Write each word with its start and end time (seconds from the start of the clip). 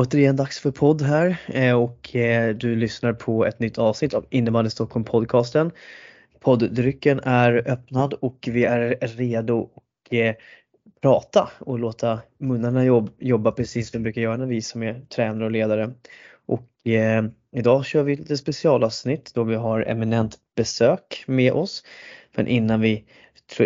Återigen 0.00 0.36
dags 0.36 0.60
för 0.60 0.70
podd 0.70 1.02
här 1.02 1.36
eh, 1.48 1.74
och 1.74 2.16
eh, 2.16 2.54
du 2.54 2.76
lyssnar 2.76 3.12
på 3.12 3.46
ett 3.46 3.60
nytt 3.60 3.78
avsnitt 3.78 4.14
av 4.14 4.26
Innebandy 4.30 4.70
Stockholm 4.70 5.04
podcasten. 5.04 5.70
Podddrycken 6.40 7.20
är 7.24 7.70
öppnad 7.70 8.14
och 8.14 8.48
vi 8.50 8.64
är 8.64 8.98
redo 9.00 9.62
att 9.62 10.12
eh, 10.12 10.34
prata 11.02 11.50
och 11.58 11.78
låta 11.78 12.20
munnarna 12.38 13.08
jobba 13.18 13.52
precis 13.52 13.90
som 13.90 14.00
vi 14.00 14.02
brukar 14.02 14.20
göra 14.20 14.36
när 14.36 14.46
vi 14.46 14.62
som 14.62 14.82
är 14.82 15.00
tränare 15.00 15.44
och 15.44 15.50
ledare. 15.50 15.90
Och 16.46 16.86
eh, 16.86 17.24
idag 17.52 17.86
kör 17.86 18.02
vi 18.02 18.16
lite 18.16 18.36
specialavsnitt 18.36 19.34
då 19.34 19.44
vi 19.44 19.54
har 19.54 19.80
eminent 19.82 20.38
besök 20.56 21.24
med 21.26 21.52
oss. 21.52 21.84
Men 22.36 22.46
innan 22.46 22.80
vi 22.80 23.04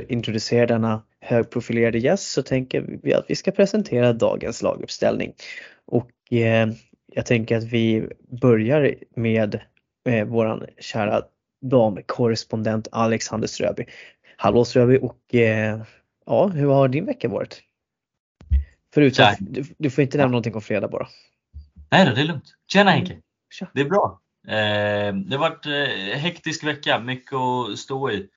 introducerar 0.08 0.66
denna 0.66 1.02
högprofilerade 1.24 1.98
gäst 1.98 2.30
så 2.30 2.42
tänker 2.42 2.98
vi 3.02 3.14
att 3.14 3.24
vi 3.28 3.34
ska 3.34 3.50
presentera 3.50 4.12
dagens 4.12 4.62
laguppställning. 4.62 5.32
Och 5.86 6.32
eh, 6.32 6.68
jag 7.12 7.26
tänker 7.26 7.56
att 7.56 7.64
vi 7.64 8.08
börjar 8.40 8.94
med 9.16 9.60
eh, 10.08 10.24
våran 10.24 10.66
kära 10.78 11.22
damkorrespondent 11.62 12.88
Alexander 12.92 13.48
Ströby. 13.48 13.86
Hallå 14.36 14.64
Ströby 14.64 14.98
och 15.02 15.34
eh, 15.34 15.82
ja, 16.26 16.46
hur 16.46 16.68
har 16.68 16.88
din 16.88 17.06
vecka 17.06 17.28
varit? 17.28 17.62
Förutom, 18.94 19.26
du, 19.40 19.64
du, 19.78 19.90
får 19.90 20.02
inte 20.02 20.18
nämna 20.18 20.30
någonting 20.30 20.54
om 20.54 20.60
fredag 20.60 20.88
bara. 20.88 21.08
Nej 21.90 22.12
det 22.14 22.20
är 22.20 22.24
lugnt. 22.24 22.54
Tjena 22.72 22.90
Henke! 22.90 23.16
Tja. 23.50 23.66
Det 23.74 23.80
är 23.80 23.84
bra. 23.84 24.20
Eh, 24.48 25.14
det 25.14 25.36
har 25.36 25.38
varit 25.38 25.66
eh, 25.66 26.18
hektisk 26.18 26.64
vecka, 26.64 26.98
mycket 26.98 27.34
att 27.34 27.78
stå 27.78 28.10
i. 28.10 28.28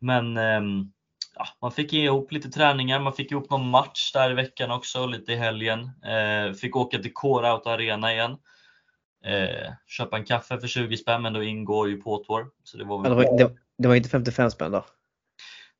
Men 0.00 0.36
ehm, 0.36 0.92
ja, 1.38 1.46
man 1.60 1.72
fick 1.72 1.92
ihop 1.92 2.32
lite 2.32 2.48
träningar, 2.48 3.00
man 3.00 3.12
fick 3.12 3.30
ihop 3.30 3.50
någon 3.50 3.70
match 3.70 4.12
där 4.12 4.30
i 4.30 4.34
veckan 4.34 4.70
också, 4.70 5.06
lite 5.06 5.32
i 5.32 5.36
helgen. 5.36 5.90
Eh, 6.04 6.52
fick 6.52 6.76
åka 6.76 6.98
till 6.98 7.12
Core 7.12 7.48
Arena 7.48 8.12
igen. 8.12 8.36
Eh, 9.24 9.72
köpa 9.86 10.16
en 10.16 10.24
kaffe 10.24 10.58
för 10.58 10.68
20 10.68 10.96
spänn, 10.96 11.22
men 11.22 11.32
då 11.32 11.42
ingår 11.42 11.88
ju 11.88 12.02
påtår. 12.02 12.50
Så 12.62 12.78
det, 12.78 12.84
var 12.84 13.02
väl... 13.02 13.10
det, 13.10 13.16
var, 13.16 13.38
det, 13.38 13.56
det 13.78 13.88
var 13.88 13.94
inte 13.94 14.08
55 14.08 14.50
spänn 14.50 14.72
då? 14.72 14.84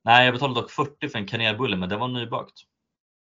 Nej, 0.05 0.25
jag 0.25 0.35
betalade 0.35 0.61
dock 0.61 0.71
40 0.71 1.09
för 1.09 1.19
en 1.19 1.27
kanelbulle, 1.27 1.77
men 1.77 1.89
det 1.89 1.97
var 1.97 2.09
nybakt. 2.09 2.55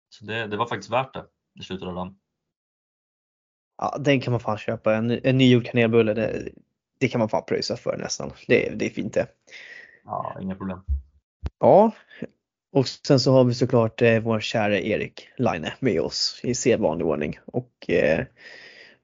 Så 0.09 0.25
det, 0.25 0.47
det 0.47 0.57
var 0.57 0.67
faktiskt 0.67 0.93
värt 0.93 1.15
det 1.15 1.25
i 1.61 1.63
slutet 1.63 1.89
av 1.89 1.95
dagen. 1.95 2.17
Ja, 3.79 3.99
den 4.01 4.21
kan 4.21 4.31
man 4.33 4.41
fan 4.41 4.59
köpa. 4.59 4.95
En, 4.95 5.21
en 5.25 5.39
nygjord 5.39 5.67
kanelbulle, 5.67 6.15
det, 6.15 6.49
det 6.99 7.09
kan 7.09 7.19
man 7.19 7.29
fan 7.29 7.45
pröjsa 7.49 7.77
för 7.77 7.97
nästan. 7.97 8.33
Det, 8.47 8.71
det 8.79 8.87
är 8.87 8.91
fint 8.91 9.15
det. 9.15 9.27
Ja, 10.05 10.37
inga 10.41 10.55
problem. 10.55 10.85
Ja, 11.59 11.93
och 12.73 12.89
sen 12.89 13.21
så 13.21 13.33
har 13.33 13.45
vi 13.45 13.55
såklart 13.55 14.03
eh, 14.03 14.21
vår 14.21 14.41
kära 14.41 14.79
Erik 14.79 15.29
Laine 15.37 15.73
med 15.81 16.01
oss 16.01 16.41
i 16.43 16.55
sedvanlig 16.55 17.07
ordning. 17.07 17.39
Och 17.45 17.91
eh, 17.91 18.27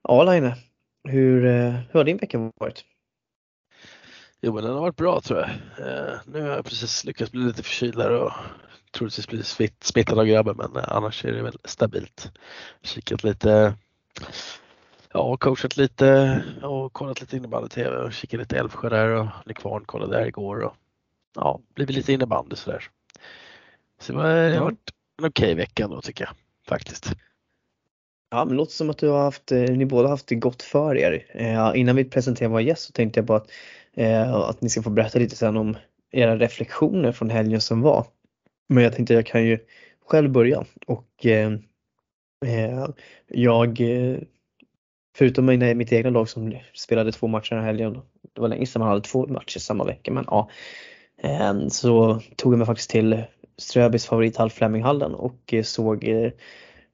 ja 0.03 0.23
Laine, 0.23 0.53
hur, 1.03 1.45
eh, 1.45 1.71
hur 1.71 1.93
har 1.93 2.03
din 2.03 2.17
vecka 2.17 2.51
varit? 2.55 2.85
Jo 4.41 4.53
men 4.53 4.63
den 4.63 4.73
har 4.73 4.81
varit 4.81 4.95
bra 4.95 5.21
tror 5.21 5.39
jag. 5.39 5.49
Eh, 5.49 6.19
nu 6.25 6.41
har 6.41 6.49
jag 6.49 6.65
precis 6.65 7.05
lyckats 7.05 7.31
bli 7.31 7.41
lite 7.41 7.63
förkyld 7.63 8.01
och 8.01 8.31
troligtvis 8.91 9.27
bli 9.27 9.43
smittad 9.81 10.19
av 10.19 10.25
grabben 10.25 10.57
men 10.57 10.83
eh, 10.83 10.91
annars 10.91 11.25
är 11.25 11.31
det 11.31 11.41
väl 11.41 11.57
stabilt. 11.63 12.31
Kikat 12.81 13.23
lite, 13.23 13.73
ja 15.13 15.37
coachat 15.37 15.77
lite 15.77 16.41
och 16.61 16.93
kollat 16.93 17.21
lite 17.21 17.37
innebandy-tv 17.37 17.97
och 17.97 18.13
kikat 18.13 18.39
lite 18.39 18.57
Älvsjö 18.57 18.89
där 18.89 19.09
och 19.09 19.27
Nykvarn 19.45 19.85
kollade 19.85 20.17
där 20.17 20.25
igår 20.25 20.59
och 20.59 20.75
ja, 21.37 21.59
blivit 21.75 21.95
lite 21.95 22.13
innebandy 22.13 22.55
sådär. 22.55 22.83
Så 23.99 24.13
det 24.13 24.19
har 24.19 24.29
ja. 24.29 24.63
varit 24.63 24.91
en 25.21 25.25
okej 25.25 25.45
okay 25.45 25.55
vecka 25.55 25.83
ändå 25.83 26.01
tycker 26.01 26.23
jag 26.23 26.33
faktiskt. 26.67 27.11
Ja, 28.29 28.37
men 28.37 28.47
det 28.47 28.55
låter 28.55 28.73
som 28.73 28.89
att 28.89 28.97
du 28.97 29.09
har 29.09 29.23
haft, 29.23 29.51
eh, 29.51 29.59
ni 29.59 29.85
båda 29.85 30.09
haft 30.09 30.27
det 30.27 30.35
gott 30.35 30.61
för 30.61 30.97
er. 30.97 31.25
Eh, 31.29 31.71
innan 31.75 31.95
vi 31.95 32.05
presenterar 32.05 32.49
vår 32.49 32.61
gäst 32.61 32.83
så 32.83 32.91
tänkte 32.91 33.19
jag 33.19 33.27
på 33.27 33.35
att, 33.35 33.51
eh, 33.93 34.33
att 34.33 34.61
ni 34.61 34.69
ska 34.69 34.81
få 34.81 34.89
berätta 34.89 35.19
lite 35.19 35.35
sen 35.35 35.57
om 35.57 35.77
era 36.11 36.37
reflektioner 36.37 37.11
från 37.11 37.29
helgen 37.29 37.61
som 37.61 37.81
var. 37.81 38.05
Men 38.69 38.83
jag 38.83 38.93
tänkte 38.93 39.13
jag 39.13 39.25
kan 39.25 39.45
ju 39.45 39.59
själv 40.07 40.31
börja 40.31 40.65
och 40.87 41.25
eh, 41.25 41.51
eh 42.45 42.87
jag 43.27 43.81
Förutom 45.17 45.45
mitt 45.75 45.93
egna 45.93 46.09
lag 46.09 46.29
som 46.29 46.57
spelade 46.73 47.11
två 47.11 47.27
matcher 47.27 47.55
den 47.55 47.63
här 47.63 47.67
helgen. 47.67 48.01
Det 48.33 48.41
var 48.41 48.47
länge 48.47 48.65
sedan 48.65 48.79
man 48.79 48.89
hade 48.89 49.01
två 49.01 49.27
matcher 49.27 49.59
samma 49.59 49.83
vecka 49.83 50.11
men 50.11 50.23
ja. 50.27 50.49
Ehm, 51.21 51.69
så 51.69 52.21
tog 52.35 52.53
jag 52.53 52.57
mig 52.57 52.65
faktiskt 52.65 52.89
till 52.89 53.23
Ströbys 53.57 54.05
favorithall 54.05 54.49
Fleminghallen 54.49 55.15
och 55.15 55.53
eh, 55.53 55.63
såg 55.63 56.03
eh, 56.03 56.31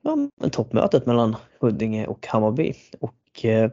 ja, 0.02 0.18
toppmötet 0.52 1.06
mellan 1.06 1.36
Huddinge 1.60 2.08
och 2.08 2.28
Hammarby. 2.28 2.74
Och 3.00 3.46
eh, 3.46 3.72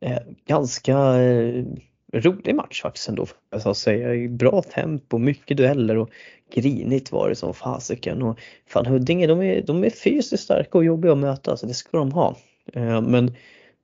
eh, 0.00 0.18
ganska 0.46 0.98
eh, 1.22 1.64
rolig 2.12 2.54
match 2.54 2.82
faktiskt 2.82 3.08
ändå 3.08 3.26
får 3.26 3.36
jag 3.64 3.76
säga. 3.76 4.28
Bra 4.28 4.62
tempo, 4.62 5.18
mycket 5.18 5.56
dueller 5.56 5.96
och 5.96 6.10
grinigt 6.54 7.12
var 7.12 7.28
det 7.28 7.34
som 7.34 7.54
fasiken. 7.54 8.22
Och 8.22 8.38
fan 8.66 8.86
Huddinge 8.86 9.26
de 9.26 9.42
är, 9.42 9.62
de 9.62 9.84
är 9.84 9.90
fysiskt 9.90 10.44
starka 10.44 10.78
och 10.78 10.84
jobbiga 10.84 11.12
att 11.12 11.18
möta 11.18 11.56
så 11.56 11.66
det 11.66 11.74
ska 11.74 11.98
de 11.98 12.12
ha. 12.12 12.36
Eh, 12.72 13.00
men 13.00 13.34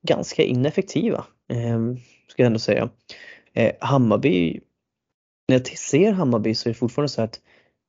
ganska 0.01 0.43
ineffektiva 0.43 1.25
eh, 1.49 1.79
ska 2.27 2.43
jag 2.43 2.47
ändå 2.47 2.59
säga. 2.59 2.89
Hammarby 3.79 4.59
när 5.49 5.55
jag 5.55 5.67
ser 5.67 6.11
Hammarby 6.11 6.55
så 6.55 6.69
är 6.69 6.73
det 6.73 6.79
fortfarande 6.79 7.09
så 7.09 7.21
att 7.21 7.39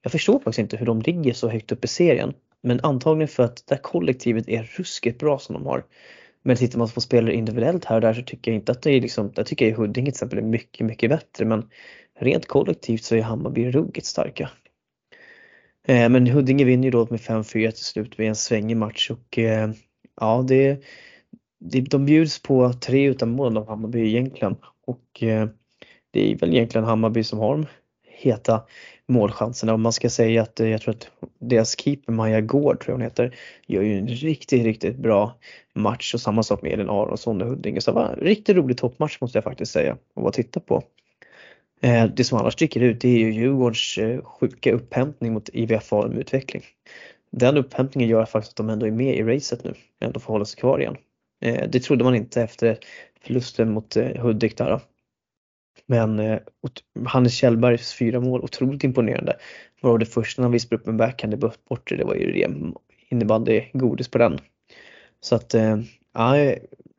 jag 0.02 0.12
förstår 0.12 0.38
faktiskt 0.38 0.58
inte 0.58 0.76
hur 0.76 0.86
de 0.86 1.00
ligger 1.00 1.32
så 1.32 1.48
högt 1.48 1.72
upp 1.72 1.84
i 1.84 1.88
serien. 1.88 2.34
Men 2.62 2.80
antagligen 2.82 3.28
för 3.28 3.42
att 3.42 3.64
det 3.66 3.74
här 3.74 3.82
kollektivet 3.82 4.48
är 4.48 4.62
ruskigt 4.62 5.18
bra 5.18 5.38
som 5.38 5.52
de 5.52 5.66
har. 5.66 5.84
Men 6.42 6.56
tittar 6.56 6.78
man 6.78 6.88
på 6.88 7.00
spelare 7.00 7.34
individuellt 7.34 7.84
här 7.84 7.94
och 7.96 8.00
där 8.00 8.14
så 8.14 8.22
tycker 8.22 8.50
jag 8.50 8.56
inte 8.60 8.72
att 8.72 8.82
det 8.82 8.90
är 8.90 9.00
liksom, 9.00 9.32
jag 9.36 9.46
tycker 9.46 9.68
jag 9.68 9.76
Huddinge 9.76 10.06
till 10.06 10.08
exempel 10.08 10.38
är 10.38 10.42
mycket, 10.42 10.86
mycket 10.86 11.10
bättre 11.10 11.44
men 11.44 11.68
rent 12.20 12.46
kollektivt 12.46 13.04
så 13.04 13.16
är 13.16 13.22
Hammarby 13.22 13.70
ruggigt 13.70 14.06
starka. 14.06 14.50
Eh, 15.86 16.08
men 16.08 16.26
Huddinge 16.26 16.64
vinner 16.64 16.84
ju 16.84 16.90
då 16.90 17.06
med 17.10 17.20
5-4 17.20 17.70
till 17.70 17.84
slut 17.84 18.18
vid 18.18 18.28
en 18.28 18.36
svängig 18.36 18.76
match 18.76 19.10
och 19.10 19.38
eh, 19.38 19.70
ja, 20.20 20.44
det, 20.48 20.84
det, 21.60 21.80
de 21.80 22.06
bjuds 22.06 22.42
på 22.42 22.72
tre 22.72 23.04
utan 23.04 23.30
mål 23.30 23.56
av 23.56 23.68
Hammarby 23.68 24.08
egentligen 24.08 24.56
och 24.86 25.22
eh, 25.22 25.48
det 26.10 26.32
är 26.32 26.36
väl 26.36 26.54
egentligen 26.54 26.84
Hammarby 26.84 27.24
som 27.24 27.38
har 27.38 27.56
de 27.56 27.66
heta 28.20 28.62
målchanserna 29.08 29.72
och 29.72 29.80
man 29.80 29.92
ska 29.92 30.10
säga 30.10 30.42
att 30.42 30.60
eh, 30.60 30.68
jag 30.68 30.80
tror 30.80 30.94
att 30.94 31.10
deras 31.38 31.78
keeper 31.78 32.12
Maja 32.12 32.40
Gård 32.40 32.80
tror 32.80 32.92
jag 32.92 32.94
hon 32.94 33.02
heter 33.02 33.36
gör 33.66 33.82
ju 33.82 33.98
en 33.98 34.08
riktigt, 34.08 34.64
riktigt 34.64 34.96
bra 34.96 35.34
match 35.74 36.14
och 36.14 36.20
samma 36.20 36.42
sak 36.42 36.62
med 36.62 36.72
Elin 36.72 36.90
Aronsson 36.90 37.42
och 37.42 37.48
Huddinge. 37.48 37.80
Så 37.80 37.90
det 37.90 37.94
var 37.94 38.08
en 38.08 38.20
riktigt 38.20 38.56
rolig 38.56 38.78
toppmatch 38.78 39.20
måste 39.20 39.36
jag 39.36 39.44
faktiskt 39.44 39.72
säga 39.72 39.96
och 40.14 40.28
att 40.28 40.34
titta 40.34 40.60
på. 40.60 40.82
Eh, 41.80 42.04
det 42.04 42.24
som 42.24 42.38
annars 42.38 42.52
sticker 42.52 42.80
ut 42.80 43.00
det 43.00 43.08
är 43.08 43.18
ju 43.18 43.32
Djurgårdens 43.32 43.98
eh, 43.98 44.24
sjuka 44.24 44.72
upphämtning 44.72 45.32
mot 45.32 45.48
IVF 45.52 45.84
Falun 45.84 46.18
Utveckling. 46.18 46.62
Den 47.32 47.56
upphämtningen 47.56 48.10
gör 48.10 48.24
faktiskt 48.24 48.52
att 48.52 48.56
de 48.56 48.70
ändå 48.70 48.86
är 48.86 48.90
med 48.90 49.16
i 49.16 49.22
racet 49.22 49.64
nu, 49.64 49.74
ändå 50.00 50.20
får 50.20 50.32
hålla 50.32 50.44
sig 50.44 50.60
kvar 50.60 50.80
igen. 50.80 50.96
Det 51.68 51.80
trodde 51.80 52.04
man 52.04 52.14
inte 52.14 52.42
efter 52.42 52.78
förlusten 53.20 53.72
mot 53.72 53.96
Hudik 54.16 54.58
där. 54.58 54.80
Men 55.90 56.18
eh, 56.18 56.38
Hannes 57.06 57.34
Kjellbergs 57.34 57.94
fyra 57.94 58.20
mål, 58.20 58.40
otroligt 58.40 58.84
imponerande. 58.84 59.36
Var 59.80 59.98
det 59.98 60.06
första 60.06 60.42
när 60.42 60.44
han 60.44 60.52
visade 60.52 60.76
upp 60.76 60.88
en 60.88 60.96
backhand 60.96 61.34
i 61.34 61.36
bortre, 61.68 61.96
det 61.96 62.04
var 62.04 62.14
ju 62.14 62.32
ren 62.32 62.74
innebandy 63.08 63.64
godis 63.72 64.08
på 64.08 64.18
den. 64.18 64.38
Så 65.20 65.34
att, 65.34 65.54
eh, 65.54 65.78
ja, 66.14 66.54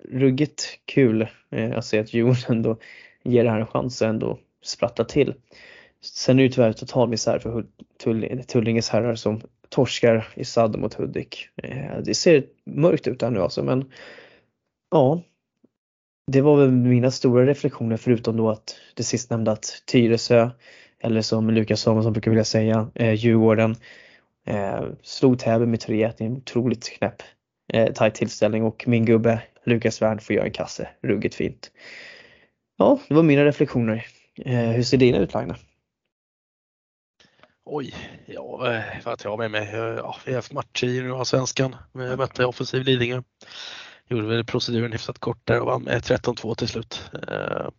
ruggigt 0.10 0.80
kul 0.86 1.28
eh, 1.52 1.78
att 1.78 1.86
se 1.86 2.00
att 2.00 2.14
Djurgården 2.14 2.44
ändå 2.48 2.78
ger 3.24 3.44
det 3.44 3.50
här 3.50 3.60
en 3.60 3.68
chans 3.68 4.02
och 4.02 4.08
ändå 4.08 4.40
sprattlar 4.64 5.06
till. 5.06 5.34
Sen 6.02 6.36
är 6.36 6.38
det 6.38 6.44
ju 6.44 6.50
tyvärr 6.50 6.74
total 6.74 7.10
misär 7.10 7.40
för 7.40 7.66
Tullinges 8.48 8.90
herrar 8.90 9.16
som 9.16 9.42
torskar 9.70 10.28
i 10.36 10.46
sadden 10.46 10.82
mot 10.82 10.94
Hudik. 10.94 11.48
Eh, 11.64 11.98
det 12.06 12.14
ser 12.14 12.44
mörkt 12.66 13.08
ut 13.08 13.22
här 13.22 13.30
nu 13.30 13.40
alltså 13.40 13.64
men 13.64 13.92
ja, 14.92 15.22
det 16.28 16.42
var 16.42 16.58
väl 16.58 16.72
mina 16.72 17.12
stora 17.12 17.46
reflektioner 17.46 17.98
förutom 17.98 18.38
då 18.38 18.50
att 18.50 18.76
det 18.96 19.04
sistnämnda 19.04 19.52
att 19.52 19.84
Tyresö, 19.86 20.50
eller 21.00 21.22
som 21.22 21.50
Lukas 21.50 21.82
Samuelsson 21.82 22.14
brukar 22.14 22.32
vilja 22.32 22.44
säga, 22.44 22.92
eh, 22.96 23.14
Djurgården, 23.14 23.76
eh, 24.46 24.84
slog 25.02 25.40
Täby 25.40 25.66
med 25.66 25.80
3-1 25.80 26.22
i 26.22 26.26
en 26.26 26.38
otroligt 26.38 26.90
knäpp 26.90 27.24
eh, 27.74 27.94
tajt 27.94 28.16
tillställning 28.16 28.64
och 28.64 28.84
min 28.88 29.06
gubbe 29.06 29.42
Lukas 29.66 30.02
Wern 30.02 30.20
får 30.20 30.36
göra 30.36 30.46
en 30.46 30.52
kasse. 30.52 30.90
Ruggigt 31.04 31.36
fint. 31.36 31.72
Ja, 32.78 33.00
det 33.08 33.14
var 33.14 33.24
mina 33.24 33.46
reflektioner. 33.46 34.06
Eh, 34.46 34.56
hur 34.56 34.84
ser 34.84 34.98
dina 34.98 35.18
ut 35.18 35.34
Lagna? 35.34 35.56
Oj, 37.66 37.94
ja, 38.26 38.74
eh, 38.74 38.84
vad 39.06 39.14
att 39.14 39.24
jag 39.24 39.32
har 39.32 39.38
med 39.38 39.52
mig? 39.52 39.70
Eh, 39.74 39.80
ja, 39.80 40.16
vi 40.26 40.32
har 40.32 40.38
haft 40.38 40.54
matcher 40.54 41.22
i 41.22 41.26
svenskan. 41.26 41.76
Vi 41.94 42.16
mötte 42.16 42.46
offensiv 42.46 42.84
Lidingö. 42.84 43.22
Gjorde 44.12 44.28
väl 44.28 44.46
proceduren 44.46 44.92
hyfsat 44.92 45.19
kort 45.19 45.48
där 45.48 45.60
och 45.60 45.66
vann 45.66 45.84
med 45.84 46.02
13-2 46.02 46.56
till 46.56 46.68
slut. 46.68 47.12
Eh, 47.28 47.69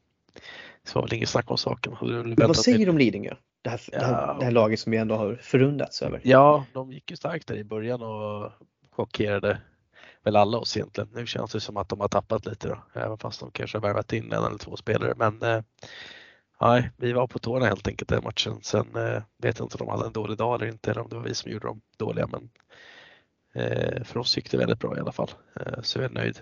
så 0.84 0.98
var 0.98 1.02
väl 1.02 1.14
inget 1.14 1.28
snack 1.28 1.50
om 1.50 1.58
saken. 1.58 1.96
Vad 2.36 2.56
säger 2.56 2.86
du 2.86 2.90
om 2.90 2.98
Lidingö? 2.98 3.34
Det 3.62 3.70
här, 3.70 3.80
ja. 3.92 3.98
det, 3.98 4.04
här, 4.04 4.38
det 4.38 4.44
här, 4.44 4.52
laget 4.52 4.80
som 4.80 4.92
vi 4.92 4.98
ändå 4.98 5.16
har 5.16 5.38
förundats 5.42 6.02
över. 6.02 6.20
Ja, 6.24 6.64
de 6.72 6.92
gick 6.92 7.10
ju 7.10 7.16
starkt 7.16 7.48
där 7.48 7.56
i 7.56 7.64
början 7.64 8.02
och 8.02 8.52
chockerade 8.90 9.58
väl 10.24 10.36
alla 10.36 10.58
oss 10.58 10.76
egentligen. 10.76 11.10
Nu 11.14 11.26
känns 11.26 11.52
det 11.52 11.60
som 11.60 11.76
att 11.76 11.88
de 11.88 12.00
har 12.00 12.08
tappat 12.08 12.46
lite 12.46 12.68
då, 12.68 13.00
även 13.00 13.18
fast 13.18 13.40
de 13.40 13.50
kanske 13.50 13.78
har 13.78 13.82
värvat 13.82 14.12
in 14.12 14.32
en 14.32 14.44
eller 14.44 14.58
två 14.58 14.76
spelare. 14.76 15.14
Men 15.16 15.42
eh, 15.42 15.62
nej, 16.60 16.90
vi 16.96 17.12
var 17.12 17.26
på 17.26 17.38
tårna 17.38 17.66
helt 17.66 17.88
enkelt 17.88 18.08
den 18.08 18.24
matchen. 18.24 18.58
Sen 18.62 18.96
eh, 18.96 19.22
vet 19.42 19.58
jag 19.58 19.66
inte 19.66 19.78
om 19.78 19.86
de 19.86 19.88
hade 19.88 20.06
en 20.06 20.12
dålig 20.12 20.38
dag 20.38 20.54
eller 20.54 20.72
inte, 20.72 20.90
eller 20.90 21.00
om 21.00 21.08
det 21.08 21.16
var 21.16 21.22
vi 21.22 21.34
som 21.34 21.52
gjorde 21.52 21.66
dem 21.66 21.80
dåliga. 21.96 22.26
Men 22.26 22.50
Eh, 23.54 24.04
för 24.04 24.18
oss 24.18 24.36
gick 24.36 24.50
det 24.50 24.56
väldigt 24.56 24.78
bra 24.78 24.96
i 24.96 25.00
alla 25.00 25.12
fall. 25.12 25.30
Eh, 25.60 25.82
så 25.82 25.98
jag 25.98 26.04
är 26.04 26.14
nöjd, 26.14 26.40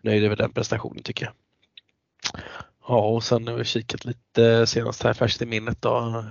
nöjd 0.00 0.24
över 0.24 0.36
den 0.36 0.52
prestationen 0.52 1.02
tycker 1.02 1.24
jag. 1.24 1.34
Ja, 2.88 3.08
och 3.08 3.24
sen 3.24 3.46
har 3.46 3.54
vi 3.54 3.64
kikat 3.64 4.04
lite 4.04 4.66
senast 4.66 5.02
här 5.02 5.12
färskt 5.12 5.42
i 5.42 5.46
minnet 5.46 5.82
då. 5.82 6.24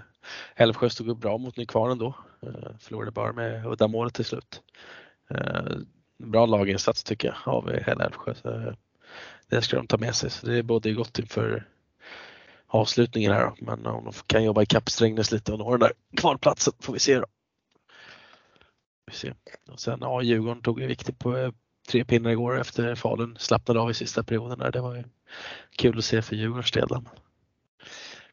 Älvsjö 0.55 0.89
stod 0.89 1.09
upp 1.09 1.17
bra 1.17 1.37
mot 1.37 1.57
Nykvarn 1.57 1.97
då. 1.97 2.15
Eh, 2.43 2.77
förlorade 2.79 3.11
bara 3.11 3.33
med 3.33 3.65
uddamålet 3.65 4.13
till 4.13 4.25
slut. 4.25 4.61
Eh, 5.29 5.77
bra 6.17 6.45
laginsats 6.45 7.03
tycker 7.03 7.27
jag 7.27 7.53
av 7.53 7.71
hela 7.71 8.05
Älvsjö. 8.05 8.33
Så 8.33 8.49
eh, 8.49 8.73
det 9.49 9.61
ska 9.61 9.77
de 9.77 9.87
ta 9.87 9.97
med 9.97 10.15
sig. 10.15 10.29
Så 10.29 10.47
det 10.47 10.57
är 10.57 10.63
både 10.63 10.93
gott 10.93 11.19
inför 11.19 11.67
avslutningen 12.67 13.31
här 13.31 13.45
då. 13.45 13.55
Men 13.59 13.85
om 13.85 14.05
de 14.05 14.13
kan 14.27 14.43
jobba 14.43 14.61
ikapp 14.61 14.89
Strängnäs 14.89 15.31
lite 15.31 15.53
och 15.53 15.59
nå 15.59 15.71
den 15.71 15.79
där 15.79 15.91
kvalplatsen 16.17 16.73
får 16.79 16.93
vi 16.93 16.99
se 16.99 17.19
då. 17.19 17.25
Vi 19.07 19.13
se. 19.13 19.33
Och 19.69 19.80
sen 19.80 19.98
ja, 20.01 20.21
Djurgården 20.21 20.62
tog 20.62 20.81
en 20.81 20.88
viktig 20.88 21.19
på 21.19 21.38
eh, 21.38 21.51
tre 21.88 22.06
pinnar 22.06 22.31
igår 22.31 22.59
efter 22.59 22.95
Falun 22.95 23.36
slappnade 23.39 23.80
av 23.80 23.92
i 23.92 23.94
sista 23.94 24.24
perioden. 24.24 24.59
Där. 24.59 24.71
Det 24.71 24.81
var 24.81 24.95
ju 24.95 25.04
kul 25.77 25.98
att 25.98 26.06
se 26.06 26.21
för 26.21 26.36
Djurgårdens 26.36 26.71
del. 26.71 26.88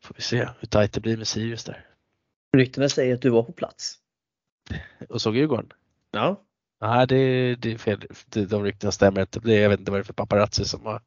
Får 0.01 0.15
vi 0.15 0.23
se 0.23 0.49
hur 0.61 0.69
tajt 0.69 0.93
det 0.93 1.01
blir 1.01 1.17
med 1.17 1.27
Sirius 1.27 1.65
där. 1.65 1.87
Ryktena 2.57 2.89
säger 2.89 3.15
att 3.15 3.23
du 3.23 3.31
var 3.31 3.43
på 3.43 3.53
plats. 3.53 3.99
Och 5.09 5.23
såg 5.23 5.37
Djurgården? 5.37 5.73
Ja. 6.11 6.41
Nej, 6.81 7.07
det, 7.07 7.55
det 7.55 7.73
är 7.73 7.79
fel. 7.79 8.07
De 8.49 8.65
ryktena 8.65 8.93
stämmer 8.93 9.21
inte. 9.21 9.41
Det, 9.41 9.55
jag 9.55 9.69
vet 9.69 9.81
inte 9.81 9.91
vad 9.91 10.01
det 10.01 10.03
är 10.03 10.05
för 10.05 10.13
paparazzi 10.13 10.65
som 10.65 10.87
har 10.87 11.01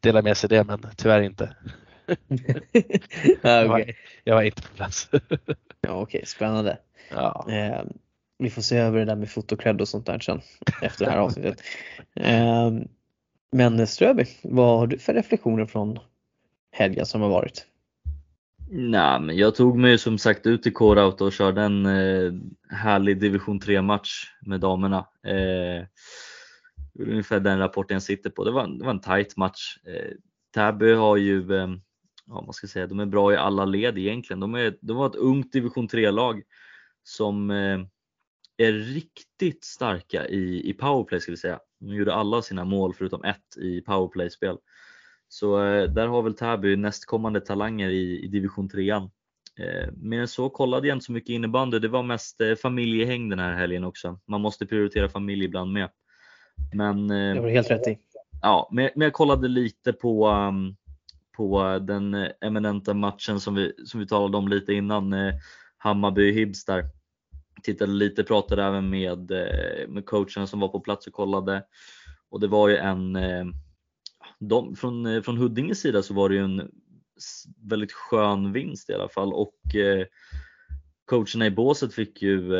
delat 0.00 0.24
med 0.24 0.36
sig 0.36 0.48
det, 0.48 0.64
men 0.64 0.86
tyvärr 0.96 1.20
inte. 1.20 1.56
ja, 3.42 3.64
okay. 3.64 3.94
jag, 4.24 4.34
var, 4.34 4.42
inte 4.42 4.62
på 4.62 4.74
plats. 4.74 5.08
ja, 5.12 5.18
Okej, 5.80 6.02
okay. 6.02 6.24
spännande. 6.24 6.78
Ja. 7.10 7.46
Vi 8.40 8.50
får 8.50 8.62
se 8.62 8.76
över 8.76 8.98
det 8.98 9.04
där 9.04 9.16
med 9.16 9.30
fotokred 9.30 9.80
och 9.80 9.88
sånt 9.88 10.06
där 10.06 10.18
sen 10.18 10.40
efter 10.82 11.04
det 11.04 11.10
här 11.10 11.18
avsnittet. 11.18 11.60
Ehm, 12.14 12.88
men 13.52 13.86
Ströby, 13.86 14.24
vad 14.42 14.78
har 14.78 14.86
du 14.86 14.98
för 14.98 15.14
reflektioner 15.14 15.66
från 15.66 15.98
helgen 16.72 17.06
som 17.06 17.20
har 17.20 17.28
varit? 17.28 17.66
Nej, 18.70 19.20
men 19.20 19.36
jag 19.36 19.54
tog 19.54 19.78
mig 19.78 19.98
som 19.98 20.18
sagt 20.18 20.46
ut 20.46 20.66
i 20.66 20.70
K-Rauta 20.70 21.24
och 21.24 21.32
körde 21.32 21.62
en 21.62 21.86
eh, 21.86 22.32
härlig 22.68 23.20
division 23.20 23.60
3 23.60 23.82
match 23.82 24.24
med 24.46 24.60
damerna. 24.60 24.98
Eh, 25.26 25.86
ungefär 26.98 27.40
den 27.40 27.58
rapporten 27.58 27.94
jag 27.94 28.02
sitter 28.02 28.30
på. 28.30 28.44
Det 28.44 28.50
var, 28.50 28.66
det 28.66 28.84
var 28.84 28.90
en 28.90 29.00
tight 29.00 29.36
match. 29.36 29.76
Eh, 29.86 30.12
Täby 30.54 30.92
har 30.92 31.16
ju, 31.16 31.54
eh, 31.54 31.68
ja 32.26 32.42
man 32.42 32.52
ska 32.52 32.66
säga, 32.66 32.86
de 32.86 33.00
är 33.00 33.06
bra 33.06 33.32
i 33.32 33.36
alla 33.36 33.64
led 33.64 33.98
egentligen. 33.98 34.40
De, 34.40 34.54
är, 34.54 34.76
de 34.80 34.96
var 34.96 35.06
ett 35.06 35.14
ungt 35.14 35.52
division 35.52 35.88
3-lag 35.88 36.42
som 37.02 37.50
eh, 37.50 37.80
är 38.64 38.72
riktigt 38.72 39.64
starka 39.64 40.28
i, 40.28 40.70
i 40.70 40.72
powerplay 40.72 41.20
ska 41.20 41.32
vi 41.32 41.36
säga. 41.36 41.60
De 41.80 41.94
gjorde 41.94 42.14
alla 42.14 42.42
sina 42.42 42.64
mål 42.64 42.94
förutom 42.94 43.24
ett 43.24 43.56
i 43.56 43.80
powerplay-spel. 43.80 44.58
Så 45.28 45.64
eh, 45.64 45.90
där 45.90 46.06
har 46.06 46.22
väl 46.22 46.34
Täby 46.34 46.76
nästkommande 46.76 47.40
talanger 47.40 47.88
i, 47.88 48.24
i 48.24 48.26
division 48.26 48.68
3 48.68 48.90
eh, 48.90 49.00
Mer 49.92 50.20
än 50.20 50.28
så 50.28 50.50
kollade 50.50 50.88
jag 50.88 50.96
inte 50.96 51.04
så 51.04 51.12
mycket 51.12 51.30
innebandy. 51.30 51.78
Det 51.78 51.88
var 51.88 52.02
mest 52.02 52.40
eh, 52.40 52.54
familjehäng 52.54 53.28
den 53.28 53.38
här 53.38 53.54
helgen 53.54 53.84
också. 53.84 54.18
Man 54.26 54.40
måste 54.40 54.66
prioritera 54.66 55.08
familj 55.08 55.44
ibland 55.44 55.72
med. 55.72 55.90
Men, 56.74 57.10
eh, 57.10 57.34
det 57.34 57.40
var 57.40 57.48
helt 57.48 57.70
rätt 57.70 57.88
i. 57.88 57.98
Ja, 58.42 58.68
men, 58.72 58.90
men 58.94 59.04
jag 59.04 59.12
kollade 59.12 59.48
lite 59.48 59.92
på, 59.92 60.28
um, 60.28 60.76
på 61.36 61.78
den 61.78 62.28
eminenta 62.40 62.94
matchen 62.94 63.40
som 63.40 63.54
vi, 63.54 63.72
som 63.86 64.00
vi 64.00 64.06
talade 64.06 64.36
om 64.36 64.48
lite 64.48 64.72
innan. 64.72 65.12
Eh, 65.12 65.34
Hammarby-Hibs 65.84 66.66
där 66.66 66.84
tittade 67.62 67.92
lite, 67.92 68.24
pratade 68.24 68.64
även 68.64 68.90
med, 68.90 69.30
eh, 69.30 69.88
med 69.88 70.06
coacherna 70.06 70.46
som 70.46 70.60
var 70.60 70.68
på 70.68 70.80
plats 70.80 71.06
och 71.06 71.12
kollade. 71.12 71.64
Och 72.30 72.40
det 72.40 72.46
var 72.46 72.68
ju 72.68 72.76
en, 72.76 73.16
eh, 73.16 73.44
de, 74.38 74.76
från, 74.76 75.06
eh, 75.06 75.22
från 75.22 75.36
Huddinges 75.36 75.80
sida 75.80 76.02
så 76.02 76.14
var 76.14 76.28
det 76.28 76.34
ju 76.34 76.44
en 76.44 76.70
väldigt 77.62 77.92
skön 77.92 78.52
vinst 78.52 78.90
i 78.90 78.94
alla 78.94 79.08
fall 79.08 79.32
och 79.32 79.54
coacherna 81.04 81.46
i 81.46 81.50
båset 81.50 81.94
fick 81.94 82.22
ju 82.22 82.52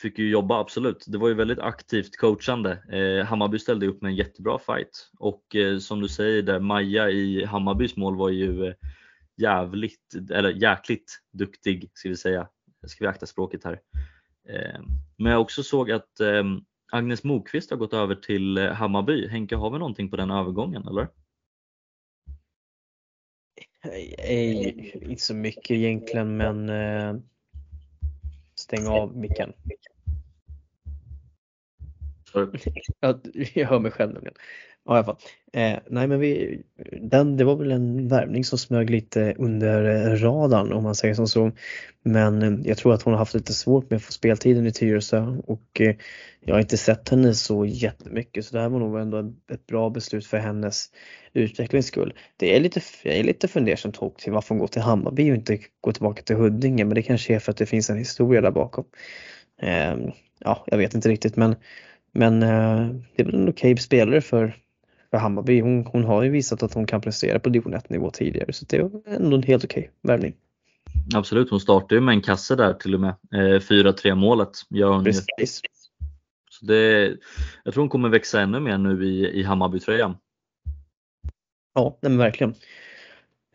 fick 0.00 0.18
ju 0.18 0.30
jobba 0.30 0.60
absolut. 0.60 1.04
Det 1.08 1.18
var 1.18 1.28
ju 1.28 1.34
väldigt 1.34 1.58
aktivt 1.58 2.16
coachande. 2.16 2.70
Eh, 2.92 3.26
Hammarby 3.26 3.58
ställde 3.58 3.86
upp 3.86 4.02
med 4.02 4.08
en 4.08 4.16
jättebra 4.16 4.58
fight 4.58 5.10
och 5.18 5.56
eh, 5.56 5.78
som 5.78 6.00
du 6.00 6.08
säger 6.08 6.42
där 6.42 6.60
Maja 6.60 7.10
i 7.10 7.44
Hammarbys 7.44 7.96
mål 7.96 8.16
var 8.16 8.30
ju 8.30 8.66
eh, 8.66 8.74
jävligt, 9.36 10.14
eller 10.30 10.50
jäkligt 10.50 11.18
duktig 11.32 11.90
ska 11.94 12.08
vi 12.08 12.16
säga 12.16 12.48
ska 12.88 13.04
vi 13.04 13.08
akta 13.08 13.26
språket 13.26 13.64
här. 13.64 13.80
Eh, 14.48 14.80
men 15.16 15.32
jag 15.32 15.40
också 15.40 15.62
såg 15.62 15.90
att 15.90 16.20
eh, 16.20 16.44
Agnes 16.92 17.24
Mokvist 17.24 17.70
har 17.70 17.76
gått 17.76 17.92
över 17.92 18.14
till 18.14 18.58
eh, 18.58 18.72
Hammarby. 18.72 19.28
Henke, 19.28 19.56
har 19.56 19.70
vi 19.70 19.78
någonting 19.78 20.10
på 20.10 20.16
den 20.16 20.30
övergången 20.30 20.88
eller? 20.88 21.08
Nej, 23.84 25.00
inte 25.02 25.22
så 25.22 25.34
mycket 25.34 25.70
egentligen 25.70 26.36
men 26.36 27.22
stäng 28.54 28.86
av 28.86 29.16
micken. 29.16 29.52
jag 33.54 33.66
hör 33.66 33.78
mig 33.78 33.90
själv 33.90 34.12
nämligen. 34.12 34.34
Ja, 34.84 34.94
i 34.94 34.96
alla 34.96 35.04
fall. 35.04 35.16
Eh, 35.52 35.78
nej 35.90 36.06
men 36.06 36.20
vi, 36.20 36.62
den, 37.02 37.36
det 37.36 37.44
var 37.44 37.56
väl 37.56 37.70
en 37.70 38.08
värvning 38.08 38.44
som 38.44 38.58
smög 38.58 38.90
lite 38.90 39.34
under 39.38 40.16
radarn 40.16 40.72
om 40.72 40.82
man 40.82 40.94
säger 40.94 41.14
som 41.14 41.28
så. 41.28 41.52
Men 42.02 42.42
eh, 42.42 42.68
jag 42.68 42.76
tror 42.78 42.94
att 42.94 43.02
hon 43.02 43.12
har 43.12 43.18
haft 43.18 43.34
lite 43.34 43.54
svårt 43.54 43.90
med 43.90 43.96
att 43.96 44.02
få 44.02 44.12
speltiden 44.12 44.66
i 44.66 44.72
Tyresö 44.72 45.36
och 45.46 45.80
eh, 45.80 45.96
jag 46.40 46.54
har 46.54 46.60
inte 46.60 46.76
sett 46.76 47.08
henne 47.08 47.34
så 47.34 47.64
jättemycket 47.66 48.44
så 48.44 48.56
det 48.56 48.62
här 48.62 48.68
var 48.68 48.78
nog 48.78 49.00
ändå 49.00 49.32
ett 49.52 49.66
bra 49.66 49.90
beslut 49.90 50.26
för 50.26 50.38
hennes 50.38 50.86
utvecklings 51.32 51.86
skull. 51.86 52.14
Det 52.36 52.56
är 52.56 52.60
lite, 52.60 52.80
jag 53.02 53.16
är 53.16 53.24
lite 53.24 53.48
fundersam 53.48 53.92
till 53.92 54.32
varför 54.32 54.48
hon 54.48 54.58
går 54.58 54.66
till 54.66 54.82
Hammarby 54.82 55.30
och 55.30 55.34
inte 55.34 55.58
går 55.80 55.92
tillbaka 55.92 56.22
till 56.22 56.36
Huddinge 56.36 56.84
men 56.84 56.94
det 56.94 57.02
kanske 57.02 57.34
är 57.34 57.38
för 57.38 57.50
att 57.50 57.58
det 57.58 57.66
finns 57.66 57.90
en 57.90 57.98
historia 57.98 58.40
där 58.40 58.50
bakom. 58.50 58.84
Eh, 59.62 59.96
ja, 60.38 60.64
jag 60.66 60.78
vet 60.78 60.94
inte 60.94 61.08
riktigt 61.08 61.36
men 61.36 61.54
men 62.12 62.42
eh, 62.42 62.88
det 63.16 63.22
är 63.22 63.24
väl 63.24 63.34
en 63.34 63.48
okej 63.48 63.76
spelare 63.76 64.20
för 64.20 64.56
för 65.10 65.18
Hammarby. 65.18 65.60
Hon, 65.60 65.86
hon 65.86 66.04
har 66.04 66.22
ju 66.22 66.30
visat 66.30 66.62
att 66.62 66.74
hon 66.74 66.86
kan 66.86 67.00
prestera 67.00 67.38
på 67.38 67.48
division 67.48 67.74
1 67.74 67.90
nivå 67.90 68.10
tidigare 68.10 68.52
så 68.52 68.64
det 68.68 68.76
är 68.76 68.90
ändå 69.06 69.36
en 69.36 69.42
helt 69.42 69.64
okej 69.64 69.90
värvning. 70.02 70.34
Absolut, 71.14 71.50
hon 71.50 71.60
startar 71.60 71.96
ju 71.96 72.02
med 72.02 72.12
en 72.12 72.22
kasse 72.22 72.56
där 72.56 72.74
till 72.74 72.94
och 72.94 73.00
med. 73.00 73.14
4-3 73.32 74.06
eh, 74.06 74.14
målet 74.14 74.50
gör 74.68 74.92
hon 74.92 75.04
Precis. 75.04 75.60
Så 76.50 76.66
det, 76.66 77.16
jag 77.64 77.74
tror 77.74 77.82
hon 77.82 77.88
kommer 77.88 78.08
växa 78.08 78.40
ännu 78.40 78.60
mer 78.60 78.78
nu 78.78 79.04
i, 79.04 79.40
i 79.40 79.42
Hammarbytröjan. 79.42 80.16
Ja, 81.74 81.98
men 82.02 82.18
verkligen. 82.18 82.54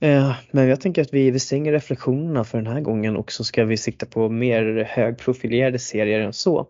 Eh, 0.02 0.36
men 0.52 0.68
jag 0.68 0.82
tänker 0.82 1.02
att 1.02 1.14
vi, 1.14 1.32
vi 1.32 1.40
stänger 1.40 1.72
reflektionerna 1.72 2.44
för 2.44 2.58
den 2.58 2.68
här 2.68 2.82
gången 2.82 3.18
och 3.18 3.32
så 3.32 3.44
ska 3.44 3.66
vi 3.66 3.78
sikta 3.78 4.06
på 4.06 4.30
mer 4.30 4.90
högprofilerade 4.90 5.80
serier 5.80 6.20
än 6.20 6.34
så. 6.34 6.68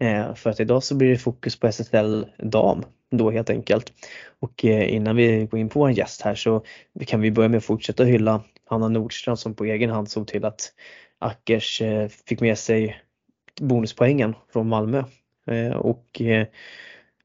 Eh, 0.00 0.34
för 0.34 0.50
att 0.50 0.60
idag 0.60 0.82
så 0.82 0.94
blir 0.94 1.08
det 1.08 1.18
fokus 1.18 1.60
på 1.60 1.66
SSL 1.66 2.26
dam 2.38 2.84
då 3.10 3.30
helt 3.30 3.50
enkelt. 3.50 3.92
Och 4.40 4.64
eh, 4.64 4.94
innan 4.94 5.16
vi 5.16 5.44
går 5.50 5.60
in 5.60 5.68
på 5.68 5.80
vår 5.80 5.90
gäst 5.90 6.22
här 6.22 6.34
så 6.34 6.64
kan 7.06 7.20
vi 7.20 7.30
börja 7.30 7.48
med 7.48 7.58
att 7.58 7.64
fortsätta 7.64 8.04
hylla 8.04 8.42
Hanna 8.64 8.88
Nordstrand 8.88 9.38
som 9.38 9.54
på 9.54 9.64
egen 9.64 9.90
hand 9.90 10.10
såg 10.10 10.26
till 10.26 10.44
att 10.44 10.72
Ackers 11.18 11.82
eh, 11.82 12.08
fick 12.08 12.40
med 12.40 12.58
sig 12.58 13.00
bonuspoängen 13.60 14.34
från 14.52 14.68
Malmö. 14.68 15.04
Eh, 15.46 15.76
och 15.76 16.22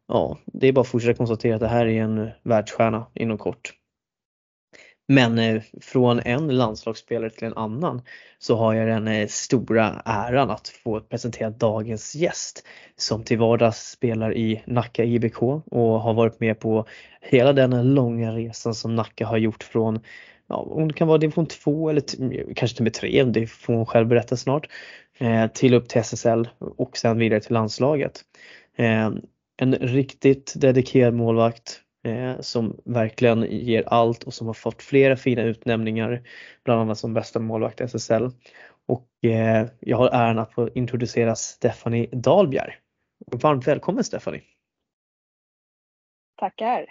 ja, 0.07 0.37
det 0.45 0.67
är 0.67 0.71
bara 0.71 0.81
att 0.81 0.87
fortsätta 0.87 1.17
konstatera 1.17 1.55
att 1.55 1.61
det 1.61 1.67
här 1.67 1.85
är 1.85 2.01
en 2.03 2.29
världsstjärna 2.43 3.05
inom 3.13 3.37
kort. 3.37 3.73
Men 5.07 5.39
eh, 5.39 5.61
från 5.81 6.19
en 6.19 6.47
landslagsspelare 6.57 7.29
till 7.29 7.47
en 7.47 7.57
annan 7.57 8.01
så 8.39 8.55
har 8.55 8.73
jag 8.73 8.87
den 8.87 9.07
eh, 9.07 9.27
stora 9.27 10.01
äran 10.05 10.49
att 10.49 10.67
få 10.67 10.99
presentera 10.99 11.49
dagens 11.49 12.15
gäst 12.15 12.67
som 12.95 13.23
till 13.23 13.37
vardags 13.37 13.91
spelar 13.91 14.37
i 14.37 14.63
Nacka 14.65 15.03
IBK 15.03 15.41
och 15.65 16.01
har 16.01 16.13
varit 16.13 16.39
med 16.39 16.59
på 16.59 16.85
hela 17.21 17.53
den 17.53 17.93
långa 17.93 18.31
resan 18.31 18.75
som 18.75 18.95
Nacka 18.95 19.25
har 19.25 19.37
gjort 19.37 19.63
från 19.63 19.99
ja, 20.47 20.67
hon 20.69 20.93
kan 20.93 21.07
vara 21.07 21.17
division 21.17 21.45
2 21.45 21.89
eller 21.89 22.01
kanske 22.55 22.77
till 22.77 22.81
och 22.81 22.83
med 22.83 22.93
3, 22.93 23.23
det 23.23 23.47
får 23.47 23.73
hon 23.73 23.85
själv 23.85 24.07
berätta 24.07 24.37
snart, 24.37 24.67
eh, 25.17 25.47
till 25.47 25.73
upp 25.73 25.89
till 25.89 26.01
SSL 26.01 26.47
och 26.59 26.97
sen 26.97 27.17
vidare 27.17 27.39
till 27.39 27.53
landslaget. 27.53 28.21
Eh, 28.77 29.11
en 29.57 29.75
riktigt 29.75 30.53
dedikerad 30.55 31.13
målvakt 31.13 31.82
eh, 32.03 32.39
som 32.39 32.81
verkligen 32.85 33.43
ger 33.49 33.83
allt 33.87 34.23
och 34.23 34.33
som 34.33 34.47
har 34.47 34.53
fått 34.53 34.83
flera 34.83 35.15
fina 35.15 35.41
utnämningar, 35.41 36.23
bland 36.63 36.81
annat 36.81 36.97
som 36.97 37.13
bästa 37.13 37.39
målvakt 37.39 37.81
i 37.81 37.83
SSL. 37.83 38.29
Och 38.85 39.25
eh, 39.25 39.67
jag 39.79 39.97
har 39.97 40.09
äran 40.09 40.39
att 40.39 40.53
få 40.53 40.69
introducera 40.69 41.35
Stephanie 41.35 42.09
Dahlbjer. 42.11 42.79
Varmt 43.31 43.67
välkommen 43.67 44.03
Stephanie! 44.03 44.41
Tackar! 46.37 46.85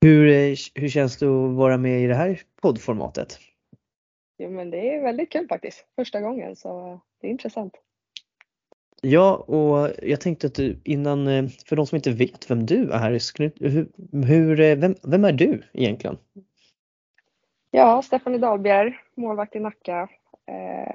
Hur, 0.00 0.28
eh, 0.28 0.56
hur 0.74 0.88
känns 0.88 1.18
det 1.18 1.26
att 1.26 1.54
vara 1.54 1.76
med 1.76 2.00
i 2.00 2.06
det 2.06 2.14
här 2.14 2.40
poddformatet? 2.62 3.38
Jo 4.38 4.50
men 4.50 4.70
det 4.70 4.94
är 4.94 5.02
väldigt 5.02 5.32
kul 5.32 5.48
faktiskt. 5.48 5.86
Första 5.96 6.20
gången 6.20 6.56
så 6.56 7.00
det 7.20 7.26
är 7.26 7.30
intressant. 7.30 7.72
Ja, 9.04 9.36
och 9.36 9.90
jag 10.02 10.20
tänkte 10.20 10.46
att 10.46 10.54
du 10.54 10.80
innan, 10.84 11.28
eh, 11.28 11.48
för 11.66 11.76
de 11.76 11.86
som 11.86 11.96
inte 11.96 12.10
vet 12.10 12.50
vem 12.50 12.66
du 12.66 12.90
är, 12.90 13.10
hur, 13.60 13.88
hur, 14.26 14.60
eh, 14.60 14.76
vem, 14.76 14.94
vem 15.02 15.24
är 15.24 15.32
du 15.32 15.62
egentligen? 15.72 16.18
Ja, 17.70 18.02
Stephanie 18.02 18.38
Dahlbjer, 18.38 19.00
målvakt 19.14 19.56
i 19.56 19.60
Nacka. 19.60 20.08
Eh, 20.46 20.94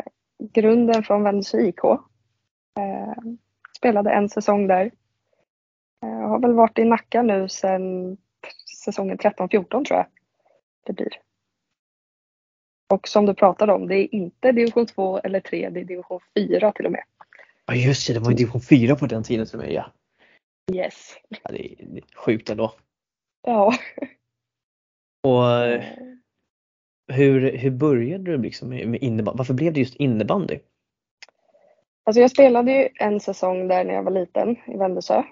grunden 0.54 1.04
från 1.04 1.24
Vännäsö 1.24 1.60
IK. 1.60 1.84
Eh, 1.84 3.34
spelade 3.78 4.12
en 4.12 4.30
säsong 4.30 4.68
där. 4.68 4.92
Eh, 6.04 6.30
har 6.30 6.40
väl 6.40 6.54
varit 6.54 6.80
i 6.80 6.84
Nacka 6.86 7.22
nu 7.22 7.50
sedan 7.50 8.18
säsongen 8.86 9.18
13-14 9.18 9.86
tror 9.86 9.98
jag 9.98 10.06
det 10.86 10.94
blir. 10.94 11.20
Och 12.94 13.08
som 13.08 13.26
du 13.26 13.34
pratade 13.34 13.74
om, 13.74 13.88
det 13.88 13.96
är 13.96 14.16
inte 14.16 14.52
division 14.52 14.86
2 14.86 15.20
eller 15.20 15.40
3, 15.40 15.70
det 15.70 15.80
är 15.80 15.86
division 15.86 16.20
4 16.36 16.72
till 16.72 16.86
och 16.86 16.92
med. 16.92 17.04
Ja 17.68 17.76
just 17.76 18.08
det, 18.08 18.14
det 18.14 18.20
var 18.20 18.30
ju 18.30 18.36
division 18.36 18.62
4 18.62 18.96
på 18.96 19.06
den 19.06 19.24
tiden 19.24 19.48
till 19.48 19.58
mig 19.58 19.74
ja. 19.74 19.92
Yes. 20.74 21.16
Ja, 21.30 21.52
det 21.52 21.72
är 21.72 22.02
sjukt 22.16 22.50
ändå. 22.50 22.74
Ja. 23.42 23.74
Och 25.24 25.44
hur, 27.08 27.58
hur 27.58 27.72
började 27.72 28.24
du 28.24 28.38
liksom 28.38 28.70
med 28.70 29.04
innebandy? 29.04 29.38
Varför 29.38 29.54
blev 29.54 29.74
det 29.74 29.80
just 29.80 29.96
innebandy? 29.96 30.60
Alltså 32.04 32.22
jag 32.22 32.32
spelade 32.32 32.72
ju 32.72 32.90
en 32.96 33.20
säsong 33.20 33.68
där 33.68 33.84
när 33.84 33.94
jag 33.94 34.04
var 34.04 34.12
liten 34.12 34.56
i 34.68 34.78
Vändösö. 34.78 35.24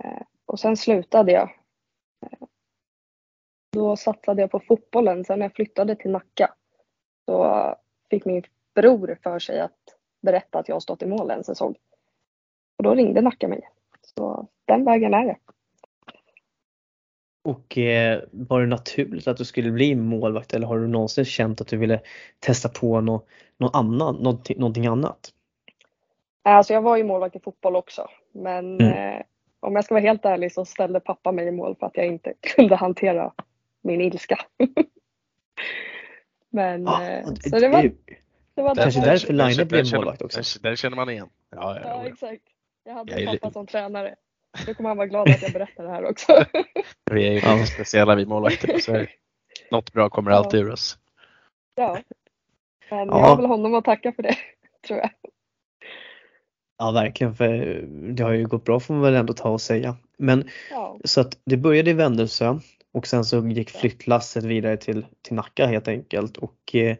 Eh, 0.00 0.22
och 0.46 0.60
sen 0.60 0.76
slutade 0.76 1.32
jag. 1.32 1.56
Eh, 2.26 2.46
då 3.72 3.96
satsade 3.96 4.40
jag 4.40 4.50
på 4.50 4.60
fotbollen. 4.60 5.24
Sen 5.24 5.38
när 5.38 5.46
jag 5.46 5.54
flyttade 5.54 5.96
till 5.96 6.10
Nacka 6.10 6.54
så 7.24 7.76
fick 8.10 8.24
min 8.24 8.42
bror 8.74 9.18
för 9.22 9.38
sig 9.38 9.60
att 9.60 9.79
berätta 10.20 10.58
att 10.58 10.68
jag 10.68 10.74
har 10.74 10.80
stått 10.80 11.02
i 11.02 11.06
mål 11.06 11.30
en 11.30 11.44
säsong. 11.44 11.74
Och 12.76 12.84
då 12.84 12.94
ringde 12.94 13.20
Nacka 13.20 13.48
mig. 13.48 13.68
Så 14.02 14.46
den 14.64 14.84
vägen 14.84 15.14
är 15.14 15.24
det. 15.24 15.36
Och 17.42 17.78
eh, 17.78 18.22
var 18.30 18.60
det 18.60 18.66
naturligt 18.66 19.28
att 19.28 19.36
du 19.36 19.44
skulle 19.44 19.70
bli 19.70 19.94
målvakt 19.94 20.54
eller 20.54 20.66
har 20.66 20.78
du 20.78 20.86
någonsin 20.86 21.24
känt 21.24 21.60
att 21.60 21.68
du 21.68 21.76
ville 21.76 22.00
testa 22.38 22.68
på 22.68 23.00
något, 23.00 23.26
något 23.56 23.74
annat, 23.74 24.20
någonting, 24.20 24.58
någonting 24.58 24.86
annat? 24.86 25.32
Alltså 26.42 26.72
jag 26.72 26.82
var 26.82 26.96
ju 26.96 27.04
målvakt 27.04 27.36
i 27.36 27.40
fotboll 27.40 27.76
också 27.76 28.08
men 28.32 28.80
mm. 28.80 29.16
eh, 29.16 29.22
om 29.60 29.74
jag 29.74 29.84
ska 29.84 29.94
vara 29.94 30.02
helt 30.02 30.24
ärlig 30.24 30.52
så 30.52 30.64
ställde 30.64 31.00
pappa 31.00 31.32
mig 31.32 31.46
i 31.46 31.50
mål 31.50 31.76
för 31.80 31.86
att 31.86 31.96
jag 31.96 32.06
inte 32.06 32.34
kunde 32.40 32.76
hantera 32.76 33.32
min 33.82 34.00
ilska. 34.00 34.38
men 36.50 36.88
ah, 36.88 37.08
eh, 37.08 37.24
så 37.50 37.58
det 37.58 37.68
var, 37.68 37.90
det 38.54 38.62
var 38.62 38.74
Kanske 38.74 39.00
därför 39.00 39.32
Line 39.32 39.68
blev 39.68 39.94
målvakt 39.94 40.22
också. 40.22 40.60
Den 40.62 40.76
känner 40.76 40.96
man 40.96 41.10
igen. 41.10 41.28
Ja, 41.50 41.80
ja, 41.80 41.88
ja 41.88 42.08
exakt. 42.08 42.42
Jag 42.84 42.94
hade 42.94 43.14
en 43.14 43.38
pappa 43.38 43.50
som 43.50 43.66
tränare. 43.66 44.14
Då 44.66 44.74
kommer 44.74 44.90
han 44.90 44.96
vara 44.96 45.06
glad 45.06 45.30
att 45.30 45.42
jag 45.42 45.52
berättar 45.52 45.84
det 45.84 45.90
här 45.90 46.04
också. 46.04 46.44
vi 47.10 47.26
är 47.26 47.32
ju 47.32 47.34
lite 47.34 47.66
speciella 47.66 48.14
vi 48.14 48.26
målvakter 48.26 48.78
så 48.78 49.06
något 49.70 49.92
bra 49.92 50.08
kommer 50.08 50.30
alltid 50.30 50.60
ur 50.60 50.72
oss. 50.72 50.98
Ja. 51.74 51.98
Men 52.90 53.08
ja. 53.08 53.18
jag 53.18 53.26
har 53.26 53.36
väl 53.36 53.46
honom 53.46 53.74
att 53.74 53.84
tacka 53.84 54.12
för 54.12 54.22
det, 54.22 54.36
tror 54.86 54.98
jag. 54.98 55.10
Ja 56.78 56.90
verkligen, 56.90 57.34
för 57.34 57.82
det 57.86 58.22
har 58.22 58.32
ju 58.32 58.46
gått 58.46 58.64
bra 58.64 58.80
får 58.80 58.94
man 58.94 59.02
väl 59.02 59.14
ändå 59.14 59.32
ta 59.32 59.48
och 59.48 59.60
säga. 59.60 59.96
Men 60.18 60.48
ja. 60.70 60.98
så 61.04 61.20
att 61.20 61.38
det 61.44 61.56
började 61.56 61.90
i 61.90 61.94
Vändelsö 61.94 62.58
och 62.92 63.06
sen 63.06 63.24
så 63.24 63.46
gick 63.48 63.70
flyttlasset 63.70 64.44
vidare 64.44 64.76
till, 64.76 65.06
till 65.22 65.34
Nacka 65.34 65.66
helt 65.66 65.88
enkelt 65.88 66.36
och 66.36 66.74
eh, 66.74 66.96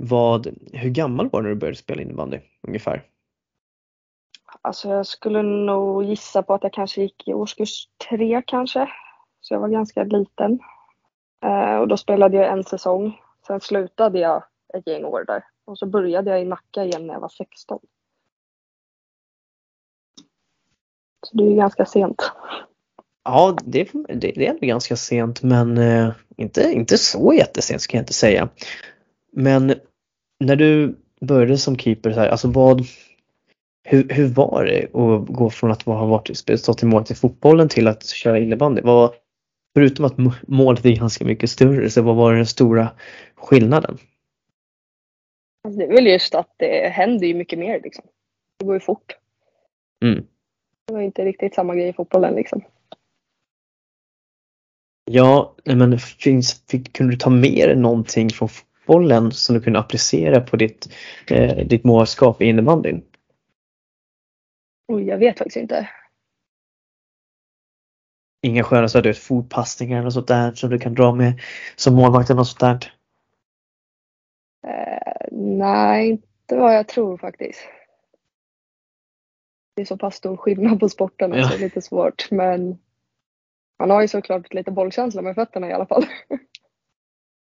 vad, 0.00 0.46
hur 0.72 0.90
gammal 0.90 1.30
var 1.30 1.42
du 1.42 1.48
när 1.48 1.54
du 1.54 1.60
började 1.60 1.76
spela 1.76 2.02
innebandy 2.02 2.40
ungefär? 2.68 3.04
Alltså 4.62 4.88
jag 4.88 5.06
skulle 5.06 5.42
nog 5.42 6.04
gissa 6.04 6.42
på 6.42 6.54
att 6.54 6.62
jag 6.62 6.72
kanske 6.72 7.02
gick 7.02 7.28
i 7.28 7.34
årskurs 7.34 7.88
tre 8.10 8.42
kanske. 8.46 8.88
Så 9.40 9.54
jag 9.54 9.60
var 9.60 9.68
ganska 9.68 10.04
liten. 10.04 10.58
Eh, 11.44 11.76
och 11.76 11.88
då 11.88 11.96
spelade 11.96 12.36
jag 12.36 12.52
en 12.52 12.64
säsong. 12.64 13.20
Sen 13.46 13.60
slutade 13.60 14.18
jag 14.18 14.44
ett 14.74 14.86
gäng 14.86 15.04
år 15.04 15.24
där. 15.26 15.44
Och 15.64 15.78
så 15.78 15.86
började 15.86 16.30
jag 16.30 16.42
i 16.42 16.44
Nacka 16.44 16.84
igen 16.84 17.06
när 17.06 17.14
jag 17.14 17.20
var 17.20 17.28
16. 17.28 17.80
Så 21.26 21.36
det 21.36 21.44
är 21.44 21.48
ju 21.50 21.56
ganska 21.56 21.86
sent. 21.86 22.32
Ja, 23.24 23.56
det, 23.64 23.90
det, 24.08 24.32
det 24.32 24.46
är 24.48 24.66
ganska 24.66 24.96
sent 24.96 25.42
men 25.42 25.78
eh, 25.78 26.12
inte, 26.36 26.72
inte 26.72 26.98
så 26.98 27.32
jättesent 27.32 27.82
ska 27.82 27.96
jag 27.96 28.02
inte 28.02 28.12
säga. 28.12 28.48
Men 29.32 29.74
när 30.38 30.56
du 30.56 30.96
började 31.20 31.58
som 31.58 31.78
keeper, 31.78 32.12
så 32.12 32.20
här, 32.20 32.28
alltså 32.28 32.48
vad, 32.48 32.86
hur, 33.84 34.08
hur 34.08 34.28
var 34.28 34.64
det 34.64 34.84
att 34.84 35.28
gå 35.28 35.50
från 35.50 35.70
att 35.70 35.82
ha 35.82 36.06
varit, 36.06 36.60
stått 36.60 36.82
i 36.82 36.86
målet 36.86 37.10
i 37.10 37.14
fotbollen 37.14 37.68
till 37.68 37.88
att 37.88 38.06
köra 38.06 38.38
innebandy? 38.38 38.82
Vad, 38.82 39.14
förutom 39.74 40.04
att 40.04 40.14
målet 40.48 40.84
är 40.84 40.96
ganska 40.96 41.24
mycket 41.24 41.50
större, 41.50 41.90
så 41.90 42.02
vad 42.02 42.16
var 42.16 42.34
den 42.34 42.46
stora 42.46 42.88
skillnaden? 43.34 43.98
Alltså 45.64 45.78
det 45.78 45.84
är 45.84 45.92
väl 45.92 46.06
just 46.06 46.34
att 46.34 46.54
det 46.56 46.88
händer 46.88 47.26
ju 47.26 47.34
mycket 47.34 47.58
mer 47.58 47.80
liksom. 47.84 48.04
Det 48.58 48.64
går 48.64 48.74
ju 48.74 48.80
fort. 48.80 49.16
Mm. 50.04 50.26
Det 50.86 50.92
var 50.92 51.00
inte 51.00 51.24
riktigt 51.24 51.54
samma 51.54 51.74
grej 51.74 51.88
i 51.88 51.92
fotbollen 51.92 52.34
liksom. 52.34 52.62
Ja, 55.10 55.54
men 55.64 55.98
finns, 55.98 56.64
fick, 56.70 56.92
kunde 56.92 57.12
du 57.12 57.18
ta 57.18 57.30
med 57.30 57.68
dig 57.68 57.76
någonting 57.76 58.30
från 58.30 58.48
bollen 58.86 59.32
som 59.32 59.54
du 59.54 59.60
kunde 59.60 59.78
applicera 59.78 60.40
på 60.40 60.56
ditt, 60.56 60.88
eh, 61.30 61.56
ditt 61.56 61.84
målskap 61.84 62.42
i 62.42 62.44
innebandyn? 62.44 63.04
Oj, 64.88 65.02
jag 65.02 65.18
vet 65.18 65.38
faktiskt 65.38 65.56
inte. 65.56 65.88
Inga 68.42 68.64
sköna 68.64 68.88
så 68.88 68.98
att 68.98 69.18
fotpassningar 69.18 70.06
och 70.06 70.12
sånt 70.12 70.28
där 70.28 70.52
som 70.52 70.70
du 70.70 70.78
kan 70.78 70.94
dra 70.94 71.14
med 71.14 71.40
som 71.76 71.94
målvakt 71.94 72.30
eller 72.30 72.44
sånt 72.44 72.60
där? 72.60 72.92
Eh, 74.66 75.26
nej, 75.32 76.08
inte 76.08 76.56
vad 76.56 76.74
jag 76.74 76.88
tror 76.88 77.16
faktiskt. 77.16 77.60
Det 79.76 79.82
är 79.82 79.86
så 79.86 79.96
pass 79.96 80.14
stor 80.14 80.36
skillnad 80.36 80.80
på 80.80 80.88
sporterna 80.88 81.36
ja. 81.36 81.44
så 81.44 81.48
det 81.48 81.56
är 81.56 81.64
lite 81.64 81.82
svårt 81.82 82.30
men 82.30 82.78
man 83.78 83.90
har 83.90 84.02
ju 84.02 84.08
såklart 84.08 84.54
lite 84.54 84.70
bollkänsla 84.70 85.22
med 85.22 85.34
fötterna 85.34 85.68
i 85.68 85.72
alla 85.72 85.86
fall. 85.86 86.04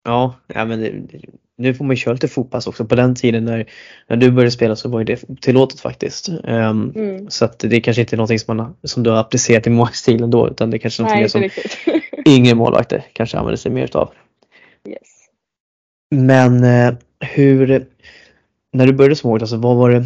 Ja, 0.07 0.35
ja 0.47 0.65
men 0.65 0.81
det, 0.81 0.93
nu 1.59 1.75
får 1.75 1.85
man 1.85 1.97
ju 1.97 2.01
köra 2.01 2.15
lite 2.15 2.29
fotpass 2.29 2.67
också. 2.67 2.85
På 2.85 2.95
den 2.95 3.15
tiden 3.15 3.45
när, 3.45 3.71
när 4.09 4.17
du 4.17 4.31
började 4.31 4.51
spela 4.51 4.77
så 4.77 4.89
var 4.89 5.05
det 5.05 5.25
tillåtet 5.41 5.81
faktiskt. 5.81 6.29
Um, 6.29 6.93
mm. 6.97 7.31
Så 7.31 7.45
att 7.45 7.59
det 7.59 7.81
kanske 7.81 8.01
inte 8.03 8.15
är 8.15 8.17
någonting 8.17 8.39
som, 8.39 8.57
man, 8.57 8.77
som 8.83 9.03
du 9.03 9.11
har 9.11 9.17
applicerat 9.17 9.67
i 9.67 9.71
målstilen 9.71 10.31
då 10.31 10.49
utan 10.49 10.71
det 10.71 10.77
är 10.77 10.79
kanske 10.79 11.03
är 11.03 11.05
någonting 11.05 11.29
som 11.29 11.51
yngre 12.27 12.55
målvakter 12.55 13.05
kanske 13.13 13.39
använder 13.39 13.57
sig 13.57 13.73
mer 13.73 13.85
utav. 13.85 14.13
Yes. 14.89 14.99
Men 16.11 16.65
uh, 16.65 16.95
hur, 17.21 17.87
när 18.73 18.87
du 18.87 18.93
började 18.93 19.17
som 19.17 19.31
målvakt, 19.31 19.43
alltså 19.43 19.57
vad 19.57 19.77
var 19.77 19.91
det, 19.91 20.05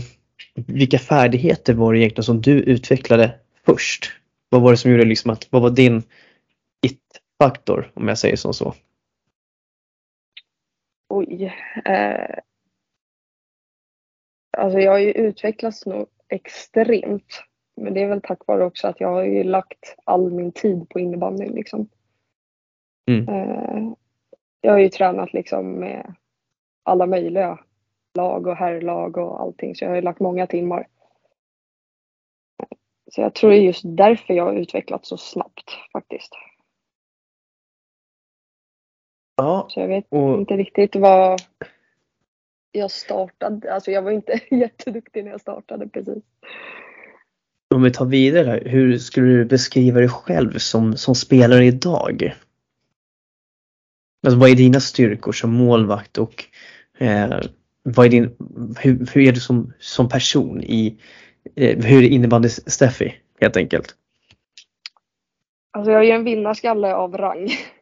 vilka 0.54 0.98
färdigheter 0.98 1.74
var 1.74 1.92
det 1.92 1.98
egentligen 1.98 2.24
som 2.24 2.40
du 2.40 2.52
utvecklade 2.52 3.34
först? 3.66 4.12
Vad 4.48 4.62
var 4.62 4.70
det 4.70 4.76
som 4.76 4.90
gjorde 4.90 5.04
liksom 5.04 5.30
att, 5.30 5.46
vad 5.50 5.62
var 5.62 5.70
din 5.70 6.02
it-faktor 6.86 7.90
om 7.94 8.08
jag 8.08 8.18
säger 8.18 8.36
som 8.36 8.54
så? 8.54 8.74
Oj. 11.10 11.54
Eh, 11.84 12.38
alltså 14.58 14.78
jag 14.78 14.92
har 14.92 14.98
ju 14.98 15.10
utvecklats 15.10 15.86
nog 15.86 16.06
extremt. 16.28 17.42
Men 17.76 17.94
det 17.94 18.02
är 18.02 18.08
väl 18.08 18.20
tack 18.20 18.46
vare 18.46 18.64
också 18.64 18.88
att 18.88 19.00
jag 19.00 19.08
har 19.08 19.24
ju 19.24 19.44
lagt 19.44 19.96
all 20.04 20.30
min 20.30 20.52
tid 20.52 20.88
på 20.88 21.00
innebandyn 21.00 21.52
liksom. 21.52 21.88
Mm. 23.06 23.28
Eh, 23.28 23.92
jag 24.60 24.72
har 24.72 24.78
ju 24.78 24.88
tränat 24.88 25.32
liksom 25.32 25.72
med 25.72 26.14
alla 26.82 27.06
möjliga 27.06 27.58
lag 28.14 28.46
och 28.46 28.56
herrlag 28.56 29.16
och 29.16 29.40
allting 29.40 29.74
så 29.74 29.84
jag 29.84 29.90
har 29.90 29.96
ju 29.96 30.02
lagt 30.02 30.20
många 30.20 30.46
timmar. 30.46 30.86
Så 33.10 33.20
jag 33.20 33.34
tror 33.34 33.50
det 33.50 33.56
är 33.56 33.62
just 33.62 33.82
därför 33.84 34.34
jag 34.34 34.44
har 34.44 34.54
utvecklats 34.54 35.08
så 35.08 35.16
snabbt 35.16 35.70
faktiskt. 35.92 36.32
Ja, 39.40 39.66
Så 39.70 39.80
jag 39.80 39.88
vet 39.88 40.04
och 40.08 40.38
inte 40.38 40.56
riktigt 40.56 40.96
vad 40.96 41.40
jag 42.72 42.90
startade. 42.90 43.74
Alltså 43.74 43.90
jag 43.90 44.02
var 44.02 44.10
inte 44.10 44.40
jätteduktig 44.50 45.24
när 45.24 45.30
jag 45.30 45.40
startade 45.40 45.88
precis. 45.88 46.24
om 47.74 47.82
vi 47.82 47.90
tar 47.90 48.04
vidare, 48.06 48.62
hur 48.66 48.98
skulle 48.98 49.26
du 49.26 49.44
beskriva 49.44 49.98
dig 50.00 50.08
själv 50.08 50.58
som, 50.58 50.96
som 50.96 51.14
spelare 51.14 51.64
idag? 51.64 52.34
Alltså, 54.26 54.40
vad 54.40 54.50
är 54.50 54.54
dina 54.54 54.80
styrkor 54.80 55.32
som 55.32 55.50
målvakt 55.50 56.18
och 56.18 56.44
eh, 56.98 57.40
vad 57.82 58.06
är 58.06 58.10
din, 58.10 58.36
hur, 58.80 59.06
hur 59.14 59.28
är 59.28 59.32
du 59.32 59.40
som, 59.40 59.72
som 59.78 60.08
person 60.08 60.62
i, 60.62 60.96
eh, 61.56 61.78
hur 61.84 62.02
innebandy 62.02 62.48
Steffi 62.48 63.14
helt 63.40 63.56
enkelt? 63.56 63.94
Alltså 65.70 65.92
jag 65.92 66.04
är 66.08 66.14
en 66.14 66.24
vinnarskalle 66.24 66.94
av 66.94 67.16
rang. 67.16 67.50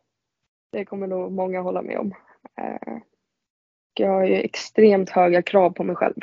Det 0.71 0.85
kommer 0.85 1.07
nog 1.07 1.33
många 1.33 1.61
hålla 1.61 1.83
med 1.83 1.99
om. 1.99 2.15
Eh, 2.57 2.99
Jag 3.95 4.11
har 4.11 4.25
ju 4.25 4.35
extremt 4.35 5.11
höga 5.11 5.43
krav 5.43 5.71
på 5.71 5.85
mig 5.85 5.97
själv. 5.97 6.21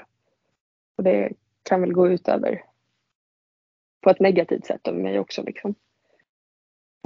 Och 0.98 1.04
det 1.04 1.32
kan 1.64 1.82
väl 1.82 1.94
gå 1.94 2.08
ut 2.08 2.28
över 2.28 2.64
på 4.02 4.10
ett 4.10 4.20
negativt 4.20 4.66
sätt 4.66 4.88
över 4.88 5.00
mig 5.00 5.20
också 5.20 5.44
liksom. 5.44 5.76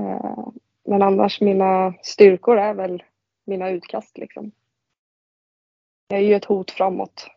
Eh, 0.01 0.47
Men 0.83 1.01
annars 1.01 1.41
mina 1.41 1.93
styrkor 2.03 2.57
är 2.57 2.73
väl 2.73 3.03
mina 3.45 3.69
utkast 3.69 4.17
liksom. 4.17 4.51
Jag 6.07 6.19
är 6.19 6.23
ju 6.23 6.35
ett 6.35 6.45
hot 6.45 6.71
framåt. 6.71 7.27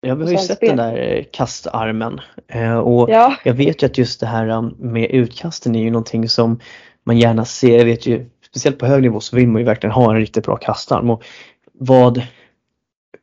Ja, 0.00 0.14
vi 0.14 0.24
har 0.24 0.30
ju 0.30 0.38
sett 0.38 0.56
spel. 0.56 0.68
den 0.68 0.76
där 0.76 0.96
eh, 1.16 1.24
kastarmen 1.32 2.20
eh, 2.48 2.78
och 2.78 3.10
Ja, 3.10 3.36
jag 3.44 3.54
vet 3.54 3.82
ju 3.82 3.86
att 3.86 3.98
just 3.98 4.20
det 4.20 4.26
här 4.26 4.48
um, 4.48 4.76
med 4.78 5.10
utkasten 5.10 5.74
är 5.74 5.82
ju 5.82 5.90
någonting 5.90 6.28
som 6.28 6.60
man 7.04 7.18
gärna 7.18 7.44
ser. 7.44 7.78
Jag 7.78 7.84
vet 7.84 8.06
ju, 8.06 8.30
speciellt 8.40 8.78
på 8.78 8.86
hög 8.86 9.02
nivå 9.02 9.20
så 9.20 9.36
vill 9.36 9.48
man 9.48 9.60
ju 9.60 9.66
verkligen 9.66 9.94
ha 9.94 10.10
en 10.10 10.20
riktigt 10.20 10.44
bra 10.44 10.56
kastarm. 10.56 11.10
Och 11.10 11.24
vad, 11.72 12.22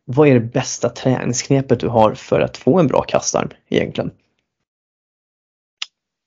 vad 0.05 0.27
är 0.27 0.33
det 0.33 0.39
bästa 0.39 0.89
träningsknepet 0.89 1.79
du 1.79 1.87
har 1.87 2.13
för 2.13 2.41
att 2.41 2.57
få 2.57 2.79
en 2.79 2.87
bra 2.87 3.01
kastarm 3.01 3.49
egentligen? 3.69 4.11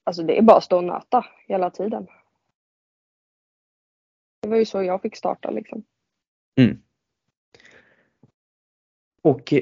alltså 0.05 0.23
det 0.23 0.39
är 0.39 0.43
bara 0.43 0.57
att 0.57 0.65
stå 0.65 0.77
och 0.77 0.85
nöta 0.85 1.27
hela 1.49 1.71
tiden. 1.71 2.07
Det 4.41 4.49
var 4.49 4.57
ju 4.57 4.65
så 4.65 4.83
jag 4.83 5.03
fick 5.03 5.17
starta 5.17 5.51
liksom. 5.51 5.85
Och 9.25 9.55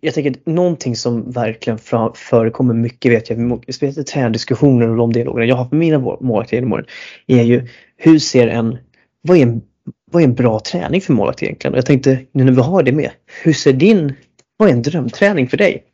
jag 0.00 0.14
tänker 0.14 0.30
att 0.30 0.46
någonting 0.46 0.96
som 0.96 1.30
verkligen 1.30 1.78
förekommer 2.14 2.74
mycket 2.74 3.12
vet 3.12 3.30
jag, 3.30 3.62
speciellt 3.62 3.98
i 3.98 4.04
träningsdiskussioner 4.04 4.88
och 4.88 4.96
de 4.96 5.12
dialogerna 5.12 5.46
jag 5.46 5.56
har 5.56 5.64
med 5.64 5.78
mina 5.78 5.98
målvakter 5.98 6.56
genom 6.56 6.72
åren, 6.72 6.86
är 7.26 7.42
ju 7.42 7.68
hur 7.96 8.18
ser 8.18 8.48
en, 8.48 8.78
vad 9.20 9.36
är 9.36 9.42
en, 9.42 9.62
vad 10.10 10.22
är 10.22 10.26
en 10.26 10.34
bra 10.34 10.60
träning 10.60 11.00
för 11.00 11.12
målvakt 11.12 11.42
egentligen? 11.42 11.74
Och 11.74 11.78
jag 11.78 11.86
tänkte, 11.86 12.18
nu 12.32 12.44
när 12.44 12.52
vi 12.52 12.60
har 12.60 12.82
det 12.82 12.92
med, 12.92 13.10
hur 13.42 13.52
ser 13.52 13.72
din, 13.72 14.12
vad 14.56 14.68
är 14.68 14.72
en 14.72 14.82
drömträning 14.82 15.48
för 15.48 15.56
dig? 15.56 15.84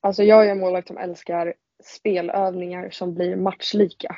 Alltså 0.00 0.22
jag 0.22 0.46
är 0.46 0.50
en 0.50 0.58
målvakt 0.58 0.88
som 0.88 0.98
älskar 0.98 1.54
spelövningar 1.84 2.90
som 2.90 3.14
blir 3.14 3.36
matchlika. 3.36 4.16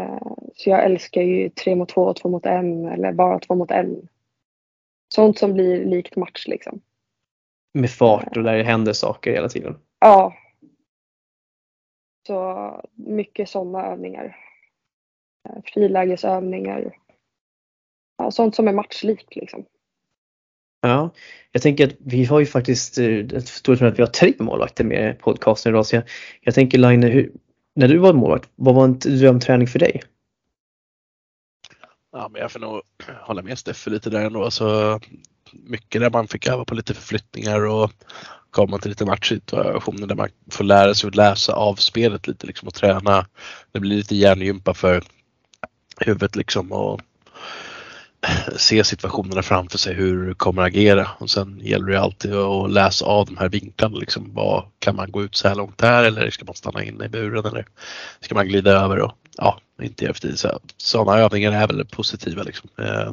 Eh, 0.00 0.32
så 0.54 0.70
jag 0.70 0.84
älskar 0.84 1.22
ju 1.22 1.48
tre 1.48 1.74
mot 1.74 1.88
två, 1.88 2.14
två 2.14 2.28
mot 2.28 2.46
en 2.46 2.88
eller 2.88 3.12
bara 3.12 3.38
två 3.38 3.54
mot 3.54 3.70
en. 3.70 4.08
Sånt 5.14 5.38
som 5.38 5.54
blir 5.54 5.84
likt 5.84 6.16
match 6.16 6.46
liksom. 6.46 6.80
Med 7.74 7.90
fart 7.90 8.36
och 8.36 8.42
där 8.42 8.56
det 8.56 8.62
händer 8.62 8.92
saker 8.92 9.32
hela 9.32 9.48
tiden. 9.48 9.78
Ja. 10.00 10.34
Så 12.26 12.82
mycket 12.94 13.48
sådana 13.48 13.86
övningar. 13.86 14.36
Eh, 15.48 15.62
Frilägesövningar. 15.64 16.96
Ja, 18.16 18.30
sånt 18.30 18.54
som 18.54 18.68
är 18.68 18.72
matchlikt 18.72 19.36
liksom. 19.36 19.64
Ja, 20.80 21.10
jag 21.52 21.62
tänker 21.62 21.86
att 21.86 21.94
vi 21.98 22.24
har 22.24 22.40
ju 22.40 22.46
faktiskt, 22.46 22.98
eh, 22.98 23.18
ett 23.18 23.48
stort 23.48 23.82
att 23.82 23.98
vi 23.98 24.02
har 24.02 24.10
tre 24.10 24.32
målvakter 24.38 24.84
med 24.84 25.10
i 25.10 25.18
podcasten 25.18 25.72
idag. 25.72 25.86
Så 25.86 25.96
jag, 25.96 26.04
jag 26.40 26.54
tänker 26.54 26.78
Line, 26.78 27.02
hur, 27.02 27.32
när 27.74 27.88
du 27.88 27.98
var 27.98 28.12
målvakt, 28.12 28.50
vad 28.54 28.74
var 28.74 28.84
en 28.84 28.98
drömträning 28.98 29.66
för 29.66 29.78
dig? 29.78 30.02
Ja, 32.12 32.28
men 32.32 32.40
jag 32.42 32.52
får 32.52 32.60
nog 32.60 32.82
hålla 33.20 33.42
med 33.42 33.58
Steffe 33.58 33.90
lite 33.90 34.10
där 34.10 34.24
ändå. 34.24 34.44
Alltså, 34.44 35.00
mycket 35.52 36.00
där 36.00 36.10
man 36.10 36.28
fick 36.28 36.46
öva 36.46 36.64
på 36.64 36.74
lite 36.74 36.94
förflyttningar 36.94 37.66
och 37.66 37.92
komma 38.50 38.78
till 38.78 38.88
lite 38.88 39.04
matchsituationer 39.04 40.06
där 40.06 40.14
man 40.14 40.28
får 40.50 40.64
lära 40.64 40.94
sig 40.94 41.08
att 41.08 41.14
läsa 41.14 41.52
av 41.52 41.74
spelet 41.74 42.26
lite 42.26 42.46
liksom 42.46 42.68
och 42.68 42.74
träna. 42.74 43.26
Det 43.72 43.80
blir 43.80 43.96
lite 43.96 44.16
hjärngympa 44.16 44.74
för 44.74 45.02
huvudet 46.00 46.36
liksom 46.36 46.72
och 46.72 47.00
se 48.56 48.84
situationerna 48.84 49.42
framför 49.42 49.78
sig, 49.78 49.94
hur 49.94 50.26
du 50.26 50.34
kommer 50.34 50.62
agera. 50.62 51.08
Och 51.18 51.30
sen 51.30 51.60
gäller 51.64 51.86
det 51.86 52.00
alltid 52.00 52.34
att 52.34 52.70
läsa 52.70 53.06
av 53.06 53.26
de 53.26 53.36
här 53.36 53.48
vinklarna. 53.48 53.98
Liksom. 53.98 54.34
Vad, 54.34 54.64
kan 54.78 54.96
man 54.96 55.10
gå 55.10 55.22
ut 55.22 55.36
så 55.36 55.48
här 55.48 55.54
långt 55.54 55.78
där 55.78 56.04
eller 56.04 56.30
ska 56.30 56.44
man 56.44 56.54
stanna 56.54 56.84
inne 56.84 57.04
i 57.04 57.08
buren 57.08 57.44
eller 57.44 57.66
ska 58.20 58.34
man 58.34 58.48
glida 58.48 58.70
över 58.70 58.98
och 58.98 59.12
ja, 59.38 59.60
inte 59.82 60.12
tid. 60.12 60.38
Så, 60.38 60.60
sådana 60.76 61.18
övningar 61.18 61.52
är 61.52 61.66
väl 61.66 61.84
positiva. 61.84 62.42
Liksom. 62.42 62.70
Eh, 62.78 63.12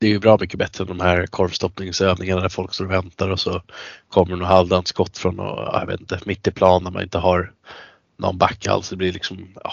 det 0.00 0.06
är 0.06 0.10
ju 0.10 0.18
bra 0.18 0.38
mycket 0.40 0.58
bättre 0.58 0.84
än 0.84 0.88
de 0.88 1.00
här 1.00 1.26
korvstoppningsövningarna 1.26 2.40
där 2.40 2.48
folk 2.48 2.74
står 2.74 2.84
och 2.84 2.90
väntar 2.90 3.28
och 3.28 3.40
så 3.40 3.62
kommer 4.08 4.36
något 4.36 4.48
halvdant 4.48 4.88
skott 4.88 5.18
från 5.18 5.40
och, 5.40 5.58
jag 5.74 5.86
vet 5.86 6.00
inte, 6.00 6.20
mitt 6.24 6.46
i 6.46 6.50
plan 6.50 6.84
när 6.84 6.90
man 6.90 7.02
inte 7.02 7.18
har 7.18 7.52
någon 8.16 8.38
back 8.38 8.66
alls. 8.66 8.90
Det 8.90 8.96
blir 8.96 9.12
liksom, 9.12 9.48
ja, 9.64 9.72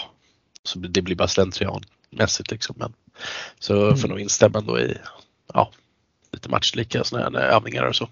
så 0.62 0.78
det 0.78 1.02
blir 1.02 1.16
bara 1.16 1.28
slentrianmässigt 1.28 2.50
liksom. 2.50 2.76
Men, 2.78 2.92
så 3.58 3.84
Mm. 3.84 3.96
får 3.96 4.08
nog 4.08 4.20
instämma 4.20 4.60
då 4.60 4.80
i 4.80 4.98
ja, 5.54 5.70
lite 6.32 6.48
matchlika 6.48 7.04
sådana 7.04 7.38
här 7.38 7.46
övningar 7.46 7.82
och 7.82 7.96
så. 7.96 8.08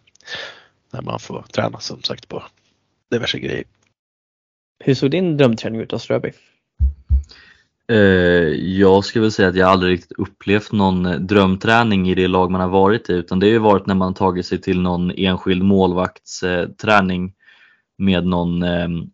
När 0.91 1.03
man 1.03 1.21
får 1.21 1.43
träna 1.43 1.81
som 1.81 2.03
sagt 2.03 2.29
på 2.29 2.43
diverse 3.11 3.39
grejer. 3.39 3.65
Hur 4.79 4.95
såg 4.95 5.11
din 5.11 5.37
drömträning 5.37 5.81
ut 5.81 5.91
då 5.91 5.99
Ströby? 5.99 6.33
Eh, 7.89 7.99
jag 8.79 9.05
skulle 9.05 9.23
väl 9.23 9.33
säga 9.33 9.49
att 9.49 9.57
jag 9.57 9.69
aldrig 9.69 9.93
riktigt 9.93 10.19
upplevt 10.19 10.73
någon 10.73 11.27
drömträning 11.27 12.09
i 12.09 12.15
det 12.15 12.29
lag 12.29 12.51
man 12.51 12.61
har 12.61 12.69
varit 12.69 13.11
i 13.11 13.13
utan 13.13 13.41
det 13.41 13.47
har 13.47 13.53
ju 13.53 13.59
varit 13.59 13.87
när 13.87 13.95
man 13.95 14.15
tagit 14.15 14.47
sig 14.47 14.61
till 14.61 14.81
någon 14.81 15.11
enskild 15.11 15.63
målvaktsträning 15.63 17.33
med 17.99 18.27
någon 18.27 18.63
ehm, 18.63 19.11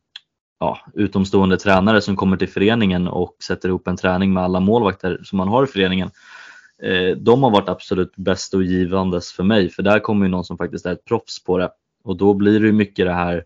ja, 0.61 0.79
utomstående 0.95 1.57
tränare 1.57 2.01
som 2.01 2.17
kommer 2.17 2.37
till 2.37 2.49
föreningen 2.49 3.09
och 3.09 3.37
sätter 3.47 3.69
ihop 3.69 3.89
en 3.89 3.97
träning 3.97 4.33
med 4.33 4.43
alla 4.43 4.61
målvakter 4.61 5.21
som 5.25 5.37
man 5.37 5.49
har 5.49 5.65
i 5.65 5.67
föreningen. 5.67 6.11
Eh, 6.83 7.17
de 7.17 7.43
har 7.43 7.51
varit 7.51 7.69
absolut 7.69 8.17
bäst 8.17 8.55
och 8.55 8.63
givandes 8.63 9.33
för 9.33 9.43
mig 9.43 9.71
för 9.71 9.83
där 9.83 9.99
kommer 9.99 10.27
ju 10.27 10.31
någon 10.31 10.45
som 10.45 10.59
faktiskt 10.59 10.87
är 10.87 10.93
ett 10.93 11.05
proffs 11.05 11.45
på 11.45 11.59
det 11.59 11.71
och 12.05 12.17
då 12.17 12.35
blir 12.35 12.61
det 12.61 12.67
ju 12.67 12.73
mycket 12.73 13.07
det 13.07 13.15
här 13.15 13.45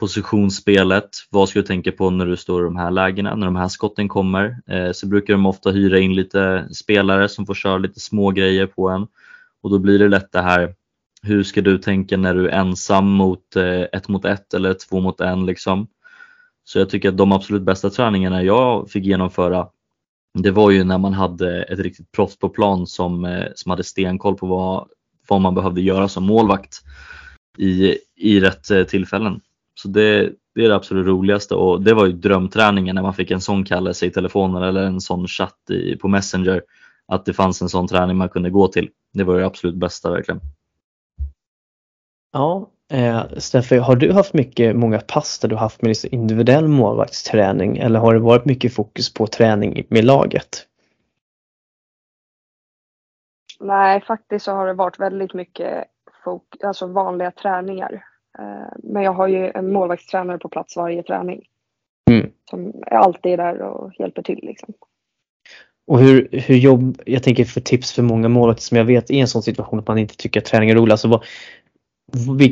positionsspelet. 0.00 1.08
Vad 1.30 1.48
ska 1.48 1.58
du 1.58 1.66
tänka 1.66 1.92
på 1.92 2.10
när 2.10 2.26
du 2.26 2.36
står 2.36 2.62
i 2.62 2.64
de 2.64 2.76
här 2.76 2.90
lägena, 2.90 3.34
när 3.34 3.46
de 3.46 3.56
här 3.56 3.68
skotten 3.68 4.08
kommer? 4.08 4.60
Eh, 4.66 4.92
så 4.92 5.06
brukar 5.06 5.34
de 5.34 5.46
ofta 5.46 5.70
hyra 5.70 5.98
in 5.98 6.14
lite 6.14 6.68
spelare 6.74 7.28
som 7.28 7.46
får 7.46 7.54
köra 7.54 7.78
lite 7.78 8.00
små 8.00 8.30
grejer 8.30 8.66
på 8.66 8.88
en 8.88 9.06
och 9.62 9.70
då 9.70 9.78
blir 9.78 9.98
det 9.98 10.08
lätt 10.08 10.32
det 10.32 10.42
här 10.42 10.74
hur 11.22 11.42
ska 11.42 11.60
du 11.60 11.78
tänka 11.78 12.16
när 12.16 12.34
du 12.34 12.48
är 12.48 12.58
ensam 12.58 13.10
mot 13.10 13.56
eh, 13.56 13.82
ett 13.92 14.08
mot 14.08 14.24
ett 14.24 14.54
eller 14.54 14.74
två 14.74 15.00
mot 15.00 15.20
en 15.20 15.46
liksom. 15.46 15.86
Så 16.64 16.78
jag 16.78 16.90
tycker 16.90 17.08
att 17.08 17.16
de 17.16 17.32
absolut 17.32 17.62
bästa 17.62 17.90
träningarna 17.90 18.42
jag 18.42 18.90
fick 18.90 19.04
genomföra 19.04 19.68
det 20.34 20.50
var 20.50 20.70
ju 20.70 20.84
när 20.84 20.98
man 20.98 21.12
hade 21.12 21.62
ett 21.62 21.78
riktigt 21.78 22.12
proffs 22.12 22.38
på 22.38 22.48
plan 22.48 22.86
som, 22.86 23.24
eh, 23.24 23.46
som 23.54 23.70
hade 23.70 23.84
stenkoll 23.84 24.36
på 24.36 24.46
vad, 24.46 24.88
vad 25.28 25.40
man 25.40 25.54
behövde 25.54 25.80
göra 25.80 26.08
som 26.08 26.24
målvakt 26.24 26.80
i, 27.58 27.96
i 28.16 28.40
rätt 28.40 28.70
eh, 28.70 28.84
tillfällen. 28.84 29.40
Så 29.82 29.88
det, 29.88 30.32
det 30.54 30.64
är 30.64 30.68
det 30.68 30.74
absolut 30.74 31.06
roligaste 31.06 31.54
och 31.54 31.82
det 31.82 31.94
var 31.94 32.06
ju 32.06 32.12
drömträningen 32.12 32.94
när 32.94 33.02
man 33.02 33.14
fick 33.14 33.30
en 33.30 33.40
sån 33.40 33.64
kallelse 33.64 34.06
i 34.06 34.10
telefonen 34.10 34.62
eller 34.62 34.82
en 34.82 35.00
sån 35.00 35.26
chatt 35.26 35.70
i, 35.70 35.96
på 35.96 36.08
Messenger. 36.08 36.62
Att 37.06 37.24
det 37.24 37.32
fanns 37.32 37.62
en 37.62 37.68
sån 37.68 37.88
träning 37.88 38.16
man 38.16 38.28
kunde 38.28 38.50
gå 38.50 38.68
till. 38.68 38.90
Det 39.12 39.24
var 39.24 39.38
det 39.38 39.46
absolut 39.46 39.76
bästa 39.76 40.10
verkligen. 40.10 40.40
Ja, 42.32 42.70
eh, 42.92 43.22
Steffe, 43.36 43.78
har 43.78 43.96
du 43.96 44.12
haft 44.12 44.34
mycket, 44.34 44.76
många 44.76 45.00
pass 45.00 45.38
där 45.38 45.48
du 45.48 45.56
haft 45.56 45.82
med 45.82 45.88
liksom 45.88 46.10
individuell 46.12 46.68
målvaktsträning 46.68 47.78
eller 47.78 48.00
har 48.00 48.14
det 48.14 48.20
varit 48.20 48.44
mycket 48.44 48.74
fokus 48.74 49.14
på 49.14 49.26
träning 49.26 49.86
med 49.88 50.04
laget? 50.04 50.66
Nej, 53.60 54.00
faktiskt 54.00 54.44
så 54.44 54.52
har 54.52 54.66
det 54.66 54.74
varit 54.74 55.00
väldigt 55.00 55.34
mycket 55.34 55.84
fok- 56.24 56.64
alltså 56.64 56.86
vanliga 56.86 57.30
träningar. 57.30 58.09
Eh, 58.38 58.72
Men 58.82 59.02
jag 59.02 59.12
har 59.12 59.28
ju 59.28 59.50
en 59.54 59.72
målvaktstränare 59.72 60.38
på 60.38 60.48
plats 60.48 60.76
varje 60.76 61.02
träning. 61.02 61.42
Mm. 62.10 62.30
Som 62.50 62.72
är 62.86 62.96
alltid 62.96 63.38
där 63.38 63.62
och 63.62 63.92
hjälper 63.98 64.22
till 64.22 64.38
liksom. 64.42 64.74
Och 65.86 66.00
hur, 66.00 66.28
hur 66.32 66.56
jobb, 66.56 67.02
jag 67.06 67.22
tänker 67.22 67.44
för 67.44 67.60
tips 67.60 67.92
för 67.92 68.02
många 68.02 68.28
målvakter 68.28 68.62
som 68.62 68.76
jag 68.76 68.84
vet 68.84 69.10
i 69.10 69.20
en 69.20 69.28
sån 69.28 69.42
situation 69.42 69.78
att 69.78 69.88
man 69.88 69.98
inte 69.98 70.16
tycker 70.16 70.40
att 70.40 70.46
träning 70.46 70.70
är 70.70 70.74
rolig. 70.74 70.92
Alltså 70.92 71.08
vad, 71.08 71.24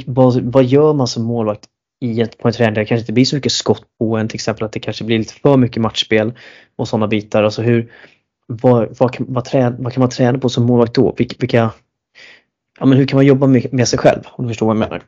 vad, 0.07 0.43
vad 0.43 0.65
gör 0.65 0.93
man 0.93 1.07
som 1.07 1.25
målvakt 1.25 1.69
i 2.01 2.21
ett, 2.21 2.39
på 2.39 2.49
en 2.49 2.55
träning 2.55 2.75
där 2.75 2.81
det 2.81 2.87
kanske 2.87 3.03
inte 3.03 3.13
blir 3.13 3.25
så 3.25 3.37
mycket 3.37 3.53
skott 3.53 3.85
på 3.99 4.17
en 4.17 4.29
till 4.29 4.37
exempel 4.37 4.65
att 4.65 4.73
det 4.73 4.81
kanske 4.81 5.05
blir 5.05 5.19
lite 5.19 5.35
för 5.35 5.57
mycket 5.57 5.83
matchspel 5.83 6.33
och 6.77 6.89
sådana 6.89 7.07
bitar. 7.07 7.43
Alltså 7.43 7.63
hur, 7.63 7.93
vad, 8.47 8.99
vad, 8.99 9.15
kan, 9.15 9.27
vad, 9.29 9.45
trä, 9.45 9.77
vad 9.79 9.93
kan 9.93 10.01
man 10.01 10.11
träna 10.11 10.39
på 10.39 10.49
som 10.49 10.67
målvakt 10.67 10.95
då? 10.95 11.15
Vilka, 11.19 11.37
vilka, 11.39 11.71
ja, 12.81 12.87
men 12.87 12.99
hur 12.99 13.07
kan 13.07 13.17
man 13.17 13.27
jobba 13.27 13.47
med, 13.47 13.75
med 13.75 13.89
sig 13.89 13.99
själv 13.99 14.21
om 14.31 14.45
du 14.45 14.51
förstår 14.51 14.67
vad 14.67 14.77
jag 14.77 14.81
menar? 14.81 15.03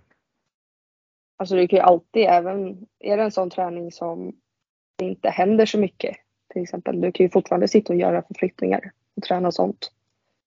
Alltså 1.40 1.56
du 1.56 1.68
kan 1.68 1.76
ju 1.76 1.82
alltid 1.82 2.22
även, 2.22 2.86
är 2.98 3.16
det 3.16 3.22
en 3.22 3.30
sån 3.30 3.50
träning 3.50 3.92
som 3.92 4.32
det 4.96 5.04
inte 5.04 5.30
händer 5.30 5.66
så 5.66 5.78
mycket 5.78 6.16
till 6.52 6.62
exempel, 6.62 7.00
du 7.00 7.12
kan 7.12 7.24
ju 7.24 7.30
fortfarande 7.30 7.68
sitta 7.68 7.92
och 7.92 7.98
göra 7.98 8.22
förflyttningar 8.22 8.92
och 9.16 9.22
träna 9.22 9.52
sånt. 9.52 9.92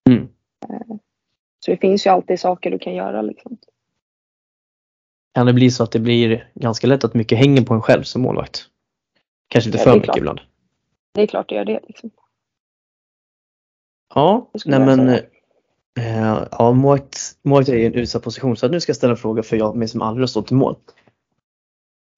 Mm. 0.10 0.28
Eh, 0.70 0.96
så 1.60 1.72
det 1.72 1.78
finns 1.78 2.06
ju 2.06 2.10
alltid 2.10 2.40
saker 2.40 2.72
du 2.72 2.80
kan 2.80 2.96
göra 2.96 3.22
liksom. 3.22 3.58
Kan 5.34 5.46
det 5.46 5.54
bli 5.54 5.72
så 5.72 5.84
att 5.84 5.92
det 5.92 6.00
blir 6.00 6.52
ganska 6.54 6.88
lätt 6.88 7.04
att 7.04 7.14
mycket 7.14 7.38
hänger 7.38 7.62
på 7.62 7.74
en 7.74 7.82
själv 7.82 8.04
som 8.04 8.22
målvakt? 8.22 8.66
Kanske 9.48 9.70
lite 9.70 9.80
ja, 9.80 9.84
för 9.84 9.94
mycket 9.94 10.06
klart. 10.06 10.18
ibland? 10.18 10.40
Det 11.12 11.22
är 11.22 11.28
klart 11.28 11.50
det 11.50 11.56
gör 11.56 11.66
det. 11.66 11.80
Liksom. 11.88 12.12
Ja, 14.16 14.50
nej 14.66 14.80
men 14.80 15.20
äh, 16.00 16.48
ja, 16.52 16.72
målvakt 16.72 17.70
är 17.70 17.74
i 17.74 17.86
en 17.86 17.94
utsatt 17.94 18.24
position 18.24 18.58
så 18.58 18.68
nu 18.68 18.80
ska 18.80 18.90
jag 18.90 18.98
ställa 18.98 19.12
en 19.12 19.18
fråga 19.18 19.44
för 19.44 19.58
jag 19.58 19.76
mig 19.76 19.88
som 19.88 20.02
aldrig 20.02 20.22
har 20.22 20.28
stått 20.28 20.52
i 20.52 20.56
mål. 20.56 20.76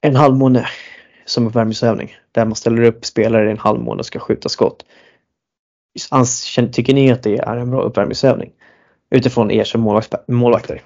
En 0.01 0.15
halvmåne 0.15 0.67
som 1.25 1.47
uppvärmningsövning 1.47 2.15
där 2.31 2.45
man 2.45 2.55
ställer 2.55 2.81
upp 2.81 3.05
spelare 3.05 3.47
i 3.47 3.51
en 3.51 3.57
halvmåne 3.57 3.99
och 3.99 4.05
ska 4.05 4.19
skjuta 4.19 4.49
skott. 4.49 4.85
Tycker 6.71 6.93
ni 6.93 7.11
att 7.11 7.23
det 7.23 7.37
är 7.37 7.57
en 7.57 7.71
bra 7.71 7.81
uppvärmningsövning? 7.81 8.51
Utifrån 9.09 9.51
er 9.51 9.63
som 9.63 9.81
målvakter. 10.27 10.81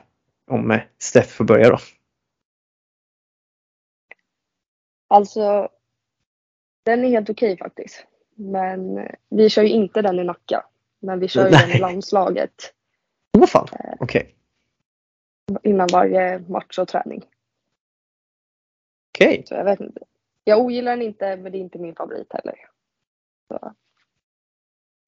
Om 0.51 0.71
eh, 0.71 0.79
Steff 0.99 1.31
får 1.31 1.45
börja 1.45 1.69
då. 1.69 1.77
Alltså, 5.07 5.69
den 6.85 7.05
är 7.05 7.09
helt 7.09 7.29
okej 7.29 7.57
faktiskt. 7.57 8.05
Men 8.35 9.07
vi 9.29 9.49
kör 9.49 9.63
ju 9.63 9.69
inte 9.69 10.01
den 10.01 10.19
i 10.19 10.23
Nacka. 10.23 10.65
Men 11.01 11.19
vi 11.19 11.27
kör 11.27 11.45
ju 11.45 11.51
den 11.51 11.69
i 11.69 11.79
landslaget. 11.79 12.73
Fan, 13.47 13.67
eh, 13.71 13.93
okej. 13.99 14.35
Okay. 15.47 15.71
Innan 15.71 15.87
varje 15.91 16.39
match 16.39 16.77
och 16.77 16.87
träning. 16.87 17.23
Okej. 19.15 19.27
Okay. 19.27 19.43
Så 19.45 19.53
jag 19.53 19.65
vet 19.65 19.79
inte. 19.79 20.01
Jag 20.43 20.59
ogillar 20.59 20.91
den 20.91 21.01
inte, 21.01 21.35
men 21.35 21.51
det 21.51 21.57
är 21.57 21.59
inte 21.59 21.79
min 21.79 21.95
favorit 21.95 22.33
heller. 22.33 22.55
Så. 23.47 23.73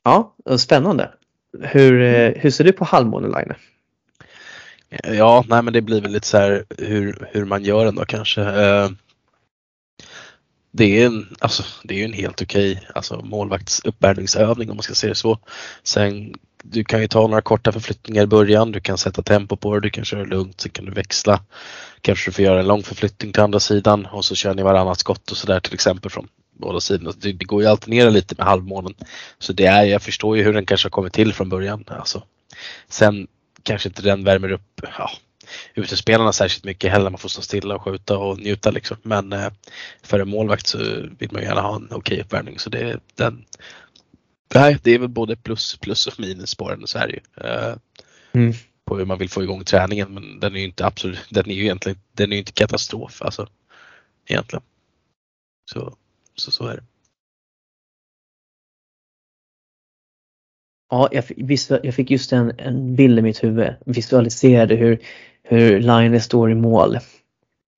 Ja, 0.04 0.36
spännande. 0.58 1.14
Hur, 1.60 2.02
eh, 2.02 2.42
hur 2.42 2.50
ser 2.50 2.64
du 2.64 2.72
på 2.72 2.86
halvmåne 2.86 3.56
Ja, 5.04 5.46
nej 5.48 5.62
men 5.62 5.74
det 5.74 5.82
blir 5.82 6.02
väl 6.02 6.12
lite 6.12 6.28
så 6.28 6.38
här 6.38 6.66
hur, 6.78 7.28
hur 7.32 7.46
man 7.46 7.64
gör 7.64 7.86
den 7.86 7.96
då 7.96 8.06
kanske. 8.06 8.42
Eh, 8.42 8.90
det 10.72 11.02
är 11.02 11.06
en, 11.06 11.36
alltså, 11.40 11.64
det 11.84 12.02
är 12.02 12.06
en 12.06 12.14
helt 12.14 12.42
okej 12.42 12.88
alltså, 12.96 13.22
målvaktsuppvärmningsövning 13.24 14.70
om 14.70 14.76
man 14.76 14.84
ska 14.84 14.94
säga 14.94 15.10
det 15.10 15.16
så. 15.16 15.40
Sen 15.84 16.34
du 16.64 16.84
kan 16.84 17.02
ju 17.02 17.08
ta 17.08 17.22
några 17.28 17.42
korta 17.42 17.72
förflyttningar 17.72 18.24
i 18.24 18.28
början, 18.28 18.72
du 18.72 18.80
kan 18.80 18.98
sätta 18.98 19.22
tempo 19.22 19.56
på 19.56 19.74
det, 19.74 19.82
du 19.82 19.90
kan 19.90 20.06
köra 20.06 20.24
lugnt, 20.24 20.62
sen 20.62 20.72
kan 20.72 20.86
du 20.86 20.92
växla. 20.92 21.44
Kanske 22.02 22.30
du 22.30 22.34
får 22.34 22.46
göra 22.46 22.60
en 22.60 22.68
lång 22.68 22.84
förflyttning 22.84 23.34
till 23.34 23.42
andra 23.42 23.60
sidan 23.60 24.06
och 24.06 24.26
så 24.26 24.36
kör 24.36 24.54
ni 24.54 24.64
varannat 24.64 25.00
skott 25.00 25.32
och 25.32 25.38
sådär 25.38 25.60
till 25.60 25.74
exempel 25.74 26.12
från 26.12 26.28
båda 26.54 26.80
sidorna. 26.80 27.12
Det, 27.18 27.32
det 27.32 27.46
går 27.46 27.62
ju 27.62 27.68
att 27.68 27.72
alternera 27.72 28.10
lite 28.10 28.36
med 28.38 28.48
halvmånen. 28.48 28.94
Så 29.40 29.54
det 29.54 29.66
är, 29.66 29.84
jag 29.84 30.02
förstår 30.02 30.38
ju 30.38 30.44
hur 30.44 30.54
den 30.54 30.66
kanske 30.66 30.86
har 30.86 30.92
kommit 30.92 31.14
till 31.14 31.34
från 31.34 31.50
början. 31.50 31.84
Alltså. 31.88 32.24
Sen 32.90 33.28
kanske 33.64 33.90
inte 33.90 34.02
den 34.02 34.24
värmer 34.24 34.52
upp 34.52 34.82
ja, 34.98 35.12
utespelarna 35.74 36.34
särskilt 36.34 36.66
mycket 36.66 36.92
heller. 36.92 37.10
Man 37.10 37.20
får 37.20 37.30
stå 37.30 37.42
stilla 37.42 37.76
och 37.76 37.82
skjuta 37.82 38.18
och 38.18 38.40
njuta 38.40 38.72
liksom. 38.72 38.98
Men 39.04 39.34
eh, 39.34 39.50
för 40.04 40.20
en 40.20 40.30
målvakt 40.30 40.68
så 40.68 40.78
vill 41.20 41.30
man 41.32 41.44
gärna 41.44 41.62
ha 41.62 41.76
en 41.76 41.86
okej 41.86 41.98
okay 41.98 42.22
uppvärmning. 42.22 42.60
Så 42.60 42.70
det, 42.70 43.00
den, 43.16 43.46
Nej, 44.54 44.78
det 44.84 44.92
är 44.92 45.00
väl 45.00 45.10
både 45.10 45.36
plus, 45.36 45.78
plus 45.78 46.08
och 46.08 46.20
minus 46.20 46.56
på 46.56 46.70
den, 46.70 46.88
så 46.88 46.98
är 46.98 47.08
det 47.08 47.14
ju. 47.14 47.50
Uh, 47.50 47.78
mm. 48.34 48.54
På 48.86 48.98
hur 48.98 49.06
man 49.06 49.18
vill 49.18 49.30
få 49.30 49.44
igång 49.44 49.64
träningen 49.64 50.14
men 50.14 50.40
den 50.40 50.56
är 50.56 50.60
ju 50.60 50.66
inte 50.66 50.86
absolut, 50.86 51.20
den 51.30 51.50
är 51.50 51.54
ju 51.54 51.62
egentligen, 51.62 52.00
den 52.12 52.34
är 52.34 52.38
inte 52.38 52.52
katastrof 52.52 53.22
alltså. 53.22 53.48
Egentligen. 54.26 54.64
Så, 55.72 55.96
så, 56.36 56.52
så 56.52 56.68
är 56.68 56.76
det. 56.76 56.84
Ja, 60.90 61.10
jag, 61.12 61.24
jag 61.84 61.96
fick 61.96 62.12
just 62.12 62.34
en, 62.34 62.54
en 62.58 62.96
bild 62.96 63.20
i 63.20 63.22
mitt 63.22 63.44
huvud, 63.44 63.76
visualiserade 63.86 64.76
hur, 64.76 65.00
hur 65.44 65.80
Line 65.80 66.22
står 66.22 66.52
i 66.52 66.56
mål 66.56 66.98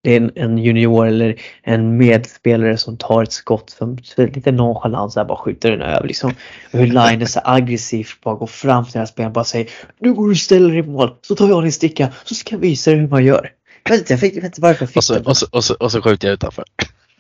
det 0.03 0.11
är 0.11 0.17
en, 0.17 0.31
en, 0.35 0.57
junior 0.57 1.07
eller 1.07 1.41
en 1.61 1.97
medspelare 1.97 2.77
som 2.77 2.97
tar 2.97 3.23
ett 3.23 3.31
skott 3.31 3.69
som 3.69 3.97
lite 4.17 4.51
nonchalant 4.51 5.13
så 5.13 5.25
bara 5.25 5.37
skjuter 5.37 5.71
den 5.71 5.81
över. 5.81 6.07
Liksom. 6.07 6.33
Och 6.71 6.79
hur 6.79 6.87
Line 6.87 7.27
så 7.27 7.39
aggressivt 7.43 8.21
bara 8.23 8.35
går 8.35 8.47
fram 8.47 8.83
till 8.83 8.93
den 8.93 8.99
här 8.99 9.05
spelaren 9.05 9.29
och 9.29 9.33
bara 9.33 9.43
säger 9.43 9.69
Nu 9.99 10.13
går 10.13 10.25
du 10.25 10.31
och 10.31 10.37
ställer 10.37 10.69
dig 10.69 10.79
i 10.79 10.83
mål 10.83 11.15
så 11.21 11.35
tar 11.35 11.49
jag 11.49 11.63
din 11.63 11.71
sticka 11.71 12.09
så 12.23 12.35
ska 12.35 12.55
jag 12.55 12.59
visa 12.59 12.91
dig 12.91 12.99
hur 12.99 13.07
man 13.07 13.25
gör. 13.25 13.51
Jag 13.83 13.91
vet 13.91 14.11
inte, 14.11 14.13
jag 14.13 14.19
vet 14.19 14.43
inte 14.43 14.61
varför 14.61 14.81
jag 14.81 14.89
fick 14.89 14.97
och 14.97 15.03
så, 15.03 15.13
det. 15.13 15.19
Och 15.19 15.37
så, 15.37 15.47
och, 15.51 15.63
så, 15.63 15.73
och 15.73 15.91
så 15.91 16.01
skjuter 16.01 16.27
jag 16.27 16.33
utanför. 16.33 16.63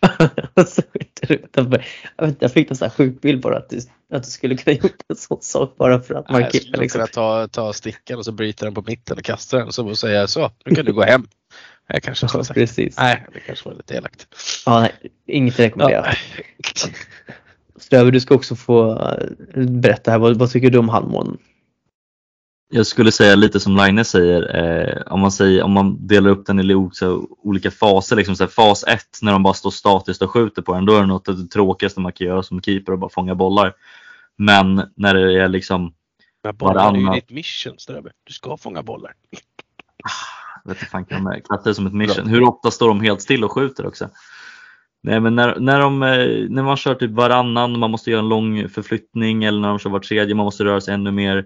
och 0.53 0.67
så 0.67 0.81
skjuter 0.81 1.27
du 1.27 1.33
utanför. 1.33 1.85
Jag, 2.17 2.25
vet, 2.25 2.37
jag 2.39 2.51
fick 2.51 2.69
en 2.69 2.75
sån 2.75 2.85
här 2.85 2.95
sjuk 2.95 3.21
bild 3.21 3.41
bara 3.41 3.57
att 3.57 3.69
du, 3.69 3.79
att 4.13 4.23
du 4.23 4.29
skulle 4.29 4.57
kunna 4.57 4.77
gjort 4.83 5.01
en 5.09 5.15
sån 5.15 5.41
sak 5.41 5.75
bara 5.77 5.99
för 5.99 6.15
att 6.15 6.29
Nej, 6.29 6.41
Jag 6.41 6.55
skulle 6.55 6.77
liksom. 6.77 6.99
kunna 6.99 7.07
ta, 7.07 7.47
ta 7.47 7.73
stickan 7.73 8.17
och 8.17 8.25
så 8.25 8.31
bryta 8.31 8.65
den 8.65 8.73
på 8.73 8.81
mitten 8.87 9.17
och 9.17 9.23
kasta 9.23 9.57
den 9.57 9.67
och 9.67 9.73
så 9.73 9.95
säga 9.95 10.27
så, 10.27 10.51
nu 10.65 10.75
kan 10.75 10.85
du 10.85 10.93
gå 10.93 11.03
hem. 11.03 11.27
Jag 11.87 12.03
kanske 12.03 12.27
ja, 12.33 12.43
precis. 12.53 12.97
Nej, 12.97 13.25
det 13.33 13.39
kanske 13.39 13.69
var 13.69 13.75
lite 13.75 13.95
elakt. 13.95 14.27
Ja, 14.65 14.79
nej, 14.79 14.91
inget 15.27 15.59
rekommenderat. 15.59 16.17
Ja. 16.83 16.89
Ströver, 17.75 18.11
du 18.11 18.19
ska 18.19 18.35
också 18.35 18.55
få 18.55 18.91
eh, 18.91 19.63
berätta 19.63 20.11
här. 20.11 20.17
Vad, 20.17 20.37
vad 20.37 20.51
tycker 20.51 20.69
du 20.69 20.77
om 20.77 20.89
halvmånen? 20.89 21.37
Jag 22.69 22.87
skulle 22.87 23.11
säga 23.11 23.35
lite 23.35 23.59
som 23.59 23.77
Line 23.77 24.05
säger, 24.05 24.55
eh, 24.55 25.13
om, 25.13 25.19
man 25.19 25.31
säger 25.31 25.63
om 25.63 25.71
man 25.71 26.07
delar 26.07 26.29
upp 26.29 26.45
den 26.45 26.59
i 26.59 26.75
olika 27.43 27.71
faser. 27.71 28.15
Liksom 28.15 28.35
så 28.35 28.43
här, 28.43 28.49
fas 28.49 28.83
1 28.83 28.99
när 29.21 29.31
de 29.31 29.43
bara 29.43 29.53
står 29.53 29.71
statiskt 29.71 30.21
och 30.21 30.31
skjuter 30.31 30.61
på 30.61 30.73
den, 30.73 30.85
då 30.85 30.95
är 30.95 31.01
det 31.01 31.07
något 31.07 31.29
av 31.29 31.37
det 31.37 31.47
tråkigaste 31.47 31.99
man 31.99 32.11
kan 32.11 32.27
göra 32.27 32.43
som 32.43 32.61
keeper 32.61 32.91
och 32.91 32.99
bara 32.99 33.09
fånga 33.09 33.35
bollar. 33.35 33.73
Men 34.37 34.91
när 34.95 35.13
det 35.13 35.41
är 35.43 35.47
liksom 35.47 35.93
Men 36.43 36.55
bollar 36.55 36.93
är 36.93 36.97
ju 36.97 37.09
ditt 37.09 37.29
mission 37.29 37.73
Ströbe. 37.77 38.11
Du 38.23 38.33
ska 38.33 38.57
fånga 38.57 38.83
bollar. 38.83 39.13
vet 40.69 40.77
inte 40.77 40.85
fan 40.85 41.05
kan 41.05 41.41
klassa 41.47 41.69
det 41.69 41.75
som 41.75 41.87
ett 41.87 41.93
mission. 41.93 42.27
Hur 42.27 42.43
ofta 42.43 42.71
står 42.71 42.87
de 42.87 43.01
helt 43.01 43.21
still 43.21 43.43
och 43.43 43.51
skjuter 43.51 43.85
också? 43.85 44.09
Nej 45.03 45.19
men 45.19 45.35
när, 45.35 45.59
när, 45.59 45.79
de, 45.79 46.03
eh, 46.03 46.49
när 46.49 46.63
man 46.63 46.77
kör 46.77 46.95
typ 46.95 47.11
varannan, 47.11 47.79
man 47.79 47.91
måste 47.91 48.11
göra 48.11 48.19
en 48.19 48.29
lång 48.29 48.69
förflyttning 48.69 49.43
eller 49.43 49.59
när 49.59 49.69
de 49.69 49.79
kör 49.79 49.89
var 49.89 49.99
tredje, 49.99 50.35
man 50.35 50.45
måste 50.45 50.63
röra 50.63 50.81
sig 50.81 50.93
ännu 50.93 51.11
mer. 51.11 51.37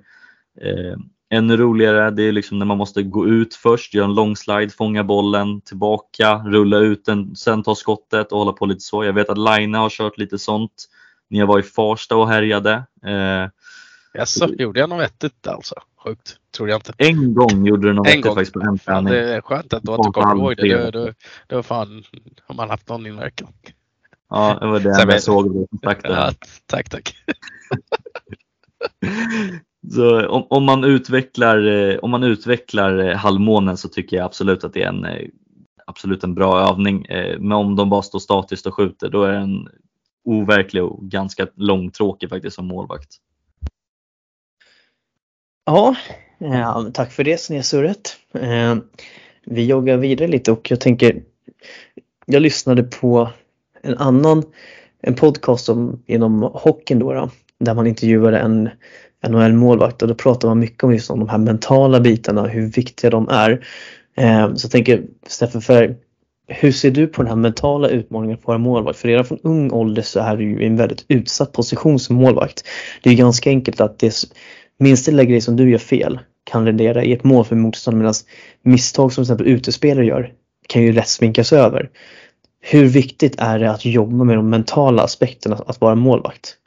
Eh, 0.62 0.98
ännu 1.30 1.58
roligare, 1.58 2.12
det 2.12 2.24
är 2.24 2.32
liksom 2.32 2.60
när 2.60 2.66
man 2.66 2.78
måste 2.78 3.04
gå 3.04 3.28
ut 3.28 3.56
först, 3.56 3.94
göra 3.94 4.06
en 4.06 4.16
lång 4.16 4.36
slide, 4.36 4.70
fånga 4.70 5.04
bollen, 5.04 5.62
tillbaka, 5.62 6.38
rulla 6.38 6.78
ut 6.78 7.06
den, 7.06 7.36
sen 7.36 7.64
ta 7.64 7.76
skottet 7.76 8.32
och 8.32 8.40
hålla 8.40 8.54
på 8.54 8.66
lite 8.66 8.80
så. 8.80 9.04
Jag 9.04 9.14
vet 9.14 9.30
att 9.30 9.38
Line 9.38 9.74
har 9.74 9.90
kört 9.90 10.18
lite 10.18 10.38
sånt. 10.38 10.86
När 11.30 11.40
jag 11.40 11.48
var 11.48 11.60
i 11.60 11.64
Farsta 11.64 12.16
och 12.16 12.28
härjade. 12.28 12.74
Eh, 13.06 13.50
Jaså, 14.18 14.48
gjorde 14.58 14.80
jag 14.80 14.90
något 14.90 15.02
vettigt 15.02 15.48
alltså? 15.48 15.76
Sjukt, 16.04 16.38
tror 16.58 16.70
jag 16.70 16.78
inte. 16.78 16.94
En 16.98 17.34
gång 17.34 17.66
gjorde 17.66 17.88
du 17.88 17.94
något 17.94 18.08
vettigt 18.08 18.26
faktiskt 18.26 18.54
på 18.54 18.60
en 18.60 18.80
träning. 18.80 19.14
Det 19.14 19.36
är 19.36 19.42
skönt 19.42 19.74
att 19.74 19.84
du 19.84 19.92
inte 19.92 20.10
kommer 20.12 20.36
ihåg 20.36 20.58
det. 20.58 20.92
Det, 20.92 21.14
det 21.48 21.56
var 21.56 21.64
fan, 21.64 22.04
har 22.48 22.56
man 22.56 22.70
haft 22.70 22.90
någon 22.90 23.06
inverkan. 23.06 23.48
Ja, 24.30 24.58
det 24.62 24.68
var 24.68 24.80
det 24.80 25.14
jag 25.14 25.24
såg. 25.24 25.68
Tack, 25.82 26.00
ja, 26.04 26.32
tack, 26.66 26.90
tack. 26.90 27.16
Så 29.94 30.28
om, 30.28 30.48
om, 30.50 30.64
man 30.64 30.84
utvecklar, 30.84 31.68
eh, 31.68 31.98
om 31.98 32.12
man 32.12 32.24
utvecklar 32.24 32.98
eh, 32.98 33.16
halvmånen 33.16 33.78
så 33.78 33.90
tycker 33.90 34.18
jag 34.18 34.26
absolut 34.26 34.64
att 34.64 34.74
det 34.74 34.84
är 34.84 34.88
en, 34.88 35.06
eh, 35.06 35.28
absolut 35.86 36.24
en 36.24 36.36
bra 36.36 36.70
övning. 36.70 37.06
Men 37.40 37.52
om 37.52 37.76
de 37.76 37.90
bara 37.90 38.02
står 38.02 38.20
statiskt 38.20 38.66
och 38.66 38.74
skjuter 38.74 39.10
då 39.10 39.24
är 39.24 39.32
den 39.32 39.70
overklig 40.24 40.84
och 40.84 41.04
ganska 41.04 41.48
långtråkig 41.56 42.30
faktiskt 42.30 42.56
som 42.56 42.68
målvakt. 42.68 43.10
Ja, 45.70 45.96
eh, 46.40 46.84
tack 46.94 47.12
för 47.12 47.24
det 47.24 47.40
snesurret. 47.40 48.18
Eh, 48.34 48.76
vi 49.46 49.66
joggar 49.66 49.98
vidare 49.98 50.28
lite 50.28 50.52
och 50.52 50.72
jag 50.72 50.80
tänker, 50.80 51.22
jag 52.26 52.42
lyssnade 52.42 52.84
på 52.84 53.30
en 53.82 53.98
annan 53.98 54.44
en 55.02 55.16
podcast 55.16 55.70
om, 55.70 56.04
inom 56.06 56.42
hockeyn 56.42 57.00
då, 57.00 57.14
då 57.14 57.30
där 57.60 57.74
man 57.74 57.88
intervjuade 57.88 58.40
en 58.40 58.70
NHL-målvakt 59.28 60.02
och 60.02 60.08
då 60.08 60.16
pratade 60.16 60.52
man 60.52 60.60
mycket 60.60 60.84
om 60.84 60.94
just 60.94 61.12
om 61.12 61.20
de 61.20 61.30
här 61.30 61.38
mentala 61.38 62.00
bitarna, 62.00 62.48
hur 62.48 62.72
viktiga 62.72 63.10
de 63.10 63.30
är. 63.30 63.66
Eh, 64.18 64.54
så 64.54 64.66
jag 64.66 64.72
tänker 64.72 65.04
Steffen, 65.28 65.62
för 65.62 65.96
hur 66.48 66.72
ser 66.72 66.92
du 66.92 67.08
på 67.08 67.22
den 67.22 67.30
här 67.30 67.36
mentala 67.36 67.90
utmaningen 67.90 68.38
på 68.38 68.52
våra 68.52 68.58
målvakt? 68.58 69.00
För 69.00 69.08
redan 69.08 69.26
från 69.26 69.40
ung 69.44 69.72
ålder 69.72 70.02
så 70.02 70.20
är 70.20 70.38
du 70.38 70.44
ju 70.44 70.62
i 70.62 70.66
en 70.66 70.78
väldigt 70.78 71.06
utsatt 71.08 71.52
position 71.52 72.00
som 72.00 72.16
målvakt. 72.16 72.64
Det 73.04 73.10
är 73.10 73.16
ganska 73.16 73.50
enkelt 73.50 73.82
att 73.82 74.00
det 74.00 74.14
minsta 74.78 75.12
lilla 75.12 75.24
grej 75.24 75.42
som 75.42 75.56
du 75.56 75.70
gör 75.70 75.78
fel 75.78 76.20
kan 76.44 76.66
rendera 76.66 77.04
i 77.04 77.14
ett 77.14 77.24
mål 77.24 77.46
för 77.46 77.56
motståndaren 77.56 78.00
medan 78.00 78.14
misstag 78.62 79.14
som 79.14 79.24
till 79.24 79.34
exempel 79.34 79.48
utespelare 79.48 80.06
gör 80.06 80.34
kan 80.68 80.84
ju 80.84 80.92
lätt 80.92 81.08
sminkas 81.08 81.54
över. 81.54 81.90
Hur 82.60 82.86
viktigt 82.86 83.36
är 83.40 83.60
det 83.60 83.72
att 83.72 83.86
jobba 83.86 84.24
med 84.24 84.38
de 84.38 84.50
mentala 84.50 85.04
aspekterna 85.04 85.56
att 85.56 85.82
vara 85.82 85.96
målvakt? 85.96 86.58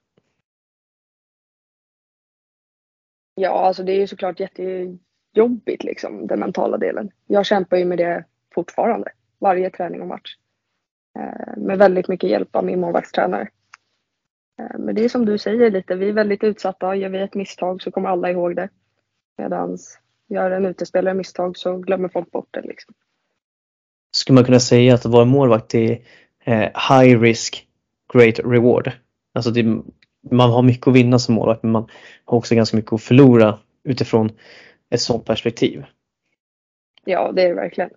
Ja, 3.35 3.67
alltså 3.67 3.83
det 3.83 3.93
är 3.93 3.99
ju 3.99 4.07
såklart 4.07 4.41
jättejobbigt 4.41 5.85
liksom, 5.85 6.27
den 6.27 6.41
mentala 6.41 6.77
delen. 6.77 7.11
Jag 7.27 7.47
kämpar 7.47 7.77
ju 7.77 7.85
med 7.85 7.99
det 7.99 8.25
fortfarande, 8.55 9.13
varje 9.39 9.71
träning 9.71 10.01
och 10.01 10.09
match. 10.09 10.37
Eh, 11.19 11.57
med 11.57 11.79
väldigt 11.79 12.09
mycket 12.09 12.31
hjälp 12.31 12.57
av 12.57 12.65
min 12.65 12.81
målvaktstränare. 12.81 13.49
Eh, 14.61 14.79
men 14.79 14.95
det 14.95 15.05
är 15.05 15.09
som 15.09 15.25
du 15.25 15.39
säger 15.39 15.71
lite, 15.71 15.95
vi 15.95 16.09
är 16.09 16.13
väldigt 16.13 16.45
utsatta. 16.45 16.97
Gör 16.97 17.09
vi 17.09 17.21
ett 17.21 17.35
misstag 17.35 17.83
så 17.83 17.91
kommer 17.91 18.09
alla 18.09 18.31
ihåg 18.31 18.57
det. 18.57 18.69
Medan 19.39 19.79
gör 20.29 20.51
en 20.51 20.67
utespelare 20.67 21.15
misstag 21.15 21.57
så 21.57 21.77
glömmer 21.77 22.09
folk 22.09 22.31
bort 22.31 22.49
det. 22.51 22.63
Liksom. 22.63 22.95
Skulle 24.13 24.35
man 24.35 24.45
kunna 24.45 24.61
säga 24.61 24.95
att 24.95 25.05
vara 25.05 25.25
målvakt 25.25 25.75
är 25.75 26.03
eh, 26.45 26.69
high 26.91 27.21
risk, 27.21 27.67
great 28.13 28.39
reward? 28.39 28.93
Alltså 29.33 29.51
det, 29.51 29.65
man 30.31 30.51
har 30.51 30.63
mycket 30.63 30.89
att 30.89 30.95
vinna 30.95 31.19
som 31.19 31.35
målvakt 31.35 31.63
men 31.63 31.73
man 31.73 31.89
har 32.25 32.39
också 32.39 32.55
ganska 32.55 32.77
mycket 32.77 32.93
att 32.93 33.03
förlora 33.03 33.59
utifrån 33.85 34.31
ett 34.91 35.01
sådant 35.01 35.25
perspektiv. 35.25 35.85
Ja, 37.05 37.33
det 37.33 37.43
är 37.43 37.49
det 37.49 37.55
verkligen. 37.55 37.91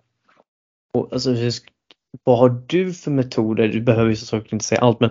Och, 0.92 1.12
alltså, 1.12 1.34
vad 2.24 2.38
har 2.38 2.62
du 2.66 2.92
för 2.92 3.10
metoder? 3.10 3.68
Du 3.68 3.80
behöver 3.80 4.10
ju 4.10 4.16
såklart 4.16 4.52
inte 4.52 4.64
säga 4.64 4.80
allt 4.80 5.00
men 5.00 5.10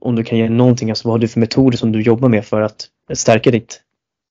om 0.00 0.16
du 0.16 0.24
kan 0.24 0.38
ge 0.38 0.48
någonting, 0.48 0.90
alltså 0.90 1.08
vad 1.08 1.14
har 1.14 1.18
du 1.18 1.28
för 1.28 1.40
metoder 1.40 1.76
som 1.76 1.92
du 1.92 2.02
jobbar 2.02 2.28
med 2.28 2.44
för 2.44 2.60
att 2.60 2.88
stärka 3.14 3.50
ditt, 3.50 3.82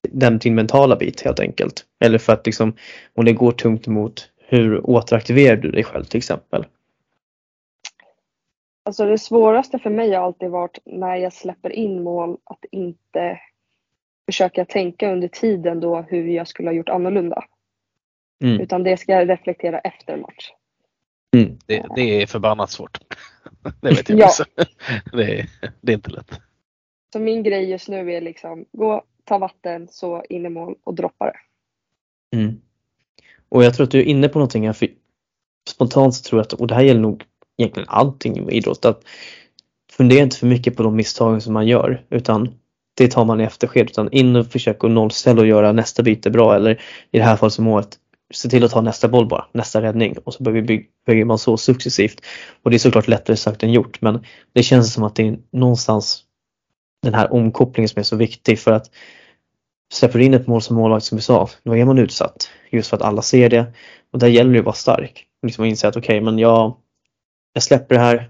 den, 0.09 0.37
din 0.37 0.55
mentala 0.55 0.95
bit 0.95 1.21
helt 1.21 1.39
enkelt? 1.39 1.85
Eller 1.99 2.17
för 2.17 2.33
att 2.33 2.45
liksom, 2.45 2.73
om 3.15 3.25
det 3.25 3.33
går 3.33 3.51
tungt 3.51 3.87
emot, 3.87 4.29
hur 4.37 4.89
återaktiverar 4.89 5.55
du 5.55 5.71
dig 5.71 5.83
själv 5.83 6.03
till 6.03 6.17
exempel? 6.17 6.65
Alltså 8.85 9.05
det 9.05 9.17
svåraste 9.17 9.79
för 9.79 9.89
mig 9.89 10.13
har 10.13 10.23
alltid 10.23 10.49
varit 10.49 10.79
när 10.85 11.15
jag 11.15 11.33
släpper 11.33 11.69
in 11.69 12.03
mål 12.03 12.37
att 12.43 12.65
inte 12.71 13.39
försöka 14.25 14.65
tänka 14.65 15.11
under 15.11 15.27
tiden 15.27 15.79
då 15.79 16.01
hur 16.01 16.27
jag 16.27 16.47
skulle 16.47 16.69
ha 16.69 16.73
gjort 16.73 16.89
annorlunda. 16.89 17.43
Mm. 18.43 18.59
Utan 18.59 18.83
det 18.83 18.97
ska 18.97 19.11
jag 19.11 19.29
reflektera 19.29 19.79
efter 19.79 20.17
match. 20.17 20.51
Mm. 21.37 21.57
Det, 21.65 21.85
det, 21.95 22.21
är 22.21 22.27
förbannat 22.27 22.69
svårt. 22.69 22.97
Det 23.81 23.89
vet 23.89 24.09
jag 24.09 24.19
ja. 24.19 24.25
också. 24.25 24.45
Det 25.11 25.39
är, 25.39 25.49
det 25.81 25.91
är 25.91 25.95
inte 25.95 26.09
lätt. 26.09 26.39
Så 27.13 27.19
min 27.19 27.43
grej 27.43 27.69
just 27.69 27.87
nu 27.87 28.13
är 28.13 28.21
liksom 28.21 28.65
gå, 28.71 29.03
ta 29.23 29.37
vatten, 29.37 29.87
så 29.91 30.23
in 30.29 30.45
i 30.45 30.49
mål 30.49 30.75
och 30.83 30.93
droppa 30.93 31.25
det. 31.25 31.37
Mm. 32.37 32.61
Och 33.49 33.63
jag 33.63 33.73
tror 33.73 33.83
att 33.83 33.91
du 33.91 33.99
är 33.99 34.03
inne 34.03 34.29
på 34.29 34.39
någonting 34.39 34.65
här. 34.65 34.73
För 34.73 34.87
spontant 35.69 36.15
så 36.15 36.23
tror 36.23 36.39
jag 36.39 36.45
att, 36.45 36.53
och 36.53 36.67
det 36.67 36.75
här 36.75 36.81
gäller 36.81 37.01
nog 37.01 37.23
egentligen 37.57 37.89
allting 37.89 38.45
med 38.45 38.53
idrott, 38.53 38.85
att 38.85 39.03
fundera 39.91 40.23
inte 40.23 40.37
för 40.37 40.47
mycket 40.47 40.75
på 40.75 40.83
de 40.83 40.95
misstagen 40.95 41.41
som 41.41 41.53
man 41.53 41.67
gör 41.67 42.05
utan 42.09 42.53
det 42.93 43.07
tar 43.07 43.25
man 43.25 43.41
i 43.41 43.43
eftersked 43.43 43.89
utan 43.89 44.11
in 44.11 44.35
och 44.35 44.47
försöka 44.47 44.87
nollställa 44.87 45.41
och 45.41 45.47
göra 45.47 45.71
nästa 45.71 46.03
byte 46.03 46.29
bra 46.29 46.55
eller 46.55 46.81
i 47.11 47.17
det 47.17 47.23
här 47.23 47.35
fallet 47.35 47.53
som 47.53 47.65
målet 47.65 47.99
se 48.33 48.49
till 48.49 48.63
att 48.63 48.71
ta 48.71 48.81
nästa 48.81 49.07
boll 49.07 49.27
bara, 49.27 49.45
nästa 49.53 49.81
räddning 49.81 50.17
och 50.23 50.33
så 50.33 50.43
bygger 50.43 51.25
man 51.25 51.37
så 51.37 51.57
successivt. 51.57 52.25
Och 52.63 52.69
det 52.69 52.77
är 52.77 52.79
såklart 52.79 53.07
lättare 53.07 53.37
sagt 53.37 53.63
än 53.63 53.71
gjort 53.71 54.01
men 54.01 54.23
det 54.53 54.63
känns 54.63 54.93
som 54.93 55.03
att 55.03 55.15
det 55.15 55.27
är 55.27 55.37
någonstans 55.51 56.23
den 57.01 57.13
här 57.13 57.33
omkopplingen 57.33 57.89
som 57.89 57.99
är 57.99 58.03
så 58.03 58.15
viktig 58.15 58.59
för 58.59 58.71
att 58.71 58.85
släpper 59.93 60.19
du 60.19 60.25
in 60.25 60.33
ett 60.33 60.47
mål 60.47 60.61
som 60.61 60.75
målvakt 60.75 61.05
som 61.05 61.15
vi 61.15 61.21
sa, 61.21 61.49
då 61.63 61.75
är 61.75 61.85
man 61.85 61.97
utsatt. 61.97 62.49
Just 62.71 62.89
för 62.89 62.97
att 62.97 63.03
alla 63.03 63.21
ser 63.21 63.49
det 63.49 63.73
och 64.13 64.19
där 64.19 64.27
gäller 64.27 64.53
det 64.53 64.59
att 64.59 64.65
vara 64.65 64.75
stark. 64.75 65.25
Liksom 65.43 65.65
inse 65.65 65.87
att 65.87 65.97
okej 65.97 66.17
okay, 66.17 66.21
men 66.25 66.39
jag, 66.39 66.75
jag 67.53 67.63
släpper 67.63 67.95
det 67.95 68.01
här, 68.01 68.29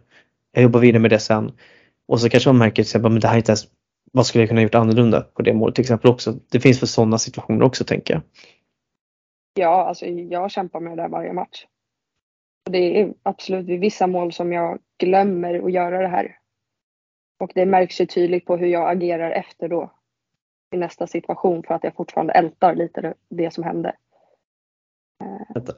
jag 0.52 0.64
jobbar 0.64 0.80
vidare 0.80 1.02
med 1.02 1.12
det 1.12 1.20
sen. 1.20 1.52
Och 2.08 2.22
så 2.22 2.30
kanske 2.30 2.50
man 2.50 2.58
märker 2.58 2.76
till 2.76 2.82
exempel, 2.82 3.12
men 3.12 3.22
det 3.22 3.28
här 3.28 3.34
är 3.34 3.38
inte 3.38 3.52
ens, 3.52 3.68
vad 4.12 4.26
skulle 4.26 4.42
jag 4.42 4.50
kunna 4.50 4.62
gjort 4.62 4.76
annorlunda 4.76 5.22
på 5.22 5.42
det 5.42 5.54
målet 5.54 5.76
till 5.76 5.82
exempel 5.82 6.12
också. 6.12 6.36
Det 6.52 6.60
finns 6.60 6.80
för 6.80 6.88
sådana 6.88 7.18
situationer 7.18 7.66
också 7.66 7.84
tänker 7.84 8.14
jag. 8.14 8.22
Ja, 9.60 9.86
alltså 9.86 10.06
jag 10.06 10.52
kämpar 10.52 10.80
med 10.80 10.98
det 10.98 11.02
där 11.02 11.10
varje 11.10 11.34
match. 11.34 11.66
Det 12.70 13.02
är 13.02 13.14
absolut 13.24 13.66
vid 13.66 13.80
vissa 13.80 14.08
mål 14.08 14.34
som 14.34 14.54
jag 14.54 14.80
glömmer 14.98 15.66
att 15.66 15.72
göra 15.72 16.02
det 16.02 16.08
här. 16.08 16.38
Och 17.40 17.52
det 17.56 17.66
märks 17.66 18.02
ju 18.02 18.06
tydligt 18.06 18.46
på 18.46 18.58
hur 18.58 18.68
jag 18.68 18.92
agerar 18.92 19.32
efter 19.32 19.68
då. 19.68 19.94
I 20.76 20.78
nästa 20.78 21.08
situation 21.08 21.64
för 21.64 21.74
att 21.74 21.84
jag 21.84 21.96
fortfarande 21.96 22.34
ältar 22.34 22.76
lite 22.76 23.14
det 23.30 23.54
som 23.54 23.64
hände. 23.64 23.96
Vänta. 25.54 25.74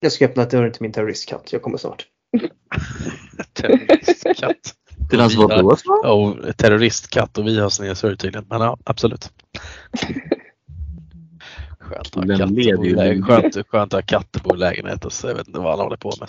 Jag 0.00 0.12
ska 0.12 0.24
öppna 0.24 0.44
dörren 0.44 0.72
till 0.72 0.82
min 0.82 0.92
terroristkatt. 0.92 1.52
Jag 1.52 1.62
kommer 1.62 1.78
snart. 1.78 2.06
terroristkatt. 3.52 4.74
Till 5.10 5.20
hans 5.20 5.36
vad 5.36 5.50
då? 5.50 5.76
Oh, 6.04 6.52
terroristkatt 6.52 7.38
och 7.38 7.46
vi 7.46 7.60
har 7.60 7.68
snedsurr 7.68 8.16
tydligen. 8.16 8.46
Men 8.48 8.60
ja, 8.60 8.78
absolut. 8.84 9.32
Skönt 11.92 12.30
att, 12.30 12.38
ha 12.38 12.46
katter 12.46 13.22
skönt, 13.22 13.66
skönt 13.68 13.94
att 13.94 14.10
ha 14.10 14.18
katter 14.18 14.40
på 14.40 14.54
lägenheten 14.54 15.10
så 15.10 15.28
jag 15.28 15.34
vet 15.34 15.46
inte 15.46 15.60
vad 15.60 15.70
han 15.70 15.80
håller 15.80 15.96
på 15.96 16.12
med. 16.20 16.28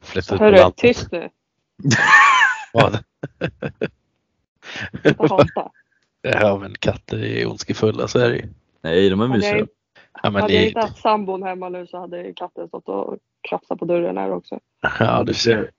Flytta 0.00 0.34
ut 0.34 0.40
Hörru, 0.40 0.72
tyst 0.76 1.12
nu. 1.12 1.28
Vad? 2.72 2.98
Ja 6.22 6.58
men 6.58 6.74
katter 6.74 7.24
är 7.24 7.46
ondskefulla 7.46 8.08
så 8.08 8.18
är 8.18 8.30
det 8.30 8.36
ju. 8.36 8.48
Nej 8.82 9.10
de 9.10 9.20
är 9.20 9.28
mysiga. 9.28 9.66
Ja, 10.22 10.30
hade 10.30 10.52
jag 10.52 10.66
inte 10.66 10.80
haft 10.80 10.98
sambon 10.98 11.42
hemma 11.42 11.68
nu 11.68 11.86
så 11.86 11.98
hade 12.00 12.32
katten 12.32 12.68
stått 12.68 12.88
och 12.88 13.16
krafsat 13.48 13.78
på 13.78 13.84
dörren 13.84 14.16
här 14.16 14.32
också. 14.32 14.58
Ja 14.98 15.22
du 15.26 15.34
ser. 15.34 15.70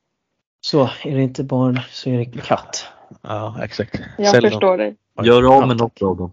Så 0.62 0.90
är 1.04 1.16
det 1.16 1.22
inte 1.22 1.44
barn 1.44 1.80
så 1.90 2.10
är 2.10 2.18
det 2.18 2.26
katt. 2.26 2.88
Ja 3.22 3.58
exakt. 3.64 4.02
Jag 4.18 4.28
Sälj 4.28 4.50
förstår 4.50 4.78
dem. 4.78 4.78
dig. 4.78 4.96
Gör 5.24 5.58
av 5.58 5.68
med 5.68 5.78
något 5.78 6.02
av 6.02 6.18
dem. 6.18 6.32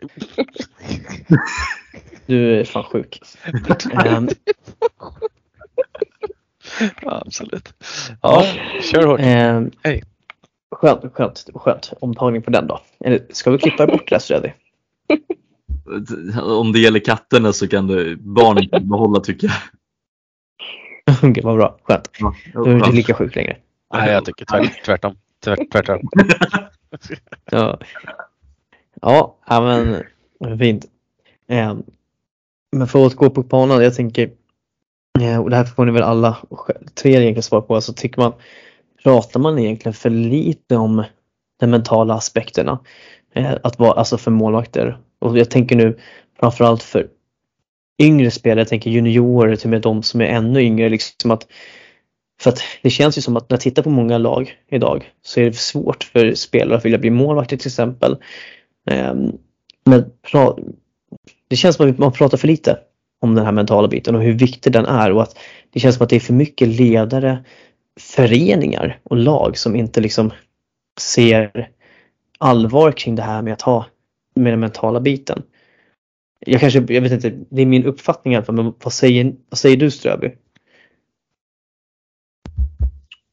Du 2.26 2.60
är 2.60 2.64
fan 2.64 2.84
sjuk. 2.84 3.20
um, 4.06 4.28
ja, 7.02 7.22
absolut. 7.26 7.74
Ja, 8.22 8.44
kör 8.82 9.06
hårt. 9.06 9.20
Um, 9.20 9.70
Hej. 9.82 10.02
Skönt, 10.70 11.12
skönt, 11.14 11.48
skönt. 11.54 11.92
Omtagning 12.00 12.42
på 12.42 12.50
den 12.50 12.66
då. 12.66 12.80
Eller 13.00 13.26
ska 13.30 13.50
vi 13.50 13.58
klippa 13.58 13.86
bort 13.86 14.10
det 14.10 14.20
så 14.20 14.42
Om 16.42 16.72
det 16.72 16.78
gäller 16.78 17.00
katterna 17.00 17.52
så 17.52 17.68
kan 17.68 17.86
du 17.86 18.16
barnen 18.16 18.88
behålla 18.88 19.20
tycker 19.20 19.46
jag. 19.46 19.56
Okej, 21.30 21.42
vad 21.44 21.56
bra. 21.56 21.78
Skönt. 21.82 22.10
Du 22.52 22.70
är 22.70 22.76
inte 22.76 22.92
lika 22.92 23.14
sjuk 23.14 23.36
längre. 23.36 23.56
Nej, 23.94 24.12
jag 24.12 24.24
tycker 24.24 24.44
tvärt, 24.44 24.84
tvärtom. 24.84 25.16
Tvärt, 25.44 25.72
tvärtom. 25.72 26.08
ja. 27.50 27.78
ja, 29.00 29.36
men 29.60 30.02
fint. 30.58 30.86
Men 32.72 32.88
för 32.88 33.06
att 33.06 33.14
gå 33.14 33.30
på 33.30 33.42
banan, 33.42 33.84
jag 33.84 33.94
tänker, 33.94 34.30
eh, 35.20 35.42
och 35.42 35.50
det 35.50 35.56
här 35.56 35.64
får 35.64 35.84
ni 35.84 35.92
väl 35.92 36.02
alla 36.02 36.36
tre 36.94 37.10
egentligen 37.10 37.42
svara 37.42 37.62
på, 37.62 37.74
alltså 37.74 37.92
tycker 37.92 38.20
man, 38.20 38.32
pratar 39.02 39.40
man 39.40 39.58
egentligen 39.58 39.94
för 39.94 40.10
lite 40.10 40.76
om 40.76 41.04
de 41.60 41.66
mentala 41.66 42.14
aspekterna? 42.14 42.78
Eh, 43.34 43.54
att 43.62 43.78
vara, 43.78 43.92
alltså 43.92 44.18
för 44.18 44.30
målvakter. 44.30 44.98
Och 45.18 45.38
jag 45.38 45.50
tänker 45.50 45.76
nu 45.76 45.98
framförallt 46.40 46.82
för 46.82 47.08
yngre 48.02 48.30
spelare, 48.30 48.60
jag 48.60 48.68
tänker 48.68 48.90
juniorer 48.90 49.56
till 49.56 49.66
och 49.66 49.70
med 49.70 49.82
de 49.82 50.02
som 50.02 50.20
är 50.20 50.24
ännu 50.24 50.62
yngre. 50.62 50.88
Liksom 50.88 51.30
att, 51.30 51.46
för 52.40 52.50
att 52.50 52.60
det 52.82 52.90
känns 52.90 53.18
ju 53.18 53.22
som 53.22 53.36
att 53.36 53.50
när 53.50 53.54
jag 53.54 53.60
tittar 53.60 53.82
på 53.82 53.90
många 53.90 54.18
lag 54.18 54.54
idag 54.70 55.12
så 55.22 55.40
är 55.40 55.44
det 55.44 55.56
svårt 55.56 56.04
för 56.04 56.34
spelare 56.34 56.78
att 56.78 56.84
vilja 56.84 56.98
bli 56.98 57.10
målvakter 57.10 57.56
till 57.56 57.68
exempel. 57.68 58.16
Ehm, 58.90 59.32
men 59.84 60.10
det 61.48 61.56
känns 61.56 61.76
som 61.76 61.90
att 61.90 61.98
man 61.98 62.12
pratar 62.12 62.38
för 62.38 62.48
lite 62.48 62.78
om 63.20 63.34
den 63.34 63.44
här 63.44 63.52
mentala 63.52 63.88
biten 63.88 64.14
och 64.14 64.22
hur 64.22 64.32
viktig 64.32 64.72
den 64.72 64.86
är 64.86 65.12
och 65.12 65.22
att 65.22 65.38
det 65.70 65.80
känns 65.80 65.96
som 65.96 66.04
att 66.04 66.10
det 66.10 66.16
är 66.16 66.20
för 66.20 66.32
mycket 66.32 66.68
ledare, 66.68 67.44
föreningar 68.00 68.98
och 69.02 69.16
lag 69.16 69.58
som 69.58 69.76
inte 69.76 70.00
liksom 70.00 70.30
ser 71.00 71.70
allvar 72.38 72.92
kring 72.92 73.14
det 73.14 73.22
här 73.22 73.42
med 73.42 73.52
att 73.52 73.62
ha 73.62 73.86
med 74.34 74.52
den 74.52 74.60
mentala 74.60 75.00
biten. 75.00 75.42
Jag 76.40 76.60
kanske, 76.60 76.84
jag 76.88 77.02
vet 77.02 77.12
inte, 77.12 77.30
det 77.50 77.62
är 77.62 77.66
min 77.66 77.84
uppfattning 77.84 78.34
i 78.34 78.36
alla 78.36 78.44
fall, 78.44 78.54
men 78.54 78.74
vad 78.84 78.92
säger, 78.92 79.34
vad 79.48 79.58
säger 79.58 79.76
du 79.76 79.90
Ströby? 79.90 80.32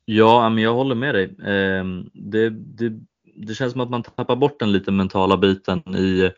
Ja, 0.06 0.50
men 0.50 0.64
jag 0.64 0.74
håller 0.74 0.96
med 0.96 1.16
dig. 1.16 1.36
Ehm, 1.46 2.10
det, 2.14 2.50
det, 2.50 3.00
det 3.36 3.54
känns 3.54 3.72
som 3.72 3.82
att 3.82 3.90
man 3.90 4.04
tappar 4.04 4.36
bort 4.36 4.60
den 4.60 4.72
lite 4.72 4.92
mentala 4.92 5.38
biten 5.38 5.96
i 5.96 6.32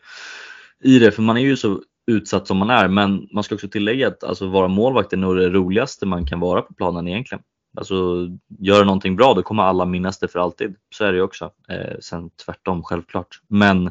i 0.84 0.98
det 0.98 1.12
för 1.12 1.22
man 1.22 1.36
är 1.36 1.40
ju 1.40 1.56
så 1.56 1.82
utsatt 2.06 2.46
som 2.46 2.56
man 2.56 2.70
är. 2.70 2.88
Men 2.88 3.28
man 3.32 3.44
ska 3.44 3.54
också 3.54 3.68
tillägga 3.68 4.08
att 4.08 4.24
alltså, 4.24 4.46
vara 4.46 4.68
målvakt 4.68 5.12
är 5.12 5.16
nog 5.16 5.36
det 5.36 5.48
roligaste 5.48 6.06
man 6.06 6.26
kan 6.26 6.40
vara 6.40 6.62
på 6.62 6.74
planen 6.74 7.08
egentligen. 7.08 7.42
Alltså, 7.76 8.28
gör 8.58 8.84
någonting 8.84 9.16
bra 9.16 9.34
då 9.34 9.42
kommer 9.42 9.62
alla 9.62 9.84
minnas 9.84 10.18
det 10.18 10.28
för 10.28 10.38
alltid. 10.38 10.74
Så 10.94 11.04
är 11.04 11.12
det 11.12 11.16
ju 11.16 11.22
också. 11.22 11.50
Eh, 11.68 11.98
sen 12.00 12.30
tvärtom 12.44 12.82
självklart. 12.82 13.40
Men 13.48 13.86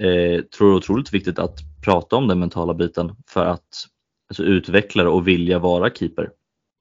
eh, 0.00 0.42
tror 0.42 0.68
det 0.68 0.74
är 0.74 0.76
otroligt 0.76 1.14
viktigt 1.14 1.38
att 1.38 1.58
prata 1.84 2.16
om 2.16 2.28
den 2.28 2.38
mentala 2.38 2.74
biten 2.74 3.16
för 3.28 3.46
att 3.46 3.86
alltså, 4.28 4.42
utveckla 4.42 5.02
det 5.02 5.08
och 5.08 5.28
vilja 5.28 5.58
vara 5.58 5.90
keeper. 5.90 6.30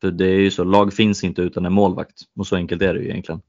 För 0.02 0.12
det 0.12 0.26
är 0.26 0.40
ju 0.40 0.52
så, 0.52 0.64
lag 0.64 0.94
finns 0.94 1.24
inte 1.24 1.42
utan 1.42 1.66
en 1.66 1.74
målvakt 1.74 2.22
och 2.40 2.48
så 2.48 2.56
enkelt 2.56 2.82
är 2.82 2.94
det 2.94 3.00
ju 3.00 3.10
egentligen. 3.10 3.42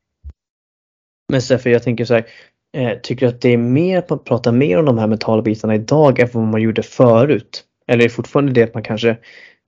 Men 1.28 1.42
Steffe, 1.42 1.70
jag 1.70 1.82
tänker 1.82 2.04
så 2.04 2.14
här, 2.14 2.26
eh, 2.74 2.98
tycker 3.02 3.26
du 3.26 3.32
att 3.32 3.40
det 3.40 3.52
är 3.52 3.56
mer 3.56 3.98
att 3.98 4.10
man 4.10 4.18
pratar 4.18 4.52
mer 4.52 4.78
om 4.78 4.84
de 4.84 4.98
här 4.98 5.06
mentala 5.06 5.42
bitarna 5.42 5.74
idag 5.74 6.18
än 6.18 6.28
vad 6.32 6.44
man 6.44 6.62
gjorde 6.62 6.82
förut? 6.82 7.64
Eller 7.86 8.04
är 8.04 8.08
det 8.08 8.14
fortfarande 8.14 8.52
det 8.52 8.62
att 8.62 8.74
man 8.74 8.82
kanske 8.82 9.16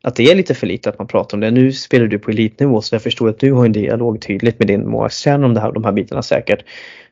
att 0.03 0.17
det 0.17 0.31
är 0.31 0.35
lite 0.35 0.55
för 0.55 0.67
lite 0.67 0.89
att 0.89 0.99
man 0.99 1.07
pratar 1.07 1.37
om 1.37 1.41
det. 1.41 1.51
Nu 1.51 1.73
spelar 1.73 2.07
du 2.07 2.19
på 2.19 2.31
elitnivå 2.31 2.81
så 2.81 2.95
jag 2.95 3.03
förstår 3.03 3.29
att 3.29 3.39
du 3.39 3.53
har 3.53 3.65
en 3.65 3.73
dialog 3.73 4.21
tydligt 4.23 4.59
med 4.59 4.69
din 4.69 4.89
målvaktstränare 4.89 5.47
om 5.47 5.55
det 5.55 5.61
här, 5.61 5.73
de 5.73 5.85
här 5.85 5.93
bitarna 5.93 6.23
säkert. 6.23 6.65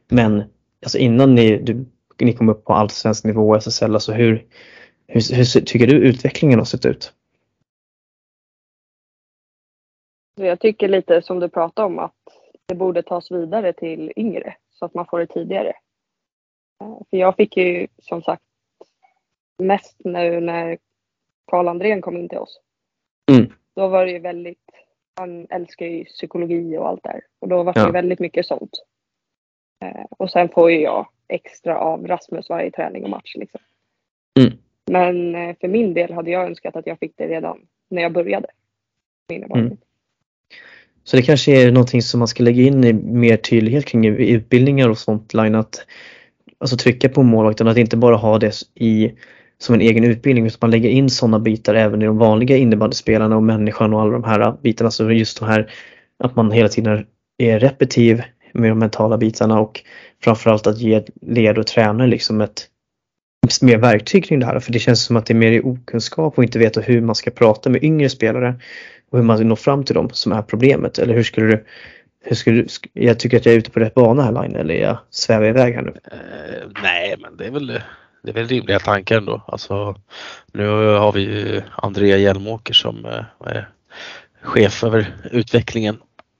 Men 0.08 0.42
alltså 0.82 0.98
innan 0.98 1.34
ni, 1.34 1.58
du, 1.58 1.84
ni 2.20 2.32
kom 2.32 2.48
upp 2.48 2.64
på 2.64 2.72
allsvensk 2.72 3.24
nivå, 3.24 3.54
SSL, 3.54 3.94
alltså 3.94 4.12
hur, 4.12 4.44
hur, 5.06 5.34
hur 5.34 5.60
tycker 5.60 5.86
du 5.86 5.92
utvecklingen 5.92 6.58
har 6.58 6.66
sett 6.66 6.86
ut? 6.86 7.12
Jag 10.36 10.60
tycker 10.60 10.88
lite 10.88 11.22
som 11.22 11.40
du 11.40 11.48
pratade 11.48 11.86
om 11.86 11.98
att 11.98 12.12
det 12.66 12.74
borde 12.74 13.02
tas 13.02 13.30
vidare 13.30 13.72
till 13.72 14.12
yngre 14.16 14.54
så 14.72 14.84
att 14.84 14.94
man 14.94 15.06
får 15.06 15.18
det 15.18 15.26
tidigare. 15.26 15.72
För 17.10 17.16
jag 17.16 17.36
fick 17.36 17.56
ju 17.56 17.86
som 18.02 18.22
sagt 18.22 18.42
mest 19.58 19.96
nu 20.04 20.40
när 20.40 20.78
Karl 21.50 21.68
Andrén 21.68 22.00
kom 22.00 22.16
in 22.16 22.28
till 22.28 22.38
oss. 22.38 22.60
Mm. 23.32 23.52
Då 23.76 23.88
var 23.88 24.06
det 24.06 24.12
ju 24.12 24.18
väldigt, 24.18 24.70
han 25.16 25.46
älskar 25.50 25.86
ju 25.86 26.04
psykologi 26.04 26.76
och 26.78 26.88
allt 26.88 27.02
där. 27.02 27.20
Och 27.38 27.48
då 27.48 27.62
var 27.62 27.72
det 27.72 27.80
Ja. 27.80 27.90
väldigt 27.90 28.18
mycket 28.20 28.46
sånt. 28.46 28.70
Eh, 29.84 30.04
och 30.10 30.30
sen 30.30 30.48
får 30.48 30.70
ju 30.70 30.80
jag 30.80 31.08
extra 31.28 31.78
av 31.78 32.06
Rasmus 32.06 32.48
varje 32.48 32.70
träning 32.70 33.04
och 33.04 33.10
match. 33.10 33.34
Liksom. 33.36 33.60
Mm. 34.40 34.52
Men 34.90 35.34
eh, 35.34 35.56
för 35.60 35.68
min 35.68 35.94
del 35.94 36.12
hade 36.12 36.30
jag 36.30 36.46
önskat 36.46 36.76
att 36.76 36.86
jag 36.86 36.98
fick 36.98 37.12
det 37.16 37.28
redan 37.28 37.66
när 37.88 38.02
jag 38.02 38.12
började. 38.12 38.46
med 39.28 39.36
innebandy. 39.36 39.66
Mm. 39.66 39.78
Så 41.04 41.16
det 41.16 41.22
kanske 41.22 41.62
är 41.66 41.72
någonting 41.72 42.02
som 42.02 42.18
man 42.18 42.28
ska 42.28 42.42
lägga 42.42 42.62
in 42.62 42.84
i 42.84 42.92
mer 42.92 43.36
tydlighet 43.36 43.84
kring 43.84 44.06
utbildningar 44.06 44.88
och 44.88 44.98
sånt 44.98 45.34
line 45.34 45.54
att 45.54 45.86
alltså 46.64 46.76
trycka 46.76 47.08
på 47.08 47.22
målvakten 47.22 47.68
att 47.68 47.76
inte 47.76 47.96
bara 47.96 48.16
ha 48.16 48.38
det 48.38 48.52
i 48.74 49.12
som 49.58 49.74
en 49.74 49.80
egen 49.80 50.04
utbildning 50.04 50.46
utan 50.46 50.58
man 50.60 50.70
lägger 50.70 50.88
in 50.88 51.10
sådana 51.10 51.38
bitar 51.38 51.74
även 51.74 52.02
i 52.02 52.04
de 52.04 52.18
vanliga 52.18 52.56
innebandyspelarna 52.56 53.36
och 53.36 53.42
människan 53.42 53.94
och 53.94 54.00
alla 54.00 54.12
de 54.12 54.24
här 54.24 54.56
bitarna. 54.62 54.90
Så 54.90 55.10
just 55.10 55.38
de 55.38 55.44
här 55.44 55.70
att 56.24 56.36
man 56.36 56.50
hela 56.50 56.68
tiden 56.68 57.06
är 57.38 57.58
repetitiv 57.58 58.22
med 58.52 58.70
de 58.70 58.78
mentala 58.78 59.18
bitarna 59.18 59.60
och 59.60 59.82
framförallt 60.22 60.66
att 60.66 60.78
ge 60.78 61.02
led 61.20 61.58
och 61.58 61.66
tränare 61.66 62.06
liksom 62.06 62.40
ett 62.40 62.68
mer 63.62 63.78
verktyg 63.78 64.24
kring 64.24 64.40
det 64.40 64.46
här. 64.46 64.60
För 64.60 64.72
det 64.72 64.78
känns 64.78 65.04
som 65.04 65.16
att 65.16 65.26
det 65.26 65.32
är 65.32 65.38
mer 65.38 65.52
i 65.52 65.60
okunskap 65.60 66.38
och 66.38 66.44
inte 66.44 66.58
veta 66.58 66.80
hur 66.80 67.00
man 67.00 67.14
ska 67.14 67.30
prata 67.30 67.70
med 67.70 67.84
yngre 67.84 68.08
spelare 68.08 68.54
och 69.10 69.18
hur 69.18 69.24
man 69.24 69.48
når 69.48 69.56
fram 69.56 69.84
till 69.84 69.94
dem 69.94 70.10
som 70.12 70.32
är 70.32 70.42
problemet. 70.42 70.98
Eller 70.98 71.14
hur 71.14 71.22
skulle 71.22 71.46
du, 71.46 71.64
hur 72.24 72.36
skulle 72.36 72.66
jag 72.92 73.18
tycker 73.18 73.36
att 73.36 73.46
jag 73.46 73.54
är 73.54 73.58
ute 73.58 73.70
på 73.70 73.80
rätt 73.80 73.94
bana 73.94 74.22
här 74.22 74.42
Line 74.42 74.56
eller 74.56 74.74
jag 74.74 74.98
svävar 75.10 75.46
iväg 75.46 75.74
här 75.74 75.82
nu. 75.82 75.94
Eh, 76.12 76.68
nej, 76.82 77.16
men 77.18 77.36
det 77.36 77.46
är 77.46 77.50
väl 77.50 77.66
det 78.22 78.30
är 78.30 78.34
väl 78.34 78.48
rimliga 78.48 78.78
tankar 78.78 79.16
ändå. 79.16 79.42
Alltså, 79.46 79.96
nu 80.52 80.66
har 80.86 81.12
vi 81.12 81.20
ju 81.20 81.62
Andrea 81.76 82.16
Hjelmåker 82.16 82.74
som 82.74 83.04
eh, 83.04 83.24
är 83.46 83.68
chef 84.42 84.84
över 84.84 85.14
utvecklingen 85.32 85.96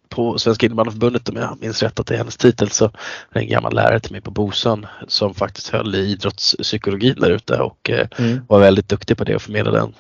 på 0.08 0.38
Svenska 0.38 0.66
innebandyförbundet 0.66 1.28
om 1.28 1.36
jag 1.36 1.58
minns 1.60 1.82
rätt 1.82 2.00
att 2.00 2.06
det 2.06 2.14
är 2.14 2.18
hennes 2.18 2.36
titel 2.36 2.70
så 2.70 2.84
är 2.84 2.90
det 3.32 3.40
en 3.40 3.48
gammal 3.48 3.74
lärare 3.74 4.00
till 4.00 4.12
mig 4.12 4.20
på 4.20 4.30
Bosön 4.30 4.86
som 5.08 5.34
faktiskt 5.34 5.68
höll 5.68 5.94
i 5.94 5.98
idrottspsykologin 5.98 7.14
där 7.20 7.30
ute 7.30 7.60
och 7.60 7.90
eh, 7.90 8.06
Mm. 8.18 8.40
var 8.48 8.60
väldigt 8.60 8.88
duktig 8.88 9.16
på 9.16 9.24
det 9.24 9.34
och 9.34 9.42
förmedla 9.42 9.70
den. 9.72 9.94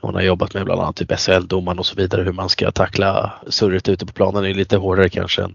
Hon 0.00 0.14
har 0.14 0.22
jobbat 0.22 0.54
med 0.54 0.64
bland 0.64 0.80
annat 0.80 0.96
typ 0.96 1.12
SHL-domaren 1.18 1.78
och 1.78 1.86
så 1.86 1.94
vidare 1.96 2.22
hur 2.22 2.32
man 2.32 2.48
ska 2.48 2.70
tackla 2.70 3.32
surret 3.48 3.88
ute 3.88 4.06
på 4.06 4.12
planen 4.12 4.44
är 4.44 4.54
lite 4.54 4.76
hårdare 4.76 5.08
kanske 5.08 5.42
än 5.42 5.54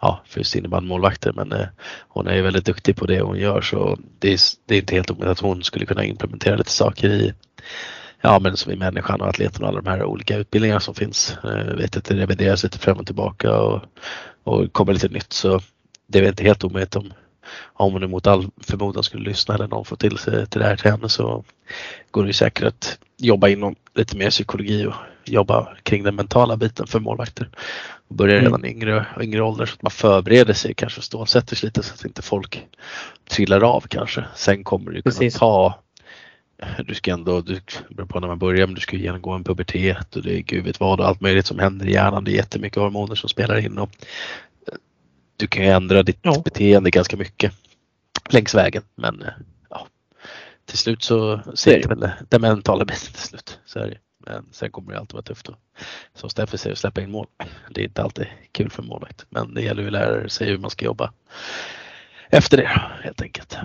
ja, 0.00 0.22
för 0.26 0.40
just 0.40 0.56
innebandymålvakter 0.56 1.32
men 1.32 1.52
eh, 1.52 1.66
hon 2.08 2.26
är 2.26 2.34
ju 2.34 2.42
väldigt 2.42 2.64
duktig 2.64 2.96
på 2.96 3.06
det 3.06 3.20
hon 3.20 3.38
gör 3.38 3.60
så 3.60 3.98
det 4.18 4.32
är, 4.32 4.40
det 4.66 4.74
är 4.74 4.78
inte 4.78 4.94
helt 4.94 5.10
omöjligt 5.10 5.32
att 5.32 5.40
hon 5.40 5.62
skulle 5.62 5.86
kunna 5.86 6.04
implementera 6.04 6.56
lite 6.56 6.70
saker 6.70 7.08
i 7.08 7.34
ja 8.20 8.38
men 8.38 8.56
som 8.56 8.72
i 8.72 8.76
människan 8.76 9.20
och 9.20 9.28
atleten 9.28 9.62
och 9.62 9.68
alla 9.68 9.80
de 9.80 9.90
här 9.90 10.04
olika 10.04 10.36
utbildningarna 10.36 10.80
som 10.80 10.94
finns. 10.94 11.36
Eh, 11.44 11.66
Jag 11.68 11.76
vet 11.76 11.96
att 11.96 12.04
det 12.04 12.14
revideras 12.14 12.62
lite 12.62 12.78
fram 12.78 12.98
och 12.98 13.06
tillbaka 13.06 13.60
och, 13.60 13.82
och 14.44 14.72
kommer 14.72 14.92
lite 14.92 15.08
nytt 15.08 15.32
så 15.32 15.60
det 16.06 16.18
är 16.18 16.22
väl 16.22 16.30
inte 16.30 16.44
helt 16.44 16.64
omöjligt 16.64 16.96
om 16.96 17.12
om 17.72 17.92
hon 17.92 18.02
emot 18.02 18.26
all 18.26 18.46
förmodan 18.60 19.02
skulle 19.02 19.28
lyssna 19.28 19.54
eller 19.54 19.68
någon 19.68 19.84
får 19.84 19.96
till 19.96 20.18
sig 20.18 20.46
till 20.46 20.60
det 20.60 20.66
här 20.66 20.76
till 20.76 20.90
henne 20.90 21.08
så 21.08 21.44
går 22.10 22.22
det 22.22 22.26
ju 22.26 22.32
säkert 22.32 22.64
att 22.64 22.98
jobba 23.16 23.48
inom 23.48 23.74
lite 23.94 24.16
mer 24.16 24.30
psykologi 24.30 24.86
och 24.86 24.94
jobba 25.24 25.76
kring 25.82 26.02
den 26.02 26.14
mentala 26.14 26.56
biten 26.56 26.86
för 26.86 27.00
målvakter. 27.00 27.48
Och 28.08 28.14
börja 28.14 28.34
Mm. 28.34 28.44
redan 28.44 28.64
i 28.64 28.68
yngre, 28.70 29.06
yngre 29.20 29.42
ålder 29.42 29.66
så 29.66 29.74
att 29.74 29.82
man 29.82 29.90
förbereder 29.90 30.54
sig 30.54 30.74
kanske 30.74 30.98
och 30.98 31.04
stålsätter 31.04 31.56
sig 31.56 31.66
lite 31.66 31.82
så 31.82 31.94
att 31.94 32.04
inte 32.04 32.22
folk 32.22 32.66
trillar 33.30 33.64
av 33.64 33.80
kanske. 33.80 34.24
Sen 34.34 34.64
kommer 34.64 34.90
du 34.90 35.02
kunna 35.02 35.30
ta 35.30 35.74
du 36.86 36.94
ska 36.94 37.12
ändå, 37.12 37.40
du 37.40 37.60
beror 37.90 38.06
på 38.06 38.20
när 38.20 38.28
man 38.28 38.38
börjar, 38.38 38.66
men 38.66 38.74
du 38.74 38.80
ska 38.80 38.96
ju 38.96 39.02
genomgå 39.02 39.30
en 39.30 39.44
pubertet 39.44 40.16
och 40.16 40.22
det 40.22 40.38
är 40.38 40.40
gud 40.40 40.64
vet 40.64 40.80
vad 40.80 41.00
och 41.00 41.06
allt 41.06 41.20
möjligt 41.20 41.46
som 41.46 41.58
händer 41.58 41.86
i 41.86 41.92
hjärnan. 41.92 42.24
Det 42.24 42.30
är 42.30 42.36
jättemycket 42.36 42.78
hormoner 42.78 43.14
som 43.14 43.28
spelar 43.28 43.58
in 43.58 43.78
och 43.78 43.90
du 45.38 45.46
kan 45.46 45.64
ju 45.64 45.70
ändra 45.70 46.02
ditt 46.02 46.18
Ja. 46.22 46.42
beteende 46.44 46.90
ganska 46.90 47.16
mycket 47.16 47.52
längs 48.30 48.54
vägen. 48.54 48.82
Men 48.94 49.22
eh, 49.22 49.32
ja, 49.70 49.86
till 50.64 50.78
slut 50.78 51.02
så 51.02 51.40
sitter 51.54 51.88
väl 51.88 52.10
den 52.28 52.40
mentala 52.40 52.84
biten 52.84 53.12
till 53.12 53.22
slut. 53.22 53.60
Så 53.64 53.78
är 53.78 53.86
det. 53.86 53.98
Men 54.26 54.46
sen 54.52 54.70
kommer 54.70 54.92
det 54.92 54.98
alltid 54.98 55.12
vara 55.14 55.22
tufft. 55.22 55.48
Och, 55.48 55.56
som 56.14 56.30
Steffe 56.30 56.58
säger, 56.58 56.72
att 56.72 56.78
släppa 56.78 57.00
in 57.00 57.10
mål. 57.10 57.26
Det 57.70 57.80
är 57.80 57.84
inte 57.84 58.02
alltid 58.02 58.26
kul 58.52 58.70
för 58.70 58.82
målvakt. 58.82 59.26
Men 59.30 59.54
det 59.54 59.62
gäller 59.62 59.82
ju 59.82 59.88
att 59.88 59.92
lära 59.92 60.28
sig 60.28 60.48
hur 60.48 60.58
man 60.58 60.70
ska 60.70 60.84
jobba 60.84 61.12
efter 62.30 62.56
det 62.56 62.80
helt 63.02 63.22
enkelt. 63.22 63.56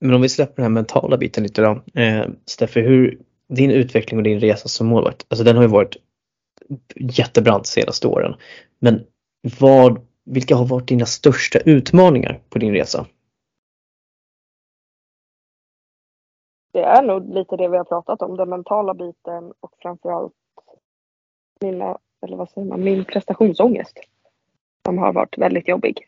Men 0.00 0.14
om 0.14 0.20
vi 0.20 0.28
släpper 0.28 0.54
den 0.54 0.64
här 0.64 0.70
mentala 0.70 1.16
biten 1.16 1.42
lite 1.42 1.62
då. 1.62 2.00
Eh, 2.00 2.26
Steffe, 2.46 2.80
hur 2.80 3.18
din 3.54 3.70
utveckling 3.70 4.18
och 4.18 4.24
din 4.24 4.40
resa 4.40 4.68
som 4.68 4.86
målvakt, 4.86 5.26
alltså 5.28 5.44
den 5.44 5.56
har 5.56 5.62
ju 5.62 5.68
varit 5.68 5.96
jättebrant 6.96 7.64
de 7.64 7.68
senaste 7.68 8.06
åren. 8.06 8.34
Men 8.78 9.04
vad, 9.58 10.06
vilka 10.28 10.56
har 10.56 10.66
varit 10.66 10.88
dina 10.88 11.06
största 11.06 11.58
utmaningar 11.58 12.40
på 12.48 12.58
din 12.58 12.72
resa? 12.72 13.06
Det 16.72 16.82
är 16.82 17.02
nog 17.02 17.34
lite 17.34 17.56
det 17.56 17.68
vi 17.68 17.76
har 17.76 17.84
pratat 17.84 18.22
om, 18.22 18.36
den 18.36 18.48
mentala 18.48 18.94
biten 18.94 19.52
och 19.60 19.72
framförallt 19.82 20.32
mina, 21.60 21.98
eller 22.26 22.36
vad 22.36 22.50
säger 22.50 22.68
man, 22.68 22.84
min 22.84 23.04
prestationsångest. 23.04 23.98
Som 24.86 24.98
har 24.98 25.12
varit 25.12 25.38
väldigt 25.38 25.68
jobbig. 25.68 26.06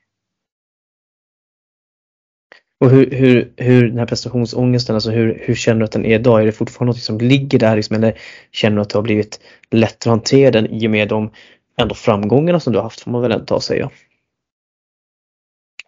Och 2.78 2.90
hur, 2.90 3.10
hur, 3.10 3.52
hur 3.56 3.88
den 3.88 3.98
här 3.98 4.06
prestationsångesten, 4.06 4.94
alltså 4.94 5.10
hur, 5.10 5.38
hur 5.42 5.54
känner 5.54 5.78
du 5.78 5.84
att 5.84 5.92
den 5.92 6.04
är 6.04 6.14
idag? 6.14 6.42
Är 6.42 6.46
det 6.46 6.52
fortfarande 6.52 6.90
något 6.92 7.02
som 7.02 7.18
ligger 7.18 7.58
där 7.58 7.76
liksom, 7.76 7.96
eller 7.96 8.18
känner 8.50 8.76
du 8.76 8.82
att 8.82 8.90
det 8.90 8.98
har 8.98 9.02
blivit 9.02 9.40
lättare 9.70 10.12
att 10.12 10.18
hantera 10.18 10.50
den 10.50 10.66
i 10.66 10.86
och 10.86 10.90
med 10.90 11.08
de 11.08 11.30
ändå 11.76 11.94
framgångarna 11.94 12.60
som 12.60 12.72
du 12.72 12.78
har 12.78 12.82
haft 12.84 13.00
får 13.00 13.10
man 13.10 13.22
väl 13.22 13.32
ändå 13.32 13.60
säga. 13.60 13.90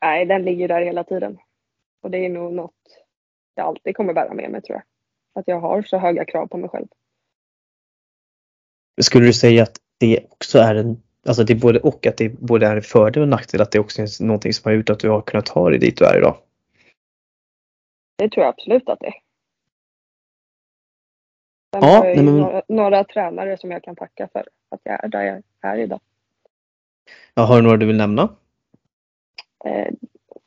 Nej, 0.03 0.27
den 0.27 0.45
ligger 0.45 0.69
där 0.69 0.83
hela 0.83 1.05
tiden. 1.05 1.39
Och 2.03 2.11
det 2.11 2.19
är 2.19 2.29
nog 2.29 2.53
något 2.53 2.75
jag 3.55 3.67
alltid 3.67 3.97
kommer 3.97 4.13
bära 4.15 4.35
med 4.35 4.51
mig 4.51 4.63
tror 4.63 4.77
jag. 4.77 4.83
Att 5.41 5.49
jag 5.49 5.61
har 5.61 5.83
så 5.83 5.99
höga 5.99 6.25
krav 6.25 6.47
på 6.47 6.57
mig 6.57 6.71
själv. 6.71 6.87
Skulle 9.03 9.27
du 9.27 9.33
säga 9.33 9.63
att 9.63 9.77
det 9.99 10.27
också 10.31 10.59
är 10.59 10.75
en, 10.75 11.03
alltså 11.27 11.45
det 11.45 11.55
både 11.55 11.81
och, 11.81 12.07
att 12.07 12.17
det 12.17 12.29
både 12.29 12.67
är 12.67 12.77
en 12.77 12.83
fördel 12.83 13.23
och 13.23 13.29
nackdel, 13.29 13.61
att 13.61 13.71
det 13.71 13.79
också 13.79 14.03
är 14.03 14.25
någonting 14.25 14.53
som 14.53 14.69
har 14.71 14.77
gjort 14.77 14.91
att 14.91 14.99
du 15.01 15.11
har 15.11 15.21
kunnat 15.23 15.47
ta 15.47 15.71
dig 15.71 15.79
dit 15.79 15.99
du 15.99 16.05
är 16.05 16.19
idag? 16.19 16.37
Det 18.17 18.29
tror 18.29 18.45
jag 18.45 18.53
absolut 18.53 18.89
att 18.89 19.01
det 19.01 19.07
är. 19.07 19.15
Sen 21.75 21.89
Ja, 21.89 21.99
har 21.99 22.07
jag 22.07 22.25
men- 22.25 22.37
några, 22.39 22.63
några 22.69 23.05
tränare 23.05 23.59
som 23.59 23.71
jag 23.71 23.83
kan 23.85 23.97
tacka 23.97 24.29
för 24.33 24.49
att 24.69 24.81
jag 24.85 25.05
är 25.05 25.09
där 25.09 25.23
jag 25.23 25.43
är 25.73 25.79
idag. 25.79 26.01
Ja, 27.35 27.43
har 27.43 27.57
du 27.57 27.63
några 27.63 27.77
du 27.77 27.87
vill 27.87 27.97
nämna? 27.97 28.37
Eh, 29.65 29.93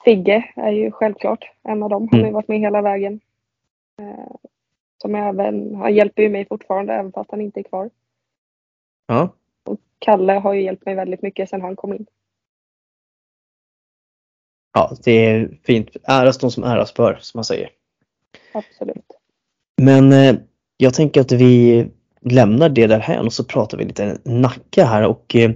Figge 0.06 0.52
är 0.56 0.72
ju 0.72 0.92
självklart 0.92 1.52
en 1.64 1.84
av 1.84 1.90
dem. 1.90 2.02
Han 2.12 2.20
har 2.20 2.26
ju 2.26 2.30
Mm. 2.30 2.34
varit 2.34 2.48
med 2.48 2.60
hela 2.60 2.82
vägen. 2.82 3.20
Eh, 4.02 4.36
som 4.98 5.16
även, 5.16 5.76
han 5.76 5.96
hjälper 5.96 6.24
ju 6.24 6.30
mig 6.30 6.46
fortfarande 6.48 6.94
även 6.94 7.12
fast 7.12 7.32
han 7.32 7.42
inte 7.42 7.60
är 7.60 7.64
kvar. 7.64 7.90
Ja, 9.08 9.30
Kalle 10.00 10.34
har 10.34 10.54
ju 10.54 10.62
hjälpt 10.62 10.86
mig 10.86 10.96
väldigt 10.96 11.22
mycket 11.22 11.50
sedan 11.50 11.62
han 11.62 11.76
kom 11.76 11.94
in. 11.94 12.06
ja 14.74 14.92
det 15.04 15.12
är 15.12 15.58
fint. 15.64 15.90
Äras 16.04 16.38
de 16.38 16.52
som 16.52 16.64
äras 16.64 16.94
bör, 16.94 17.18
som 17.22 17.38
man 17.38 17.44
säger. 17.46 17.70
Absolut. 18.54 19.06
Men 19.82 20.12
eh, 20.14 20.36
jag 20.78 20.94
tänker 20.94 21.22
att 21.22 21.32
vi 21.32 21.88
lämnar 22.30 22.70
det 22.70 22.88
därhän 22.88 23.26
och 23.26 23.34
så 23.34 23.44
pratar 23.44 23.78
vi 23.78 23.86
lite 23.86 24.18
Nacka 24.24 24.86
här 24.86 25.08
och 25.08 25.36
eh, 25.36 25.52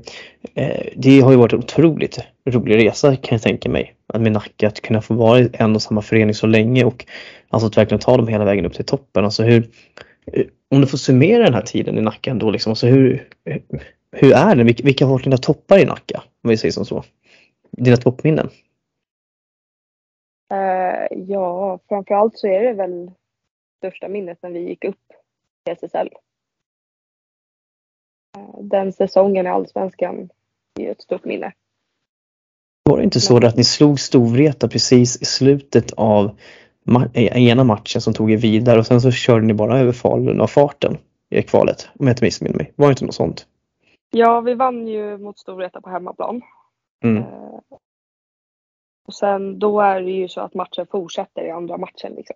eh, 0.55 0.87
det 0.95 1.19
har 1.19 1.31
ju 1.31 1.37
varit 1.37 1.53
en 1.53 1.59
otroligt 1.59 2.19
rolig 2.49 2.77
resa 2.77 3.15
kan 3.15 3.35
jag 3.35 3.41
tänka 3.41 3.69
mig. 3.69 3.95
Att 4.13 4.21
med 4.21 4.31
Nacka 4.31 4.67
att 4.67 4.81
kunna 4.81 5.01
få 5.01 5.13
vara 5.13 5.39
i 5.39 5.49
en 5.53 5.75
och 5.75 5.81
samma 5.81 6.01
förening 6.01 6.33
så 6.33 6.47
länge 6.47 6.83
och 6.83 7.05
alltså 7.49 7.67
att 7.67 7.77
verkligen 7.77 7.99
ta 7.99 8.17
dem 8.17 8.27
hela 8.27 8.45
vägen 8.45 8.65
upp 8.65 8.73
till 8.73 8.85
toppen. 8.85 9.25
Alltså 9.25 9.43
hur, 9.43 9.69
eh, 10.33 10.45
om 10.71 10.81
du 10.81 10.87
får 10.87 10.97
summera 10.97 11.43
den 11.43 11.53
här 11.53 11.61
tiden 11.61 11.97
i 11.97 12.01
Nacka 12.01 12.31
ändå 12.31 12.51
liksom, 12.51 12.71
alltså 12.71 12.87
hur, 12.87 13.27
eh, 13.45 13.61
hur 14.11 14.33
är 14.33 14.55
det? 14.55 14.63
Vilka 14.63 15.05
har 15.05 15.11
varit 15.11 15.23
dina 15.23 15.37
toppar 15.37 15.79
i 15.79 15.85
Nacka? 15.85 16.23
Om 16.43 16.49
vi 16.49 16.57
säger 16.57 16.71
som 16.71 16.85
så. 16.85 17.03
Dina 17.71 17.97
toppminnen? 17.97 18.49
Uh, 20.53 21.17
ja, 21.27 21.79
framförallt 21.89 22.37
så 22.37 22.47
är 22.47 22.63
det 22.63 22.73
väl 22.73 23.11
största 23.77 24.07
minnet 24.07 24.37
när 24.41 24.49
vi 24.49 24.59
gick 24.59 24.83
upp 24.83 24.97
till 25.65 25.73
SSL. 25.73 26.09
Den 28.61 28.93
säsongen 28.93 29.45
i 29.45 29.49
Allsvenskan 29.49 30.29
är 30.79 30.91
ett 30.91 31.01
stort 31.01 31.25
minne. 31.25 31.53
Var 32.83 32.97
det 32.97 33.03
inte 33.03 33.19
så 33.19 33.45
att 33.45 33.57
ni 33.57 33.63
slog 33.63 33.99
Storvreta 33.99 34.67
precis 34.67 35.21
i 35.21 35.25
slutet 35.25 35.91
av 35.91 36.37
ena 37.13 37.63
matchen 37.63 38.01
som 38.01 38.13
tog 38.13 38.31
er 38.31 38.37
vidare 38.37 38.79
och 38.79 38.85
sen 38.85 39.01
så 39.01 39.11
körde 39.11 39.45
ni 39.45 39.53
bara 39.53 39.79
över 39.79 39.91
Falun 39.91 40.41
av 40.41 40.47
farten 40.47 40.97
i 41.29 41.41
kvalet 41.41 41.89
om 41.99 42.07
jag 42.07 42.13
inte 42.13 42.23
missminner 42.23 42.57
mig. 42.57 42.73
Var 42.75 42.87
det 42.87 42.91
inte 42.91 43.05
något 43.05 43.15
sånt? 43.15 43.47
Ja, 44.11 44.41
vi 44.41 44.53
vann 44.53 44.87
ju 44.87 45.17
mot 45.17 45.39
Storvreta 45.39 45.81
på 45.81 45.89
hemmaplan. 45.89 46.41
Mm. 47.03 47.17
Uh, 47.17 47.59
och 49.07 49.13
sen 49.13 49.59
då 49.59 49.81
är 49.81 50.01
det 50.01 50.11
ju 50.11 50.27
så 50.27 50.41
att 50.41 50.53
matchen 50.53 50.87
fortsätter 50.91 51.43
i 51.43 51.51
andra 51.51 51.77
matchen. 51.77 52.13
Liksom. 52.13 52.35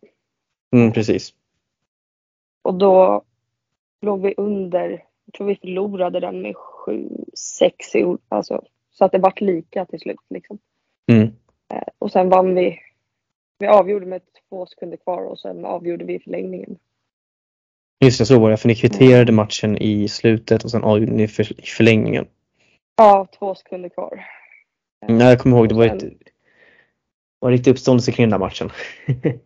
Mm, 0.74 0.92
precis. 0.92 1.34
Och 2.62 2.74
då 2.74 3.24
låg 4.02 4.22
vi 4.22 4.34
under, 4.38 5.04
jag 5.26 5.34
tror 5.34 5.48
vi 5.48 5.56
förlorade 5.56 6.20
den 6.20 6.42
med 6.42 6.56
7-6 6.56 8.18
alltså, 8.30 8.64
så 8.92 9.06
att 9.06 9.12
det 9.12 9.18
vart 9.18 9.42
lika 9.42 9.86
till 9.86 10.00
slut. 10.00 10.20
Liksom. 10.30 10.60
Mm. 11.12 11.24
Eh, 11.74 11.88
och 12.00 12.12
sen 12.12 12.30
vann 12.30 12.56
vi. 12.56 12.80
Vi 13.60 13.68
avgjorde 13.68 14.06
med 14.06 14.22
två 14.50 14.66
sekunder 14.66 14.98
kvar 14.98 15.26
och 15.26 15.40
sen 15.40 15.66
avgjorde 15.66 16.06
vi 16.06 16.20
förlängningen. 16.20 16.78
Just 18.06 18.20
det, 18.20 18.26
så 18.26 18.40
var 18.40 18.50
det. 18.50 18.58
För 18.58 18.68
ni 18.68 18.76
kvitterade 18.76 19.22
mm. 19.22 19.36
matchen 19.36 19.78
i 19.78 20.08
slutet 20.08 20.64
och 20.64 20.72
sen 20.72 20.84
avgjorde 20.84 21.12
ni 21.12 21.28
för, 21.28 21.62
i 21.62 21.66
förlängningen. 21.66 22.26
Ja, 22.96 23.28
två 23.40 23.56
sekunder 23.56 23.90
kvar. 23.90 24.26
Mm, 25.08 25.20
jag 25.20 25.40
kommer 25.40 25.58
ihåg, 25.58 25.70
det 25.70 25.76
var 25.76 25.86
ett 25.86 26.04
var 27.44 27.52
riktig 27.52 27.72
uppståndelse 27.72 28.12
kring 28.12 28.24
den 28.24 28.40
där 28.40 28.46
matchen. 28.46 28.70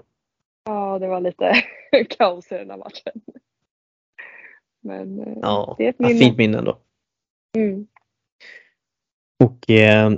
ja, 0.66 1.00
det 1.00 1.08
var 1.08 1.22
lite 1.22 1.54
kaos 2.10 2.52
i 2.52 2.56
den 2.56 2.68
där 2.68 2.78
matchen. 2.78 3.22
Men 4.88 5.20
eh, 5.20 5.34
ja, 5.42 5.76
det 5.78 5.86
är 5.86 5.90
ett 5.90 6.00
minne. 6.00 6.20
fint 6.20 6.38
minne 6.38 6.58
ändå. 6.58 6.78
Mm. 7.56 7.88
Och 9.44 9.70
eh, 9.70 10.12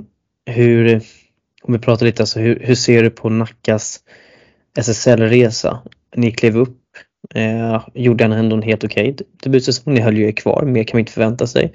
hur, 0.45 1.01
om 1.61 1.73
vi 1.73 1.79
pratar 1.79 2.05
lite, 2.05 2.23
alltså, 2.23 2.39
hur, 2.39 2.59
hur 2.59 2.75
ser 2.75 3.03
du 3.03 3.09
på 3.09 3.29
Nackas 3.29 3.99
SSL-resa? 4.77 5.79
Ni 6.15 6.31
klev 6.31 6.57
upp, 6.57 6.79
eh, 7.35 7.87
gjorde 7.93 8.23
ändå 8.23 8.55
en 8.55 8.61
helt 8.61 8.83
okej 8.83 9.13
okay 9.13 9.25
debutsäsong. 9.43 9.93
Ni 9.93 10.01
höll 10.01 10.17
ju 10.17 10.27
er 10.27 10.31
kvar, 10.31 10.65
mer 10.65 10.83
kan 10.83 10.97
man 10.97 10.99
inte 10.99 11.11
förvänta 11.11 11.47
sig. 11.47 11.73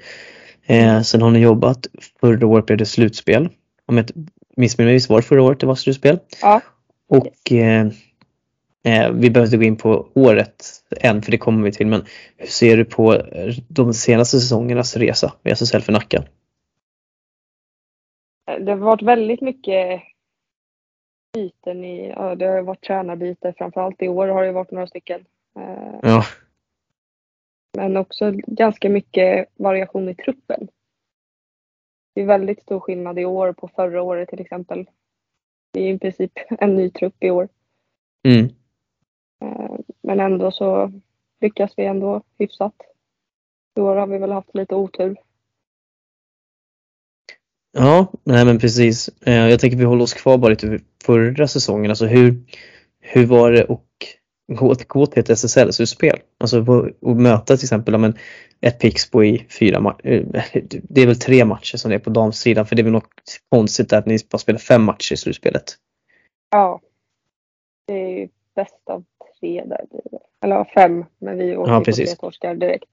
Eh, 0.65 1.01
sen 1.01 1.21
har 1.21 1.31
ni 1.31 1.39
jobbat, 1.39 1.87
förra 2.19 2.47
året 2.47 2.65
blev 2.65 2.77
det 2.77 2.85
slutspel. 2.85 3.49
Om 3.85 3.97
jag 3.97 4.11
missminner 4.57 4.91
mig, 4.91 5.01
var 5.09 5.17
det 5.17 5.27
förra 5.27 5.43
året 5.43 5.59
det 5.59 5.65
var 5.65 5.75
slutspel? 5.75 6.19
Ja. 6.41 6.61
Och 7.09 7.51
eh, 7.51 7.87
eh, 8.85 9.11
vi 9.11 9.29
behöver 9.29 9.45
inte 9.45 9.57
gå 9.57 9.63
in 9.63 9.77
på 9.77 10.09
året 10.13 10.65
än 11.01 11.21
för 11.21 11.31
det 11.31 11.37
kommer 11.37 11.63
vi 11.63 11.71
till 11.71 11.87
men 11.87 12.05
hur 12.37 12.47
ser 12.47 12.77
du 12.77 12.85
på 12.85 13.21
de 13.67 13.93
senaste 13.93 14.39
säsongernas 14.39 14.97
resa 14.97 15.33
med 15.41 15.53
SSL 15.53 15.81
för 15.81 15.93
Nacka? 15.93 16.23
Det 18.59 18.71
har 18.71 18.77
varit 18.77 19.01
väldigt 19.01 19.41
mycket 19.41 20.01
byten 21.33 21.83
i, 21.83 22.09
ja, 22.09 22.35
det 22.35 22.45
har 22.45 22.61
varit 22.61 22.83
tränarbyte 22.83 23.53
framförallt 23.57 24.01
i 24.01 24.07
år 24.07 24.27
har 24.27 24.43
det 24.43 24.51
varit 24.51 24.71
några 24.71 24.87
stycken. 24.87 25.25
Eh, 25.59 25.99
ja. 26.01 26.23
Men 27.77 27.97
också 27.97 28.31
ganska 28.47 28.89
mycket 28.89 29.49
variation 29.55 30.09
i 30.09 30.15
truppen. 30.15 30.67
Det 32.13 32.21
är 32.21 32.25
väldigt 32.25 32.61
stor 32.61 32.79
skillnad 32.79 33.19
i 33.19 33.25
år 33.25 33.53
på 33.53 33.67
förra 33.67 34.01
året 34.01 34.29
till 34.29 34.41
exempel. 34.41 34.85
Det 35.71 35.81
är 35.81 35.93
i 35.93 35.99
princip 35.99 36.31
en 36.49 36.75
ny 36.75 36.89
trupp 36.89 37.23
i 37.23 37.29
år. 37.29 37.47
Mm. 38.23 38.49
Eh, 39.41 39.75
men 40.01 40.19
ändå 40.19 40.51
så 40.51 40.91
lyckas 41.41 41.71
vi 41.77 41.85
ändå 41.85 42.21
hyfsat. 42.37 42.73
I 43.77 43.81
år 43.81 43.95
har 43.95 44.07
vi 44.07 44.17
väl 44.17 44.31
haft 44.31 44.55
lite 44.55 44.75
otur. 44.75 45.15
Ja, 47.77 48.07
nej 48.23 48.45
men 48.45 48.59
precis. 48.59 49.09
Eh, 49.25 49.49
jag 49.49 49.59
tänker 49.59 49.77
vi 49.77 49.83
håller 49.83 50.03
oss 50.03 50.13
kvar 50.13 50.37
bara 50.37 50.49
lite 50.49 50.79
förra 51.03 51.47
säsongen. 51.47 51.91
Alltså 51.91 52.05
hur, 52.05 52.43
hur 52.99 53.25
var 53.25 53.51
det 53.51 53.63
att 53.63 53.79
gå, 54.47 54.75
gå 54.87 55.05
till 55.05 55.19
ett 55.19 55.29
SSL-slutspel? 55.29 56.19
Alltså 56.39 56.59
att 57.01 57.17
möta 57.17 57.57
till 57.57 57.65
exempel 57.65 57.97
men, 57.97 58.17
ett 58.61 58.79
Pixbo 58.79 59.23
i 59.23 59.47
fyra 59.59 59.79
matcher. 59.79 60.07
Eh, 60.33 60.63
det 60.63 61.01
är 61.01 61.07
väl 61.07 61.19
tre 61.19 61.45
matcher 61.45 61.77
som 61.77 61.89
det 61.89 61.95
är 61.95 61.99
på 61.99 62.09
damsidan 62.09 62.65
för 62.65 62.75
det 62.75 62.81
är 62.81 62.83
väl 62.83 62.93
något 62.93 63.39
konstigt 63.49 63.93
att 63.93 64.05
ni 64.05 64.17
bara 64.31 64.37
spelar 64.37 64.59
fem 64.59 64.83
matcher 64.83 65.13
i 65.13 65.17
slutspelet. 65.17 65.75
Ja. 66.51 66.81
Det 67.87 67.93
är 67.93 68.19
ju 68.19 68.27
bäst 68.55 68.89
av 68.89 69.03
tre 69.45 69.63
där. 69.65 69.85
Eller 70.41 70.63
fem, 70.63 71.05
men 71.17 71.37
vi 71.37 71.57
åkte 71.57 71.71
ja, 71.71 71.79
på 71.79 71.91
tre 71.91 72.05
torskar 72.05 72.55
direkt. 72.55 72.89